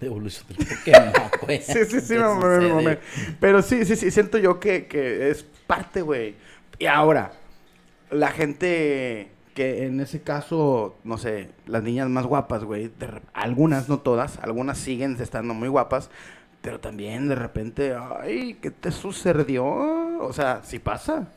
La 0.00 0.06
evolución 0.06 0.46
del 0.48 0.66
Pokémon, 0.66 1.12
güey. 1.42 1.60
sí, 1.62 1.84
sí, 1.84 2.00
sí, 2.00 2.14
me, 2.14 2.98
Pero 3.38 3.62
sí, 3.62 3.84
sí, 3.84 3.96
sí, 3.96 4.10
siento 4.10 4.38
yo 4.38 4.58
que, 4.58 4.86
que 4.86 5.30
es 5.30 5.44
parte, 5.66 6.02
güey. 6.02 6.34
Y 6.80 6.86
ahora, 6.86 7.32
la 8.10 8.28
gente 8.28 9.28
que 9.54 9.84
en 9.84 10.00
ese 10.00 10.22
caso, 10.22 10.96
no 11.04 11.18
sé, 11.18 11.50
las 11.66 11.82
niñas 11.82 12.08
más 12.08 12.24
guapas, 12.24 12.64
güey, 12.64 12.90
algunas, 13.34 13.90
no 13.90 13.98
todas, 13.98 14.38
algunas 14.38 14.78
siguen 14.78 15.18
estando 15.20 15.52
muy 15.52 15.68
guapas, 15.68 16.10
pero 16.62 16.80
también 16.80 17.28
de 17.28 17.34
repente, 17.34 17.94
ay, 17.94 18.56
¿qué 18.62 18.70
te 18.70 18.92
sucedió? 18.92 19.66
O 20.20 20.32
sea, 20.32 20.62
sí 20.64 20.78
pasa. 20.78 21.28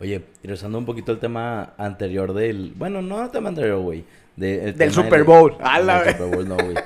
Oye, 0.00 0.22
regresando 0.40 0.78
un 0.78 0.86
poquito 0.86 1.10
al 1.10 1.18
tema 1.18 1.74
anterior 1.76 2.32
del. 2.32 2.72
Bueno, 2.76 3.02
no 3.02 3.24
el 3.24 3.30
tema 3.32 3.48
anterior, 3.48 3.80
güey. 3.80 4.04
del 4.36 4.92
Super 4.92 5.24
Bowl. 5.24 5.56
Del, 5.58 6.12
Super 6.12 6.36
Bowl, 6.36 6.48
no, 6.48 6.56
güey. 6.56 6.76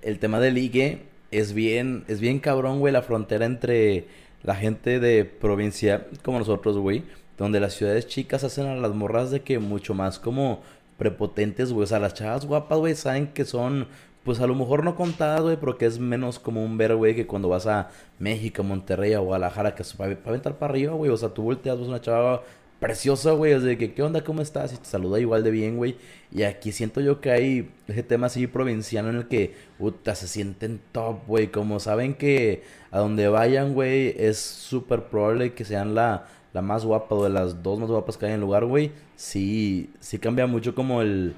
el 0.00 0.18
tema 0.18 0.40
del 0.40 0.54
ligue 0.54 1.02
es 1.30 1.52
bien, 1.52 2.04
es 2.08 2.20
bien 2.20 2.38
cabrón, 2.38 2.78
güey, 2.80 2.90
la 2.90 3.02
frontera 3.02 3.44
entre 3.44 4.06
la 4.42 4.54
gente 4.54 4.98
de 4.98 5.26
provincia 5.26 6.06
como 6.22 6.38
nosotros, 6.38 6.78
güey. 6.78 7.04
Donde 7.36 7.60
las 7.60 7.74
ciudades 7.74 8.06
chicas 8.06 8.44
hacen 8.44 8.66
a 8.66 8.76
las 8.76 8.94
morras 8.94 9.30
de 9.30 9.42
que 9.42 9.58
mucho 9.58 9.94
más 9.94 10.18
como 10.18 10.62
prepotentes, 10.98 11.72
güey. 11.72 11.84
O 11.84 11.86
sea, 11.86 11.98
las 11.98 12.14
chavas 12.14 12.46
guapas, 12.46 12.78
güey, 12.78 12.94
saben 12.94 13.28
que 13.28 13.44
son 13.44 13.88
pues 14.24 14.40
a 14.40 14.46
lo 14.48 14.56
mejor 14.56 14.82
no 14.82 14.96
contadas, 14.96 15.42
güey, 15.42 15.56
pero 15.56 15.78
que 15.78 15.86
es 15.86 16.00
menos 16.00 16.40
común 16.40 16.76
ver, 16.76 16.96
güey, 16.96 17.14
que 17.14 17.28
cuando 17.28 17.48
vas 17.48 17.68
a 17.68 17.90
México, 18.18 18.64
Monterrey 18.64 19.14
o 19.14 19.22
Guadalajara, 19.22 19.76
que 19.76 19.82
es 19.82 19.92
para, 19.94 20.18
aventar 20.24 20.58
para 20.58 20.72
arriba, 20.72 20.94
güey, 20.94 21.12
o 21.12 21.16
sea, 21.16 21.28
tú 21.28 21.42
volteas, 21.42 21.78
ves 21.78 21.86
una 21.86 22.00
chava 22.00 22.42
preciosa, 22.80 23.32
güey. 23.32 23.52
Es 23.52 23.62
de 23.62 23.78
que, 23.78 23.94
¿qué 23.94 24.02
onda? 24.02 24.22
¿Cómo 24.24 24.42
estás? 24.42 24.72
Y 24.72 24.76
te 24.76 24.84
saluda 24.84 25.20
igual 25.20 25.44
de 25.44 25.50
bien, 25.50 25.76
güey. 25.76 25.96
Y 26.32 26.42
aquí 26.42 26.72
siento 26.72 27.00
yo 27.00 27.20
que 27.20 27.30
hay 27.30 27.70
ese 27.86 28.02
tema 28.02 28.26
así 28.26 28.46
provinciano 28.46 29.10
en 29.10 29.16
el 29.16 29.28
que, 29.28 29.54
puta, 29.78 30.14
se 30.14 30.28
sienten 30.28 30.80
top, 30.92 31.26
güey. 31.26 31.48
Como 31.48 31.80
saben 31.80 32.14
que 32.14 32.62
a 32.90 32.98
donde 32.98 33.28
vayan, 33.28 33.74
güey, 33.74 34.14
es 34.18 34.38
súper 34.38 35.04
probable 35.04 35.54
que 35.54 35.64
sean 35.64 35.94
la, 35.94 36.26
la 36.56 36.62
más 36.62 36.86
guapa 36.86 37.14
o 37.14 37.22
de 37.22 37.28
las 37.28 37.62
dos 37.62 37.78
más 37.78 37.90
guapas 37.90 38.16
que 38.16 38.24
hay 38.24 38.30
en 38.30 38.36
el 38.36 38.40
lugar, 38.40 38.64
güey. 38.64 38.90
Sí, 39.14 39.90
sí 40.00 40.18
cambia 40.18 40.46
mucho 40.46 40.74
como 40.74 41.02
el, 41.02 41.34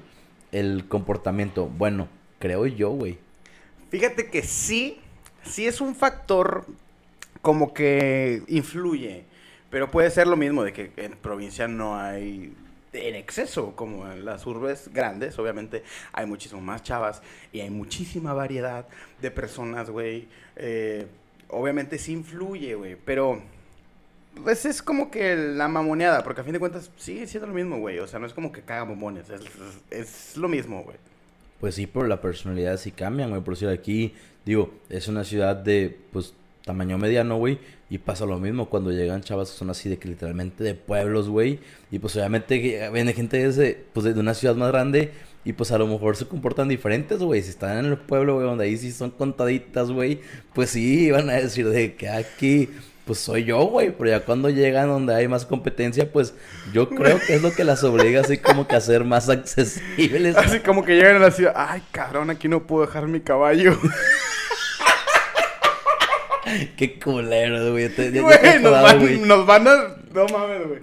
el 0.53 0.87
comportamiento. 0.87 1.67
Bueno, 1.67 2.07
creo 2.39 2.65
yo, 2.67 2.91
güey. 2.91 3.17
Fíjate 3.89 4.29
que 4.29 4.43
sí, 4.43 4.97
sí 5.43 5.67
es 5.67 5.81
un 5.81 5.93
factor 5.93 6.65
como 7.41 7.73
que 7.73 8.43
influye. 8.47 9.25
Pero 9.69 9.91
puede 9.91 10.09
ser 10.09 10.25
lo 10.25 10.37
mismo 10.37 10.63
de 10.63 10.71
que 10.71 10.93
en 10.95 11.17
provincia 11.17 11.67
no 11.67 11.99
hay 11.99 12.53
en 12.93 13.15
exceso, 13.15 13.75
como 13.75 14.09
en 14.09 14.23
las 14.23 14.47
urbes 14.47 14.89
grandes, 14.93 15.37
obviamente 15.37 15.83
hay 16.13 16.27
muchísimo 16.27 16.61
más 16.61 16.81
chavas 16.81 17.21
y 17.51 17.59
hay 17.59 17.69
muchísima 17.69 18.31
variedad 18.31 18.87
de 19.21 19.31
personas, 19.31 19.89
güey. 19.89 20.29
Eh, 20.55 21.07
obviamente 21.49 21.97
sí 21.97 22.13
influye, 22.13 22.75
güey, 22.75 22.95
pero 22.95 23.41
pues 24.43 24.65
es 24.65 24.81
como 24.81 25.11
que 25.11 25.35
la 25.35 25.67
mamoneada, 25.67 26.23
porque 26.23 26.41
a 26.41 26.43
fin 26.43 26.53
de 26.53 26.59
cuentas 26.59 26.91
sigue 26.97 27.27
siendo 27.27 27.47
lo 27.47 27.53
mismo, 27.53 27.79
güey. 27.79 27.99
O 27.99 28.07
sea, 28.07 28.19
no 28.19 28.25
es 28.25 28.33
como 28.33 28.51
que 28.51 28.61
caga 28.61 28.83
bombones, 28.83 29.29
es, 29.29 29.41
es, 29.89 30.37
lo 30.37 30.47
mismo, 30.47 30.83
güey. 30.83 30.97
Pues 31.59 31.75
sí, 31.75 31.87
pero 31.87 32.07
la 32.07 32.21
personalidad 32.21 32.77
sí 32.77 32.91
cambian, 32.91 33.29
güey. 33.29 33.41
Por 33.41 33.55
decir 33.55 33.69
aquí, 33.69 34.13
digo, 34.45 34.73
es 34.89 35.07
una 35.07 35.23
ciudad 35.23 35.55
de, 35.55 35.97
pues, 36.13 36.33
tamaño 36.63 36.97
mediano, 36.97 37.37
güey. 37.37 37.59
Y 37.89 37.97
pasa 37.97 38.25
lo 38.25 38.39
mismo 38.39 38.69
cuando 38.69 38.91
llegan 38.91 39.21
chavas 39.21 39.51
que 39.51 39.57
son 39.57 39.71
así 39.71 39.89
de 39.89 39.97
que 39.97 40.07
literalmente 40.07 40.63
de 40.63 40.75
pueblos, 40.75 41.27
güey. 41.27 41.59
Y 41.89 41.97
pues 41.99 42.15
obviamente 42.15 42.89
viene 42.93 43.13
gente 43.13 43.51
de, 43.51 43.85
pues, 43.93 44.05
de 44.05 44.19
una 44.19 44.35
ciudad 44.35 44.55
más 44.55 44.71
grande. 44.71 45.11
Y 45.43 45.53
pues 45.53 45.71
a 45.71 45.77
lo 45.77 45.87
mejor 45.87 46.15
se 46.15 46.27
comportan 46.27 46.67
diferentes, 46.67 47.19
güey. 47.19 47.41
Si 47.41 47.49
están 47.49 47.77
en 47.79 47.85
el 47.85 47.97
pueblo, 47.97 48.35
güey, 48.35 48.45
donde 48.45 48.65
ahí 48.65 48.77
sí 48.77 48.91
son 48.91 49.09
contaditas, 49.09 49.89
güey. 49.89 50.21
Pues 50.53 50.69
sí, 50.69 51.09
van 51.11 51.29
a 51.29 51.33
decir 51.33 51.67
de 51.67 51.95
que 51.95 52.09
aquí, 52.09 52.69
pues 53.09 53.19
soy 53.21 53.43
yo, 53.43 53.65
güey. 53.65 53.89
Pero 53.89 54.11
ya 54.11 54.19
cuando 54.19 54.51
llegan 54.51 54.87
donde 54.87 55.15
hay 55.15 55.27
más 55.27 55.43
competencia, 55.43 56.11
pues 56.11 56.35
yo 56.71 56.89
creo 56.89 57.19
que 57.19 57.33
es 57.33 57.41
lo 57.41 57.51
que 57.51 57.63
las 57.63 57.83
obliga 57.83 58.21
así 58.21 58.37
como 58.37 58.67
que 58.67 58.75
a 58.75 58.81
ser 58.81 59.03
más 59.03 59.29
accesibles. 59.29 60.37
Así 60.37 60.59
como 60.59 60.85
que 60.85 60.95
llegan 60.95 61.15
a 61.15 61.19
la 61.19 61.31
ciudad. 61.31 61.53
Ay, 61.55 61.81
cabrón, 61.91 62.29
aquí 62.29 62.47
no 62.47 62.67
puedo 62.67 62.85
dejar 62.85 63.07
mi 63.07 63.19
caballo. 63.19 63.75
Qué 66.77 66.99
culero, 66.99 67.71
güey. 67.71 67.87
Güey, 67.87 68.59
nos, 68.61 68.79
van, 68.79 69.27
nos 69.27 69.47
van 69.47 69.67
a... 69.67 69.73
No 70.13 70.27
mames, 70.27 70.67
güey. 70.67 70.79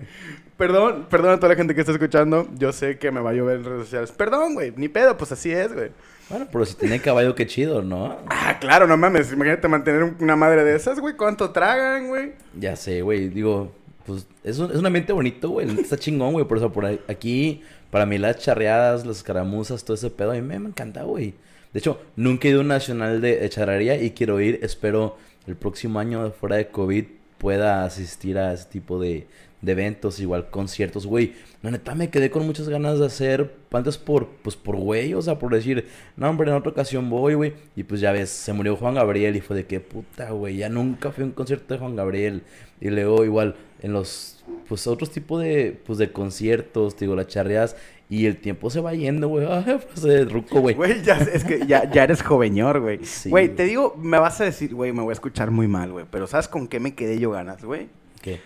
Perdón, 0.56 1.06
perdón 1.08 1.34
a 1.34 1.36
toda 1.36 1.50
la 1.50 1.54
gente 1.54 1.76
que 1.76 1.80
está 1.80 1.92
escuchando. 1.92 2.48
Yo 2.58 2.72
sé 2.72 2.98
que 2.98 3.12
me 3.12 3.20
va 3.20 3.30
a 3.30 3.34
llover 3.34 3.58
en 3.58 3.64
redes 3.66 3.84
sociales. 3.84 4.10
Perdón, 4.10 4.54
güey. 4.54 4.72
Ni 4.74 4.88
pedo, 4.88 5.16
pues 5.16 5.30
así 5.30 5.52
es, 5.52 5.72
güey. 5.72 5.92
Bueno, 6.28 6.48
pero 6.50 6.64
si 6.64 6.74
tiene 6.74 7.00
caballo, 7.00 7.34
qué 7.34 7.46
chido, 7.46 7.82
¿no? 7.82 8.18
Ah, 8.28 8.58
claro, 8.60 8.86
no 8.86 8.96
mames. 8.96 9.32
Imagínate 9.32 9.68
mantener 9.68 10.14
una 10.18 10.34
madre 10.34 10.64
de 10.64 10.74
esas, 10.74 10.98
güey. 10.98 11.14
¿Cuánto 11.14 11.50
tragan, 11.50 12.08
güey? 12.08 12.32
Ya 12.58 12.74
sé, 12.74 13.02
güey. 13.02 13.28
Digo, 13.28 13.72
pues 14.04 14.26
es 14.42 14.58
un, 14.58 14.70
es 14.70 14.76
un 14.76 14.86
ambiente 14.86 15.12
bonito, 15.12 15.50
güey. 15.50 15.68
Está 15.80 15.96
chingón, 15.96 16.32
güey. 16.32 16.44
Por 16.44 16.58
eso, 16.58 16.72
por 16.72 16.86
aquí, 16.86 17.62
para 17.90 18.06
mí 18.06 18.18
las 18.18 18.38
charreadas, 18.38 19.06
las 19.06 19.18
escaramuzas, 19.18 19.84
todo 19.84 19.94
ese 19.94 20.10
pedo, 20.10 20.32
a 20.32 20.34
mí 20.34 20.42
me, 20.42 20.58
me 20.58 20.68
encanta, 20.68 21.04
güey. 21.04 21.34
De 21.72 21.78
hecho, 21.78 22.00
nunca 22.16 22.48
he 22.48 22.50
ido 22.50 22.60
a 22.60 22.62
un 22.62 22.68
nacional 22.68 23.20
de 23.20 23.48
charrería 23.48 24.02
y 24.02 24.10
quiero 24.10 24.40
ir. 24.40 24.58
Espero 24.62 25.16
el 25.46 25.54
próximo 25.54 26.00
año 26.00 26.32
fuera 26.32 26.56
de 26.56 26.68
COVID 26.68 27.04
pueda 27.38 27.84
asistir 27.84 28.38
a 28.38 28.52
ese 28.52 28.64
tipo 28.64 28.98
de, 29.00 29.26
de 29.66 29.72
eventos, 29.72 30.20
igual 30.20 30.48
conciertos, 30.48 31.07
güey. 31.07 31.35
La 31.62 31.70
neta 31.70 31.94
me 31.94 32.09
quedé 32.09 32.31
con 32.31 32.46
muchas 32.46 32.68
ganas 32.68 32.98
de 32.98 33.07
hacer 33.07 33.55
antes 33.72 33.98
por, 33.98 34.29
pues 34.42 34.57
por 34.57 34.76
güey, 34.76 35.12
o 35.12 35.20
sea, 35.20 35.38
por 35.38 35.52
decir, 35.52 35.87
no, 36.16 36.31
hombre, 36.31 36.50
en 36.50 36.57
otra 36.57 36.70
ocasión 36.70 37.11
voy, 37.11 37.35
güey. 37.35 37.52
Y 37.74 37.83
pues 37.83 38.00
ya 38.00 38.12
ves, 38.12 38.31
se 38.31 38.52
murió 38.52 38.76
Juan 38.76 38.94
Gabriel 38.94 39.37
y 39.37 39.40
fue 39.40 39.57
de 39.57 39.66
qué 39.66 39.81
puta, 39.81 40.31
güey, 40.31 40.57
ya 40.57 40.68
nunca 40.68 41.11
fui 41.11 41.24
a 41.24 41.26
un 41.26 41.33
concierto 41.33 41.74
de 41.74 41.81
Juan 41.81 41.96
Gabriel. 41.96 42.42
Y 42.81 42.88
luego 42.90 43.25
igual 43.25 43.56
en 43.83 43.92
los, 43.92 44.44
pues 44.69 44.87
otros 44.87 45.10
tipos 45.10 45.42
de, 45.42 45.79
pues 45.85 45.98
de 45.98 46.12
conciertos, 46.12 46.96
digo, 46.96 47.17
las 47.17 47.27
charreas 47.27 47.77
y 48.08 48.27
el 48.27 48.37
tiempo 48.37 48.71
se 48.71 48.81
va 48.81 48.94
yendo, 48.94 49.29
güey. 49.29 49.46
Ay, 49.50 49.79
pues 49.85 50.02
de 50.02 50.25
ruco, 50.25 50.60
güey. 50.60 50.75
Güey, 50.75 51.02
ya, 51.02 51.17
es 51.17 51.44
que 51.44 51.67
ya, 51.67 51.90
ya 51.90 52.04
eres 52.04 52.23
joveñor, 52.23 52.81
güey. 52.81 53.00
Güey, 53.27 53.48
te 53.48 53.64
digo, 53.64 53.96
me 53.98 54.19
vas 54.19 54.40
a 54.40 54.44
decir, 54.44 54.75
güey, 54.75 54.92
me 54.92 55.02
voy 55.02 55.10
a 55.10 55.14
escuchar 55.14 55.50
muy 55.50 55.67
mal, 55.67 55.92
güey. 55.92 56.06
Pero 56.10 56.27
¿sabes 56.27 56.46
con 56.46 56.69
qué 56.69 56.79
me 56.79 56.94
quedé 56.94 57.19
yo 57.19 57.33
ganas, 57.33 57.64
güey? 57.64 57.88
¿Qué? 58.23 58.40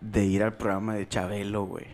De 0.00 0.24
ir 0.24 0.42
al 0.42 0.54
programa 0.54 0.94
de 0.94 1.08
Chabelo, 1.08 1.64
güey. 1.64 1.84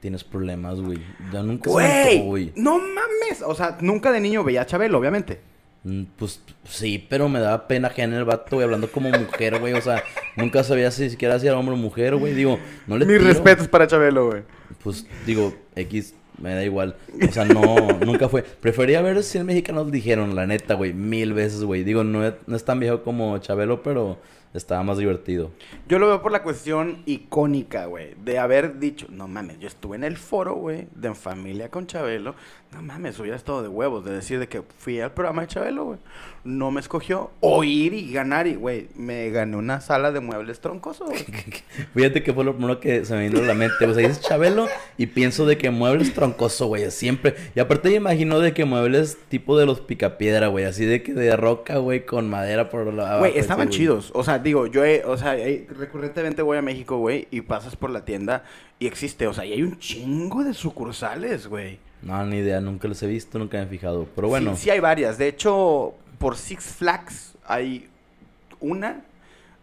Tienes 0.00 0.24
problemas, 0.24 0.80
güey. 0.80 0.98
Ya 1.32 1.42
nunca 1.42 1.70
güey, 1.70 2.22
güey. 2.22 2.52
No 2.56 2.78
mames. 2.78 3.42
O 3.46 3.54
sea, 3.54 3.76
nunca 3.80 4.10
de 4.12 4.20
niño 4.20 4.42
veía 4.42 4.62
a 4.62 4.66
Chabelo, 4.66 4.98
obviamente. 4.98 5.40
Mm, 5.84 6.04
pues 6.16 6.40
sí, 6.64 7.06
pero 7.08 7.28
me 7.28 7.40
daba 7.40 7.66
pena 7.66 7.90
en 7.96 8.14
el 8.14 8.24
vato, 8.24 8.56
güey, 8.56 8.64
hablando 8.64 8.90
como 8.90 9.10
mujer, 9.10 9.58
güey. 9.58 9.74
O 9.74 9.80
sea, 9.80 10.02
nunca 10.36 10.64
sabía 10.64 10.90
si 10.90 11.10
siquiera 11.10 11.38
si 11.38 11.46
era 11.46 11.58
hombre 11.58 11.74
o 11.74 11.78
mujer, 11.78 12.16
güey. 12.16 12.34
Digo, 12.34 12.58
no 12.86 12.96
le. 12.96 13.06
Mis 13.06 13.22
respetos 13.22 13.68
para 13.68 13.86
Chabelo, 13.86 14.28
güey 14.28 14.42
pues 14.82 15.06
digo, 15.26 15.54
X, 15.76 16.14
me 16.38 16.54
da 16.54 16.64
igual. 16.64 16.96
O 17.28 17.32
sea, 17.32 17.44
no, 17.44 17.76
nunca 18.04 18.28
fue. 18.28 18.42
Prefería 18.42 19.02
ver 19.02 19.22
si 19.22 19.38
el 19.38 19.44
mexicanos 19.44 19.90
dijeron, 19.90 20.34
la 20.34 20.46
neta, 20.46 20.74
güey, 20.74 20.92
mil 20.92 21.32
veces, 21.32 21.64
güey. 21.64 21.84
Digo, 21.84 22.04
no 22.04 22.26
es, 22.26 22.34
no 22.46 22.56
es 22.56 22.64
tan 22.64 22.80
viejo 22.80 23.02
como 23.02 23.36
Chabelo, 23.38 23.82
pero 23.82 24.18
estaba 24.54 24.82
más 24.82 24.98
divertido. 24.98 25.50
Yo 25.88 25.98
lo 25.98 26.08
veo 26.08 26.22
por 26.22 26.32
la 26.32 26.42
cuestión 26.42 27.02
icónica, 27.06 27.86
güey, 27.86 28.14
de 28.22 28.38
haber 28.38 28.78
dicho, 28.78 29.06
no 29.10 29.28
mames, 29.28 29.58
yo 29.58 29.68
estuve 29.68 29.96
en 29.96 30.04
el 30.04 30.16
foro, 30.16 30.54
güey, 30.54 30.88
de 30.94 31.14
Familia 31.14 31.70
con 31.70 31.86
Chabelo, 31.86 32.34
no 32.72 32.82
mames, 32.82 33.18
hubiera 33.18 33.36
estado 33.36 33.62
de 33.62 33.68
huevos, 33.68 34.04
de 34.04 34.12
decir 34.12 34.38
de 34.38 34.46
que 34.48 34.62
fui 34.78 35.00
al 35.00 35.12
programa 35.12 35.42
de 35.42 35.48
Chabelo, 35.48 35.84
güey, 35.86 35.98
no 36.44 36.70
me 36.70 36.80
escogió, 36.80 37.32
o 37.40 37.64
ir 37.64 37.92
y 37.94 38.12
ganar, 38.12 38.46
y, 38.46 38.54
güey, 38.54 38.86
me 38.94 39.28
gané 39.30 39.56
una 39.56 39.80
sala 39.80 40.12
de 40.12 40.20
muebles 40.20 40.60
troncosos, 40.60 41.08
güey. 41.08 41.24
Fíjate 41.94 42.22
que 42.22 42.32
fue 42.32 42.44
lo 42.44 42.54
primero 42.54 42.78
que 42.78 43.04
se 43.04 43.14
me 43.14 43.28
vino 43.28 43.40
a 43.40 43.42
la 43.42 43.54
mente, 43.54 43.84
o 43.84 43.92
sea, 43.92 44.06
dices 44.06 44.20
Chabelo 44.20 44.68
y 44.96 45.06
pienso 45.08 45.46
de 45.46 45.58
que 45.58 45.70
muebles 45.70 46.14
troncoso, 46.14 46.68
güey, 46.68 46.88
siempre, 46.92 47.34
y 47.56 47.60
aparte 47.60 47.88
me 47.90 47.96
imagino 47.96 48.38
de 48.38 48.54
que 48.54 48.64
muebles 48.64 49.18
tipo 49.28 49.58
de 49.58 49.66
los 49.66 49.80
picapiedra, 49.80 50.46
güey, 50.46 50.64
así 50.64 50.84
de 50.84 51.02
que 51.02 51.12
de 51.12 51.34
roca, 51.36 51.78
güey, 51.78 52.06
con 52.06 52.30
madera 52.30 52.70
por 52.70 52.94
la... 52.94 53.18
Güey, 53.18 53.36
estaban 53.36 53.68
chidos, 53.68 54.12
o 54.14 54.22
sea, 54.22 54.38
digo, 54.38 54.68
yo, 54.68 54.84
he, 54.84 55.04
o 55.04 55.16
sea, 55.16 55.36
he- 55.36 55.66
recurrentemente 55.76 56.42
voy 56.42 56.56
a 56.58 56.62
México, 56.62 56.98
güey, 56.98 57.26
y 57.32 57.40
pasas 57.40 57.74
por 57.74 57.90
la 57.90 58.04
tienda 58.04 58.44
y 58.78 58.86
existe, 58.86 59.26
o 59.26 59.34
sea, 59.34 59.44
y 59.44 59.52
hay 59.54 59.62
un 59.64 59.78
chingo 59.80 60.44
de 60.44 60.54
sucursales, 60.54 61.48
güey. 61.48 61.78
No, 62.02 62.24
ni 62.24 62.38
idea, 62.38 62.60
nunca 62.60 62.88
los 62.88 63.02
he 63.02 63.06
visto, 63.06 63.38
nunca 63.38 63.58
me 63.58 63.64
he 63.64 63.66
fijado, 63.66 64.06
pero 64.14 64.28
bueno. 64.28 64.56
Sí, 64.56 64.64
sí 64.64 64.70
hay 64.70 64.80
varias. 64.80 65.18
De 65.18 65.28
hecho, 65.28 65.94
por 66.18 66.36
Six 66.36 66.64
Flags 66.64 67.34
hay 67.44 67.88
una, 68.60 69.04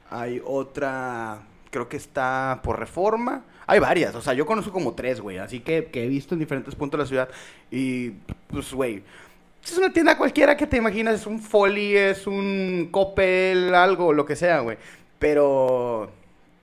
hay 0.09 0.41
otra, 0.45 1.39
creo 1.71 1.89
que 1.89 1.97
está 1.97 2.59
por 2.63 2.79
Reforma. 2.79 3.43
Hay 3.69 3.79
varias, 3.79 4.15
o 4.15 4.21
sea, 4.21 4.33
yo 4.33 4.45
conozco 4.45 4.71
como 4.71 4.93
tres, 4.93 5.19
güey, 5.19 5.39
así 5.39 5.59
que, 5.59 5.85
que 5.91 6.05
he 6.05 6.07
visto 6.07 6.33
en 6.33 6.39
diferentes 6.39 6.73
puntos 6.73 6.97
de 6.97 7.03
la 7.03 7.07
ciudad. 7.07 7.29
Y, 7.69 8.11
pues, 8.47 8.71
güey, 8.71 9.03
es 9.61 9.77
una 9.77 9.91
tienda 9.91 10.17
cualquiera 10.17 10.55
que 10.55 10.65
te 10.65 10.77
imaginas, 10.77 11.15
es 11.15 11.27
un 11.27 11.39
Folly, 11.39 11.97
es 11.97 12.27
un 12.27 12.87
Coppel, 12.91 13.75
algo, 13.75 14.13
lo 14.13 14.25
que 14.25 14.37
sea, 14.37 14.61
güey. 14.61 14.77
Pero, 15.19 16.09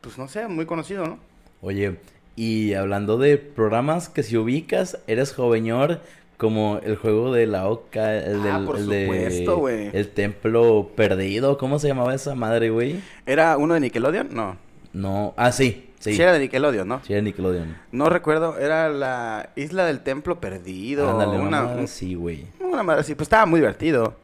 pues, 0.01 0.17
no 0.17 0.29
sé, 0.29 0.49
muy 0.49 0.65
conocido, 0.65 1.05
¿no? 1.05 1.19
Oye, 1.61 1.99
y 2.37 2.75
hablando 2.75 3.17
de 3.19 3.37
programas 3.39 4.09
que 4.09 4.23
si 4.23 4.37
ubicas, 4.37 4.99
eres 5.07 5.33
joveñor 5.33 6.01
como 6.37 6.81
el 6.83 6.97
juego 6.97 7.33
de 7.33 7.47
la 7.47 7.69
Oca, 7.69 8.17
el, 8.17 8.41
Ah, 8.43 8.57
del, 8.59 8.67
por 8.67 8.77
el 8.79 8.85
supuesto, 8.85 9.57
güey. 9.59 9.91
el 9.93 10.09
templo 10.09 10.91
perdido, 10.97 11.57
¿cómo 11.59 11.79
se 11.79 11.89
llamaba 11.89 12.15
esa 12.15 12.35
madre, 12.35 12.71
güey? 12.71 13.01
¿Era 13.25 13.57
uno 13.57 13.75
de 13.75 13.81
Nickelodeon? 13.81 14.29
No. 14.33 14.57
No, 14.93 15.35
ah, 15.37 15.51
sí, 15.53 15.91
sí, 16.01 16.15
Sí, 16.15 16.23
era 16.23 16.33
de 16.33 16.41
Nickelodeon, 16.41 16.87
¿no? 16.87 17.01
sí 17.07 17.13
era 17.13 17.23
Nickelodeon. 17.23 17.77
No 17.93 18.09
recuerdo, 18.11 18.59
era 18.59 18.89
la 18.89 19.51
isla 19.57 19.87
del 19.87 20.01
templo 20.01 20.41
perdido. 20.41 21.09
Ándale, 21.11 21.39
una, 21.39 21.43
una 21.49 21.63
madre 21.63 21.85
así, 21.85 22.15
güey. 22.15 22.47
una 22.61 22.83
madre 22.83 23.01
así, 23.03 23.15
pues 23.15 23.27
estaba 23.27 23.47
muy 23.47 23.61
divertido. 23.61 24.17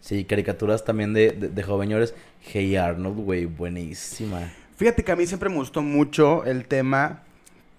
Sí, 0.00 0.24
caricaturas 0.24 0.84
también 0.84 1.12
de, 1.12 1.32
de, 1.32 1.48
de 1.48 1.62
joveñores. 1.64 2.14
Hey 2.40 2.76
Arnold, 2.76 3.16
güey, 3.18 3.46
buenísima. 3.46 4.48
Fíjate 4.76 5.02
que 5.02 5.10
a 5.12 5.16
mí 5.16 5.26
siempre 5.26 5.48
me 5.48 5.56
gustó 5.56 5.82
mucho 5.82 6.44
el 6.44 6.66
tema 6.66 7.22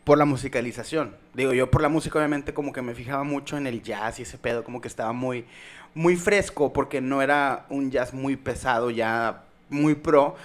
por 0.10 0.18
la 0.18 0.26
musicalización. 0.26 1.16
Digo, 1.36 1.53
yo 1.53 1.70
por 1.70 1.84
la 1.84 1.88
música 1.88 2.18
obviamente 2.18 2.51
como 2.51 2.74
que 2.74 2.82
me 2.82 2.95
fijaba 2.95 3.24
mucho 3.24 3.57
en 3.57 3.68
el 3.68 3.84
jazz 3.84 4.18
y 4.18 4.24
ese 4.24 4.39
pedo, 4.39 4.64
como 4.64 4.82
que 4.82 4.88
estaba 4.88 5.14
muy, 5.14 5.45
muy 5.93 6.16
fresco 6.16 6.74
porque 6.74 6.99
no 6.99 7.22
era 7.22 7.68
un 7.70 7.91
jazz 7.91 8.12
muy 8.12 8.36
pesado, 8.36 8.89
ya 8.89 9.43
muy 9.70 9.93
pro. 9.93 10.36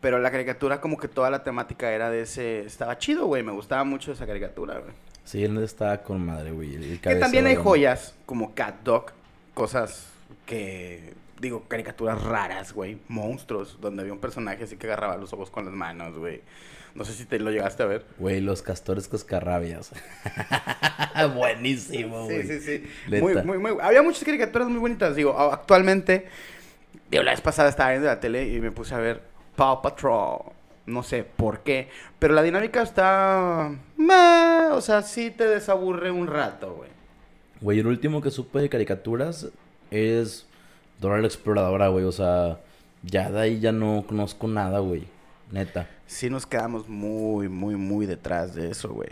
Pero 0.00 0.20
la 0.20 0.30
caricatura 0.30 0.80
como 0.80 0.98
que 0.98 1.08
toda 1.08 1.30
la 1.30 1.42
temática 1.42 1.90
era 1.90 2.10
de 2.10 2.20
ese... 2.20 2.60
Estaba 2.60 2.96
chido, 2.96 3.26
güey. 3.26 3.42
Me 3.42 3.50
gustaba 3.50 3.82
mucho 3.82 4.12
esa 4.12 4.24
caricatura, 4.24 4.78
güey. 4.78 4.92
Sí, 5.24 5.42
él 5.42 5.58
está 5.64 6.00
con 6.00 6.24
madre, 6.24 6.52
güey. 6.52 6.76
el 6.76 7.00
Que 7.00 7.16
también 7.16 7.44
hay 7.46 7.56
joyas 7.56 8.14
como 8.24 8.54
Cat 8.54 8.84
Dog, 8.84 9.06
cosas 9.52 10.06
que, 10.46 11.14
digo, 11.40 11.64
caricaturas 11.68 12.22
raras, 12.22 12.72
güey, 12.72 12.98
monstruos, 13.08 13.78
donde 13.80 14.02
había 14.02 14.12
un 14.12 14.20
personaje 14.20 14.64
así 14.64 14.76
que 14.76 14.86
agarraba 14.86 15.16
los 15.16 15.32
ojos 15.32 15.50
con 15.50 15.64
las 15.64 15.74
manos, 15.74 16.16
güey. 16.16 16.42
No 16.94 17.04
sé 17.04 17.12
si 17.12 17.26
te 17.26 17.38
lo 17.38 17.50
llegaste 17.50 17.82
a 17.82 17.86
ver. 17.86 18.04
Güey, 18.18 18.40
los 18.40 18.62
castores 18.62 19.06
cascarrabias. 19.08 19.92
Buenísimo, 21.36 22.24
güey. 22.24 22.42
Sí, 22.42 22.60
sí, 22.60 22.80
sí. 23.08 23.20
Muy, 23.20 23.34
muy, 23.42 23.58
muy. 23.58 23.76
Había 23.80 24.02
muchas 24.02 24.24
caricaturas 24.24 24.68
muy 24.68 24.80
bonitas, 24.80 25.14
digo, 25.14 25.38
actualmente, 25.38 26.26
digo, 27.10 27.22
la 27.22 27.30
vez 27.32 27.40
pasada 27.40 27.68
estaba 27.68 27.90
viendo 27.90 28.08
la 28.08 28.18
tele 28.18 28.48
y 28.48 28.60
me 28.60 28.72
puse 28.72 28.94
a 28.94 28.98
ver 28.98 29.22
Paw 29.54 29.80
Patrol. 29.82 30.52
No 30.86 31.02
sé 31.02 31.22
por 31.22 31.60
qué, 31.60 31.88
pero 32.18 32.32
la 32.32 32.42
dinámica 32.42 32.80
está... 32.80 33.70
meh, 33.98 34.70
o 34.72 34.80
sea, 34.80 35.02
sí 35.02 35.30
te 35.30 35.46
desaburre 35.46 36.10
un 36.10 36.26
rato, 36.26 36.74
güey. 36.74 36.88
Güey, 37.60 37.80
el 37.80 37.86
último 37.86 38.22
que 38.22 38.30
supe 38.30 38.60
de 38.60 38.70
caricaturas 38.70 39.48
es 39.90 40.47
Dora 41.00 41.18
la 41.18 41.26
Exploradora, 41.26 41.88
güey. 41.88 42.04
O 42.04 42.12
sea, 42.12 42.60
ya 43.02 43.30
de 43.30 43.40
ahí 43.40 43.60
ya 43.60 43.72
no 43.72 44.04
conozco 44.06 44.48
nada, 44.48 44.78
güey. 44.80 45.06
Neta. 45.50 45.88
sí 46.06 46.28
nos 46.28 46.44
quedamos 46.44 46.88
muy, 46.90 47.48
muy, 47.48 47.76
muy 47.76 48.04
detrás 48.04 48.54
de 48.54 48.70
eso, 48.70 48.90
güey. 48.90 49.08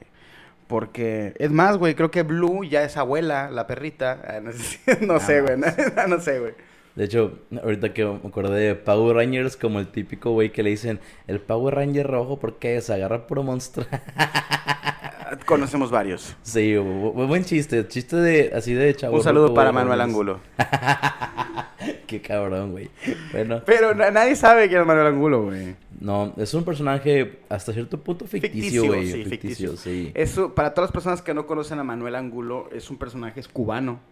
Porque, 0.67 1.33
es 1.39 1.51
más, 1.51 1.79
güey, 1.79 1.95
creo 1.95 2.11
que 2.11 2.23
Blue 2.23 2.65
ya 2.65 2.83
es 2.83 2.97
abuela, 2.97 3.51
la 3.51 3.67
perrita. 3.67 4.21
Ah, 4.27 4.41
no 4.41 4.53
sé, 4.53 4.79
no 5.01 5.21
sé, 5.21 5.41
güey. 5.41 5.57
No, 5.97 6.07
no 6.09 6.21
sé, 6.21 6.41
güey. 6.41 6.53
De 6.97 7.05
hecho, 7.05 7.39
ahorita 7.63 7.93
que 7.93 8.05
me 8.07 8.17
acordé 8.27 8.59
de 8.69 8.75
Power 8.75 9.17
Rangers, 9.17 9.57
como 9.57 9.81
el 9.81 9.89
típico 9.89 10.33
güey 10.33 10.51
que 10.51 10.63
le 10.63 10.71
dicen 10.71 10.99
el 11.27 11.41
Power 11.41 11.75
Ranger 11.75 12.07
rojo 12.07 12.39
porque 12.39 12.81
se 12.81 12.95
agarra 12.95 13.27
puro 13.27 13.43
monstruo. 13.43 13.87
Conocemos 15.45 15.91
varios. 15.91 16.37
sí, 16.43 16.75
bu- 16.75 17.13
bu- 17.15 17.27
buen 17.27 17.45
chiste. 17.45 17.87
Chiste 17.89 18.17
de 18.17 18.53
así 18.55 18.75
de 18.75 18.95
chavo. 18.95 19.17
Un 19.17 19.23
saludo 19.23 19.53
para 19.55 19.73
Manuel 19.73 20.01
Angulo. 20.01 20.41
Qué 22.07 22.21
cabrón, 22.23 22.73
güey. 22.73 22.89
Bueno, 23.33 23.63
Pero 23.67 23.95
na- 23.95 24.11
nadie 24.11 24.37
sabe 24.37 24.69
quién 24.69 24.81
es 24.83 24.87
Manuel 24.87 25.09
Angulo, 25.09 25.45
güey. 25.47 25.75
no, 26.01 26.33
es 26.37 26.55
un 26.55 26.65
personaje 26.65 27.41
hasta 27.49 27.73
cierto 27.73 27.99
punto 28.01 28.27
ficticio, 28.27 28.83
Ficticio, 28.83 28.87
güey. 28.87 29.07
sí, 29.07 29.25
ficticio, 29.25 29.71
ficticio. 29.73 29.77
sí. 29.77 30.13
Eso, 30.15 30.55
para 30.55 30.71
todas 30.73 30.91
las 30.91 30.93
personas 30.93 31.23
que 31.23 31.35
no 31.35 31.47
conocen 31.47 31.79
a 31.81 31.85
Manuel 31.85 32.15
Angulo, 32.15 32.69
es 32.73 32.89
un 32.91 32.97
personaje 32.99 33.41
es 33.41 33.49
cubano. 33.49 34.01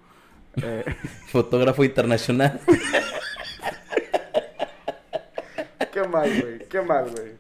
Eh, 0.62 0.85
Fotógrafo 1.33 1.83
internacional. 1.83 2.61
qué 5.93 6.03
mal, 6.09 6.41
güey. 6.41 6.69
Qué 6.69 6.81
mal, 6.81 7.11
güey. 7.11 7.33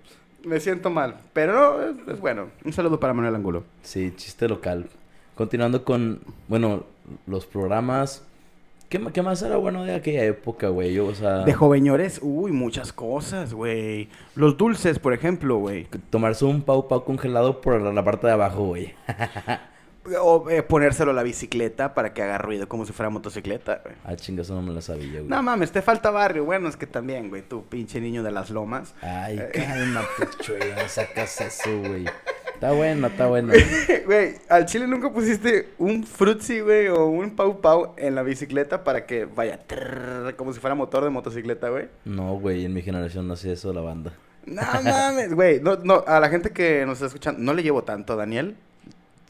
Me 0.44 0.60
siento 0.60 0.90
mal. 0.90 1.16
Pero 1.32 1.52
no, 1.52 1.82
es, 1.82 2.08
es 2.08 2.20
bueno. 2.20 2.48
Un 2.64 2.72
saludo 2.72 3.00
para 3.00 3.14
Manuel 3.14 3.34
Angulo. 3.34 3.64
Sí, 3.82 4.12
chiste 4.16 4.48
local. 4.48 4.86
Continuando 5.34 5.84
con, 5.84 6.20
bueno, 6.48 6.84
los 7.26 7.46
programas. 7.46 8.22
¿Qué, 8.88 9.22
más 9.22 9.42
era 9.42 9.56
bueno 9.56 9.82
de 9.82 9.92
aquella 9.94 10.24
época, 10.24 10.68
güey? 10.68 10.96
O 11.00 11.12
sea, 11.16 11.44
De 11.44 11.52
joveñores, 11.52 12.20
uy, 12.22 12.52
muchas 12.52 12.92
cosas, 12.92 13.52
güey. 13.52 14.08
Los 14.36 14.56
dulces, 14.56 15.00
por 15.00 15.12
ejemplo, 15.12 15.56
güey. 15.56 15.88
tomarse 16.10 16.44
un 16.44 16.62
pau 16.62 16.86
pau 16.86 17.04
congelado 17.04 17.60
por 17.60 17.80
la, 17.80 17.92
la 17.92 18.04
parte 18.04 18.28
de 18.28 18.34
abajo, 18.34 18.66
güey. 18.66 18.94
O 20.20 20.50
eh, 20.50 20.62
ponérselo 20.62 21.12
a 21.12 21.14
la 21.14 21.22
bicicleta 21.22 21.94
para 21.94 22.12
que 22.12 22.22
haga 22.22 22.36
ruido 22.38 22.68
como 22.68 22.84
si 22.84 22.92
fuera 22.92 23.08
motocicleta, 23.10 23.80
güey. 23.82 23.96
Ah, 24.04 24.16
chinga, 24.16 24.42
eso 24.42 24.54
no 24.54 24.62
me 24.62 24.72
lo 24.72 24.80
sabía, 24.82 25.12
güey. 25.20 25.24
No 25.28 25.42
mames, 25.42 25.72
te 25.72 25.80
falta 25.82 26.10
barrio. 26.10 26.44
Bueno, 26.44 26.68
es 26.68 26.76
que 26.76 26.86
también, 26.86 27.30
güey, 27.30 27.42
tú 27.42 27.64
pinche 27.64 28.00
niño 28.00 28.22
de 28.22 28.30
las 28.30 28.50
lomas. 28.50 28.94
Ay, 29.00 29.38
Eh. 29.38 29.50
cálmate, 29.54 30.36
chuy, 30.42 30.58
no 30.76 30.88
sacas 30.88 31.40
eso, 31.40 31.78
güey. 31.80 32.04
Está 32.54 32.72
bueno, 32.72 33.06
está 33.08 33.26
bueno. 33.26 33.52
Güey, 34.06 34.34
al 34.50 34.66
chile 34.66 34.86
nunca 34.86 35.10
pusiste 35.10 35.70
un 35.78 36.04
frutzi, 36.04 36.60
güey, 36.60 36.88
o 36.88 37.06
un 37.06 37.34
pau 37.34 37.60
pau 37.60 37.94
en 37.96 38.14
la 38.14 38.22
bicicleta 38.22 38.84
para 38.84 39.06
que 39.06 39.24
vaya 39.24 39.58
trrr, 39.66 40.36
como 40.36 40.52
si 40.52 40.60
fuera 40.60 40.74
motor 40.74 41.02
de 41.04 41.10
motocicleta, 41.10 41.70
güey. 41.70 41.88
No, 42.04 42.34
güey, 42.38 42.64
en 42.66 42.74
mi 42.74 42.82
generación 42.82 43.26
no 43.26 43.34
hacía 43.34 43.52
eso 43.54 43.72
la 43.72 43.80
banda. 43.80 44.12
No 44.46 44.60
mames, 44.84 45.32
güey. 45.34 45.60
No, 45.60 45.76
no, 45.76 46.04
a 46.06 46.20
la 46.20 46.28
gente 46.28 46.50
que 46.50 46.84
nos 46.84 46.94
está 46.98 47.06
escuchando, 47.06 47.40
no 47.40 47.54
le 47.54 47.62
llevo 47.62 47.82
tanto, 47.82 48.14
Daniel. 48.14 48.56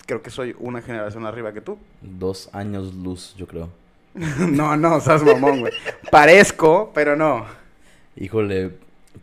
Creo 0.07 0.23
que 0.23 0.31
soy 0.31 0.55
una 0.59 0.83
generación 0.83 1.27
arriba 1.27 1.53
que 1.53 1.61
tú. 1.61 1.79
Dos 2.03 2.51
años 2.53 2.95
luz, 2.95 3.35
yo 3.37 3.47
creo. 3.47 3.71
no, 4.15 4.77
no, 4.77 5.01
seas 5.01 5.23
mamón, 5.23 5.61
güey. 5.61 5.73
Parezco, 6.11 6.93
pero 6.95 7.17
no. 7.17 7.47
Híjole, 8.17 8.73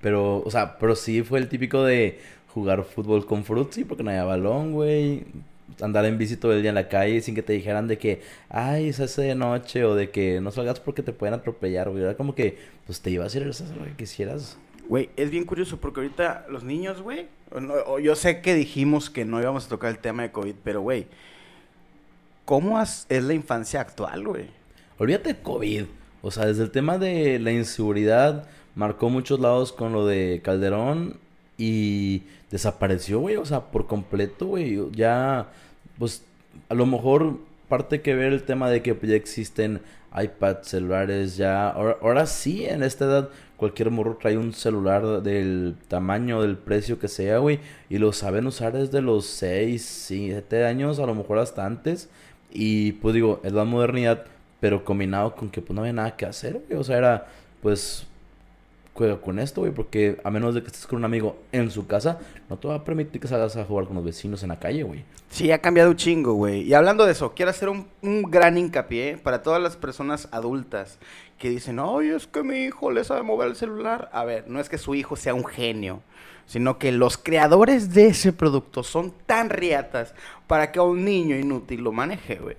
pero, 0.02 0.42
o 0.44 0.52
sea, 0.52 0.78
pero 0.78 0.96
sí 0.96 1.24
fue 1.24 1.40
el 1.40 1.48
típico 1.48 1.84
de 1.84 2.20
jugar 2.54 2.84
fútbol 2.84 3.26
con 3.26 3.46
Fruitsy 3.46 3.86
porque 3.86 4.04
no 4.04 4.10
había 4.10 4.24
balón, 4.24 4.74
güey. 4.74 5.24
Andar 5.82 6.06
en 6.06 6.18
bici 6.18 6.36
todo 6.36 6.54
el 6.54 6.62
día 6.62 6.70
en 6.70 6.76
la 6.76 6.90
calle 6.90 7.22
sin 7.22 7.34
que 7.34 7.42
te 7.42 7.54
dijeran 7.54 7.88
de 7.88 7.98
que, 7.98 8.22
ay, 8.50 8.92
se 8.92 9.04
hace 9.06 9.22
de 9.22 9.36
noche 9.36 9.86
o 9.86 9.96
de 9.96 10.10
que 10.10 10.42
no 10.42 10.52
salgas 10.52 10.80
porque 10.80 11.02
te 11.02 11.14
pueden 11.14 11.34
atropellar, 11.34 11.90
güey. 11.90 12.04
Era 12.04 12.16
como 12.16 12.36
que, 12.36 12.58
pues 12.86 13.02
te 13.02 13.10
ibas 13.10 13.34
a 13.34 13.38
ir 13.38 13.48
a 13.48 13.50
hacer 13.50 13.68
lo 13.78 13.86
que 13.86 13.94
quisieras. 13.94 14.58
Güey, 14.88 15.10
es 15.16 15.32
bien 15.32 15.46
curioso 15.46 15.78
porque 15.78 16.02
ahorita 16.02 16.46
los 16.50 16.64
niños, 16.64 17.02
güey, 17.02 17.28
yo 18.02 18.16
sé 18.16 18.42
que 18.42 18.56
dijimos 18.56 19.10
que 19.10 19.26
no 19.26 19.40
íbamos 19.40 19.66
a 19.66 19.70
tocar 19.70 19.90
el 19.90 20.00
tema 20.00 20.24
de 20.24 20.32
COVID, 20.32 20.56
pero, 20.64 20.82
güey, 20.82 21.08
¿cómo 22.46 22.82
es 22.82 23.06
la 23.10 23.34
infancia 23.34 23.82
actual, 23.82 24.28
güey? 24.28 24.48
Olvídate 24.98 25.34
de 25.34 25.42
COVID. 25.42 25.86
O 26.22 26.30
sea, 26.30 26.46
desde 26.46 26.64
el 26.64 26.72
tema 26.72 26.98
de 26.98 27.40
la 27.40 27.52
inseguridad, 27.52 28.48
marcó 28.76 29.10
muchos 29.10 29.40
lados 29.40 29.72
con 29.72 29.94
lo 29.94 30.06
de 30.06 30.42
Calderón 30.44 31.18
y 31.58 32.24
desapareció, 32.52 33.20
güey. 33.20 33.38
O 33.38 33.46
sea, 33.46 33.62
por 33.62 33.88
completo, 33.88 34.46
güey. 34.48 34.80
Ya, 34.92 35.48
pues, 35.98 36.24
a 36.70 36.74
lo 36.74 36.86
mejor 36.86 37.38
parte 37.70 38.02
que 38.02 38.14
ver 38.14 38.34
el 38.34 38.44
tema 38.44 38.70
de 38.70 38.82
que 38.82 38.96
ya 39.02 39.16
existen 39.16 39.82
iPads, 40.14 40.68
celulares, 40.68 41.38
ya. 41.38 41.70
Ahora, 41.70 41.98
ahora 42.02 42.26
sí, 42.26 42.66
en 42.66 42.84
esta 42.84 43.06
edad, 43.06 43.30
cualquier 43.62 43.92
morro 43.92 44.18
trae 44.20 44.40
un 44.40 44.54
celular 44.54 45.22
del 45.22 45.76
tamaño, 45.88 46.42
del 46.42 46.58
precio 46.58 46.98
que 46.98 47.08
sea, 47.08 47.38
güey. 47.38 47.60
Y 47.92 48.00
lo 48.00 48.12
saben 48.12 48.48
usar 48.48 48.74
desde 48.74 49.04
los 49.04 49.28
6, 49.28 50.04
7 50.08 50.66
años, 50.66 50.98
a 50.98 51.06
lo 51.06 51.14
mejor 51.14 51.38
hasta 51.38 51.64
antes. 51.64 52.10
Y 52.52 52.94
pues 52.94 53.14
digo, 53.14 53.40
es 53.44 53.54
la 53.54 53.64
modernidad, 53.64 54.26
pero 54.60 54.84
combinado 54.84 55.36
con 55.36 55.52
que 55.52 55.62
pues 55.62 55.76
no 55.76 55.82
había 55.82 55.94
nada 55.94 56.18
que 56.18 56.26
hacer, 56.26 56.60
güey. 56.68 56.80
O 56.80 56.84
sea, 56.84 56.98
era 56.98 57.28
pues 57.62 58.08
juega 58.94 59.22
con 59.22 59.40
esto, 59.40 59.62
güey, 59.62 59.74
porque 59.74 60.20
a 60.24 60.32
menos 60.32 60.54
de 60.54 60.62
que 60.62 60.68
estés 60.68 60.86
con 60.86 61.00
un 61.00 61.06
amigo 61.06 61.38
en 61.52 61.72
su 61.72 61.88
casa, 61.88 62.20
no 62.50 62.58
te 62.58 62.68
va 62.68 62.76
a 62.76 62.84
permitir 62.84 63.22
que 63.22 63.28
salgas 63.28 63.56
a 63.58 63.66
jugar 63.66 63.86
con 63.86 63.96
los 63.96 64.06
vecinos 64.06 64.44
en 64.44 64.50
la 64.50 64.60
calle, 64.60 64.84
güey. 64.84 65.04
Sí, 65.30 65.52
ha 65.52 65.60
cambiado 65.60 65.92
un 65.92 65.96
chingo, 65.96 66.34
güey. 66.34 66.62
Y 66.64 66.74
hablando 66.74 67.06
de 67.06 67.14
eso, 67.14 67.34
quiero 67.34 67.52
hacer 67.52 67.70
un, 67.70 67.88
un 68.02 68.24
gran 68.24 68.58
hincapié 68.58 69.18
para 69.18 69.42
todas 69.42 69.62
las 69.62 69.78
personas 69.78 70.28
adultas 70.32 71.00
que 71.38 71.50
dicen, 71.50 71.80
ay, 71.80 72.10
es 72.10 72.28
que 72.28 72.44
mi 72.44 72.66
hijo 72.66 72.92
le 72.92 73.04
sabe 73.04 73.24
mover 73.24 73.48
el 73.48 73.56
celular. 73.56 74.10
A 74.12 74.26
ver, 74.26 74.50
no 74.50 74.60
es 74.60 74.68
que 74.70 74.78
su 74.78 74.94
hijo 74.94 75.16
sea 75.16 75.34
un 75.34 75.46
genio, 75.46 76.02
sino 76.46 76.78
que 76.78 76.92
los 76.92 77.18
creadores 77.18 77.94
de 77.94 78.08
ese 78.08 78.34
producto 78.34 78.84
son 78.84 79.14
tan 79.26 79.50
riatas 79.50 80.14
para 80.48 80.72
que 80.72 80.80
a 80.80 80.84
un 80.84 81.06
niño 81.06 81.38
inútil 81.38 81.82
lo 81.82 81.94
maneje, 81.94 82.36
güey. 82.36 82.58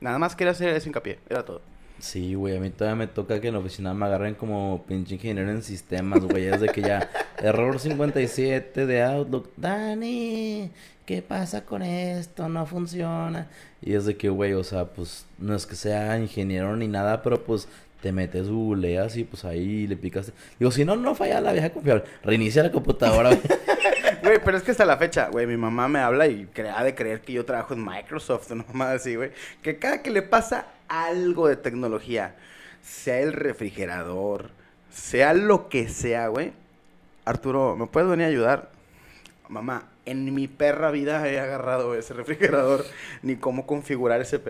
Nada 0.00 0.18
más 0.18 0.34
quería 0.34 0.52
hacer 0.52 0.70
ese 0.70 0.88
hincapié, 0.88 1.18
era 1.28 1.44
todo. 1.44 1.60
Sí, 2.04 2.34
güey, 2.34 2.54
a 2.54 2.60
mí 2.60 2.68
todavía 2.68 2.96
me 2.96 3.06
toca 3.06 3.40
que 3.40 3.48
en 3.48 3.54
la 3.54 3.60
oficina 3.60 3.94
me 3.94 4.04
agarren 4.04 4.34
como 4.34 4.84
pinche 4.86 5.14
ingeniero 5.14 5.50
en 5.50 5.62
sistemas, 5.62 6.22
güey. 6.22 6.44
Es 6.44 6.60
de 6.60 6.68
que 6.68 6.82
ya, 6.82 7.10
error 7.38 7.80
57 7.80 8.84
de 8.84 9.02
Outlook. 9.02 9.50
Dani, 9.56 10.70
¿qué 11.06 11.22
pasa 11.22 11.64
con 11.64 11.80
esto? 11.80 12.46
No 12.50 12.66
funciona. 12.66 13.48
Y 13.80 13.94
es 13.94 14.04
de 14.04 14.18
que, 14.18 14.28
güey, 14.28 14.52
o 14.52 14.62
sea, 14.62 14.84
pues 14.84 15.24
no 15.38 15.56
es 15.56 15.64
que 15.64 15.76
sea 15.76 16.18
ingeniero 16.18 16.76
ni 16.76 16.88
nada, 16.88 17.22
pero 17.22 17.42
pues 17.42 17.68
te 18.02 18.12
metes, 18.12 18.50
googleas 18.50 19.16
y 19.16 19.24
pues 19.24 19.46
ahí 19.46 19.86
le 19.86 19.96
picas. 19.96 20.30
Digo, 20.58 20.70
si 20.70 20.84
no, 20.84 20.96
no 20.96 21.14
falla 21.14 21.40
la 21.40 21.54
vieja 21.54 21.70
confiable. 21.70 22.04
Reinicia 22.22 22.62
la 22.62 22.70
computadora, 22.70 23.30
güey. 23.30 23.40
Güey, 24.24 24.38
pero 24.42 24.56
es 24.56 24.62
que 24.62 24.70
hasta 24.70 24.86
la 24.86 24.96
fecha, 24.96 25.28
güey, 25.28 25.46
mi 25.46 25.58
mamá 25.58 25.86
me 25.86 25.98
habla 25.98 26.26
y 26.26 26.48
ha 26.74 26.82
de 26.82 26.94
creer 26.94 27.20
que 27.20 27.34
yo 27.34 27.44
trabajo 27.44 27.74
en 27.74 27.84
Microsoft, 27.84 28.50
no 28.52 28.64
más 28.72 29.00
así, 29.00 29.16
güey. 29.16 29.32
Que 29.62 29.78
cada 29.78 30.00
que 30.00 30.10
le 30.10 30.22
pasa 30.22 30.66
algo 30.88 31.48
de 31.48 31.56
tecnología, 31.56 32.36
sea 32.82 33.20
el 33.20 33.32
refrigerador, 33.32 34.50
sea 34.90 35.34
lo 35.34 35.68
que 35.68 35.88
sea, 35.88 36.28
güey. 36.28 36.52
Arturo, 37.24 37.76
¿me 37.76 37.86
puedes 37.86 38.08
venir 38.08 38.26
a 38.26 38.28
ayudar? 38.28 38.70
Mamá, 39.48 39.88
en 40.06 40.32
mi 40.34 40.48
perra 40.48 40.90
vida 40.90 41.28
he 41.28 41.38
agarrado 41.40 41.94
ese 41.94 42.14
refrigerador, 42.14 42.84
ni 43.22 43.36
cómo 43.36 43.66
configurar 43.66 44.20
ese... 44.20 44.40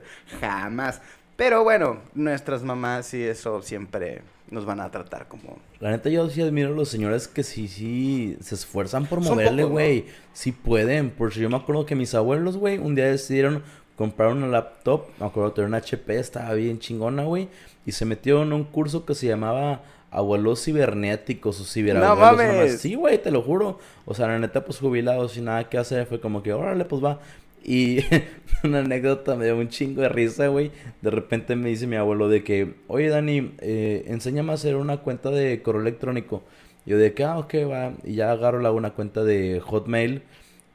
Jamás. 0.41 1.01
Pero 1.37 1.64
bueno, 1.64 1.99
nuestras 2.14 2.62
mamás 2.62 3.12
y 3.14 3.22
eso 3.22 3.61
siempre 3.62 4.22
nos 4.51 4.64
van 4.64 4.80
a 4.80 4.91
tratar 4.91 5.26
como... 5.26 5.59
La 5.80 5.91
neta 5.91 6.09
yo 6.09 6.28
sí 6.30 6.41
admiro 6.43 6.68
a 6.68 6.76
los 6.76 6.89
señores 6.89 7.26
que 7.26 7.43
sí, 7.43 7.66
sí, 7.66 8.37
se 8.41 8.55
esfuerzan 8.55 9.07
por 9.07 9.20
moverle, 9.20 9.64
güey. 9.64 10.07
Sí 10.32 10.53
pueden. 10.53 11.11
Por 11.11 11.32
si 11.32 11.41
yo 11.41 11.51
me 11.51 11.57
acuerdo 11.57 11.87
que 11.87 11.95
mis 11.95 12.14
abuelos, 12.14 12.57
güey, 12.57 12.78
un 12.78 12.95
día 12.95 13.07
decidieron 13.07 13.62
comprar 13.97 14.32
una 14.32 14.47
laptop. 14.47 15.07
Me 15.18 15.26
acuerdo 15.26 15.53
tener 15.53 15.68
una 15.68 15.78
HP, 15.78 16.18
estaba 16.18 16.55
bien 16.55 16.78
chingona, 16.78 17.24
güey. 17.24 17.49
Y 17.86 17.92
se 17.92 18.05
metió 18.05 18.42
en 18.42 18.53
un 18.53 18.64
curso 18.64 19.05
que 19.05 19.14
se 19.14 19.26
llamaba 19.26 19.82
abuelos 20.11 20.64
cibernéticos 20.64 21.61
o 21.61 21.64
ciberabuelos. 21.64 22.18
No 22.18 22.24
mames. 22.24 22.80
Sí, 22.80 22.95
güey, 22.95 23.18
te 23.18 23.30
lo 23.30 23.42
juro. 23.42 23.78
O 24.07 24.14
sea, 24.14 24.28
la 24.28 24.38
neta, 24.38 24.64
pues 24.64 24.78
jubilados 24.78 25.32
sin 25.32 25.47
nada 25.47 25.68
que 25.68 25.76
hacer, 25.76 26.07
fue 26.07 26.20
como 26.20 26.42
que, 26.42 26.53
órale, 26.53 26.84
pues 26.84 27.05
va. 27.05 27.20
Y 27.64 28.01
una 28.62 28.80
anécdota 28.80 29.34
me 29.36 29.47
dio 29.47 29.57
un 29.57 29.68
chingo 29.68 30.03
de 30.03 30.09
risa, 30.09 30.49
güey. 30.49 30.70
De 31.03 31.11
repente 31.11 31.57
me 31.57 31.70
dice 31.70 31.86
mi 31.86 31.97
abuelo 31.97 32.28
de 32.28 32.45
que, 32.45 32.74
oye 32.88 33.09
Dani, 33.09 33.55
eh, 33.61 34.05
enséñame 34.07 34.53
a 34.53 34.55
hacer 34.55 34.76
una 34.76 34.99
cuenta 34.99 35.30
de 35.30 35.62
correo 35.62 35.80
electrónico. 35.80 36.42
Yo 36.86 36.99
de 36.99 37.14
que, 37.14 37.24
ah, 37.24 37.38
ok, 37.38 37.55
va. 37.70 37.92
Y 38.05 38.14
ya 38.14 38.30
agarro 38.30 38.61
la, 38.61 38.70
una 38.70 38.90
cuenta 38.90 39.24
de 39.24 39.61
Hotmail. 39.61 40.22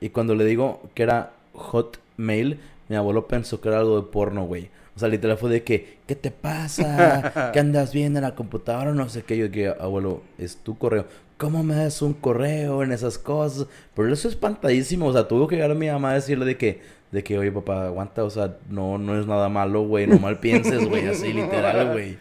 Y 0.02 0.10
cuando 0.10 0.36
le 0.36 0.46
digo 0.46 0.82
que 0.96 1.04
era 1.04 1.34
Hotmail, 1.54 2.60
mi 2.90 2.96
abuelo 2.96 3.28
pensó 3.28 3.62
que 3.62 3.70
era 3.70 3.80
algo 3.80 4.02
de 4.02 4.08
porno, 4.08 4.44
güey. 4.46 4.70
O 4.96 5.00
sea, 5.00 5.08
literal 5.08 5.38
fue 5.38 5.50
de 5.50 5.64
que, 5.64 6.00
¿qué 6.08 6.16
te 6.16 6.32
pasa? 6.32 7.52
¿Qué 7.54 7.60
andas 7.60 7.94
viendo 7.94 8.20
en 8.20 8.26
la 8.26 8.36
computadora? 8.36 8.92
No 8.92 9.08
sé 9.08 9.24
qué. 9.24 9.38
Yo 9.38 9.50
que, 9.50 9.70
abuelo, 9.70 10.24
es 10.38 10.58
tu 10.58 10.78
correo. 10.78 11.06
¿Cómo 11.38 11.64
me 11.64 11.76
das 11.76 12.02
un 12.02 12.14
correo 12.14 12.84
en 12.84 12.92
esas 12.92 13.18
cosas? 13.18 13.68
Pero 13.96 14.12
eso 14.12 14.28
es 14.28 14.34
espantadísimo. 14.34 15.06
O 15.06 15.14
sea, 15.14 15.28
tuvo 15.28 15.48
que 15.48 15.56
llegar 15.56 15.72
a 15.72 15.76
mi 15.76 15.88
mamá 15.88 16.12
a 16.12 16.16
decirle 16.16 16.44
de 16.44 16.58
que, 16.58 16.82
de 17.12 17.24
que, 17.24 17.38
oye, 17.38 17.52
papá, 17.52 17.86
aguanta. 17.86 18.26
O 18.26 18.30
sea, 18.30 18.58
no, 18.70 18.98
no 18.98 19.18
es 19.18 19.26
nada 19.26 19.48
malo, 19.48 19.84
güey. 19.84 20.06
No 20.06 20.20
mal 20.20 20.40
pienses, 20.40 20.86
güey. 20.90 21.08
Así, 21.08 21.32
literal, 21.34 21.94
güey. 21.94 22.18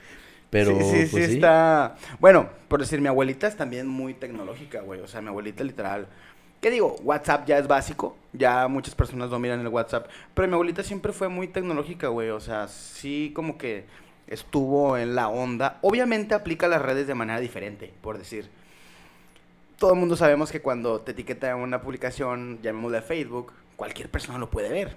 Pero, 0.50 0.78
sí, 0.78 0.84
sí, 0.84 1.08
pues, 1.10 1.26
sí, 1.26 1.34
está... 1.34 1.96
Bueno, 2.20 2.48
por 2.68 2.80
decir, 2.80 3.00
mi 3.00 3.08
abuelita 3.08 3.48
es 3.48 3.56
también 3.56 3.88
muy 3.88 4.14
tecnológica, 4.14 4.82
güey. 4.82 5.00
O 5.00 5.08
sea, 5.08 5.20
mi 5.20 5.28
abuelita 5.28 5.64
literal... 5.64 6.06
¿Qué 6.60 6.70
digo? 6.70 6.96
WhatsApp 7.02 7.46
ya 7.46 7.58
es 7.58 7.68
básico. 7.68 8.16
Ya 8.32 8.68
muchas 8.68 8.94
personas 8.94 9.30
dominan 9.30 9.60
el 9.60 9.68
WhatsApp. 9.68 10.08
Pero 10.34 10.48
mi 10.48 10.54
abuelita 10.54 10.82
siempre 10.82 11.12
fue 11.12 11.28
muy 11.28 11.48
tecnológica, 11.48 12.08
güey. 12.08 12.30
O 12.30 12.40
sea, 12.40 12.68
sí 12.68 13.32
como 13.34 13.58
que 13.58 13.84
estuvo 14.26 14.96
en 14.96 15.14
la 15.14 15.28
onda. 15.28 15.78
Obviamente 15.82 16.34
aplica 16.34 16.68
las 16.68 16.82
redes 16.82 17.06
de 17.06 17.14
manera 17.14 17.40
diferente, 17.40 17.92
por 18.02 18.18
decir 18.18 18.50
todo 19.78 19.92
el 19.92 19.98
mundo 19.98 20.16
sabemos 20.16 20.50
que 20.50 20.60
cuando 20.60 21.00
te 21.00 21.12
etiqueta 21.12 21.54
una 21.54 21.80
publicación, 21.80 22.58
llamémosla 22.62 23.00
Facebook, 23.00 23.52
cualquier 23.76 24.10
persona 24.10 24.38
lo 24.38 24.50
puede 24.50 24.70
ver. 24.70 24.96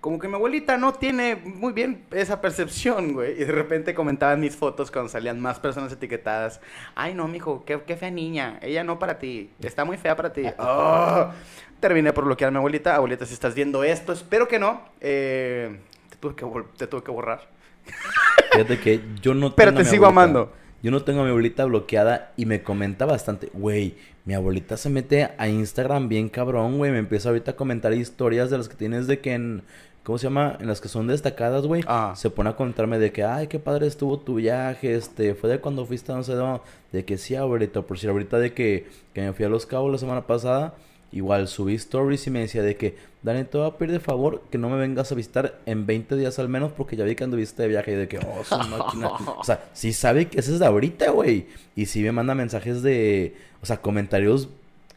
Como 0.00 0.20
que 0.20 0.28
mi 0.28 0.34
abuelita 0.34 0.76
no 0.76 0.92
tiene 0.92 1.34
muy 1.34 1.72
bien 1.72 2.04
esa 2.12 2.40
percepción, 2.40 3.14
güey. 3.14 3.32
Y 3.32 3.44
de 3.44 3.52
repente 3.52 3.94
comentaban 3.94 4.38
mis 4.38 4.54
fotos 4.54 4.92
cuando 4.92 5.08
salían 5.08 5.40
más 5.40 5.58
personas 5.58 5.92
etiquetadas. 5.92 6.60
Ay, 6.94 7.14
no, 7.14 7.26
mijo, 7.26 7.64
qué, 7.64 7.80
qué 7.84 7.96
fea 7.96 8.10
niña. 8.10 8.60
Ella 8.62 8.84
no 8.84 9.00
para 9.00 9.18
ti. 9.18 9.50
Está 9.60 9.84
muy 9.84 9.96
fea 9.96 10.14
para 10.14 10.32
ti. 10.32 10.44
Oh. 10.58 11.30
Terminé 11.80 12.12
por 12.12 12.24
bloquear 12.24 12.48
a 12.48 12.50
mi 12.52 12.58
abuelita. 12.58 12.94
Abuelita, 12.94 13.26
si 13.26 13.34
estás 13.34 13.56
viendo 13.56 13.82
esto, 13.82 14.12
espero 14.12 14.46
que 14.46 14.60
no. 14.60 14.82
Eh, 15.00 15.80
te, 16.10 16.16
tuve 16.16 16.36
que, 16.36 16.46
te 16.76 16.86
tuve 16.86 17.02
que 17.02 17.10
borrar. 17.10 17.48
Fíjate 18.52 18.78
que 18.78 19.00
yo 19.20 19.34
no 19.34 19.56
Pero 19.56 19.74
te 19.74 19.84
sigo 19.84 20.06
amando. 20.06 20.52
Yo 20.80 20.92
no 20.92 21.02
tengo 21.02 21.22
a 21.22 21.24
mi 21.24 21.30
abuelita 21.30 21.64
bloqueada 21.64 22.32
y 22.36 22.46
me 22.46 22.62
comenta 22.62 23.04
bastante, 23.04 23.50
güey, 23.52 23.96
mi 24.28 24.34
abuelita 24.34 24.76
se 24.76 24.90
mete 24.90 25.30
a 25.38 25.48
Instagram 25.48 26.10
bien 26.10 26.28
cabrón, 26.28 26.76
güey, 26.76 26.92
me 26.92 26.98
empieza 26.98 27.30
ahorita 27.30 27.52
a 27.52 27.56
comentar 27.56 27.94
historias 27.94 28.50
de 28.50 28.58
las 28.58 28.68
que 28.68 28.76
tienes 28.76 29.06
de 29.06 29.20
que 29.20 29.32
en, 29.32 29.62
¿cómo 30.02 30.18
se 30.18 30.24
llama? 30.24 30.58
En 30.60 30.66
las 30.66 30.82
que 30.82 30.88
son 30.88 31.06
destacadas, 31.06 31.64
güey. 31.66 31.82
Ah. 31.86 32.12
Se 32.14 32.28
pone 32.28 32.50
a 32.50 32.54
contarme 32.54 32.98
de 32.98 33.10
que, 33.10 33.24
ay, 33.24 33.46
qué 33.46 33.58
padre 33.58 33.86
estuvo 33.86 34.18
tu 34.18 34.34
viaje, 34.34 34.94
este, 34.94 35.34
fue 35.34 35.48
de 35.48 35.60
cuando 35.60 35.86
fuiste 35.86 36.12
a 36.12 36.16
no 36.16 36.24
sé 36.24 36.34
dónde, 36.34 36.60
de 36.92 37.06
que 37.06 37.16
sí, 37.16 37.36
abuelita, 37.36 37.80
por 37.80 37.98
si 37.98 38.06
ahorita 38.06 38.38
de 38.38 38.52
que, 38.52 38.86
que 39.14 39.22
me 39.22 39.32
fui 39.32 39.46
a 39.46 39.48
Los 39.48 39.64
Cabos 39.64 39.90
la 39.90 39.96
semana 39.96 40.26
pasada 40.26 40.74
Igual 41.10 41.48
subí 41.48 41.74
stories 41.74 42.26
y 42.26 42.30
me 42.30 42.40
decía 42.40 42.62
de 42.62 42.76
que, 42.76 42.96
Dani, 43.22 43.44
te 43.44 43.58
voy 43.58 43.66
a 43.66 43.76
pedir 43.76 43.92
de 43.92 44.00
favor 44.00 44.42
que 44.50 44.58
no 44.58 44.68
me 44.68 44.76
vengas 44.76 45.10
a 45.10 45.14
visitar 45.14 45.58
en 45.66 45.86
20 45.86 46.16
días 46.16 46.38
al 46.38 46.48
menos 46.48 46.72
porque 46.72 46.96
ya 46.96 47.04
vi 47.04 47.16
que 47.16 47.24
anduviste 47.24 47.62
de 47.62 47.68
viaje 47.68 47.92
y 47.92 47.96
de 47.96 48.08
que, 48.08 48.18
oh, 48.18 48.44
su 48.44 48.56
máquina. 48.56 49.08
o 49.38 49.44
sea, 49.44 49.64
sí 49.72 49.92
sabe 49.92 50.28
que 50.28 50.38
ese 50.38 50.52
es 50.52 50.60
de 50.60 50.66
ahorita, 50.66 51.10
güey. 51.10 51.48
Y 51.74 51.86
sí 51.86 52.02
me 52.02 52.12
manda 52.12 52.34
mensajes 52.34 52.82
de, 52.82 53.36
o 53.60 53.66
sea, 53.66 53.78
comentarios 53.78 54.48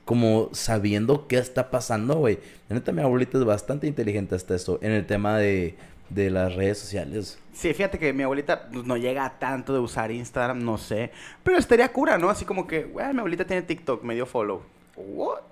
como 0.05 0.49
sabiendo 0.51 1.28
qué 1.28 1.38
está 1.38 1.72
pasando, 1.72 2.15
güey. 2.15 2.39
La 2.69 2.76
neta, 2.76 2.91
mi 2.91 3.01
abuelita 3.01 3.38
es 3.38 3.45
bastante 3.45 3.88
inteligente 3.88 4.36
hasta 4.36 4.55
eso 4.55 4.78
en 4.82 4.91
el 4.91 5.05
tema 5.05 5.38
de, 5.38 5.76
de 6.09 6.30
las 6.30 6.53
redes 6.55 6.78
sociales. 6.78 7.39
Sí, 7.53 7.74
fíjate 7.74 7.97
que 7.97 8.13
mi 8.13 8.24
abuelita 8.24 8.69
pues, 8.72 8.86
no 8.86 8.97
llega 8.97 9.26
a 9.26 9.39
tanto 9.39 9.74
de 9.74 9.80
usar 9.80 10.11
Instagram, 10.11 10.63
no 10.63 10.78
sé. 10.78 11.11
Pero 11.43 11.57
estaría 11.57 11.91
cura, 11.91 12.17
¿no? 12.17 12.30
Así 12.30 12.45
como 12.45 12.67
que, 12.67 12.84
güey, 12.84 13.13
mi 13.13 13.19
abuelita 13.19 13.45
tiene 13.45 13.63
TikTok, 13.63 14.03
me 14.03 14.13
dio 14.13 14.26
follow. 14.26 14.61
¿What? 14.95 15.51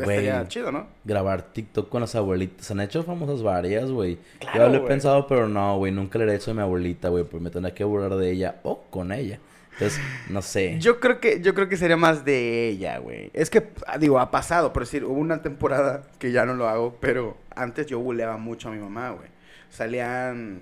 Estaría 0.00 0.46
chido, 0.48 0.72
¿no? 0.72 0.86
Grabar 1.04 1.42
TikTok 1.42 1.88
con 1.88 2.00
las 2.00 2.14
abuelitas. 2.14 2.70
Han 2.70 2.80
hecho 2.80 3.02
famosas 3.02 3.42
varias, 3.42 3.90
güey. 3.90 4.18
Yo 4.54 4.68
lo 4.68 4.76
he 4.76 4.80
pensado, 4.80 5.26
pero 5.26 5.48
no, 5.48 5.78
güey. 5.78 5.92
Nunca 5.92 6.18
le 6.18 6.32
he 6.32 6.36
hecho 6.36 6.50
a 6.50 6.54
mi 6.54 6.60
abuelita, 6.60 7.08
güey. 7.08 7.24
Pues 7.24 7.42
me 7.42 7.50
tendría 7.50 7.74
que 7.74 7.84
burlar 7.84 8.14
de 8.16 8.30
ella 8.30 8.56
o 8.62 8.82
con 8.90 9.12
ella. 9.12 9.38
Entonces, 9.72 10.00
no 10.28 10.40
sé. 10.42 10.76
Yo 10.80 11.00
creo 11.00 11.20
que, 11.20 11.40
yo 11.40 11.52
creo 11.54 11.68
que 11.68 11.76
sería 11.76 11.96
más 11.96 12.24
de 12.24 12.68
ella, 12.68 12.98
güey. 12.98 13.30
Es 13.34 13.50
que, 13.50 13.70
digo, 13.98 14.20
ha 14.20 14.30
pasado, 14.30 14.72
por 14.72 14.84
decir, 14.84 15.04
hubo 15.04 15.18
una 15.18 15.42
temporada 15.42 16.04
que 16.18 16.30
ya 16.30 16.46
no 16.46 16.54
lo 16.54 16.68
hago, 16.68 16.96
pero 17.00 17.36
antes 17.54 17.86
yo 17.86 17.98
buleaba 17.98 18.36
mucho 18.36 18.68
a 18.68 18.72
mi 18.72 18.78
mamá, 18.78 19.10
güey. 19.10 19.28
Salían 19.70 20.60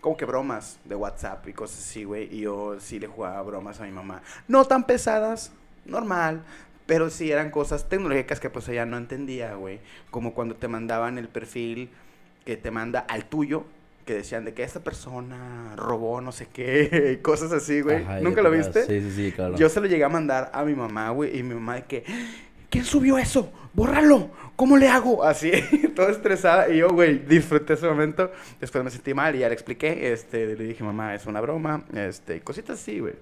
como 0.00 0.16
que 0.16 0.24
bromas 0.24 0.78
de 0.84 0.94
WhatsApp 0.94 1.46
y 1.48 1.52
cosas 1.52 1.78
así, 1.78 2.04
güey. 2.04 2.34
Y 2.34 2.40
yo 2.40 2.78
sí 2.80 2.98
le 2.98 3.06
jugaba 3.06 3.40
bromas 3.42 3.80
a 3.80 3.84
mi 3.84 3.92
mamá. 3.92 4.22
No 4.48 4.64
tan 4.64 4.84
pesadas, 4.84 5.52
normal. 5.84 6.42
Pero 6.88 7.10
sí 7.10 7.30
eran 7.30 7.50
cosas 7.50 7.86
tecnológicas 7.90 8.40
que 8.40 8.48
pues 8.48 8.66
ella 8.70 8.86
no 8.86 8.96
entendía, 8.96 9.52
güey. 9.56 9.78
Como 10.10 10.32
cuando 10.32 10.56
te 10.56 10.68
mandaban 10.68 11.18
el 11.18 11.28
perfil 11.28 11.90
que 12.46 12.56
te 12.56 12.70
manda 12.70 13.00
al 13.00 13.26
tuyo, 13.26 13.66
que 14.06 14.14
decían 14.14 14.46
de 14.46 14.54
que 14.54 14.62
esta 14.62 14.80
persona 14.80 15.74
robó 15.76 16.22
no 16.22 16.32
sé 16.32 16.48
qué, 16.50 17.20
cosas 17.22 17.52
así, 17.52 17.82
güey. 17.82 18.06
¿Nunca 18.22 18.40
lo 18.40 18.50
viste? 18.50 18.86
Sí, 18.86 19.02
sí, 19.02 19.10
sí, 19.14 19.32
claro. 19.32 19.54
Yo 19.56 19.68
se 19.68 19.82
lo 19.82 19.86
llegué 19.86 20.02
a 20.04 20.08
mandar 20.08 20.50
a 20.54 20.64
mi 20.64 20.74
mamá, 20.74 21.10
güey, 21.10 21.38
y 21.38 21.42
mi 21.42 21.52
mamá 21.52 21.74
de 21.74 21.82
que, 21.82 22.04
¿quién 22.70 22.86
subió 22.86 23.18
eso? 23.18 23.52
¡Bórralo! 23.74 24.30
¿Cómo 24.56 24.78
le 24.78 24.88
hago? 24.88 25.24
Así, 25.24 25.52
todo 25.94 26.08
estresada. 26.08 26.70
Y 26.70 26.78
yo, 26.78 26.88
güey, 26.88 27.18
disfruté 27.18 27.74
ese 27.74 27.86
momento. 27.86 28.32
Después 28.58 28.82
me 28.82 28.90
sentí 28.90 29.12
mal 29.12 29.36
y 29.36 29.40
ya 29.40 29.48
le 29.48 29.52
expliqué. 29.54 30.10
Este, 30.10 30.56
le 30.56 30.64
dije, 30.64 30.82
mamá, 30.82 31.14
es 31.14 31.26
una 31.26 31.42
broma. 31.42 31.84
Este, 31.92 32.40
cositas 32.40 32.80
así, 32.80 32.98
güey. 33.00 33.12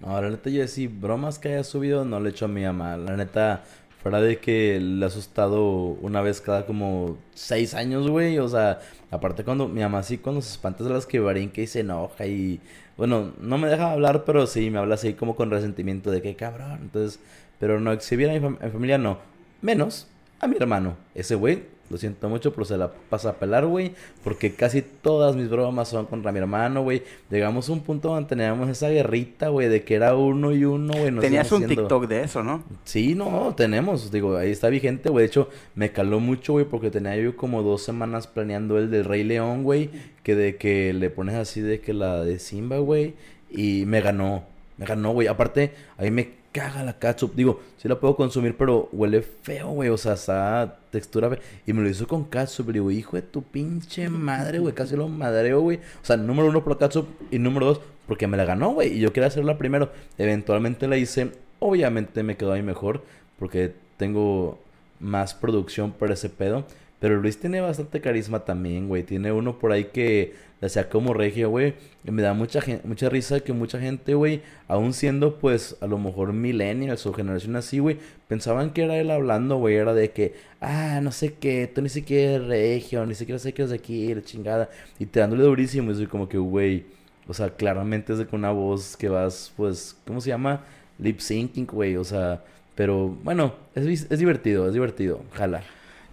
No, 0.00 0.20
la 0.20 0.28
neta, 0.30 0.50
yo 0.50 0.66
sí, 0.68 0.86
bromas 0.88 1.38
que 1.38 1.48
haya 1.48 1.64
subido 1.64 2.04
no 2.04 2.20
le 2.20 2.30
echo 2.30 2.44
a 2.44 2.48
mi 2.48 2.62
mamá. 2.62 2.96
La 2.98 3.16
neta, 3.16 3.64
fuera 4.02 4.20
de 4.20 4.38
que 4.38 4.78
le 4.80 5.04
ha 5.04 5.08
asustado 5.08 5.64
una 5.64 6.20
vez 6.20 6.40
cada 6.40 6.66
como 6.66 7.16
seis 7.34 7.74
años, 7.74 8.08
güey. 8.08 8.38
O 8.38 8.48
sea, 8.48 8.80
aparte 9.10 9.42
cuando 9.44 9.68
mi 9.68 9.80
mamá 9.80 10.02
sí, 10.02 10.18
cuando 10.18 10.42
se 10.42 10.50
espanta 10.50 10.84
de 10.84 10.90
las 10.90 11.06
que 11.06 11.20
brinca 11.20 11.60
y 11.60 11.66
se 11.66 11.80
enoja 11.80 12.26
y... 12.26 12.60
Bueno, 12.96 13.32
no 13.40 13.58
me 13.58 13.68
deja 13.68 13.92
hablar, 13.92 14.24
pero 14.24 14.46
sí, 14.46 14.70
me 14.70 14.78
habla 14.78 14.94
así 14.94 15.12
como 15.14 15.36
con 15.36 15.50
resentimiento 15.50 16.10
de 16.10 16.22
que 16.22 16.34
cabrón. 16.36 16.78
Entonces, 16.82 17.20
pero 17.58 17.80
no 17.80 17.92
exhibir 17.92 18.28
a 18.30 18.32
mi, 18.34 18.40
fam- 18.40 18.58
a 18.60 18.66
mi 18.66 18.70
familia, 18.70 18.98
no. 18.98 19.18
Menos 19.62 20.06
a 20.40 20.46
mi 20.46 20.56
hermano. 20.56 20.96
Ese 21.14 21.34
güey, 21.34 21.64
lo 21.90 21.96
siento 21.98 22.28
mucho, 22.28 22.52
pero 22.52 22.64
se 22.64 22.76
la 22.76 22.90
pasa 23.10 23.30
a 23.30 23.32
pelar, 23.34 23.66
güey. 23.66 23.92
Porque 24.24 24.54
casi 24.54 24.82
todas 24.82 25.36
mis 25.36 25.48
bromas 25.48 25.88
son 25.88 26.06
contra 26.06 26.32
mi 26.32 26.38
hermano, 26.38 26.82
güey. 26.82 27.02
Llegamos 27.30 27.68
a 27.68 27.72
un 27.72 27.80
punto 27.80 28.08
donde 28.08 28.28
teníamos 28.28 28.68
esa 28.68 28.88
guerrita, 28.88 29.48
güey, 29.48 29.68
de 29.68 29.84
que 29.84 29.94
era 29.94 30.14
uno 30.16 30.52
y 30.52 30.64
uno, 30.64 30.92
güey. 30.92 31.14
Tenías 31.20 31.50
un 31.52 31.62
haciendo- 31.64 31.82
TikTok 31.82 32.06
de 32.08 32.22
eso, 32.22 32.42
¿no? 32.42 32.64
Sí, 32.84 33.14
no, 33.14 33.54
tenemos. 33.56 34.10
Digo, 34.10 34.36
ahí 34.36 34.50
está 34.50 34.68
vigente, 34.68 35.08
güey. 35.10 35.22
De 35.24 35.26
hecho, 35.28 35.48
me 35.74 35.92
caló 35.92 36.20
mucho, 36.20 36.52
güey, 36.54 36.64
porque 36.64 36.90
tenía 36.90 37.16
yo 37.16 37.36
como 37.36 37.62
dos 37.62 37.82
semanas 37.82 38.26
planeando 38.26 38.78
el 38.78 38.90
del 38.90 39.04
Rey 39.04 39.24
León, 39.24 39.62
güey. 39.62 39.90
Que 40.22 40.34
de 40.34 40.56
que 40.56 40.92
le 40.92 41.10
pones 41.10 41.36
así 41.36 41.60
de 41.60 41.80
que 41.80 41.92
la 41.94 42.24
de 42.24 42.38
Simba, 42.38 42.78
güey. 42.78 43.14
Y 43.50 43.84
me 43.86 44.00
ganó. 44.00 44.44
Me 44.76 44.84
ganó, 44.86 45.12
güey. 45.12 45.28
Aparte, 45.28 45.72
a 45.96 46.02
mí 46.02 46.10
me 46.10 46.30
caga 46.56 46.82
la 46.82 46.98
ketchup. 46.98 47.34
Digo, 47.34 47.60
sí 47.76 47.86
la 47.86 48.00
puedo 48.00 48.16
consumir, 48.16 48.56
pero 48.56 48.88
huele 48.92 49.20
feo, 49.20 49.68
güey. 49.68 49.90
O 49.90 49.98
sea, 49.98 50.14
esa 50.14 50.78
textura. 50.90 51.38
Y 51.66 51.72
me 51.74 51.82
lo 51.82 51.88
hizo 51.90 52.06
con. 52.06 52.28
Y 52.32 52.72
digo, 52.72 52.90
hijo 52.90 53.16
de 53.16 53.22
tu 53.22 53.42
pinche 53.42 54.08
madre, 54.08 54.58
güey. 54.58 54.74
Casi 54.74 54.96
lo 54.96 55.06
madreo, 55.08 55.60
güey. 55.60 55.76
O 55.76 56.04
sea, 56.04 56.16
número 56.16 56.48
uno 56.48 56.64
por 56.64 56.72
la 56.72 56.78
ketchup. 56.78 57.06
Y 57.30 57.38
número 57.38 57.66
dos, 57.66 57.80
porque 58.06 58.26
me 58.26 58.38
la 58.38 58.46
ganó, 58.46 58.70
güey. 58.70 58.94
Y 58.94 59.00
yo 59.00 59.12
quería 59.12 59.28
hacerla 59.28 59.58
primero. 59.58 59.90
Eventualmente 60.16 60.88
la 60.88 60.96
hice. 60.96 61.32
Obviamente 61.58 62.22
me 62.22 62.38
quedó 62.38 62.52
ahí 62.52 62.62
mejor. 62.62 63.02
Porque 63.38 63.74
tengo 63.98 64.58
más 64.98 65.34
producción 65.34 65.92
para 65.92 66.14
ese 66.14 66.30
pedo. 66.30 66.64
Pero 67.00 67.20
Luis 67.20 67.38
tiene 67.38 67.60
bastante 67.60 68.00
carisma 68.00 68.44
también, 68.44 68.88
güey. 68.88 69.02
Tiene 69.02 69.30
uno 69.30 69.58
por 69.58 69.72
ahí 69.72 69.84
que 69.92 70.34
le 70.60 70.66
hacía 70.66 70.88
como 70.88 71.12
regio, 71.12 71.50
güey. 71.50 71.74
Y 72.04 72.10
me 72.10 72.22
da 72.22 72.32
mucha, 72.32 72.60
mucha 72.84 73.10
risa 73.10 73.40
que 73.40 73.52
mucha 73.52 73.78
gente, 73.78 74.14
güey, 74.14 74.42
aún 74.66 74.94
siendo 74.94 75.38
pues 75.38 75.76
a 75.80 75.86
lo 75.86 75.98
mejor 75.98 76.32
millennials 76.32 77.04
o 77.04 77.12
generación 77.12 77.56
así, 77.56 77.80
güey, 77.80 77.98
pensaban 78.28 78.70
que 78.70 78.84
era 78.84 78.96
él 78.96 79.10
hablando, 79.10 79.56
güey. 79.58 79.76
Era 79.76 79.92
de 79.92 80.10
que, 80.10 80.34
ah, 80.60 81.00
no 81.02 81.12
sé 81.12 81.34
qué, 81.34 81.70
tú 81.72 81.82
ni 81.82 81.90
siquiera 81.90 82.36
eres 82.36 82.48
regio, 82.48 83.04
ni 83.04 83.14
siquiera 83.14 83.38
sé 83.38 83.52
que 83.52 83.62
eres 83.62 83.70
de 83.70 83.76
aquí, 83.76 84.14
la 84.14 84.22
chingada. 84.22 84.70
Y 84.98 85.06
te 85.06 85.20
dándole 85.20 85.44
durísimo. 85.44 85.90
Y 85.90 85.96
soy 85.96 86.06
como 86.06 86.28
que, 86.28 86.38
güey, 86.38 86.86
o 87.28 87.34
sea, 87.34 87.50
claramente 87.50 88.12
es 88.12 88.18
de 88.18 88.26
con 88.26 88.40
una 88.40 88.52
voz 88.52 88.96
que 88.96 89.08
vas, 89.08 89.52
pues, 89.56 89.96
¿cómo 90.06 90.20
se 90.20 90.30
llama? 90.30 90.64
Lip 90.98 91.20
syncing, 91.20 91.66
güey. 91.66 91.96
O 91.96 92.04
sea, 92.04 92.42
pero 92.74 93.08
bueno, 93.22 93.54
es, 93.74 94.06
es 94.10 94.18
divertido, 94.18 94.66
es 94.66 94.72
divertido. 94.72 95.22
Jala. 95.32 95.62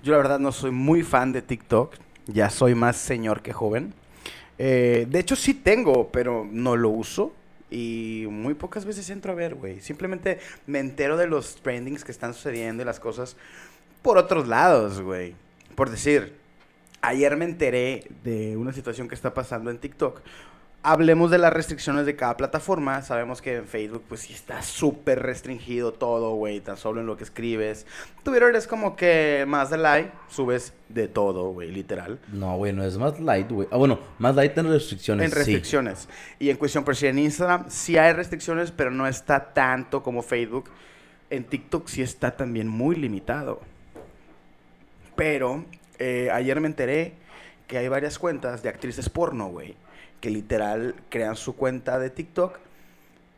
Yo 0.04 0.12
la 0.12 0.18
verdad 0.18 0.38
no 0.38 0.52
soy 0.52 0.72
muy 0.72 1.02
fan 1.02 1.32
de 1.32 1.42
TikTok. 1.42 1.96
Ya 2.28 2.50
soy 2.50 2.76
más 2.76 2.98
señor 2.98 3.42
que 3.42 3.54
joven. 3.54 3.94
Eh, 4.58 5.08
de 5.10 5.20
hecho 5.20 5.38
sí 5.38 5.54
tengo, 5.54 6.10
pero 6.12 6.46
no 6.52 6.76
lo 6.76 6.90
uso. 6.90 7.32
Y 7.72 8.26
muy 8.30 8.54
pocas 8.54 8.84
veces 8.84 9.10
entro 9.10 9.32
a 9.32 9.36
ver, 9.36 9.56
güey. 9.56 9.80
Simplemente 9.80 10.40
me 10.68 10.80
entero 10.80 11.16
de 11.16 11.28
los 11.28 11.56
trendings 11.56 12.04
que 12.04 12.12
están 12.12 12.34
sucediendo 12.34 12.84
y 12.84 12.86
las 12.86 13.00
cosas 13.00 13.38
por 14.02 14.18
otros 14.18 14.46
lados, 14.46 15.02
güey. 15.02 15.36
Por 15.74 15.90
decir, 15.90 16.36
ayer 17.02 17.38
me 17.38 17.46
enteré 17.46 18.06
de 18.26 18.58
una 18.58 18.74
situación 18.74 19.08
que 19.08 19.16
está 19.16 19.34
pasando 19.34 19.72
en 19.72 19.78
TikTok. 19.78 20.22
Hablemos 20.86 21.32
de 21.32 21.38
las 21.38 21.54
restricciones 21.54 22.06
de 22.06 22.18
cada 22.18 22.36
plataforma. 22.36 23.02
Sabemos 23.04 23.42
que 23.42 23.56
en 23.56 23.66
Facebook, 23.66 24.04
pues 24.10 24.20
sí 24.20 24.34
está 24.34 24.62
súper 24.62 25.22
restringido 25.22 25.94
todo, 25.94 26.36
güey. 26.36 26.60
Tan 26.60 26.76
solo 26.76 27.00
en 27.00 27.08
lo 27.08 27.16
que 27.16 27.24
escribes. 27.24 27.86
Twitter 28.24 28.54
es 28.54 28.68
como 28.68 28.98
que 28.98 29.46
más 29.48 29.70
de 29.70 29.78
like, 29.78 30.12
subes 30.28 30.74
de 30.90 31.08
todo, 31.08 31.52
güey, 31.52 31.72
literal. 31.72 32.20
No, 32.34 32.58
güey, 32.58 32.74
no 32.74 32.84
es 32.84 32.98
más 32.98 33.18
light, 33.22 33.50
güey. 33.50 33.68
Ah, 33.72 33.78
bueno, 33.78 33.98
más 34.20 34.36
light 34.36 34.58
en 34.58 34.70
restricciones. 34.70 35.26
En 35.26 35.32
restricciones. 35.32 36.10
Y 36.38 36.50
en 36.50 36.58
cuestión, 36.58 36.84
por 36.84 36.98
si 36.98 37.08
en 37.08 37.18
Instagram 37.18 37.66
sí 37.70 37.98
hay 37.98 38.12
restricciones, 38.12 38.72
pero 38.72 38.92
no 38.92 39.08
está 39.08 39.54
tanto 39.54 40.04
como 40.04 40.22
Facebook. 40.22 40.70
En 41.30 41.46
TikTok 41.46 41.88
sí 41.88 42.02
está 42.02 42.36
también 42.36 42.68
muy 42.68 42.98
limitado. 42.98 43.62
Pero 45.16 45.64
eh, 45.98 46.30
ayer 46.32 46.60
me 46.60 46.68
enteré 46.68 47.14
que 47.68 47.78
hay 47.78 47.88
varias 47.88 48.20
cuentas 48.20 48.62
de 48.62 48.70
actrices 48.70 49.10
porno, 49.10 49.48
güey, 49.48 49.76
que 50.24 50.30
literal 50.30 50.96
crean 51.10 51.36
su 51.36 51.54
cuenta 51.58 52.00
de 52.00 52.10
TikTok 52.10 52.58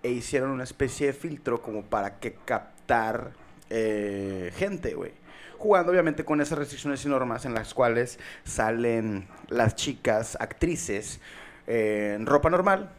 e 0.04 0.12
hicieron 0.12 0.52
una 0.52 0.66
especie 0.66 1.08
de 1.08 1.14
filtro 1.14 1.60
como 1.60 1.82
para 1.82 2.20
que 2.20 2.36
captar 2.46 3.32
eh, 3.72 4.54
gente, 4.56 4.94
güey. 4.94 5.12
Jugando 5.58 5.92
obviamente 5.92 6.24
con 6.26 6.42
esas 6.42 6.60
restricciones 6.60 7.04
y 7.04 7.10
normas 7.10 7.44
en 7.46 7.56
las 7.56 7.74
cuales 7.74 8.20
salen 8.44 9.28
las 9.48 9.76
chicas 9.76 10.38
actrices 10.40 11.22
eh, 11.66 12.14
en 12.18 12.28
ropa 12.28 12.52
normal, 12.52 12.92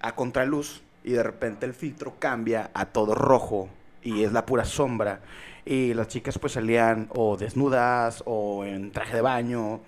a 0.00 0.14
contraluz, 0.14 0.82
y 1.04 1.10
de 1.12 1.22
repente 1.22 1.66
el 1.66 1.74
filtro 1.74 2.14
cambia 2.18 2.70
a 2.72 2.86
todo 2.86 3.14
rojo 3.14 3.68
y 4.02 4.24
es 4.24 4.32
la 4.32 4.46
pura 4.46 4.64
sombra. 4.64 5.20
Y 5.66 5.92
las 5.92 6.08
chicas 6.08 6.38
pues 6.38 6.54
salían 6.54 7.08
o 7.10 7.36
desnudas 7.36 8.22
o 8.24 8.64
en 8.64 8.90
traje 8.90 9.16
de 9.16 9.20
baño. 9.20 9.82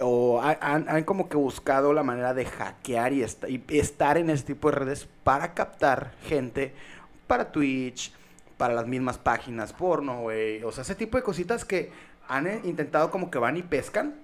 O 0.00 0.40
ha- 0.42 0.58
han, 0.60 1.04
como 1.04 1.28
que 1.28 1.36
buscado 1.36 1.92
la 1.92 2.02
manera 2.02 2.32
de 2.34 2.44
hackear 2.46 3.12
y, 3.12 3.22
esta- 3.22 3.48
y 3.48 3.62
estar 3.68 4.16
en 4.18 4.30
ese 4.30 4.44
tipo 4.44 4.70
de 4.70 4.76
redes 4.78 5.08
para 5.24 5.52
captar 5.54 6.12
gente 6.26 6.72
para 7.26 7.52
Twitch, 7.52 8.12
para 8.56 8.74
las 8.74 8.86
mismas 8.86 9.18
páginas 9.18 9.72
porno, 9.72 10.22
güey. 10.22 10.62
O 10.64 10.72
sea, 10.72 10.82
ese 10.82 10.94
tipo 10.94 11.16
de 11.16 11.22
cositas 11.22 11.64
que 11.64 11.90
han 12.28 12.46
eh, 12.46 12.60
intentado 12.64 13.10
como 13.10 13.30
que 13.30 13.38
van 13.38 13.56
y 13.56 13.62
pescan 13.62 14.14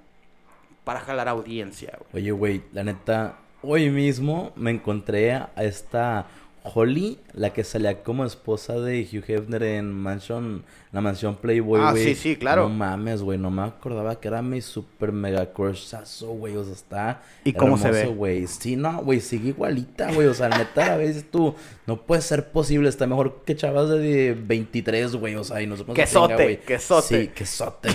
para 0.84 1.00
jalar 1.00 1.28
audiencia, 1.28 1.96
güey. 1.98 2.22
Oye, 2.22 2.32
güey, 2.32 2.62
la 2.72 2.84
neta, 2.84 3.36
hoy 3.62 3.90
mismo 3.90 4.52
me 4.56 4.70
encontré 4.70 5.32
a 5.32 5.50
esta 5.56 6.26
Holly, 6.74 7.18
la 7.32 7.52
que 7.52 7.64
salía 7.64 8.02
como 8.02 8.24
esposa 8.24 8.74
de 8.80 9.02
Hugh 9.10 9.24
Hefner 9.28 9.62
en 9.62 9.92
Mansion, 9.92 10.64
la 10.92 11.00
mansión 11.00 11.36
Playboy, 11.36 11.80
Ah, 11.82 11.94
sí, 11.96 12.14
sí, 12.14 12.36
claro. 12.36 12.62
No 12.68 12.74
mames, 12.74 13.22
güey, 13.22 13.38
no 13.38 13.50
me 13.50 13.62
acordaba 13.62 14.18
que 14.20 14.28
era 14.28 14.42
mi 14.42 14.60
super 14.60 15.12
mega 15.12 15.52
crushazo, 15.52 16.28
güey, 16.28 16.56
o 16.56 16.64
sea, 16.64 16.72
está 16.72 17.22
¿Y 17.44 17.52
cómo 17.52 17.76
se 17.78 17.90
ve? 17.90 18.06
güey. 18.06 18.46
Sí, 18.46 18.76
no, 18.76 19.02
güey, 19.02 19.20
sigue 19.20 19.50
igualita, 19.50 20.12
güey, 20.12 20.26
o 20.26 20.34
sea, 20.34 20.48
neta, 20.48 20.94
a 20.94 20.96
veces 20.96 21.30
tú, 21.30 21.54
no 21.86 22.02
puede 22.02 22.22
ser 22.22 22.50
posible, 22.50 22.88
está 22.88 23.06
mejor 23.06 23.42
que 23.44 23.54
chavas 23.56 23.88
de 23.88 24.36
23, 24.38 25.16
güey, 25.16 25.34
o 25.34 25.44
sea, 25.44 25.60
y 25.62 25.66
no 25.66 25.76
sé 25.76 25.82
cómo 25.84 25.94
se 25.94 26.02
Quesote, 26.02 26.34
güey. 26.34 26.60
quesote. 26.60 27.22
Sí, 27.22 27.28
quesote. 27.28 27.88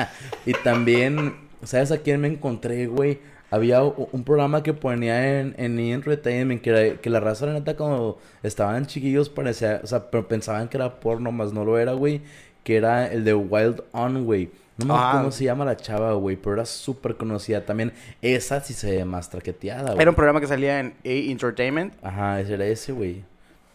y 0.46 0.52
también, 0.52 1.36
¿sabes 1.62 1.90
a 1.92 1.98
quién 1.98 2.20
me 2.20 2.28
encontré, 2.28 2.86
güey? 2.86 3.18
Había 3.50 3.82
un 3.82 4.24
programa 4.24 4.62
que 4.62 4.72
ponía 4.74 5.40
en, 5.40 5.54
en 5.56 5.78
E! 5.78 5.92
Entertainment 5.92 6.60
que, 6.62 6.70
era- 6.70 6.96
que 7.00 7.10
la 7.10 7.20
raza, 7.20 7.46
la 7.46 7.52
neta, 7.54 7.76
cuando 7.76 8.18
estaban 8.42 8.86
chiquillos 8.86 9.28
parecía, 9.28 9.80
o 9.82 9.86
sea, 9.86 10.10
pero 10.10 10.26
pensaban 10.26 10.68
que 10.68 10.76
era 10.76 10.98
porno, 11.00 11.30
más 11.32 11.52
no 11.52 11.64
lo 11.64 11.78
era, 11.78 11.92
güey. 11.92 12.20
Que 12.64 12.76
era 12.76 13.06
el 13.12 13.24
de 13.24 13.34
Wild 13.34 13.82
On, 13.92 14.24
güey. 14.24 14.50
No 14.78 14.86
me 14.86 14.92
acuerdo 14.94 15.08
Ah. 15.10 15.18
cómo 15.20 15.30
se 15.30 15.44
llama 15.44 15.64
la 15.64 15.76
chava, 15.76 16.12
güey, 16.14 16.36
pero 16.36 16.54
era 16.54 16.66
súper 16.66 17.16
conocida 17.16 17.64
también. 17.64 17.92
Esa 18.20 18.60
sí 18.60 18.74
se 18.74 18.90
ve 18.96 19.04
más 19.04 19.30
traqueteada, 19.30 19.92
güey. 19.92 20.02
Era 20.02 20.10
un 20.10 20.16
programa 20.16 20.40
que 20.40 20.48
salía 20.48 20.80
en 20.80 20.88
A 20.88 21.08
Entertainment. 21.08 21.94
Ajá, 22.02 22.40
ese 22.40 22.54
era 22.54 22.66
ese, 22.66 22.90
güey. 22.92 23.22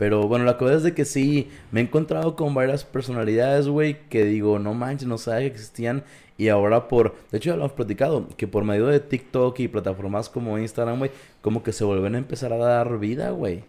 Pero 0.01 0.27
bueno, 0.27 0.45
la 0.45 0.57
cosa 0.57 0.73
es 0.73 0.81
de 0.81 0.95
que 0.95 1.05
sí, 1.05 1.51
me 1.71 1.79
he 1.79 1.83
encontrado 1.83 2.35
con 2.35 2.55
varias 2.55 2.83
personalidades, 2.83 3.67
güey, 3.67 3.99
que 4.09 4.25
digo, 4.25 4.57
no 4.57 4.73
manches, 4.73 5.07
no 5.07 5.19
sabía 5.19 5.41
que 5.41 5.53
existían. 5.53 6.03
Y 6.39 6.49
ahora 6.49 6.87
por, 6.87 7.15
de 7.29 7.37
hecho 7.37 7.51
ya 7.51 7.55
lo 7.55 7.65
hemos 7.65 7.73
platicado, 7.73 8.27
que 8.35 8.47
por 8.47 8.63
medio 8.63 8.87
de 8.87 8.99
TikTok 8.99 9.59
y 9.59 9.67
plataformas 9.67 10.27
como 10.27 10.57
Instagram, 10.57 10.97
güey, 10.97 11.11
como 11.43 11.61
que 11.61 11.71
se 11.71 11.83
vuelven 11.83 12.15
a 12.15 12.17
empezar 12.17 12.51
a 12.51 12.57
dar 12.57 12.97
vida, 12.97 13.29
güey. 13.29 13.63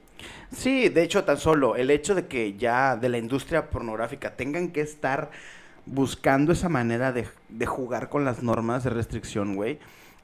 Sí, 0.50 0.88
de 0.88 1.02
hecho, 1.02 1.22
tan 1.24 1.36
solo 1.36 1.76
el 1.76 1.90
hecho 1.90 2.14
de 2.14 2.26
que 2.26 2.54
ya 2.54 2.96
de 2.96 3.10
la 3.10 3.18
industria 3.18 3.68
pornográfica 3.68 4.34
tengan 4.34 4.70
que 4.70 4.80
estar 4.80 5.30
buscando 5.84 6.52
esa 6.54 6.70
manera 6.70 7.12
de, 7.12 7.26
de 7.50 7.66
jugar 7.66 8.08
con 8.08 8.24
las 8.24 8.42
normas 8.42 8.84
de 8.84 8.88
restricción, 8.88 9.54
güey, 9.54 9.80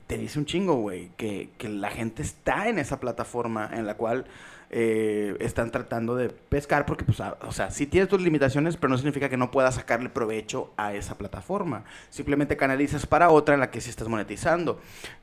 te 0.06 0.16
dice 0.16 0.38
un 0.38 0.46
chingo, 0.46 0.76
güey, 0.76 1.10
que, 1.18 1.50
que 1.58 1.68
la 1.68 1.90
gente 1.90 2.22
está 2.22 2.70
en 2.70 2.78
esa 2.78 2.98
plataforma 2.98 3.68
en 3.74 3.84
la 3.84 3.98
cual 3.98 4.24
eh, 4.70 5.36
están 5.40 5.70
tratando 5.70 6.14
de 6.14 6.28
pescar, 6.28 6.84
porque, 6.86 7.04
pues, 7.04 7.20
a- 7.20 7.36
o 7.42 7.52
sea, 7.52 7.70
sí 7.70 7.86
tienes 7.86 8.08
tus 8.08 8.20
limitaciones, 8.20 8.76
pero 8.76 8.90
no 8.90 8.96
significa 8.98 9.28
que 9.28 9.36
no 9.36 9.50
puedas 9.50 9.76
sacarle 9.76 10.10
provecho 10.10 10.72
a 10.76 10.94
esa 10.94 11.16
plataforma. 11.16 11.84
Simplemente 12.10 12.56
canalizas 12.56 13.06
para 13.06 13.30
otra 13.30 13.54
en 13.54 13.60
la 13.60 13.70
que 13.70 13.80
sí 13.80 13.90
estás 13.90 14.08
monetizando. 14.08 14.80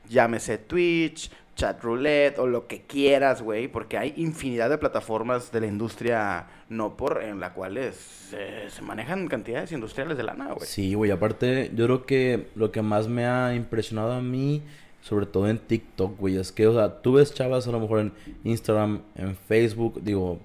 Llámese 0.08 0.58
Twitch, 0.58 1.30
chat 1.54 1.82
roulette 1.82 2.38
o 2.38 2.46
lo 2.46 2.66
que 2.66 2.82
quieras, 2.82 3.40
güey, 3.42 3.66
porque 3.68 3.96
hay 3.96 4.12
infinidad 4.16 4.68
de 4.68 4.78
plataformas 4.78 5.50
de 5.52 5.60
la 5.60 5.66
industria 5.66 6.46
no 6.68 6.96
por 6.96 7.22
en 7.22 7.40
la 7.40 7.54
cuales 7.54 7.94
se, 7.96 8.68
se 8.68 8.82
manejan 8.82 9.26
cantidades 9.28 9.72
industriales 9.72 10.16
de 10.18 10.22
lana, 10.24 10.52
güey. 10.52 10.66
Sí, 10.68 10.92
güey, 10.94 11.10
aparte 11.12 11.70
yo 11.74 11.86
creo 11.86 12.04
que 12.04 12.48
lo 12.56 12.72
que 12.72 12.82
más 12.82 13.08
me 13.08 13.24
ha 13.26 13.54
impresionado 13.54 14.12
a 14.12 14.20
mí, 14.20 14.62
sobre 15.06 15.26
todo 15.26 15.48
en 15.48 15.58
TikTok, 15.58 16.18
güey, 16.18 16.36
es 16.36 16.50
que, 16.50 16.66
o 16.66 16.74
sea, 16.74 17.00
tú 17.00 17.12
ves 17.12 17.32
chavas 17.32 17.68
a 17.68 17.70
lo 17.70 17.78
mejor 17.78 18.00
en 18.00 18.12
Instagram, 18.42 19.02
en 19.14 19.36
Facebook, 19.36 20.02
digo, 20.02 20.40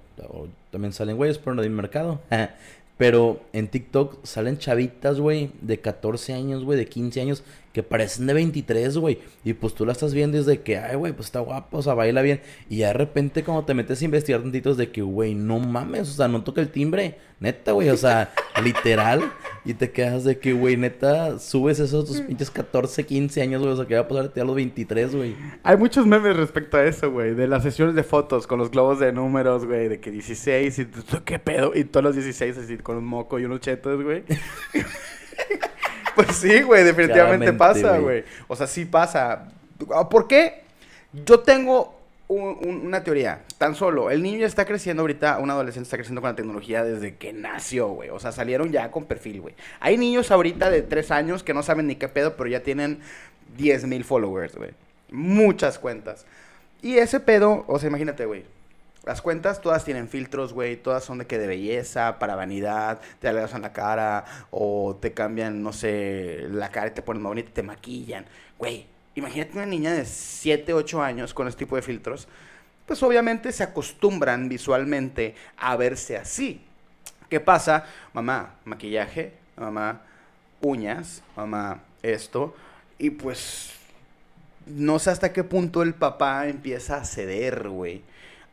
también 0.70 0.92
salen 0.92 1.16
güeyes, 1.16 1.38
pero 1.38 1.56
no 1.56 1.62
mi 1.62 1.68
mercado. 1.68 2.20
Pero 2.98 3.40
en 3.52 3.66
TikTok 3.66 4.24
salen 4.24 4.58
chavitas, 4.58 5.18
güey, 5.18 5.50
de 5.60 5.80
14 5.80 6.34
años, 6.34 6.62
güey, 6.62 6.78
de 6.78 6.86
15 6.86 7.20
años, 7.20 7.42
que 7.72 7.82
parecen 7.82 8.26
de 8.26 8.34
23, 8.34 8.98
güey. 8.98 9.18
Y 9.44 9.54
pues 9.54 9.74
tú 9.74 9.86
la 9.86 9.92
estás 9.92 10.14
viendo 10.14 10.36
desde 10.36 10.60
que, 10.60 10.78
ay, 10.78 10.96
güey, 10.96 11.12
pues 11.12 11.26
está 11.26 11.40
guapa, 11.40 11.78
o 11.78 11.82
sea, 11.82 11.94
baila 11.94 12.22
bien. 12.22 12.40
Y 12.68 12.78
de 12.78 12.92
repente 12.92 13.42
cuando 13.42 13.64
te 13.64 13.74
metes 13.74 14.02
a 14.02 14.04
investigar 14.04 14.42
tantitos 14.42 14.76
de 14.76 14.90
que, 14.90 15.02
güey, 15.02 15.34
no 15.34 15.58
mames, 15.58 16.10
o 16.10 16.12
sea, 16.12 16.28
no 16.28 16.44
toca 16.44 16.60
el 16.60 16.68
timbre, 16.68 17.16
neta, 17.40 17.72
güey, 17.72 17.88
o 17.88 17.96
sea, 17.96 18.32
literal. 18.62 19.32
Y 19.64 19.74
te 19.74 19.90
quedas 19.90 20.24
de 20.24 20.38
que, 20.38 20.52
güey, 20.52 20.76
neta, 20.76 21.38
subes 21.38 21.80
esos 21.80 22.06
tus 22.06 22.20
pinches 22.20 22.50
14, 22.50 23.04
15 23.04 23.42
años, 23.42 23.62
güey, 23.62 23.72
o 23.72 23.76
sea, 23.76 23.86
que 23.86 23.94
va 23.94 24.02
a 24.02 24.08
pasarte 24.08 24.40
a 24.40 24.44
los 24.44 24.54
23, 24.54 25.14
güey. 25.14 25.36
Hay 25.62 25.76
muchos 25.76 26.06
memes 26.06 26.36
respecto 26.36 26.76
a 26.76 26.84
eso, 26.84 27.10
güey, 27.10 27.34
de 27.34 27.46
las 27.46 27.62
sesiones 27.62 27.94
de 27.94 28.02
fotos 28.02 28.46
con 28.46 28.58
los 28.58 28.70
globos 28.70 29.00
de 29.00 29.12
números, 29.12 29.64
güey, 29.64 29.88
de 29.88 30.00
que 30.00 30.10
16 30.10 30.78
y 30.78 30.84
tú, 30.84 31.02
qué 31.24 31.38
pedo, 31.38 31.72
y 31.74 31.84
todos 31.84 32.04
los 32.04 32.14
16 32.14 32.58
así 32.58 32.76
con 32.78 32.96
un 32.96 33.04
moco 33.04 33.38
y 33.38 33.44
unos 33.44 33.60
chetos, 33.60 34.02
güey. 34.02 34.24
Pues 36.16 36.36
sí, 36.36 36.62
güey, 36.62 36.84
definitivamente 36.84 37.46
Claramente, 37.46 37.52
pasa, 37.52 37.98
güey. 37.98 38.24
O 38.48 38.56
sea, 38.56 38.66
sí 38.66 38.84
pasa. 38.84 39.48
¿Por 40.10 40.28
qué? 40.28 40.62
Yo 41.12 41.40
tengo 41.40 41.98
un- 42.28 42.58
un- 42.62 42.86
una 42.86 43.02
teoría. 43.04 43.40
Tan 43.58 43.74
solo, 43.74 44.10
el 44.10 44.22
niño 44.22 44.38
ya 44.40 44.46
está 44.46 44.64
creciendo 44.64 45.02
ahorita, 45.02 45.38
un 45.38 45.50
adolescente 45.50 45.84
está 45.86 45.96
creciendo 45.96 46.20
con 46.20 46.30
la 46.30 46.36
tecnología 46.36 46.82
desde 46.84 47.16
que 47.16 47.32
nació, 47.32 47.88
güey. 47.88 48.10
O 48.10 48.18
sea, 48.18 48.32
salieron 48.32 48.72
ya 48.72 48.90
con 48.90 49.04
perfil, 49.04 49.40
güey. 49.40 49.54
Hay 49.80 49.96
niños 49.98 50.30
ahorita 50.30 50.70
de 50.70 50.82
tres 50.82 51.10
años 51.10 51.42
que 51.42 51.54
no 51.54 51.62
saben 51.62 51.86
ni 51.86 51.96
qué 51.96 52.08
pedo, 52.08 52.36
pero 52.36 52.48
ya 52.48 52.60
tienen 52.62 53.00
10 53.56 53.84
mil 53.86 54.04
followers, 54.04 54.56
güey. 54.56 54.70
Muchas 55.10 55.78
cuentas. 55.78 56.24
Y 56.80 56.96
ese 56.98 57.20
pedo, 57.20 57.64
o 57.68 57.78
sea, 57.78 57.88
imagínate, 57.88 58.24
güey. 58.26 58.44
Las 59.04 59.20
cuentas 59.20 59.60
todas 59.60 59.84
tienen 59.84 60.08
filtros, 60.08 60.52
güey. 60.52 60.76
Todas 60.76 61.02
son 61.02 61.18
de 61.18 61.26
que 61.26 61.38
de 61.38 61.48
belleza, 61.48 62.18
para 62.18 62.36
vanidad, 62.36 63.00
te 63.18 63.28
adelgazan 63.28 63.62
la 63.62 63.72
cara 63.72 64.24
o 64.50 64.96
te 65.00 65.12
cambian, 65.12 65.62
no 65.62 65.72
sé, 65.72 66.46
la 66.50 66.70
cara 66.70 66.88
y 66.88 66.90
te 66.92 67.02
ponen 67.02 67.22
más 67.22 67.30
bonita 67.30 67.50
te 67.52 67.62
maquillan. 67.64 68.26
Güey, 68.58 68.86
imagínate 69.16 69.54
una 69.54 69.66
niña 69.66 69.92
de 69.92 70.04
7, 70.04 70.72
8 70.72 71.02
años 71.02 71.34
con 71.34 71.48
este 71.48 71.60
tipo 71.60 71.74
de 71.74 71.82
filtros. 71.82 72.28
Pues 72.86 73.02
obviamente 73.02 73.50
se 73.50 73.64
acostumbran 73.64 74.48
visualmente 74.48 75.34
a 75.56 75.76
verse 75.76 76.16
así. 76.16 76.64
¿Qué 77.28 77.40
pasa? 77.40 77.86
Mamá, 78.12 78.56
maquillaje, 78.64 79.32
mamá, 79.56 80.02
uñas, 80.60 81.22
mamá, 81.34 81.82
esto. 82.02 82.54
Y 82.98 83.10
pues 83.10 83.72
no 84.66 84.98
sé 84.98 85.10
hasta 85.10 85.32
qué 85.32 85.42
punto 85.42 85.82
el 85.82 85.94
papá 85.94 86.46
empieza 86.46 86.98
a 86.98 87.04
ceder, 87.04 87.68
güey, 87.68 88.02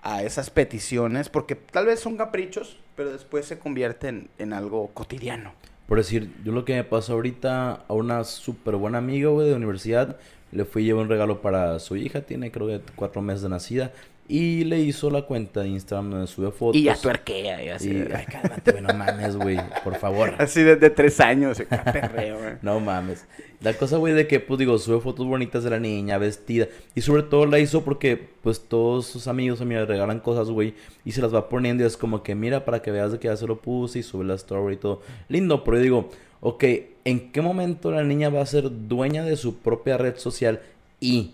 a 0.02 0.24
esas 0.24 0.50
peticiones, 0.50 1.30
porque 1.30 1.56
tal 1.56 1.86
vez 1.86 2.00
son 2.00 2.18
caprichos, 2.18 2.80
pero 2.95 3.12
después 3.12 3.45
se 3.45 3.60
convierten 3.60 4.30
en 4.38 4.54
algo 4.54 4.88
cotidiano. 4.93 5.54
Por 5.88 5.97
decir, 5.97 6.32
yo 6.43 6.52
lo 6.52 6.66
que 6.66 6.76
me 6.76 6.84
pasó 6.84 7.14
ahorita 7.14 7.84
a 7.88 7.93
una 7.93 8.24
súper 8.24 8.76
buena 8.76 9.00
amiga, 9.00 9.30
güey, 9.30 9.50
de 9.50 9.56
universidad, 9.56 10.18
le 10.52 10.66
fui 10.66 10.88
y 10.88 10.91
un 10.91 11.10
regalo 11.10 11.41
para 11.41 11.80
su 11.80 11.95
hija, 11.95 12.22
tiene 12.22 12.52
creo 12.52 12.68
que 12.68 12.82
cuatro 12.95 13.22
meses 13.22 13.41
de 13.41 13.50
nacida, 13.50 13.91
y 14.30 14.63
le 14.63 14.80
hizo 14.80 15.09
la 15.09 15.23
cuenta 15.23 15.61
de 15.61 15.69
Instagram 15.69 16.11
donde 16.11 16.27
sube 16.27 16.51
fotos. 16.51 16.80
Y 16.80 16.84
ya 16.84 16.95
tuerquea, 16.95 17.63
y 17.63 17.69
así. 17.69 17.89
Y, 17.89 18.07
ay, 18.13 18.25
cálmate, 18.27 18.73
güey, 18.73 18.84
no 18.84 18.93
mames, 18.93 19.36
güey, 19.36 19.57
por 19.84 19.95
favor. 19.95 20.36
Así 20.38 20.61
desde 20.61 20.91
tres 20.91 21.19
años, 21.19 21.57
güey. 21.57 22.57
No 22.61 22.80
mames. 22.80 23.25
La 23.61 23.73
cosa, 23.73 23.97
güey, 23.97 24.13
de 24.13 24.27
que, 24.27 24.39
pues 24.39 24.59
digo, 24.59 24.77
sube 24.77 25.01
fotos 25.01 25.25
bonitas 25.25 25.63
de 25.63 25.71
la 25.71 25.80
niña, 25.80 26.19
vestida. 26.19 26.67
Y 26.93 27.01
sobre 27.01 27.23
todo 27.23 27.47
la 27.47 27.57
hizo 27.57 27.84
porque, 27.84 28.17
pues, 28.43 28.61
todos 28.61 29.07
sus 29.07 29.27
amigos, 29.27 29.61
amigas, 29.61 29.88
le 29.88 29.93
regalan 29.95 30.19
cosas, 30.19 30.51
güey. 30.51 30.75
Y 31.03 31.11
se 31.13 31.23
las 31.23 31.34
va 31.34 31.49
poniendo 31.49 31.84
y 31.84 31.88
es 31.88 31.97
como 31.97 32.21
que, 32.21 32.36
mira, 32.36 32.65
para 32.65 32.84
que 32.84 32.91
veas 32.91 33.11
de 33.11 33.17
que 33.17 33.30
ya 33.30 33.36
se 33.36 33.47
lo 33.47 33.59
puse 33.59 33.97
y 33.97 34.03
sube 34.03 34.25
la 34.25 34.36
story 34.36 34.75
y 34.75 34.77
todo. 34.77 35.01
Lindo, 35.27 35.63
pero 35.63 35.77
yo 35.77 35.84
digo, 35.84 36.09
ok, 36.41 36.63
¿en 37.03 37.32
qué 37.32 37.41
momento 37.41 37.89
la 37.89 38.03
niña 38.03 38.30
va 38.30 38.41
a 38.41 38.45
ser 38.45 38.69
dueña 38.88 39.23
de 39.23 39.36
su 39.38 39.55
propia 39.55 39.97
red 39.97 40.17
social 40.17 40.61
y 40.99 41.32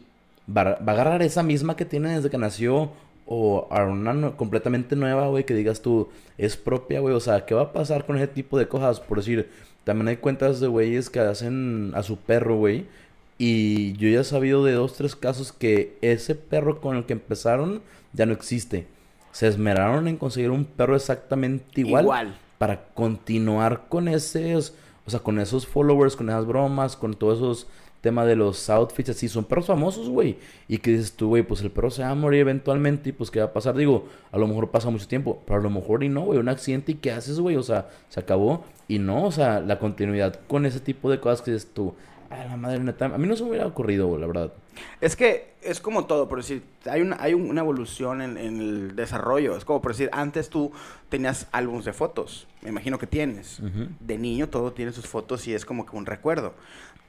va, 0.49 0.61
a- 0.61 0.79
va 0.83 0.91
a 0.91 0.95
agarrar 0.95 1.21
esa 1.21 1.43
misma 1.43 1.75
que 1.75 1.85
tiene 1.85 2.15
desde 2.15 2.29
que 2.29 2.37
nació 2.37 2.91
o 3.25 3.67
a 3.71 3.83
una 3.83 4.13
no- 4.13 4.37
completamente 4.37 4.95
nueva, 4.95 5.27
güey, 5.27 5.45
que 5.45 5.53
digas 5.55 5.81
tú, 5.81 6.09
es 6.37 6.57
propia, 6.57 6.99
güey? 6.99 7.15
O 7.15 7.19
sea, 7.19 7.45
¿qué 7.45 7.55
va 7.55 7.63
a 7.63 7.73
pasar 7.73 8.05
con 8.05 8.17
ese 8.17 8.27
tipo 8.27 8.57
de 8.59 8.67
cosas? 8.67 8.99
Por 8.99 9.17
decir, 9.17 9.49
también 9.83 10.07
hay 10.09 10.17
cuentas 10.17 10.59
de 10.59 10.67
güeyes 10.67 11.09
que 11.09 11.19
hacen 11.19 11.91
a 11.95 12.03
su 12.03 12.17
perro, 12.17 12.57
güey. 12.57 12.85
Y 13.37 13.93
yo 13.93 14.07
ya 14.09 14.21
he 14.21 14.23
sabido 14.23 14.63
de 14.63 14.73
dos, 14.73 14.93
tres 14.93 15.15
casos 15.15 15.51
que 15.51 15.97
ese 16.01 16.35
perro 16.35 16.79
con 16.79 16.95
el 16.95 17.05
que 17.05 17.13
empezaron 17.13 17.81
ya 18.13 18.25
no 18.25 18.33
existe. 18.33 18.87
Se 19.31 19.47
esmeraron 19.47 20.07
en 20.07 20.15
conseguir 20.17 20.51
un 20.51 20.63
perro 20.65 20.95
exactamente 20.95 21.81
igual, 21.81 22.05
Igual. 22.05 22.37
para 22.57 22.85
continuar 22.93 23.87
con 23.89 24.07
esos, 24.07 24.73
o 25.05 25.09
sea, 25.11 25.19
con 25.19 25.39
esos 25.39 25.67
followers, 25.67 26.15
con 26.15 26.29
esas 26.29 26.45
bromas, 26.45 26.95
con 26.95 27.13
todos 27.15 27.39
esos 27.39 27.67
temas 28.05 28.27
de 28.27 28.35
los 28.35 28.69
outfits, 28.69 29.09
así, 29.09 29.27
son 29.27 29.45
perros 29.45 29.65
famosos, 29.65 30.09
güey. 30.09 30.37
Y 30.67 30.77
que 30.77 30.91
dices 30.91 31.13
tú, 31.13 31.29
güey, 31.29 31.41
pues 31.41 31.61
el 31.61 31.71
perro 31.71 31.89
se 31.89 32.03
va 32.03 32.11
a 32.11 32.15
morir 32.15 32.41
eventualmente 32.41 33.09
y 33.09 33.13
pues 33.13 33.31
qué 33.31 33.39
va 33.39 33.45
a 33.45 33.53
pasar, 33.53 33.75
digo, 33.75 34.05
a 34.31 34.37
lo 34.37 34.45
mejor 34.45 34.69
pasa 34.69 34.91
mucho 34.91 35.07
tiempo, 35.07 35.41
pero 35.47 35.59
a 35.59 35.63
lo 35.63 35.71
mejor 35.71 36.03
y 36.03 36.09
no, 36.09 36.21
güey, 36.21 36.37
un 36.37 36.47
accidente 36.47 36.91
y 36.91 36.95
qué 36.95 37.11
haces, 37.11 37.39
güey, 37.39 37.55
o 37.55 37.63
sea, 37.63 37.89
se 38.09 38.19
acabó 38.19 38.63
y 38.87 38.99
no, 38.99 39.23
o 39.23 39.31
sea, 39.31 39.59
la 39.59 39.79
continuidad 39.79 40.39
con 40.47 40.67
ese 40.67 40.79
tipo 40.79 41.09
de 41.09 41.19
cosas 41.19 41.41
que 41.41 41.51
dices 41.51 41.73
tú, 41.73 41.95
a 42.29 42.45
la 42.45 42.57
madre 42.57 42.79
neta, 42.79 43.05
a 43.05 43.17
mí 43.17 43.27
no 43.27 43.35
se 43.35 43.43
me 43.43 43.49
hubiera 43.49 43.65
ocurrido, 43.65 44.17
la 44.19 44.27
verdad. 44.27 44.53
Es 45.01 45.15
que 45.15 45.53
es 45.61 45.79
como 45.79 46.05
todo, 46.05 46.27
por 46.27 46.39
decir, 46.39 46.63
hay 46.85 47.01
una, 47.01 47.17
hay 47.19 47.33
una 47.33 47.61
evolución 47.61 48.21
en, 48.21 48.37
en 48.37 48.59
el 48.59 48.95
desarrollo. 48.95 49.55
Es 49.57 49.65
como 49.65 49.81
por 49.81 49.93
decir, 49.93 50.09
antes 50.11 50.49
tú 50.49 50.71
tenías 51.09 51.47
álbumes 51.51 51.85
de 51.85 51.93
fotos, 51.93 52.47
me 52.61 52.69
imagino 52.69 52.99
que 52.99 53.07
tienes. 53.07 53.59
Ujú. 53.59 53.87
De 53.99 54.17
niño 54.17 54.49
todo 54.49 54.73
tiene 54.73 54.91
sus 54.91 55.07
fotos 55.07 55.47
y 55.47 55.53
es 55.53 55.65
como 55.65 55.85
que 55.85 55.95
un 55.95 56.05
recuerdo. 56.05 56.53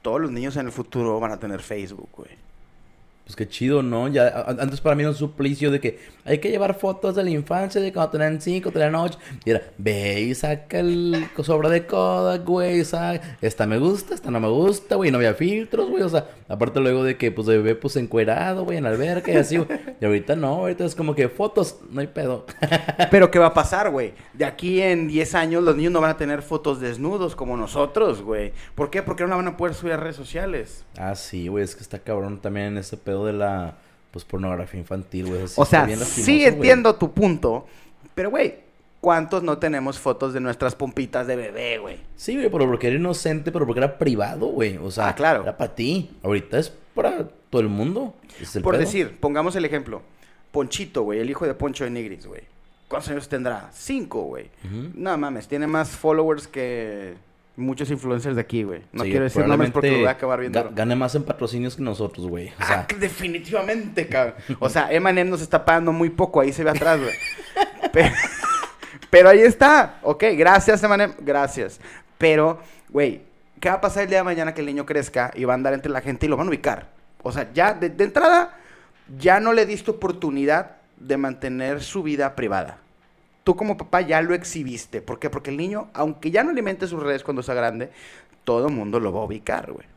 Todos 0.07 0.21
los 0.21 0.31
niños 0.31 0.55
en 0.55 0.67
el 0.67 0.71
futuro 0.71 1.19
van 1.19 1.33
a 1.33 1.37
tener 1.37 1.59
Facebook, 1.59 2.07
güey. 2.15 2.29
Pues 3.27 3.35
qué 3.35 3.45
chido, 3.45 3.83
¿no? 3.83 4.07
Ya, 4.07 4.45
antes 4.47 4.79
para 4.79 4.95
mí 4.95 5.01
era 5.03 5.09
un 5.09 5.15
suplicio 5.17 5.69
de 5.69 5.81
que 5.81 5.99
hay 6.23 6.37
que 6.39 6.49
llevar 6.49 6.79
fotos 6.79 7.13
de 7.13 7.25
la 7.25 7.29
infancia, 7.29 7.81
de 7.81 7.91
cuando 7.91 8.11
tenían 8.11 8.39
5, 8.39 8.71
tenían 8.71 8.95
8. 8.95 9.19
Y 9.43 9.49
era, 9.51 9.63
ve 9.77 10.21
y 10.21 10.33
saca 10.33 10.79
el 10.79 11.27
sobra 11.43 11.67
de 11.69 11.85
Kodak, 11.85 12.45
güey, 12.45 12.85
saca- 12.85 13.37
Esta 13.41 13.67
me 13.67 13.79
gusta, 13.79 14.13
esta 14.15 14.31
no 14.31 14.39
me 14.39 14.47
gusta, 14.47 14.95
güey, 14.95 15.11
no 15.11 15.17
había 15.17 15.33
filtros, 15.33 15.89
güey. 15.89 16.03
O 16.03 16.09
sea, 16.09 16.25
aparte 16.47 16.79
luego 16.79 17.03
de 17.03 17.17
que, 17.17 17.29
pues, 17.31 17.47
de 17.47 17.57
bebé, 17.57 17.75
pues, 17.75 17.97
encuerado, 17.97 18.63
güey, 18.63 18.77
en 18.77 18.85
la 18.85 18.91
alberca 18.91 19.29
y 19.31 19.35
así, 19.35 19.57
güey. 19.57 19.77
Y 19.99 20.05
ahorita 20.05 20.37
no, 20.37 20.47
ahorita 20.55 20.85
es 20.85 20.95
como 20.95 21.13
que 21.13 21.27
fotos, 21.27 21.79
no 21.91 21.99
hay 21.99 22.07
pedo. 22.07 22.45
Pero 23.11 23.29
¿qué 23.29 23.39
va 23.39 23.47
a 23.47 23.53
pasar, 23.53 23.89
güey? 23.89 24.13
De 24.33 24.45
aquí 24.45 24.81
en 24.81 25.09
10 25.09 25.35
años 25.35 25.63
los 25.63 25.75
niños 25.75 25.91
no 25.91 25.99
van 25.99 26.11
a 26.11 26.17
tener 26.17 26.41
fotos 26.43 26.79
desnudos 26.79 27.35
como 27.35 27.57
nosotros, 27.57 28.21
güey. 28.21 28.53
¿Por 28.73 28.89
qué? 28.89 29.03
Porque 29.03 29.23
no 29.23 29.29
la 29.29 29.35
van 29.35 29.47
a 29.49 29.57
poder 29.57 29.75
subir 29.75 29.91
a 29.93 29.97
redes 29.97 30.15
sociales. 30.15 30.85
ah, 30.97 31.13
sí, 31.15 31.47
güey, 31.49 31.63
es 31.63 31.75
que 31.75 31.81
está 31.83 31.99
cabrón 31.99 32.39
también 32.41 32.77
ese 32.77 32.95
pedo 32.97 33.16
de 33.25 33.33
la, 33.33 33.75
pues, 34.11 34.25
pornografía 34.25 34.79
infantil, 34.79 35.27
güey. 35.27 35.41
o 35.55 35.65
sea, 35.65 35.85
bien 35.85 35.99
lastimoso, 35.99 36.25
sí 36.25 36.45
entiendo 36.45 36.95
tu 36.95 37.11
punto, 37.13 37.65
pero, 38.15 38.29
güey, 38.29 38.55
¿cuántos 39.01 39.43
no 39.43 39.57
tenemos 39.57 39.99
fotos 39.99 40.33
de 40.33 40.39
nuestras 40.39 40.75
pompitas 40.75 41.27
de 41.27 41.35
bebé, 41.35 41.77
güey? 41.77 41.99
Sí, 42.15 42.35
güey, 42.35 42.49
pero 42.49 42.65
porque 42.67 42.87
era 42.87 42.95
inocente, 42.95 43.51
pero 43.51 43.65
porque 43.65 43.79
era 43.79 43.97
privado, 43.97 44.47
güey. 44.47 44.77
O 44.77 44.89
sea, 44.91 45.09
Ah, 45.09 45.15
claro. 45.15 45.43
era 45.43 45.55
para 45.57 45.75
ti. 45.75 46.09
Ahorita 46.23 46.57
es 46.59 46.69
para 46.95 47.27
todo 47.49 47.61
el 47.61 47.69
mundo. 47.69 48.15
Es 48.41 48.55
el 48.55 48.63
Por 48.63 48.73
pedo. 48.73 48.81
decir, 48.85 49.17
pongamos 49.19 49.55
el 49.55 49.65
ejemplo. 49.65 50.01
Ponchito, 50.51 51.03
güey, 51.03 51.19
el 51.19 51.29
hijo 51.29 51.45
de 51.45 51.53
Poncho 51.53 51.83
de 51.83 51.91
Nigris, 51.91 52.25
güey. 52.25 52.41
¿Cuántos 52.87 53.11
años 53.11 53.27
tendrá? 53.29 53.69
Cinco, 53.73 54.23
güey. 54.23 54.45
Ujú. 54.65 54.91
No 54.95 55.15
mames, 55.17 55.47
tiene 55.47 55.67
más 55.67 55.89
followers 55.89 56.47
que 56.47 57.15
muchos 57.57 57.91
influencers 57.91 58.35
de 58.35 58.41
aquí, 58.41 58.63
güey. 58.63 58.83
No 58.93 59.03
Sí, 59.03 59.09
quiero 59.09 59.25
decir 59.25 59.45
nombres 59.45 59.71
porque 59.71 59.91
lo 59.91 59.97
voy 59.97 60.07
a 60.07 60.11
acabar 60.11 60.39
viendo. 60.39 60.63
ga- 60.63 60.73
Gane 60.73 60.95
más 60.95 61.13
en 61.15 61.23
patrocinios 61.23 61.75
que 61.75 61.81
nosotros, 61.81 62.27
güey. 62.27 62.53
O 62.61 62.65
sea, 62.65 62.87
Ah, 62.89 62.93
definitivamente, 62.99 64.07
cabrón. 64.07 64.35
O 64.59 64.69
sea, 64.69 64.91
Emanem 64.91 65.29
nos 65.29 65.41
está 65.41 65.65
pagando 65.65 65.91
muy 65.91 66.09
poco, 66.09 66.39
ahí 66.39 66.53
se 66.53 66.63
ve 66.63 66.69
atrás, 66.69 66.99
güey. 66.99 67.13
Pe- 67.91 68.11
Pero, 69.09 69.29
ahí 69.29 69.39
está. 69.39 69.99
Ok, 70.03 70.23
gracias, 70.37 70.83
Emanem. 70.83 71.13
Gracias. 71.19 71.79
Pero, 72.17 72.59
güey, 72.89 73.21
¿qué 73.59 73.69
va 73.69 73.75
a 73.75 73.81
pasar 73.81 74.03
el 74.03 74.09
día 74.09 74.19
de 74.19 74.23
mañana 74.23 74.53
que 74.53 74.61
el 74.61 74.67
niño 74.67 74.85
crezca 74.85 75.31
y 75.35 75.43
va 75.45 75.53
a 75.53 75.55
andar 75.55 75.73
entre 75.73 75.91
la 75.91 76.01
gente 76.01 76.25
y 76.25 76.29
lo 76.29 76.37
van 76.37 76.47
a 76.47 76.49
ubicar? 76.49 76.87
O 77.23 77.31
sea, 77.31 77.49
ya 77.53 77.73
de, 77.73 77.89
de 77.89 78.03
entrada, 78.03 78.55
ya 79.17 79.39
no 79.39 79.53
le 79.53 79.65
diste 79.65 79.91
oportunidad 79.91 80.77
de 80.97 81.17
mantener 81.17 81.81
su 81.81 82.03
vida 82.03 82.35
privada. 82.35 82.79
Tú 83.47 83.55
como 83.55 83.77
papá 83.77 84.01
ya 84.01 84.21
lo 84.21 84.33
exhibiste. 84.33 85.01
¿Por 85.01 85.19
qué? 85.19 85.29
Porque 85.29 85.51
el 85.51 85.55
niño, 85.55 85.87
aunque 85.93 86.31
ya 86.31 86.43
no 86.43 86.49
alimente 86.49 86.85
sus 86.85 87.01
redes 87.01 87.23
cuando 87.23 87.41
sea 87.41 87.55
grande, 87.55 87.91
todo 88.43 88.67
el 88.67 88.73
mundo 88.73 88.99
lo 88.99 89.13
va 89.13 89.21
a 89.21 89.23
ubicar, 89.23 89.71
güey. 89.71 89.87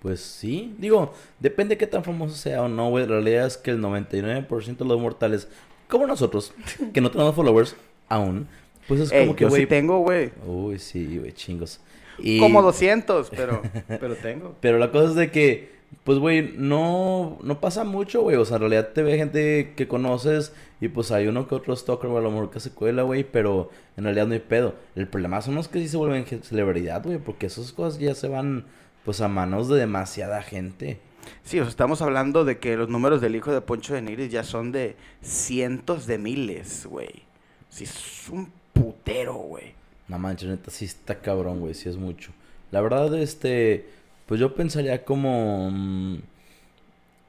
Pues 0.00 0.20
sí, 0.20 0.72
digo, 0.78 1.12
depende 1.40 1.74
de 1.74 1.78
qué 1.78 1.88
tan 1.88 2.04
famoso 2.04 2.36
sea 2.36 2.62
o 2.62 2.68
no, 2.68 2.90
güey. 2.90 3.04
La 3.04 3.14
realidad 3.14 3.44
es 3.48 3.56
que 3.56 3.72
el 3.72 3.80
99% 3.80 4.76
de 4.76 4.84
los 4.84 5.00
mortales, 5.00 5.48
como 5.88 6.06
nosotros, 6.06 6.54
que 6.94 7.00
no 7.00 7.10
tenemos 7.10 7.34
followers 7.34 7.74
aún, 8.08 8.46
pues 8.86 9.00
es 9.00 9.10
Ey, 9.10 9.24
como 9.24 9.34
que, 9.34 9.42
yo 9.42 9.50
sí 9.50 9.66
tengo, 9.66 9.98
güey. 9.98 10.30
Uy, 10.46 10.78
sí, 10.78 11.18
güey, 11.18 11.32
chingos. 11.32 11.80
Y- 12.20 12.38
Como 12.38 12.62
200, 12.62 13.30
pero, 13.30 13.62
pero 13.88 14.14
tengo. 14.14 14.54
Pero 14.60 14.78
la 14.78 14.92
cosa 14.92 15.08
es 15.08 15.14
de 15.16 15.32
que, 15.32 15.75
pues, 16.04 16.18
güey, 16.18 16.54
no, 16.56 17.38
no 17.42 17.60
pasa 17.60 17.84
mucho, 17.84 18.22
güey. 18.22 18.36
O 18.36 18.44
sea, 18.44 18.56
en 18.56 18.62
realidad 18.62 18.90
te 18.92 19.02
ve 19.02 19.16
gente 19.16 19.74
que 19.76 19.88
conoces 19.88 20.52
y 20.80 20.88
pues 20.88 21.10
hay 21.10 21.26
uno 21.26 21.48
que 21.48 21.54
otro 21.54 21.74
stalker, 21.74 22.08
güey, 22.10 22.20
a 22.20 22.24
lo 22.24 22.30
mejor 22.30 22.50
que 22.50 22.60
se 22.60 22.70
cuela, 22.70 23.02
güey, 23.02 23.24
pero 23.24 23.70
en 23.96 24.04
realidad 24.04 24.26
no 24.26 24.34
hay 24.34 24.40
pedo. 24.40 24.74
El 24.94 25.08
problema 25.08 25.42
son 25.42 25.56
los 25.56 25.68
que 25.68 25.80
sí 25.80 25.88
se 25.88 25.96
vuelven 25.96 26.24
celebridad, 26.42 27.02
güey, 27.02 27.18
porque 27.18 27.46
esas 27.46 27.72
cosas 27.72 27.98
ya 27.98 28.14
se 28.14 28.28
van, 28.28 28.66
pues, 29.04 29.20
a 29.20 29.28
manos 29.28 29.68
de 29.68 29.78
demasiada 29.78 30.42
gente. 30.42 31.00
Sí, 31.42 31.58
o 31.58 31.64
sea, 31.64 31.70
estamos 31.70 32.02
hablando 32.02 32.44
de 32.44 32.58
que 32.58 32.76
los 32.76 32.88
números 32.88 33.20
del 33.20 33.34
hijo 33.34 33.52
de 33.52 33.60
Poncho 33.60 33.94
de 33.94 34.02
Nigris 34.02 34.30
ya 34.30 34.44
son 34.44 34.72
de 34.72 34.96
cientos 35.22 36.06
de 36.06 36.18
miles, 36.18 36.86
güey. 36.86 37.24
Sí, 37.68 37.84
es 37.84 38.28
un 38.30 38.52
putero, 38.72 39.34
güey. 39.34 39.74
No 40.08 40.18
manches, 40.18 40.48
neta, 40.48 40.70
sí 40.70 40.84
está 40.84 41.20
cabrón, 41.20 41.60
güey, 41.60 41.74
sí 41.74 41.88
es 41.88 41.96
mucho. 41.96 42.30
La 42.70 42.80
verdad, 42.80 43.14
este, 43.14 43.88
pues 44.26 44.40
yo 44.40 44.54
pensaría 44.54 45.04
como... 45.04 45.70
mm, 45.70 46.18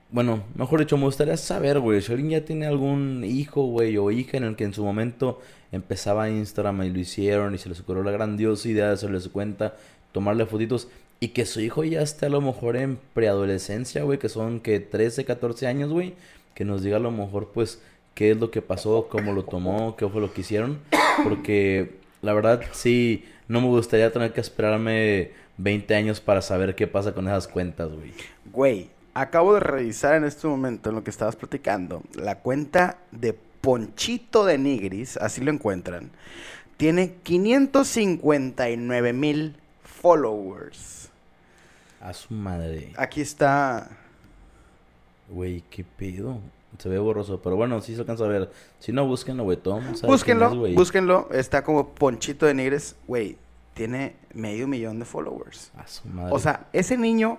Bueno, 0.09 0.43
mejor 0.55 0.79
dicho, 0.79 0.97
me 0.97 1.03
gustaría 1.03 1.35
saber, 1.35 1.79
güey, 1.79 2.01
si 2.01 2.11
alguien 2.13 2.29
ya 2.31 2.45
tiene 2.45 2.65
algún 2.65 3.23
hijo, 3.25 3.63
güey, 3.65 3.97
o 3.97 4.09
hija 4.09 4.37
en 4.37 4.45
el 4.45 4.55
que 4.55 4.63
en 4.63 4.73
su 4.73 4.83
momento 4.83 5.41
empezaba 5.73 6.29
Instagram 6.29 6.83
y 6.83 6.89
lo 6.91 6.99
hicieron 6.99 7.53
y 7.53 7.57
se 7.57 7.67
les 7.67 7.81
ocurrió 7.81 8.03
la 8.03 8.11
grandiosa 8.11 8.69
idea 8.69 8.87
de 8.87 8.93
hacerle 8.93 9.19
su 9.19 9.31
cuenta, 9.33 9.75
tomarle 10.13 10.45
fotitos 10.45 10.87
y 11.19 11.29
que 11.29 11.45
su 11.45 11.59
hijo 11.59 11.83
ya 11.83 12.01
esté 12.01 12.27
a 12.27 12.29
lo 12.29 12.39
mejor 12.41 12.77
en 12.77 12.97
preadolescencia, 13.13 14.03
güey, 14.03 14.17
que 14.17 14.29
son 14.29 14.61
que 14.61 14.79
13, 14.79 15.25
14 15.25 15.67
años, 15.67 15.91
güey, 15.91 16.13
que 16.55 16.63
nos 16.63 16.83
diga 16.83 16.97
a 16.97 16.99
lo 17.01 17.11
mejor, 17.11 17.51
pues, 17.53 17.81
qué 18.13 18.31
es 18.31 18.37
lo 18.37 18.49
que 18.49 18.61
pasó, 18.61 19.07
cómo 19.09 19.33
lo 19.33 19.43
tomó, 19.43 19.95
qué 19.97 20.07
fue 20.07 20.21
lo 20.21 20.31
que 20.33 20.41
hicieron, 20.41 20.79
porque 21.23 21.95
la 22.21 22.33
verdad 22.33 22.61
sí, 22.71 23.25
no 23.49 23.59
me 23.61 23.67
gustaría 23.67 24.11
tener 24.11 24.31
que 24.33 24.41
esperarme 24.41 25.31
20 25.57 25.95
años 25.95 26.19
para 26.21 26.41
saber 26.41 26.75
qué 26.75 26.87
pasa 26.87 27.13
con 27.13 27.27
esas 27.27 27.47
cuentas, 27.47 27.89
güey. 27.91 28.13
Güey, 28.51 28.89
acabo 29.13 29.53
de 29.55 29.59
revisar 29.59 30.15
en 30.15 30.23
este 30.23 30.47
momento 30.47 30.89
en 30.89 30.95
lo 30.95 31.03
que 31.03 31.09
estabas 31.09 31.35
platicando. 31.35 32.03
La 32.15 32.39
cuenta 32.39 32.97
de 33.11 33.33
Ponchito 33.61 34.45
de 34.45 34.57
Nigris, 34.57 35.17
así 35.17 35.41
lo 35.41 35.51
encuentran, 35.51 36.11
tiene 36.77 37.15
559 37.23 39.13
mil 39.13 39.55
followers. 39.83 41.09
A 41.99 42.13
su 42.13 42.33
madre. 42.33 42.93
Aquí 42.95 43.21
está. 43.21 43.89
Güey, 45.29 45.63
qué 45.69 45.83
pedo. 45.83 46.39
Se 46.77 46.87
ve 46.89 46.99
borroso, 46.99 47.41
pero 47.41 47.55
bueno, 47.55 47.81
sí 47.81 47.95
se 47.95 48.01
alcanza 48.01 48.25
a 48.25 48.27
ver. 48.27 48.51
Si 48.79 48.91
no, 48.91 49.07
búsquenlo, 49.07 49.43
güey. 49.43 49.57
Quién 49.57 49.95
Búsquenlo, 50.03 50.47
es, 50.49 50.53
güey. 50.53 50.75
búsquenlo. 50.75 51.27
Está 51.31 51.63
como 51.63 51.89
Ponchito 51.89 52.45
de 52.45 52.53
Nigris. 52.53 52.95
Güey, 53.07 53.37
tiene 53.77 54.15
medio 54.33 54.67
millón 54.67 54.99
de 54.99 55.05
followers. 55.05 55.71
A 55.77 55.87
su 55.87 56.07
madre. 56.09 56.33
O 56.33 56.39
sea, 56.39 56.67
ese 56.73 56.97
niño, 56.97 57.37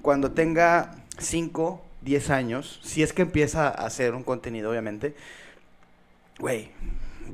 cuando 0.00 0.30
tenga 0.30 0.94
5, 1.18 1.82
10 2.02 2.30
años, 2.30 2.80
si 2.82 3.02
es 3.02 3.12
que 3.12 3.22
empieza 3.22 3.66
a 3.68 3.86
hacer 3.86 4.14
un 4.14 4.22
contenido, 4.22 4.70
obviamente, 4.70 5.14
güey, 6.38 6.70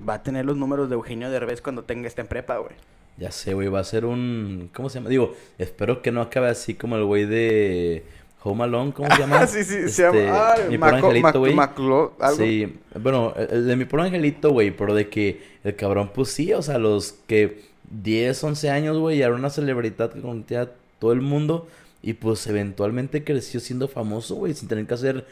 va 0.09 0.14
a 0.14 0.22
tener 0.22 0.44
los 0.44 0.57
números 0.57 0.88
de 0.88 0.94
Eugenio 0.94 1.30
Derbez 1.30 1.61
cuando 1.62 1.84
tenga 1.84 2.09
esta 2.09 2.22
en 2.22 2.28
prepa, 2.28 2.59
güey. 2.59 2.72
Ya 3.16 3.30
sé, 3.32 3.55
güey, 3.55 3.68
va 3.68 3.80
a 3.80 3.84
ser 3.84 4.05
un... 4.05 4.70
¿Cómo 4.74 4.88
se 4.88 4.99
llama? 4.99 5.11
Digo, 5.11 5.34
espero 5.59 6.03
que 6.03 6.12
no 6.12 6.20
acabe 6.20 6.49
así 6.49 6.74
como 6.74 6.96
el 6.96 7.05
güey 7.05 7.24
de 7.26 8.05
Home 8.44 8.62
Alone, 8.64 8.92
¿cómo 8.92 9.11
se 9.11 9.18
llama? 9.20 9.40
Ah, 9.40 9.46
sí, 9.49 9.64
sí, 9.64 9.74
Este, 9.74 9.88
se 9.88 10.03
llama. 10.03 10.53
Ay, 10.53 10.62
Mi 10.70 10.78
pobre 10.78 10.92
Maco- 10.92 11.07
angelito, 11.09 11.38
güey. 11.40 11.55
Maclo- 11.55 12.12
algo. 12.20 12.36
Sí, 12.38 12.78
bueno, 13.01 13.34
el 13.36 13.49
el 13.51 13.66
de 13.66 13.76
mi 13.76 13.84
pobre 13.86 14.05
angelito, 14.07 14.51
güey, 14.53 14.70
pero 14.70 14.94
de 14.94 15.09
que 15.09 15.42
el 15.64 15.74
cabrón, 15.74 16.12
pues 16.14 16.28
sí, 16.30 16.53
o 16.53 16.62
sea, 16.62 16.78
los 16.78 17.12
que 17.26 17.67
10, 17.91 18.45
11 18.45 18.70
años, 18.70 18.99
güey, 18.99 19.20
era 19.20 19.34
una 19.34 19.51
celebridad 19.51 20.12
que 20.12 20.20
conocía 20.20 20.70
todo 20.99 21.12
el 21.12 21.20
mundo 21.20 21.68
y 22.03 22.14
pues 22.14 22.47
eventualmente 22.47 23.24
creció 23.24 23.61
siendo 23.61 23.89
famoso, 23.89 24.34
güey, 24.36 24.55
sin 24.55 24.68
tener 24.68 24.86
que 24.86 24.95
hacer, 24.95 25.26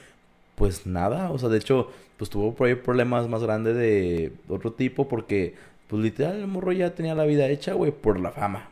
pues 0.54 0.86
nada, 0.86 1.30
o 1.30 1.38
sea, 1.38 1.48
de 1.48 1.58
hecho, 1.58 1.90
pues 2.16 2.30
tuvo 2.30 2.54
por 2.54 2.68
ahí 2.68 2.74
problemas 2.74 3.28
más 3.28 3.42
grandes 3.42 3.76
de 3.76 4.32
otro 4.48 4.72
tipo 4.72 5.08
porque, 5.08 5.54
pues 5.88 6.02
literal, 6.02 6.36
el 6.36 6.46
morro 6.46 6.72
ya 6.72 6.94
tenía 6.94 7.14
la 7.14 7.24
vida 7.24 7.46
hecha, 7.48 7.74
güey, 7.74 7.92
por 7.92 8.18
la 8.18 8.30
fama. 8.30 8.68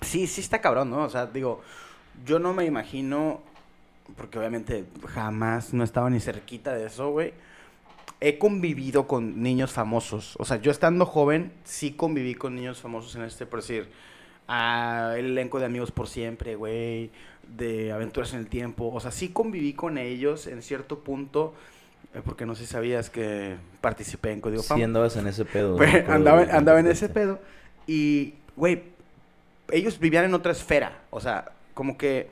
Sí, 0.00 0.26
sí 0.26 0.40
está 0.40 0.60
cabrón, 0.60 0.90
¿no? 0.90 1.04
O 1.04 1.10
sea, 1.10 1.26
digo, 1.26 1.62
yo 2.26 2.38
no 2.38 2.52
me 2.52 2.64
imagino, 2.64 3.40
porque 4.16 4.38
obviamente 4.38 4.84
jamás 5.06 5.72
no 5.72 5.84
estaba 5.84 6.10
ni 6.10 6.20
cerquita 6.20 6.74
de 6.74 6.86
eso, 6.86 7.10
güey. 7.10 7.32
He 8.20 8.38
convivido 8.38 9.06
con 9.06 9.42
niños 9.42 9.72
famosos. 9.72 10.34
O 10.38 10.44
sea, 10.44 10.60
yo 10.60 10.70
estando 10.70 11.06
joven, 11.06 11.52
sí 11.64 11.92
conviví 11.92 12.34
con 12.34 12.54
niños 12.54 12.80
famosos 12.80 13.14
en 13.14 13.22
este, 13.22 13.46
por 13.46 13.60
decir, 13.60 13.88
ah, 14.48 15.14
el 15.16 15.26
elenco 15.26 15.60
de 15.60 15.66
Amigos 15.66 15.92
por 15.92 16.08
Siempre, 16.08 16.56
güey, 16.56 17.10
de 17.46 17.92
Aventuras 17.92 18.32
en 18.32 18.40
el 18.40 18.48
Tiempo. 18.48 18.90
O 18.92 19.00
sea, 19.00 19.10
sí 19.12 19.28
conviví 19.28 19.72
con 19.72 19.98
ellos 19.98 20.46
en 20.46 20.62
cierto 20.62 21.00
punto, 21.00 21.54
eh, 22.14 22.20
porque 22.24 22.44
no 22.44 22.54
sé 22.54 22.66
si 22.66 22.72
sabías 22.72 23.10
que 23.10 23.56
participé 23.80 24.32
en 24.32 24.40
Código 24.40 24.62
Sí 24.62 24.68
Fama. 24.68 24.84
andabas 24.84 25.16
en 25.16 25.26
ese 25.28 25.44
pedo. 25.44 25.74
Acuerdo 25.74 26.12
andaba, 26.12 26.42
andaba 26.50 26.80
en 26.80 26.88
ese 26.88 27.08
pedo. 27.08 27.40
Y, 27.86 28.34
güey, 28.56 28.82
ellos 29.70 29.98
vivían 29.98 30.24
en 30.24 30.34
otra 30.34 30.52
esfera. 30.52 31.02
O 31.10 31.20
sea, 31.20 31.52
como 31.74 31.96
que 31.96 32.30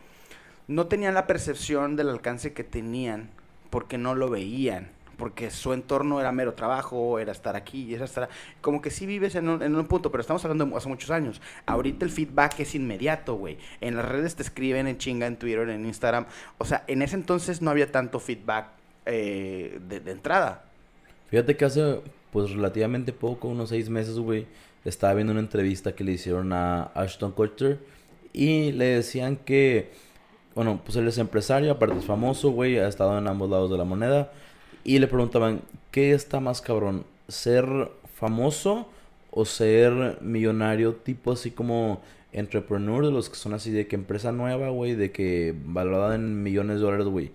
no 0.68 0.87
tenían 0.87 1.14
la 1.14 1.26
percepción 1.26 1.97
del 1.97 2.09
alcance 2.09 2.53
que 2.53 2.64
tenían 2.64 3.30
porque 3.70 3.99
no 3.99 4.14
lo 4.14 4.28
veían. 4.28 4.95
Porque 5.17 5.51
su 5.51 5.73
entorno 5.73 6.21
era 6.21 6.31
mero 6.31 6.53
trabajo, 6.53 7.19
era 7.19 7.33
estar 7.33 7.57
aquí, 7.57 7.95
era 7.95 8.05
estar... 8.05 8.29
Como 8.61 8.83
que 8.83 8.91
sí 8.91 9.07
vives 9.07 9.35
en 9.35 9.49
un, 9.49 9.62
en 9.62 9.75
un 9.75 9.87
punto, 9.87 10.11
pero 10.11 10.21
estamos 10.21 10.45
hablando 10.45 10.67
de 10.67 10.77
hace 10.77 10.89
muchos 10.89 11.11
años. 11.11 11.41
Ahorita 11.64 12.05
el 12.05 12.11
feedback 12.11 12.61
es 12.61 12.75
inmediato, 12.75 13.35
güey. 13.37 13.57
En 13.81 13.97
las 13.97 14.07
redes 14.07 14.37
te 14.37 14.43
escriben 14.43 14.87
en 14.87 14.99
chinga, 14.99 15.27
en 15.27 15.37
Twitter, 15.37 15.71
en 15.71 15.87
Instagram. 15.87 16.27
O 16.59 16.67
sea, 16.67 16.85
en 16.87 17.01
ese 17.01 17.17
entonces 17.17 17.62
no 17.62 17.71
había 17.71 17.91
tanto 17.91 18.21
feedback 18.21 18.67
eh, 19.07 19.81
de, 19.89 20.01
de 20.01 20.11
entrada. 20.12 20.64
Fíjate 21.31 21.57
que 21.57 21.64
hace, 21.64 22.03
pues, 22.31 22.51
relativamente 22.51 23.12
poco, 23.12 23.49
unos 23.49 23.71
seis 23.71 23.89
meses, 23.89 24.19
güey, 24.19 24.47
estaba 24.85 25.14
viendo 25.14 25.33
una 25.33 25.41
entrevista 25.41 25.95
que 25.95 26.05
le 26.05 26.12
hicieron 26.12 26.53
a 26.53 26.91
Ashton 26.95 27.33
Kutcher 27.33 27.79
y 28.33 28.73
le 28.73 28.85
decían 28.85 29.37
que, 29.37 29.93
bueno, 30.55 30.81
pues 30.85 30.97
él 30.97 31.09
es 31.09 31.17
empresario, 31.17 31.73
aparte 31.73 31.99
es 31.99 32.05
famoso, 32.05 32.51
güey, 32.51 32.79
ha 32.79 32.87
estado 32.87 33.17
en 33.19 33.27
ambos 33.27 33.49
lados 33.49 33.71
de 33.71 33.79
la 33.79 33.85
moneda 33.85 34.31
y 34.87 35.01
le 35.01 35.09
preguntaban, 35.09 35.62
¿qué 35.91 36.12
está 36.12 36.39
más 36.39 36.61
cabrón? 36.61 37.05
¿Ser 37.26 37.66
famoso 38.14 38.87
o 39.32 39.45
ser 39.45 40.18
millonario 40.20 40.95
tipo 40.95 41.32
así 41.32 41.51
como 41.51 42.01
entrepreneur 42.32 43.05
de 43.05 43.11
los 43.11 43.28
que 43.28 43.34
son 43.34 43.53
así 43.53 43.72
de 43.72 43.89
que 43.89 43.97
empresa 43.97 44.30
nueva, 44.30 44.68
güey, 44.68 44.95
de 44.95 45.11
que 45.11 45.57
valorada 45.64 46.14
en 46.14 46.45
millones 46.45 46.76
de 46.76 46.84
dólares, 46.84 47.07
güey? 47.09 47.32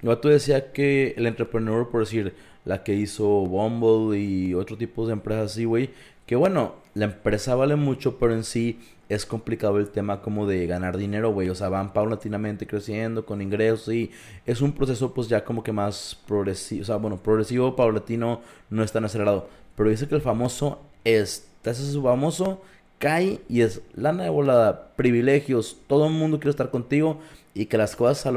El 0.00 0.08
vato 0.08 0.30
decía 0.30 0.72
que 0.72 1.12
el 1.18 1.26
entrepreneur, 1.26 1.90
por 1.90 2.00
decir, 2.00 2.32
la 2.64 2.82
que 2.82 2.94
hizo 2.94 3.26
Bumble 3.26 4.18
y 4.18 4.54
otro 4.54 4.78
tipo 4.78 5.06
de 5.06 5.12
empresas 5.12 5.52
así, 5.52 5.66
güey, 5.66 5.90
que 6.24 6.36
bueno, 6.36 6.74
la 6.94 7.06
empresa 7.06 7.54
vale 7.54 7.76
mucho, 7.76 8.18
pero 8.18 8.34
en 8.34 8.44
sí 8.44 8.78
es 9.08 9.26
complicado 9.26 9.78
el 9.78 9.90
tema 9.90 10.22
como 10.22 10.46
de 10.46 10.66
ganar 10.66 10.96
dinero, 10.96 11.32
güey. 11.32 11.48
O 11.48 11.54
sea, 11.54 11.68
van 11.68 11.92
paulatinamente 11.92 12.66
creciendo 12.66 13.26
con 13.26 13.42
ingresos 13.42 13.92
y 13.92 14.10
es 14.46 14.60
un 14.60 14.72
proceso 14.72 15.12
pues 15.12 15.28
ya 15.28 15.44
como 15.44 15.62
que 15.62 15.72
más 15.72 16.16
progresivo. 16.26 16.82
O 16.82 16.84
sea, 16.84 16.96
bueno, 16.96 17.16
progresivo, 17.16 17.76
paulatino, 17.76 18.40
no 18.70 18.82
es 18.82 18.92
tan 18.92 19.04
acelerado. 19.04 19.48
Pero 19.76 19.90
dice 19.90 20.08
que 20.08 20.14
el 20.14 20.22
famoso 20.22 20.80
es, 21.04 21.48
su 21.62 22.02
famoso, 22.02 22.62
cae 22.98 23.40
y 23.48 23.62
es 23.62 23.82
lana 23.94 24.24
de 24.24 24.30
volada, 24.30 24.92
privilegios, 24.96 25.76
todo 25.88 26.06
el 26.06 26.12
mundo 26.12 26.38
quiere 26.38 26.50
estar 26.50 26.70
contigo 26.70 27.18
y 27.54 27.66
que 27.66 27.76
las 27.76 27.96
cosas 27.96 28.18
se 28.18 28.30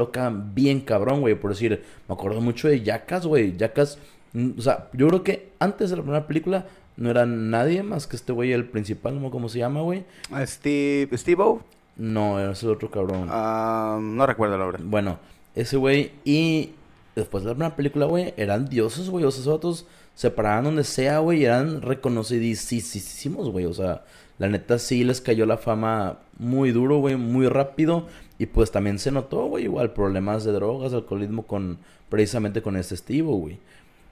bien 0.52 0.80
cabrón, 0.80 1.20
güey. 1.20 1.34
Por 1.34 1.50
decir, 1.50 1.82
me 2.08 2.14
acuerdo 2.14 2.40
mucho 2.40 2.68
de 2.68 2.82
Jackass, 2.82 3.26
güey. 3.26 3.56
Jackass, 3.56 3.98
mm, 4.32 4.50
o 4.58 4.62
sea, 4.62 4.88
yo 4.92 5.08
creo 5.08 5.22
que 5.22 5.50
antes 5.60 5.90
de 5.90 5.96
la 5.96 6.02
primera 6.02 6.26
película 6.26 6.66
no 6.98 7.10
era 7.10 7.24
nadie 7.26 7.82
más 7.82 8.06
que 8.06 8.16
este 8.16 8.32
güey, 8.32 8.52
el 8.52 8.64
principal, 8.66 9.22
no 9.22 9.30
cómo 9.30 9.48
se 9.48 9.60
llama, 9.60 9.80
güey. 9.82 10.04
Steve, 10.44 11.16
Steve-O, 11.16 11.62
No, 11.96 12.38
es 12.50 12.62
el 12.64 12.70
otro 12.70 12.90
cabrón. 12.90 13.28
ah, 13.30 13.98
no 14.02 14.26
recuerdo 14.26 14.56
el 14.56 14.60
nombre. 14.60 14.82
Bueno, 14.84 15.18
ese 15.54 15.76
güey 15.76 16.10
y 16.24 16.70
después 17.14 17.44
de 17.44 17.50
la 17.50 17.54
primera 17.54 17.76
película, 17.76 18.06
güey, 18.06 18.34
eran 18.36 18.68
dioses, 18.68 19.08
güey. 19.10 19.24
O 19.24 19.30
sea, 19.30 19.42
esos 19.42 19.54
vatos 19.54 19.86
se 20.16 20.30
paraban 20.32 20.64
donde 20.64 20.82
sea, 20.84 21.20
güey, 21.20 21.40
y 21.42 21.44
eran 21.44 21.82
reconocidísimos, 21.82 23.50
güey. 23.50 23.64
O 23.66 23.74
sea, 23.74 24.04
la 24.38 24.48
neta 24.48 24.78
sí 24.78 25.04
les 25.04 25.20
cayó 25.20 25.46
la 25.46 25.56
fama 25.56 26.18
muy 26.38 26.72
duro, 26.72 26.98
güey, 26.98 27.16
muy 27.16 27.46
rápido. 27.48 28.06
Y 28.38 28.46
pues 28.46 28.70
también 28.70 28.98
se 28.98 29.10
notó, 29.12 29.46
güey, 29.46 29.64
igual 29.64 29.92
problemas 29.92 30.44
de 30.44 30.52
drogas, 30.52 30.92
alcoholismo 30.92 31.44
con 31.46 31.78
precisamente 32.08 32.62
con 32.62 32.76
este 32.76 32.94
estivo, 32.94 33.36
güey. 33.36 33.58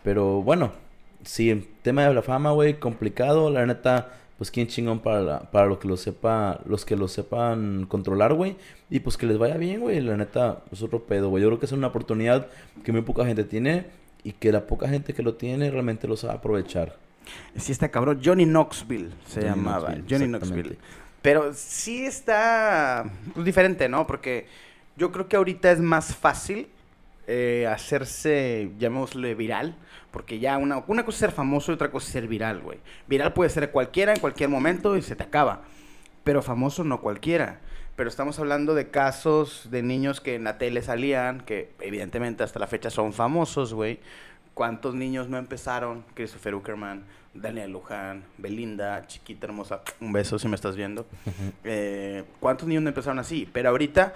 Pero 0.03 0.43
bueno, 0.43 0.73
sí, 1.25 1.51
el 1.51 1.67
tema 1.83 2.07
de 2.07 2.15
la 2.15 2.23
fama, 2.23 2.53
güey, 2.53 2.79
complicado. 2.79 3.51
La 3.51 3.65
neta, 3.67 4.13
pues 4.39 4.51
quién 4.51 4.67
chingón 4.67 5.01
para, 5.01 5.21
la- 5.21 5.51
para 5.51 5.67
lo 5.67 5.79
que 5.79 5.89
lo 5.89 5.97
sepa, 5.97 6.61
los 6.67 6.85
que 6.85 6.97
lo 6.97 7.09
sepan 7.09 7.87
controlar, 7.87 8.35
güey. 8.35 8.57
Y 8.91 9.01
pues 9.01 9.17
que 9.17 9.27
les 9.27 9.39
vaya 9.39 9.57
bien, 9.57 9.81
güey. 9.81 10.01
La 10.01 10.17
neta, 10.17 10.63
es 10.73 10.83
otro 10.83 11.03
pedo, 11.05 11.29
güey. 11.31 11.43
Yo 11.43 11.49
creo 11.49 11.59
que 11.61 11.67
es 11.67 11.73
una 11.73 11.89
oportunidad 11.89 12.49
que 12.85 12.93
muy 12.93 13.03
poca 13.03 13.25
gente 13.27 13.45
tiene 13.45 13.87
y 14.23 14.33
que 14.33 14.53
la 14.53 14.67
poca 14.67 14.89
gente 14.89 15.13
que 15.15 15.23
lo 15.23 15.35
tiene 15.35 15.71
realmente 15.71 16.07
lo 16.09 16.17
sabe 16.17 16.35
aprovechar. 16.35 16.97
Sí 17.57 17.73
está 17.73 17.89
cabrón. 17.91 18.21
Johnny 18.25 18.45
Knoxville 18.47 19.11
se 19.27 19.41
Johnny 19.41 19.51
llamaba. 19.55 19.89
Knoxville, 19.95 20.07
Johnny. 20.09 20.29
Knoxville. 20.29 20.79
Pero 21.23 21.53
sí 21.55 22.05
está 22.07 23.05
pues, 23.35 23.45
diferente, 23.45 23.89
¿no? 23.89 24.07
Porque 24.07 24.47
yo 24.97 25.11
creo 25.11 25.27
que 25.29 25.37
ahorita 25.37 25.73
es 25.73 25.81
más 25.81 26.15
fácil 26.15 26.69
eh, 27.27 27.67
hacerse, 27.69 28.71
llamémosle 28.79 29.35
viral. 29.35 29.75
Porque 30.11 30.39
ya 30.39 30.59
una, 30.59 30.83
una 30.87 31.05
cosa 31.05 31.17
es 31.17 31.21
ser 31.21 31.33
famoso 31.33 31.73
y 31.73 31.75
otra 31.75 31.91
cosa 31.91 32.07
es 32.07 32.13
ser 32.13 32.29
viral, 32.29 32.61
güey. 32.61 32.79
Viral 33.07 33.33
puede 33.33 33.51
ser 33.51 33.71
cualquiera 33.71 34.15
en 34.15 34.21
cualquier 34.21 34.49
momento 34.49 34.97
y 34.97 35.03
se 35.03 35.17
te 35.17 35.25
acaba. 35.25 35.63
Pero 36.25 36.43
famoso 36.43 36.85
no 36.85 37.01
cualquiera. 37.01 37.61
Pero 37.97 38.11
estamos 38.11 38.39
hablando 38.39 38.75
de 38.75 38.91
casos 38.91 39.69
de 39.71 39.83
niños 39.83 40.21
que 40.21 40.35
en 40.35 40.45
la 40.45 40.59
tele 40.59 40.83
salían, 40.83 41.41
que 41.41 41.73
evidentemente 41.81 42.45
hasta 42.45 42.59
la 42.59 42.67
fecha 42.67 42.91
son 42.91 43.13
famosos, 43.13 43.73
güey. 43.73 44.01
¿Cuántos 44.53 44.95
niños 44.95 45.29
no 45.29 45.39
empezaron? 45.39 46.05
Christopher 46.15 46.55
Uckerman, 46.55 47.05
Daniel 47.35 47.73
Luján, 47.73 48.25
Belinda, 48.39 49.07
chiquita 49.07 49.47
hermosa, 49.47 49.83
un 50.01 50.13
beso 50.13 50.39
si 50.39 50.49
me 50.49 50.57
estás 50.57 50.77
viendo. 50.77 51.07
Eh, 51.65 52.25
¿Cuántos 52.41 52.69
niños 52.69 52.83
no 52.83 52.89
empezaron 52.89 53.19
así? 53.19 53.49
Pero 53.53 53.71
ahorita, 53.71 54.15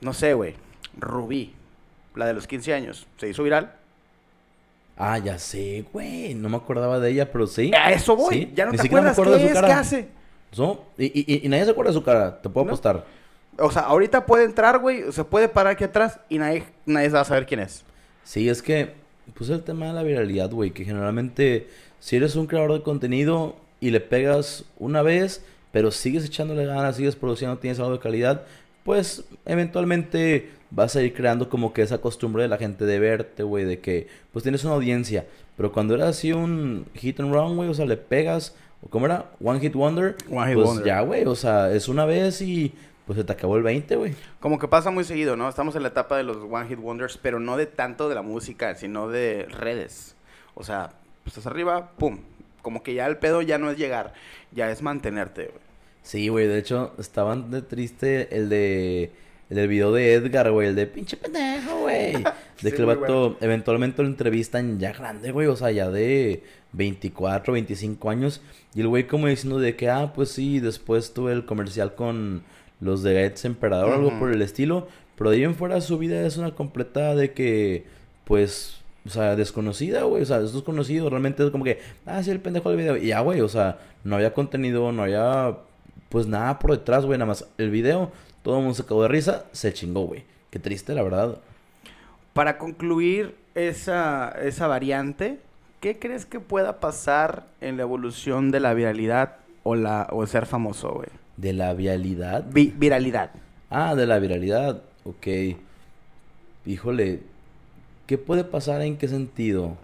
no 0.00 0.12
sé, 0.12 0.34
güey, 0.34 0.54
Rubí, 0.98 1.54
la 2.14 2.26
de 2.26 2.34
los 2.34 2.46
15 2.46 2.74
años, 2.74 3.06
se 3.16 3.28
hizo 3.28 3.42
viral. 3.42 3.74
Ah, 5.04 5.18
ya 5.18 5.38
sé, 5.38 5.84
güey. 5.92 6.34
No 6.34 6.48
me 6.48 6.56
acordaba 6.58 7.00
de 7.00 7.10
ella, 7.10 7.30
pero 7.32 7.46
sí. 7.46 7.72
A 7.74 7.90
eso 7.92 8.14
voy, 8.16 8.34
Sí. 8.34 8.52
ya 8.54 8.66
no 8.66 8.70
Ni 8.72 8.76
te 8.78 8.82
me 8.84 8.88
acuerdas 8.88 9.16
qué 9.18 9.30
de 9.30 9.40
su 9.40 9.46
es, 9.46 9.52
cara. 9.54 9.66
qué 9.66 9.72
hace. 9.74 10.08
No, 10.56 10.80
y, 10.98 11.06
y- 11.06 11.40
y 11.44 11.48
nadie 11.48 11.64
se 11.64 11.70
acuerda 11.72 11.90
de 11.90 11.94
su 11.94 12.02
cara, 12.04 12.40
te 12.40 12.48
puedo 12.48 12.64
No. 12.66 12.70
apostar. 12.72 13.04
O 13.58 13.70
sea, 13.70 13.82
ahorita 13.82 14.26
puede 14.26 14.44
entrar, 14.44 14.78
güey, 14.78 15.10
se 15.12 15.24
puede 15.24 15.48
parar 15.48 15.72
aquí 15.74 15.84
atrás 15.84 16.20
y 16.28 16.38
nadie, 16.38 16.64
nadie 16.86 17.08
va 17.08 17.20
a 17.20 17.24
saber 17.24 17.46
quién 17.46 17.60
es. 17.60 17.84
Sí, 18.24 18.48
es 18.48 18.62
que, 18.62 18.94
pues 19.34 19.50
el 19.50 19.62
tema 19.62 19.86
de 19.86 19.92
la 19.92 20.02
viralidad, 20.02 20.50
güey, 20.50 20.70
que 20.70 20.84
generalmente 20.84 21.68
si 22.00 22.16
eres 22.16 22.36
un 22.36 22.46
creador 22.46 22.72
de 22.72 22.82
contenido 22.82 23.56
y 23.80 23.90
le 23.90 24.00
pegas 24.00 24.64
una 24.78 25.02
vez, 25.02 25.44
pero 25.72 25.90
sigues 25.90 26.24
echándole 26.24 26.64
ganas, 26.66 26.96
sigues 26.96 27.16
produciendo, 27.16 27.58
tienes 27.58 27.78
algo 27.80 27.92
de 27.92 27.98
calidad, 27.98 28.42
pues 28.84 29.24
eventualmente 29.46 30.50
vas 30.74 30.96
a 30.96 31.02
ir 31.02 31.14
creando 31.14 31.48
como 31.48 31.72
que 31.72 31.82
esa 31.82 32.00
costumbre 32.00 32.42
de 32.42 32.48
la 32.48 32.58
gente 32.58 32.84
de 32.84 32.98
verte, 32.98 33.42
güey, 33.42 33.64
de 33.64 33.80
que 33.80 34.08
pues 34.32 34.42
tienes 34.42 34.64
una 34.64 34.74
audiencia. 34.74 35.26
Pero 35.56 35.70
cuando 35.70 35.94
eras 35.94 36.08
así 36.08 36.32
un 36.32 36.86
hit 36.94 37.20
and 37.20 37.32
run, 37.32 37.56
güey, 37.56 37.68
o 37.68 37.74
sea, 37.74 37.84
le 37.84 37.96
pegas, 37.96 38.56
o 38.82 38.88
¿cómo 38.88 39.06
era? 39.06 39.30
One 39.42 39.60
hit 39.60 39.74
wonder. 39.74 40.16
One 40.30 40.48
hit 40.48 40.56
pues 40.56 40.66
wonder. 40.66 40.86
ya, 40.86 41.00
güey, 41.02 41.24
o 41.24 41.34
sea, 41.34 41.70
es 41.72 41.88
una 41.88 42.04
vez 42.06 42.40
y 42.40 42.72
pues 43.06 43.18
se 43.18 43.24
te 43.24 43.32
acabó 43.32 43.56
el 43.56 43.62
20, 43.62 43.96
güey. 43.96 44.14
Como 44.40 44.58
que 44.58 44.68
pasa 44.68 44.90
muy 44.90 45.04
seguido, 45.04 45.36
¿no? 45.36 45.48
Estamos 45.48 45.76
en 45.76 45.82
la 45.82 45.88
etapa 45.88 46.16
de 46.16 46.22
los 46.22 46.38
One 46.38 46.68
Hit 46.68 46.78
Wonders, 46.78 47.18
pero 47.18 47.40
no 47.40 47.56
de 47.56 47.66
tanto 47.66 48.08
de 48.08 48.14
la 48.14 48.22
música, 48.22 48.74
sino 48.74 49.08
de 49.08 49.46
redes. 49.50 50.16
O 50.54 50.64
sea, 50.64 50.92
pues, 51.22 51.36
estás 51.36 51.50
arriba, 51.50 51.90
pum. 51.98 52.20
Como 52.62 52.82
que 52.82 52.94
ya 52.94 53.06
el 53.06 53.18
pedo 53.18 53.42
ya 53.42 53.58
no 53.58 53.70
es 53.70 53.76
llegar, 53.76 54.14
ya 54.52 54.70
es 54.70 54.82
mantenerte, 54.82 55.46
güey. 55.46 55.62
Sí, 56.02 56.28
güey, 56.28 56.46
de 56.46 56.58
hecho, 56.58 56.94
estaban 56.98 57.50
de 57.50 57.62
triste 57.62 58.36
el 58.36 58.48
de... 58.48 59.12
El 59.52 59.56
del 59.56 59.68
video 59.68 59.92
de 59.92 60.14
Edgar, 60.14 60.50
güey, 60.50 60.68
el 60.68 60.74
de 60.74 60.86
pinche 60.86 61.14
pendejo, 61.18 61.80
güey. 61.80 62.14
De 62.62 62.70
Sí, 62.70 62.76
que 62.76 62.76
el 62.76 62.86
vato 62.86 63.36
eventualmente 63.42 64.00
lo 64.02 64.08
entrevistan 64.08 64.78
ya 64.78 64.94
grande, 64.94 65.30
güey, 65.30 65.46
o 65.48 65.56
sea, 65.56 65.70
ya 65.70 65.90
de 65.90 66.42
24, 66.72 67.52
25 67.52 68.08
años. 68.08 68.40
Y 68.74 68.80
el 68.80 68.88
güey 68.88 69.06
como 69.06 69.26
diciendo 69.26 69.58
de 69.58 69.76
que, 69.76 69.90
ah, 69.90 70.12
pues 70.14 70.30
sí, 70.30 70.58
después 70.58 71.12
tuve 71.12 71.32
el 71.32 71.44
comercial 71.44 71.94
con 71.94 72.44
los 72.80 73.02
de 73.02 73.12
Gates 73.12 73.44
Emperador, 73.44 73.92
algo 73.92 74.08
Ujú. 74.08 74.20
por 74.20 74.32
el 74.32 74.40
estilo. 74.40 74.88
Pero 75.18 75.28
de 75.28 75.36
ahí 75.36 75.44
en 75.44 75.54
fuera 75.54 75.82
su 75.82 75.98
vida 75.98 76.24
es 76.26 76.38
una 76.38 76.52
completa 76.52 77.14
de 77.14 77.32
que, 77.32 77.84
pues, 78.24 78.78
o 79.04 79.10
sea, 79.10 79.36
desconocida, 79.36 80.04
güey. 80.04 80.22
O 80.22 80.26
sea, 80.26 80.38
es 80.38 80.54
desconocido. 80.54 81.10
Realmente 81.10 81.44
es 81.44 81.50
como 81.50 81.64
que, 81.64 81.78
ah, 82.06 82.22
sí, 82.22 82.30
el 82.30 82.40
pendejo 82.40 82.70
del 82.70 82.78
video. 82.78 82.96
Y 82.96 83.08
ya, 83.08 83.20
güey, 83.20 83.42
o 83.42 83.48
sea, 83.50 83.80
no 84.02 84.16
había 84.16 84.32
contenido, 84.32 84.92
no 84.92 85.02
había, 85.02 85.58
pues 86.08 86.26
nada 86.26 86.58
por 86.58 86.70
detrás, 86.70 87.04
güey. 87.04 87.18
Nada 87.18 87.26
más 87.28 87.46
el 87.58 87.70
video, 87.70 88.12
todo 88.42 88.56
el 88.56 88.62
mundo 88.62 88.74
se 88.74 88.84
cagó 88.84 89.02
de 89.02 89.08
risa, 89.08 89.44
se 89.52 89.72
chingó, 89.72 90.02
güey. 90.06 90.24
Qué 90.50 90.58
triste, 90.58 90.94
la 90.94 91.02
verdad. 91.02 91.38
Para 92.32 92.58
concluir 92.58 93.34
esa, 93.54 94.30
esa 94.42 94.66
variante, 94.66 95.38
¿qué 95.80 95.98
crees 95.98 96.26
que 96.26 96.40
pueda 96.40 96.80
pasar 96.80 97.46
en 97.60 97.76
la 97.76 97.82
evolución 97.82 98.50
de 98.50 98.60
la 98.60 98.74
viralidad 98.74 99.36
o, 99.62 99.74
la, 99.74 100.08
o 100.10 100.26
ser 100.26 100.46
famoso, 100.46 100.92
güey? 100.92 101.08
De 101.36 101.52
la 101.52 101.72
vialidad. 101.74 102.44
Vi- 102.50 102.72
viralidad. 102.76 103.30
Ah, 103.70 103.94
de 103.94 104.06
la 104.06 104.18
viralidad. 104.18 104.82
Ok. 105.04 105.26
Híjole. 106.66 107.20
¿Qué 108.06 108.18
puede 108.18 108.44
pasar 108.44 108.82
en 108.82 108.96
qué 108.96 109.08
sentido? 109.08 109.76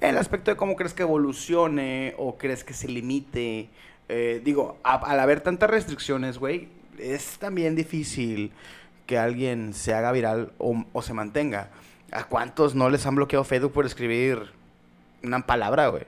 El 0.00 0.16
aspecto 0.16 0.50
de 0.50 0.56
cómo 0.56 0.76
crees 0.76 0.94
que 0.94 1.02
evolucione 1.02 2.14
o 2.18 2.38
crees 2.38 2.64
que 2.64 2.72
se 2.72 2.88
limite. 2.88 3.68
Eh, 4.08 4.40
digo, 4.44 4.78
a- 4.84 4.94
al 5.10 5.20
haber 5.20 5.40
tantas 5.40 5.68
restricciones, 5.68 6.38
güey, 6.38 6.68
es 7.00 7.38
también 7.38 7.74
difícil 7.74 8.52
que 9.06 9.18
alguien 9.18 9.72
se 9.72 9.94
haga 9.94 10.12
viral 10.12 10.52
o, 10.58 11.02
se 11.02 11.14
mantenga. 11.14 11.70
¿A 12.10 12.24
cuántos 12.24 12.74
no 12.74 12.90
les 12.90 13.06
han 13.06 13.14
bloqueado 13.14 13.44
Facebook 13.44 13.72
por 13.72 13.86
escribir 13.86 14.50
una 15.22 15.46
palabra, 15.46 15.88
güey? 15.88 16.04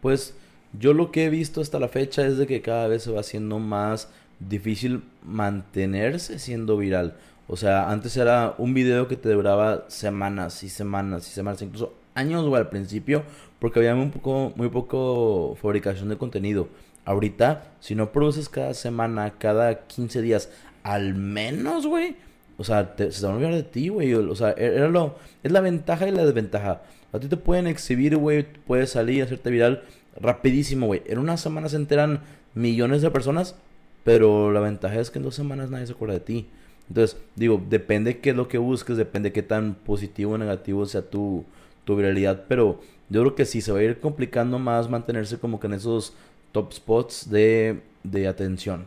Pues 0.00 0.34
yo 0.78 0.92
lo 0.92 1.10
que 1.10 1.24
he 1.24 1.30
visto 1.30 1.60
hasta 1.60 1.78
la 1.78 1.88
fecha 1.88 2.26
es 2.26 2.36
de 2.36 2.46
que 2.46 2.62
cada 2.62 2.88
vez 2.88 3.04
se 3.04 3.12
va 3.12 3.20
haciendo 3.20 3.58
más 3.58 4.08
difícil 4.40 5.04
mantenerse 5.22 6.38
siendo 6.38 6.76
viral. 6.76 7.16
O 7.46 7.56
sea, 7.56 7.90
antes 7.90 8.16
era 8.16 8.54
un 8.58 8.74
video 8.74 9.06
que 9.06 9.16
te 9.16 9.30
duraba 9.30 9.84
semanas 9.88 10.62
y 10.62 10.68
semanas 10.68 11.28
y 11.28 11.30
semanas, 11.32 11.62
incluso 11.62 11.94
años, 12.14 12.52
al 12.54 12.68
principio, 12.68 13.22
porque 13.58 13.80
había 13.80 14.10
poco, 14.10 14.52
muy 14.56 14.68
poco 14.68 15.56
fabricación 15.60 16.08
de 16.08 16.16
contenido. 16.16 16.68
Ahorita, 17.04 17.64
si 17.80 17.94
no 17.94 18.12
produces 18.12 18.48
cada 18.48 18.74
semana, 18.74 19.34
cada 19.38 19.86
15 19.86 20.22
días, 20.22 20.50
al 20.82 21.14
menos, 21.14 21.86
güey, 21.86 22.16
o 22.56 22.64
sea, 22.64 22.94
te- 22.96 23.12
se 23.12 23.24
van 23.26 23.34
a 23.34 23.36
olvidar 23.36 23.54
de 23.54 23.62
ti, 23.64 23.88
güey. 23.88 24.14
O 24.14 24.34
sea, 24.34 24.50
e- 24.52 24.76
era 24.76 24.88
lo, 24.88 25.16
es 25.42 25.52
la 25.52 25.60
ventaja 25.60 26.06
y 26.08 26.12
la 26.12 26.24
desventaja. 26.24 26.82
A 27.12 27.18
ti 27.20 27.28
te 27.28 27.36
pueden 27.36 27.66
exhibir, 27.66 28.16
güey, 28.16 28.46
puedes 28.66 28.90
salir, 28.90 29.22
hacerte 29.22 29.50
viral 29.50 29.82
rapidísimo, 30.20 30.86
güey. 30.86 31.02
En 31.06 31.18
una 31.18 31.36
semana 31.36 31.68
se 31.68 31.76
enteran 31.76 32.20
millones 32.54 33.02
de 33.02 33.10
personas, 33.10 33.56
pero 34.04 34.52
la 34.52 34.60
ventaja 34.60 34.98
es 35.00 35.10
que 35.10 35.18
en 35.18 35.24
dos 35.24 35.34
semanas 35.34 35.70
nadie 35.70 35.86
se 35.86 35.92
acuerda 35.92 36.14
de 36.14 36.20
ti. 36.20 36.46
Entonces, 36.88 37.16
digo, 37.36 37.60
depende 37.68 38.18
qué 38.18 38.30
es 38.30 38.36
lo 38.36 38.48
que 38.48 38.58
busques, 38.58 38.96
depende 38.96 39.32
qué 39.32 39.42
tan 39.42 39.74
positivo 39.74 40.32
o 40.32 40.38
negativo 40.38 40.84
sea 40.86 41.02
tu, 41.02 41.44
tu 41.84 41.96
viralidad, 41.96 42.44
pero 42.48 42.80
yo 43.08 43.22
creo 43.22 43.34
que 43.34 43.46
sí 43.46 43.60
se 43.60 43.72
va 43.72 43.78
a 43.78 43.82
ir 43.82 44.00
complicando 44.00 44.58
más 44.58 44.90
mantenerse 44.90 45.38
como 45.38 45.60
que 45.60 45.66
en 45.66 45.74
esos 45.74 46.14
top 46.54 46.72
spots 46.72 47.28
de, 47.28 47.82
de 48.04 48.28
atención. 48.28 48.86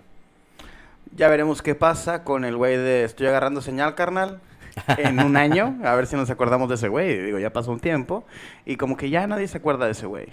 Ya 1.13 1.27
veremos 1.27 1.61
qué 1.61 1.75
pasa 1.75 2.23
con 2.23 2.45
el 2.45 2.55
güey 2.55 2.77
de 2.77 3.03
estoy 3.03 3.27
agarrando 3.27 3.61
señal, 3.61 3.93
carnal. 3.93 4.39
En 4.97 5.19
un 5.19 5.35
año, 5.37 5.77
a 5.83 5.93
ver 5.95 6.07
si 6.07 6.15
nos 6.15 6.29
acordamos 6.29 6.69
de 6.69 6.75
ese 6.75 6.87
güey. 6.87 7.21
Digo, 7.21 7.39
ya 7.39 7.51
pasó 7.51 7.71
un 7.71 7.81
tiempo. 7.81 8.23
Y 8.65 8.77
como 8.77 8.95
que 8.95 9.09
ya 9.09 9.27
nadie 9.27 9.49
se 9.49 9.57
acuerda 9.57 9.85
de 9.85 9.91
ese 9.91 10.05
güey. 10.05 10.27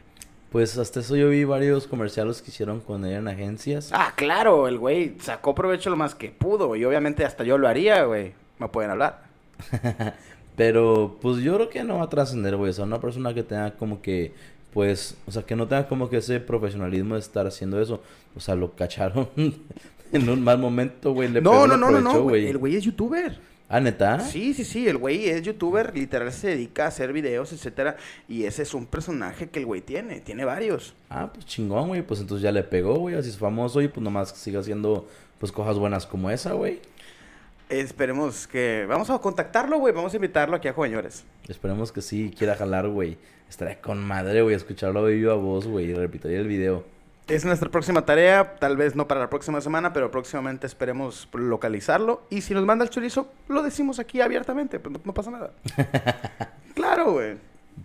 Pues 0.53 0.79
hasta 0.79 1.01
eso 1.01 1.17
yo 1.17 1.29
vi 1.31 1.43
varios 1.43 1.89
comerciales 1.89 2.41
que 2.41 2.53
hicieron 2.53 2.79
con 2.81 3.05
él 3.05 3.15
en 3.15 3.27
agencias. 3.27 3.91
Ah, 3.93 4.13
claro, 4.15 4.69
el 4.69 4.79
güey 4.79 5.17
sacó 5.21 5.57
provecho 5.57 5.91
lo 5.91 5.97
más 5.97 6.15
que 6.15 6.29
pudo. 6.29 6.77
Y 6.77 6.85
obviamente 6.85 7.25
hasta 7.25 7.43
yo 7.43 7.59
lo 7.59 7.67
haría, 7.67 8.05
güey. 8.05 8.33
Me 8.61 8.69
pueden 8.69 8.93
hablar. 8.93 9.25
Pero 10.57 11.19
pues 11.21 11.39
yo 11.39 11.57
creo 11.57 11.69
que 11.69 11.83
no 11.83 11.97
va 11.99 12.05
a 12.05 12.09
trascender, 12.09 12.55
güey. 12.55 12.71
O 12.71 12.73
sea, 12.73 12.85
una 12.85 13.01
persona 13.01 13.35
que 13.35 13.43
tenga 13.43 13.73
como 13.73 14.01
que, 14.01 14.33
pues, 14.75 15.17
o 15.25 15.31
sea, 15.31 15.45
que 15.45 15.55
no 15.55 15.69
tenga 15.69 15.87
como 15.89 16.11
que 16.11 16.17
ese 16.17 16.41
profesionalismo 16.41 17.15
de 17.15 17.21
estar 17.21 17.47
haciendo 17.47 17.81
eso. 17.81 18.03
O 18.35 18.41
sea, 18.41 18.57
lo 18.57 18.75
cacharon 18.75 19.29
en 20.13 20.29
un 20.29 20.43
mal 20.43 20.59
momento, 20.59 21.13
güey. 21.15 21.29
Le 21.29 21.41
No, 21.41 21.67
no, 21.67 21.77
no, 21.77 21.91
no, 21.91 22.01
no, 22.01 22.23
güey. 22.23 22.49
El 22.49 22.59
güey 22.59 22.75
es 22.77 22.83
youtuber. 22.83 23.39
Ah, 23.69 23.81
¿neta? 23.81 24.21
Sí, 24.21 24.53
sí, 24.53 24.65
sí. 24.65 24.87
El 24.89 24.99
güey 24.99 25.29
es 25.29 25.43
youtuber. 25.43 25.97
Literal 25.97 26.33
se 26.33 26.49
dedica 26.49 26.85
a 26.85 26.89
hacer 26.89 27.13
videos, 27.13 27.53
etcétera. 27.53 27.97
Y 28.29 28.45
ese 28.45 28.63
es 28.63 28.75
un 28.75 28.85
personaje 28.85 29.49
que 29.49 29.61
el 29.61 29.67
güey 29.67 29.81
tiene. 29.81 30.21
Tiene 30.21 30.45
varios. 30.45 30.95
Ah, 31.09 31.31
pues 31.33 31.47
chingón, 31.47 31.89
güey. 31.89 32.03
Pues 32.03 32.21
entonces 32.21 32.43
ya 32.43 32.51
le 32.51 32.65
pegó, 32.65 32.97
güey. 32.97 33.15
Así 33.15 33.31
es 33.31 33.39
famoso 33.39 33.81
y 33.81 33.87
pues 33.89 34.03
nomás 34.03 34.31
siga 34.31 34.61
haciendo, 34.61 35.09
pues, 35.39 35.53
cosas 35.53 35.79
buenas 35.79 36.05
como 36.05 36.31
esa, 36.31 36.53
güey. 36.53 36.81
Esperemos 37.69 38.47
que... 38.47 38.85
Vamos 38.89 39.09
a 39.09 39.19
contactarlo, 39.19 39.79
güey. 39.79 39.95
Vamos 39.95 40.13
a 40.13 40.17
invitarlo 40.17 40.57
aquí 40.57 40.69
a 40.69 40.73
Joveñores. 40.73 41.25
Esperemos 41.49 41.91
que 41.93 42.03
sí 42.03 42.35
quiera 42.37 42.57
jalar, 42.57 42.89
güey. 42.89 43.17
Estaría 43.49 43.81
con 43.81 44.03
madre, 44.05 44.43
güey, 44.43 44.55
escucharlo 44.55 45.05
de 45.05 45.15
viva 45.15 45.35
voz, 45.35 45.67
güey. 45.67 45.91
Y 45.91 45.95
repetiría 45.95 46.39
el 46.41 46.49
video. 46.49 46.85
Es 47.29 47.45
nuestra 47.45 47.71
próxima 47.71 48.05
tarea, 48.05 48.57
tal 48.59 48.77
vez 48.77 48.95
no 48.97 49.09
para 49.09 49.21
la 49.21 49.31
próxima 49.31 49.61
semana, 49.61 49.93
pero 49.93 50.11
próximamente 50.11 50.67
esperemos 50.67 51.29
localizarlo. 51.33 52.23
Y 52.31 52.43
si 52.43 52.53
nos 52.53 52.65
manda 52.67 52.85
el 52.85 52.91
chorizo, 52.91 53.29
lo 53.49 53.63
decimos 53.63 53.99
aquí 53.99 54.21
abiertamente, 54.21 54.79
pues 54.79 54.93
no, 54.93 55.01
no 55.05 55.15
pasa 55.15 55.31
nada. 55.31 55.51
claro, 56.75 57.13
güey. 57.13 57.37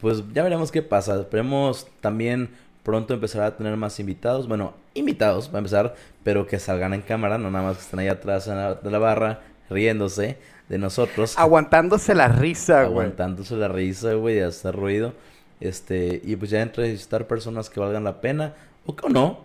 Pues 0.02 0.24
ya 0.34 0.44
veremos 0.44 0.72
qué 0.72 0.82
pasa. 0.82 1.20
Esperemos 1.20 1.88
también 2.02 2.50
Pronto 2.84 3.14
empezará 3.14 3.48
a 3.48 3.56
tener 3.58 3.76
más 3.78 4.00
invitados. 4.00 4.48
Bueno, 4.48 4.74
invitados, 4.94 5.50
va 5.52 5.56
a 5.56 5.58
empezar, 5.60 5.96
pero 6.24 6.48
que 6.48 6.58
salgan 6.60 6.94
en 6.94 7.02
cámara, 7.02 7.38
no 7.38 7.52
nada 7.52 7.66
más 7.66 7.78
que 7.78 7.84
estén 7.84 8.00
ahí 8.00 8.08
atrás 8.08 8.48
en 8.48 8.56
la- 8.56 8.76
de 8.76 8.90
la 8.90 8.98
barra, 9.00 9.42
riéndose 9.70 10.38
de 10.70 10.78
nosotros. 10.78 11.38
Aguantándose 11.38 12.16
la 12.16 12.30
risa, 12.30 12.84
güey. 12.86 12.92
aguantándose 12.92 13.56
la 13.58 13.68
risa, 13.68 14.14
güey, 14.14 14.36
de 14.36 14.46
hacer 14.46 14.76
ruido. 14.76 15.14
Este, 15.60 16.22
y 16.24 16.36
pues 16.36 16.52
ya 16.52 16.62
entrevistar 16.62 17.28
personas 17.28 17.70
que 17.70 17.80
valgan 17.80 18.04
la 18.04 18.22
pena, 18.22 18.54
o 18.86 18.96
que 18.96 19.10
no, 19.10 19.42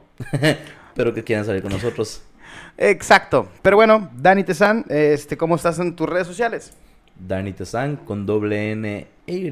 pero 0.94 1.12
que 1.12 1.24
quieran 1.24 1.44
salir 1.44 1.62
con 1.62 1.72
nosotros. 1.72 2.22
Exacto. 2.78 3.48
Pero 3.62 3.76
bueno, 3.76 4.10
Dani 4.16 4.44
Tezán, 4.44 4.84
este, 4.88 5.36
¿cómo 5.36 5.56
estás 5.56 5.78
en 5.78 5.94
tus 5.96 6.08
redes 6.08 6.26
sociales? 6.26 6.72
Dani 7.18 7.52
Tezán 7.52 7.96
con 7.96 8.26
doble 8.26 8.72
N 8.72 9.06
e 9.26 9.32
Y, 9.32 9.50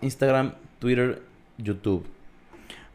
Instagram, 0.00 0.54
Twitter, 0.78 1.22
YouTube. 1.56 2.06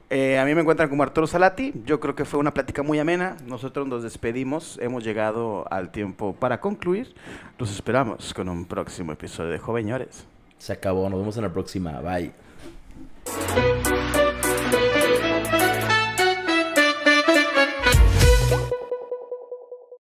Eh, 0.09 0.38
a 0.38 0.45
mí 0.45 0.53
me 0.53 0.61
encuentran 0.61 0.89
como 0.89 1.01
Arturo 1.03 1.25
Salati. 1.25 1.73
Yo 1.86 1.99
creo 1.99 2.15
que 2.15 2.23
fue 2.23 2.39
una 2.39 2.53
plática 2.53 2.84
muy 2.84 2.99
amena. 2.99 3.36
Nosotros 3.47 3.88
nos 3.88 4.03
despedimos. 4.03 4.77
Hemos 4.79 5.03
llegado 5.03 5.65
al 5.71 5.91
tiempo 5.91 6.36
para 6.36 6.61
concluir. 6.61 7.15
Los 7.57 7.71
esperamos 7.71 8.34
con 8.34 8.47
un 8.47 8.65
próximo 8.65 9.11
episodio 9.11 9.49
de 9.49 9.57
Joveñores. 9.57 10.25
Se 10.59 10.71
acabó, 10.71 11.09
nos 11.09 11.19
vemos 11.19 11.36
en 11.38 11.43
la 11.43 11.51
próxima, 11.51 11.99
bye. 11.99 12.31
Thank 13.26 13.88
you. 13.88 13.92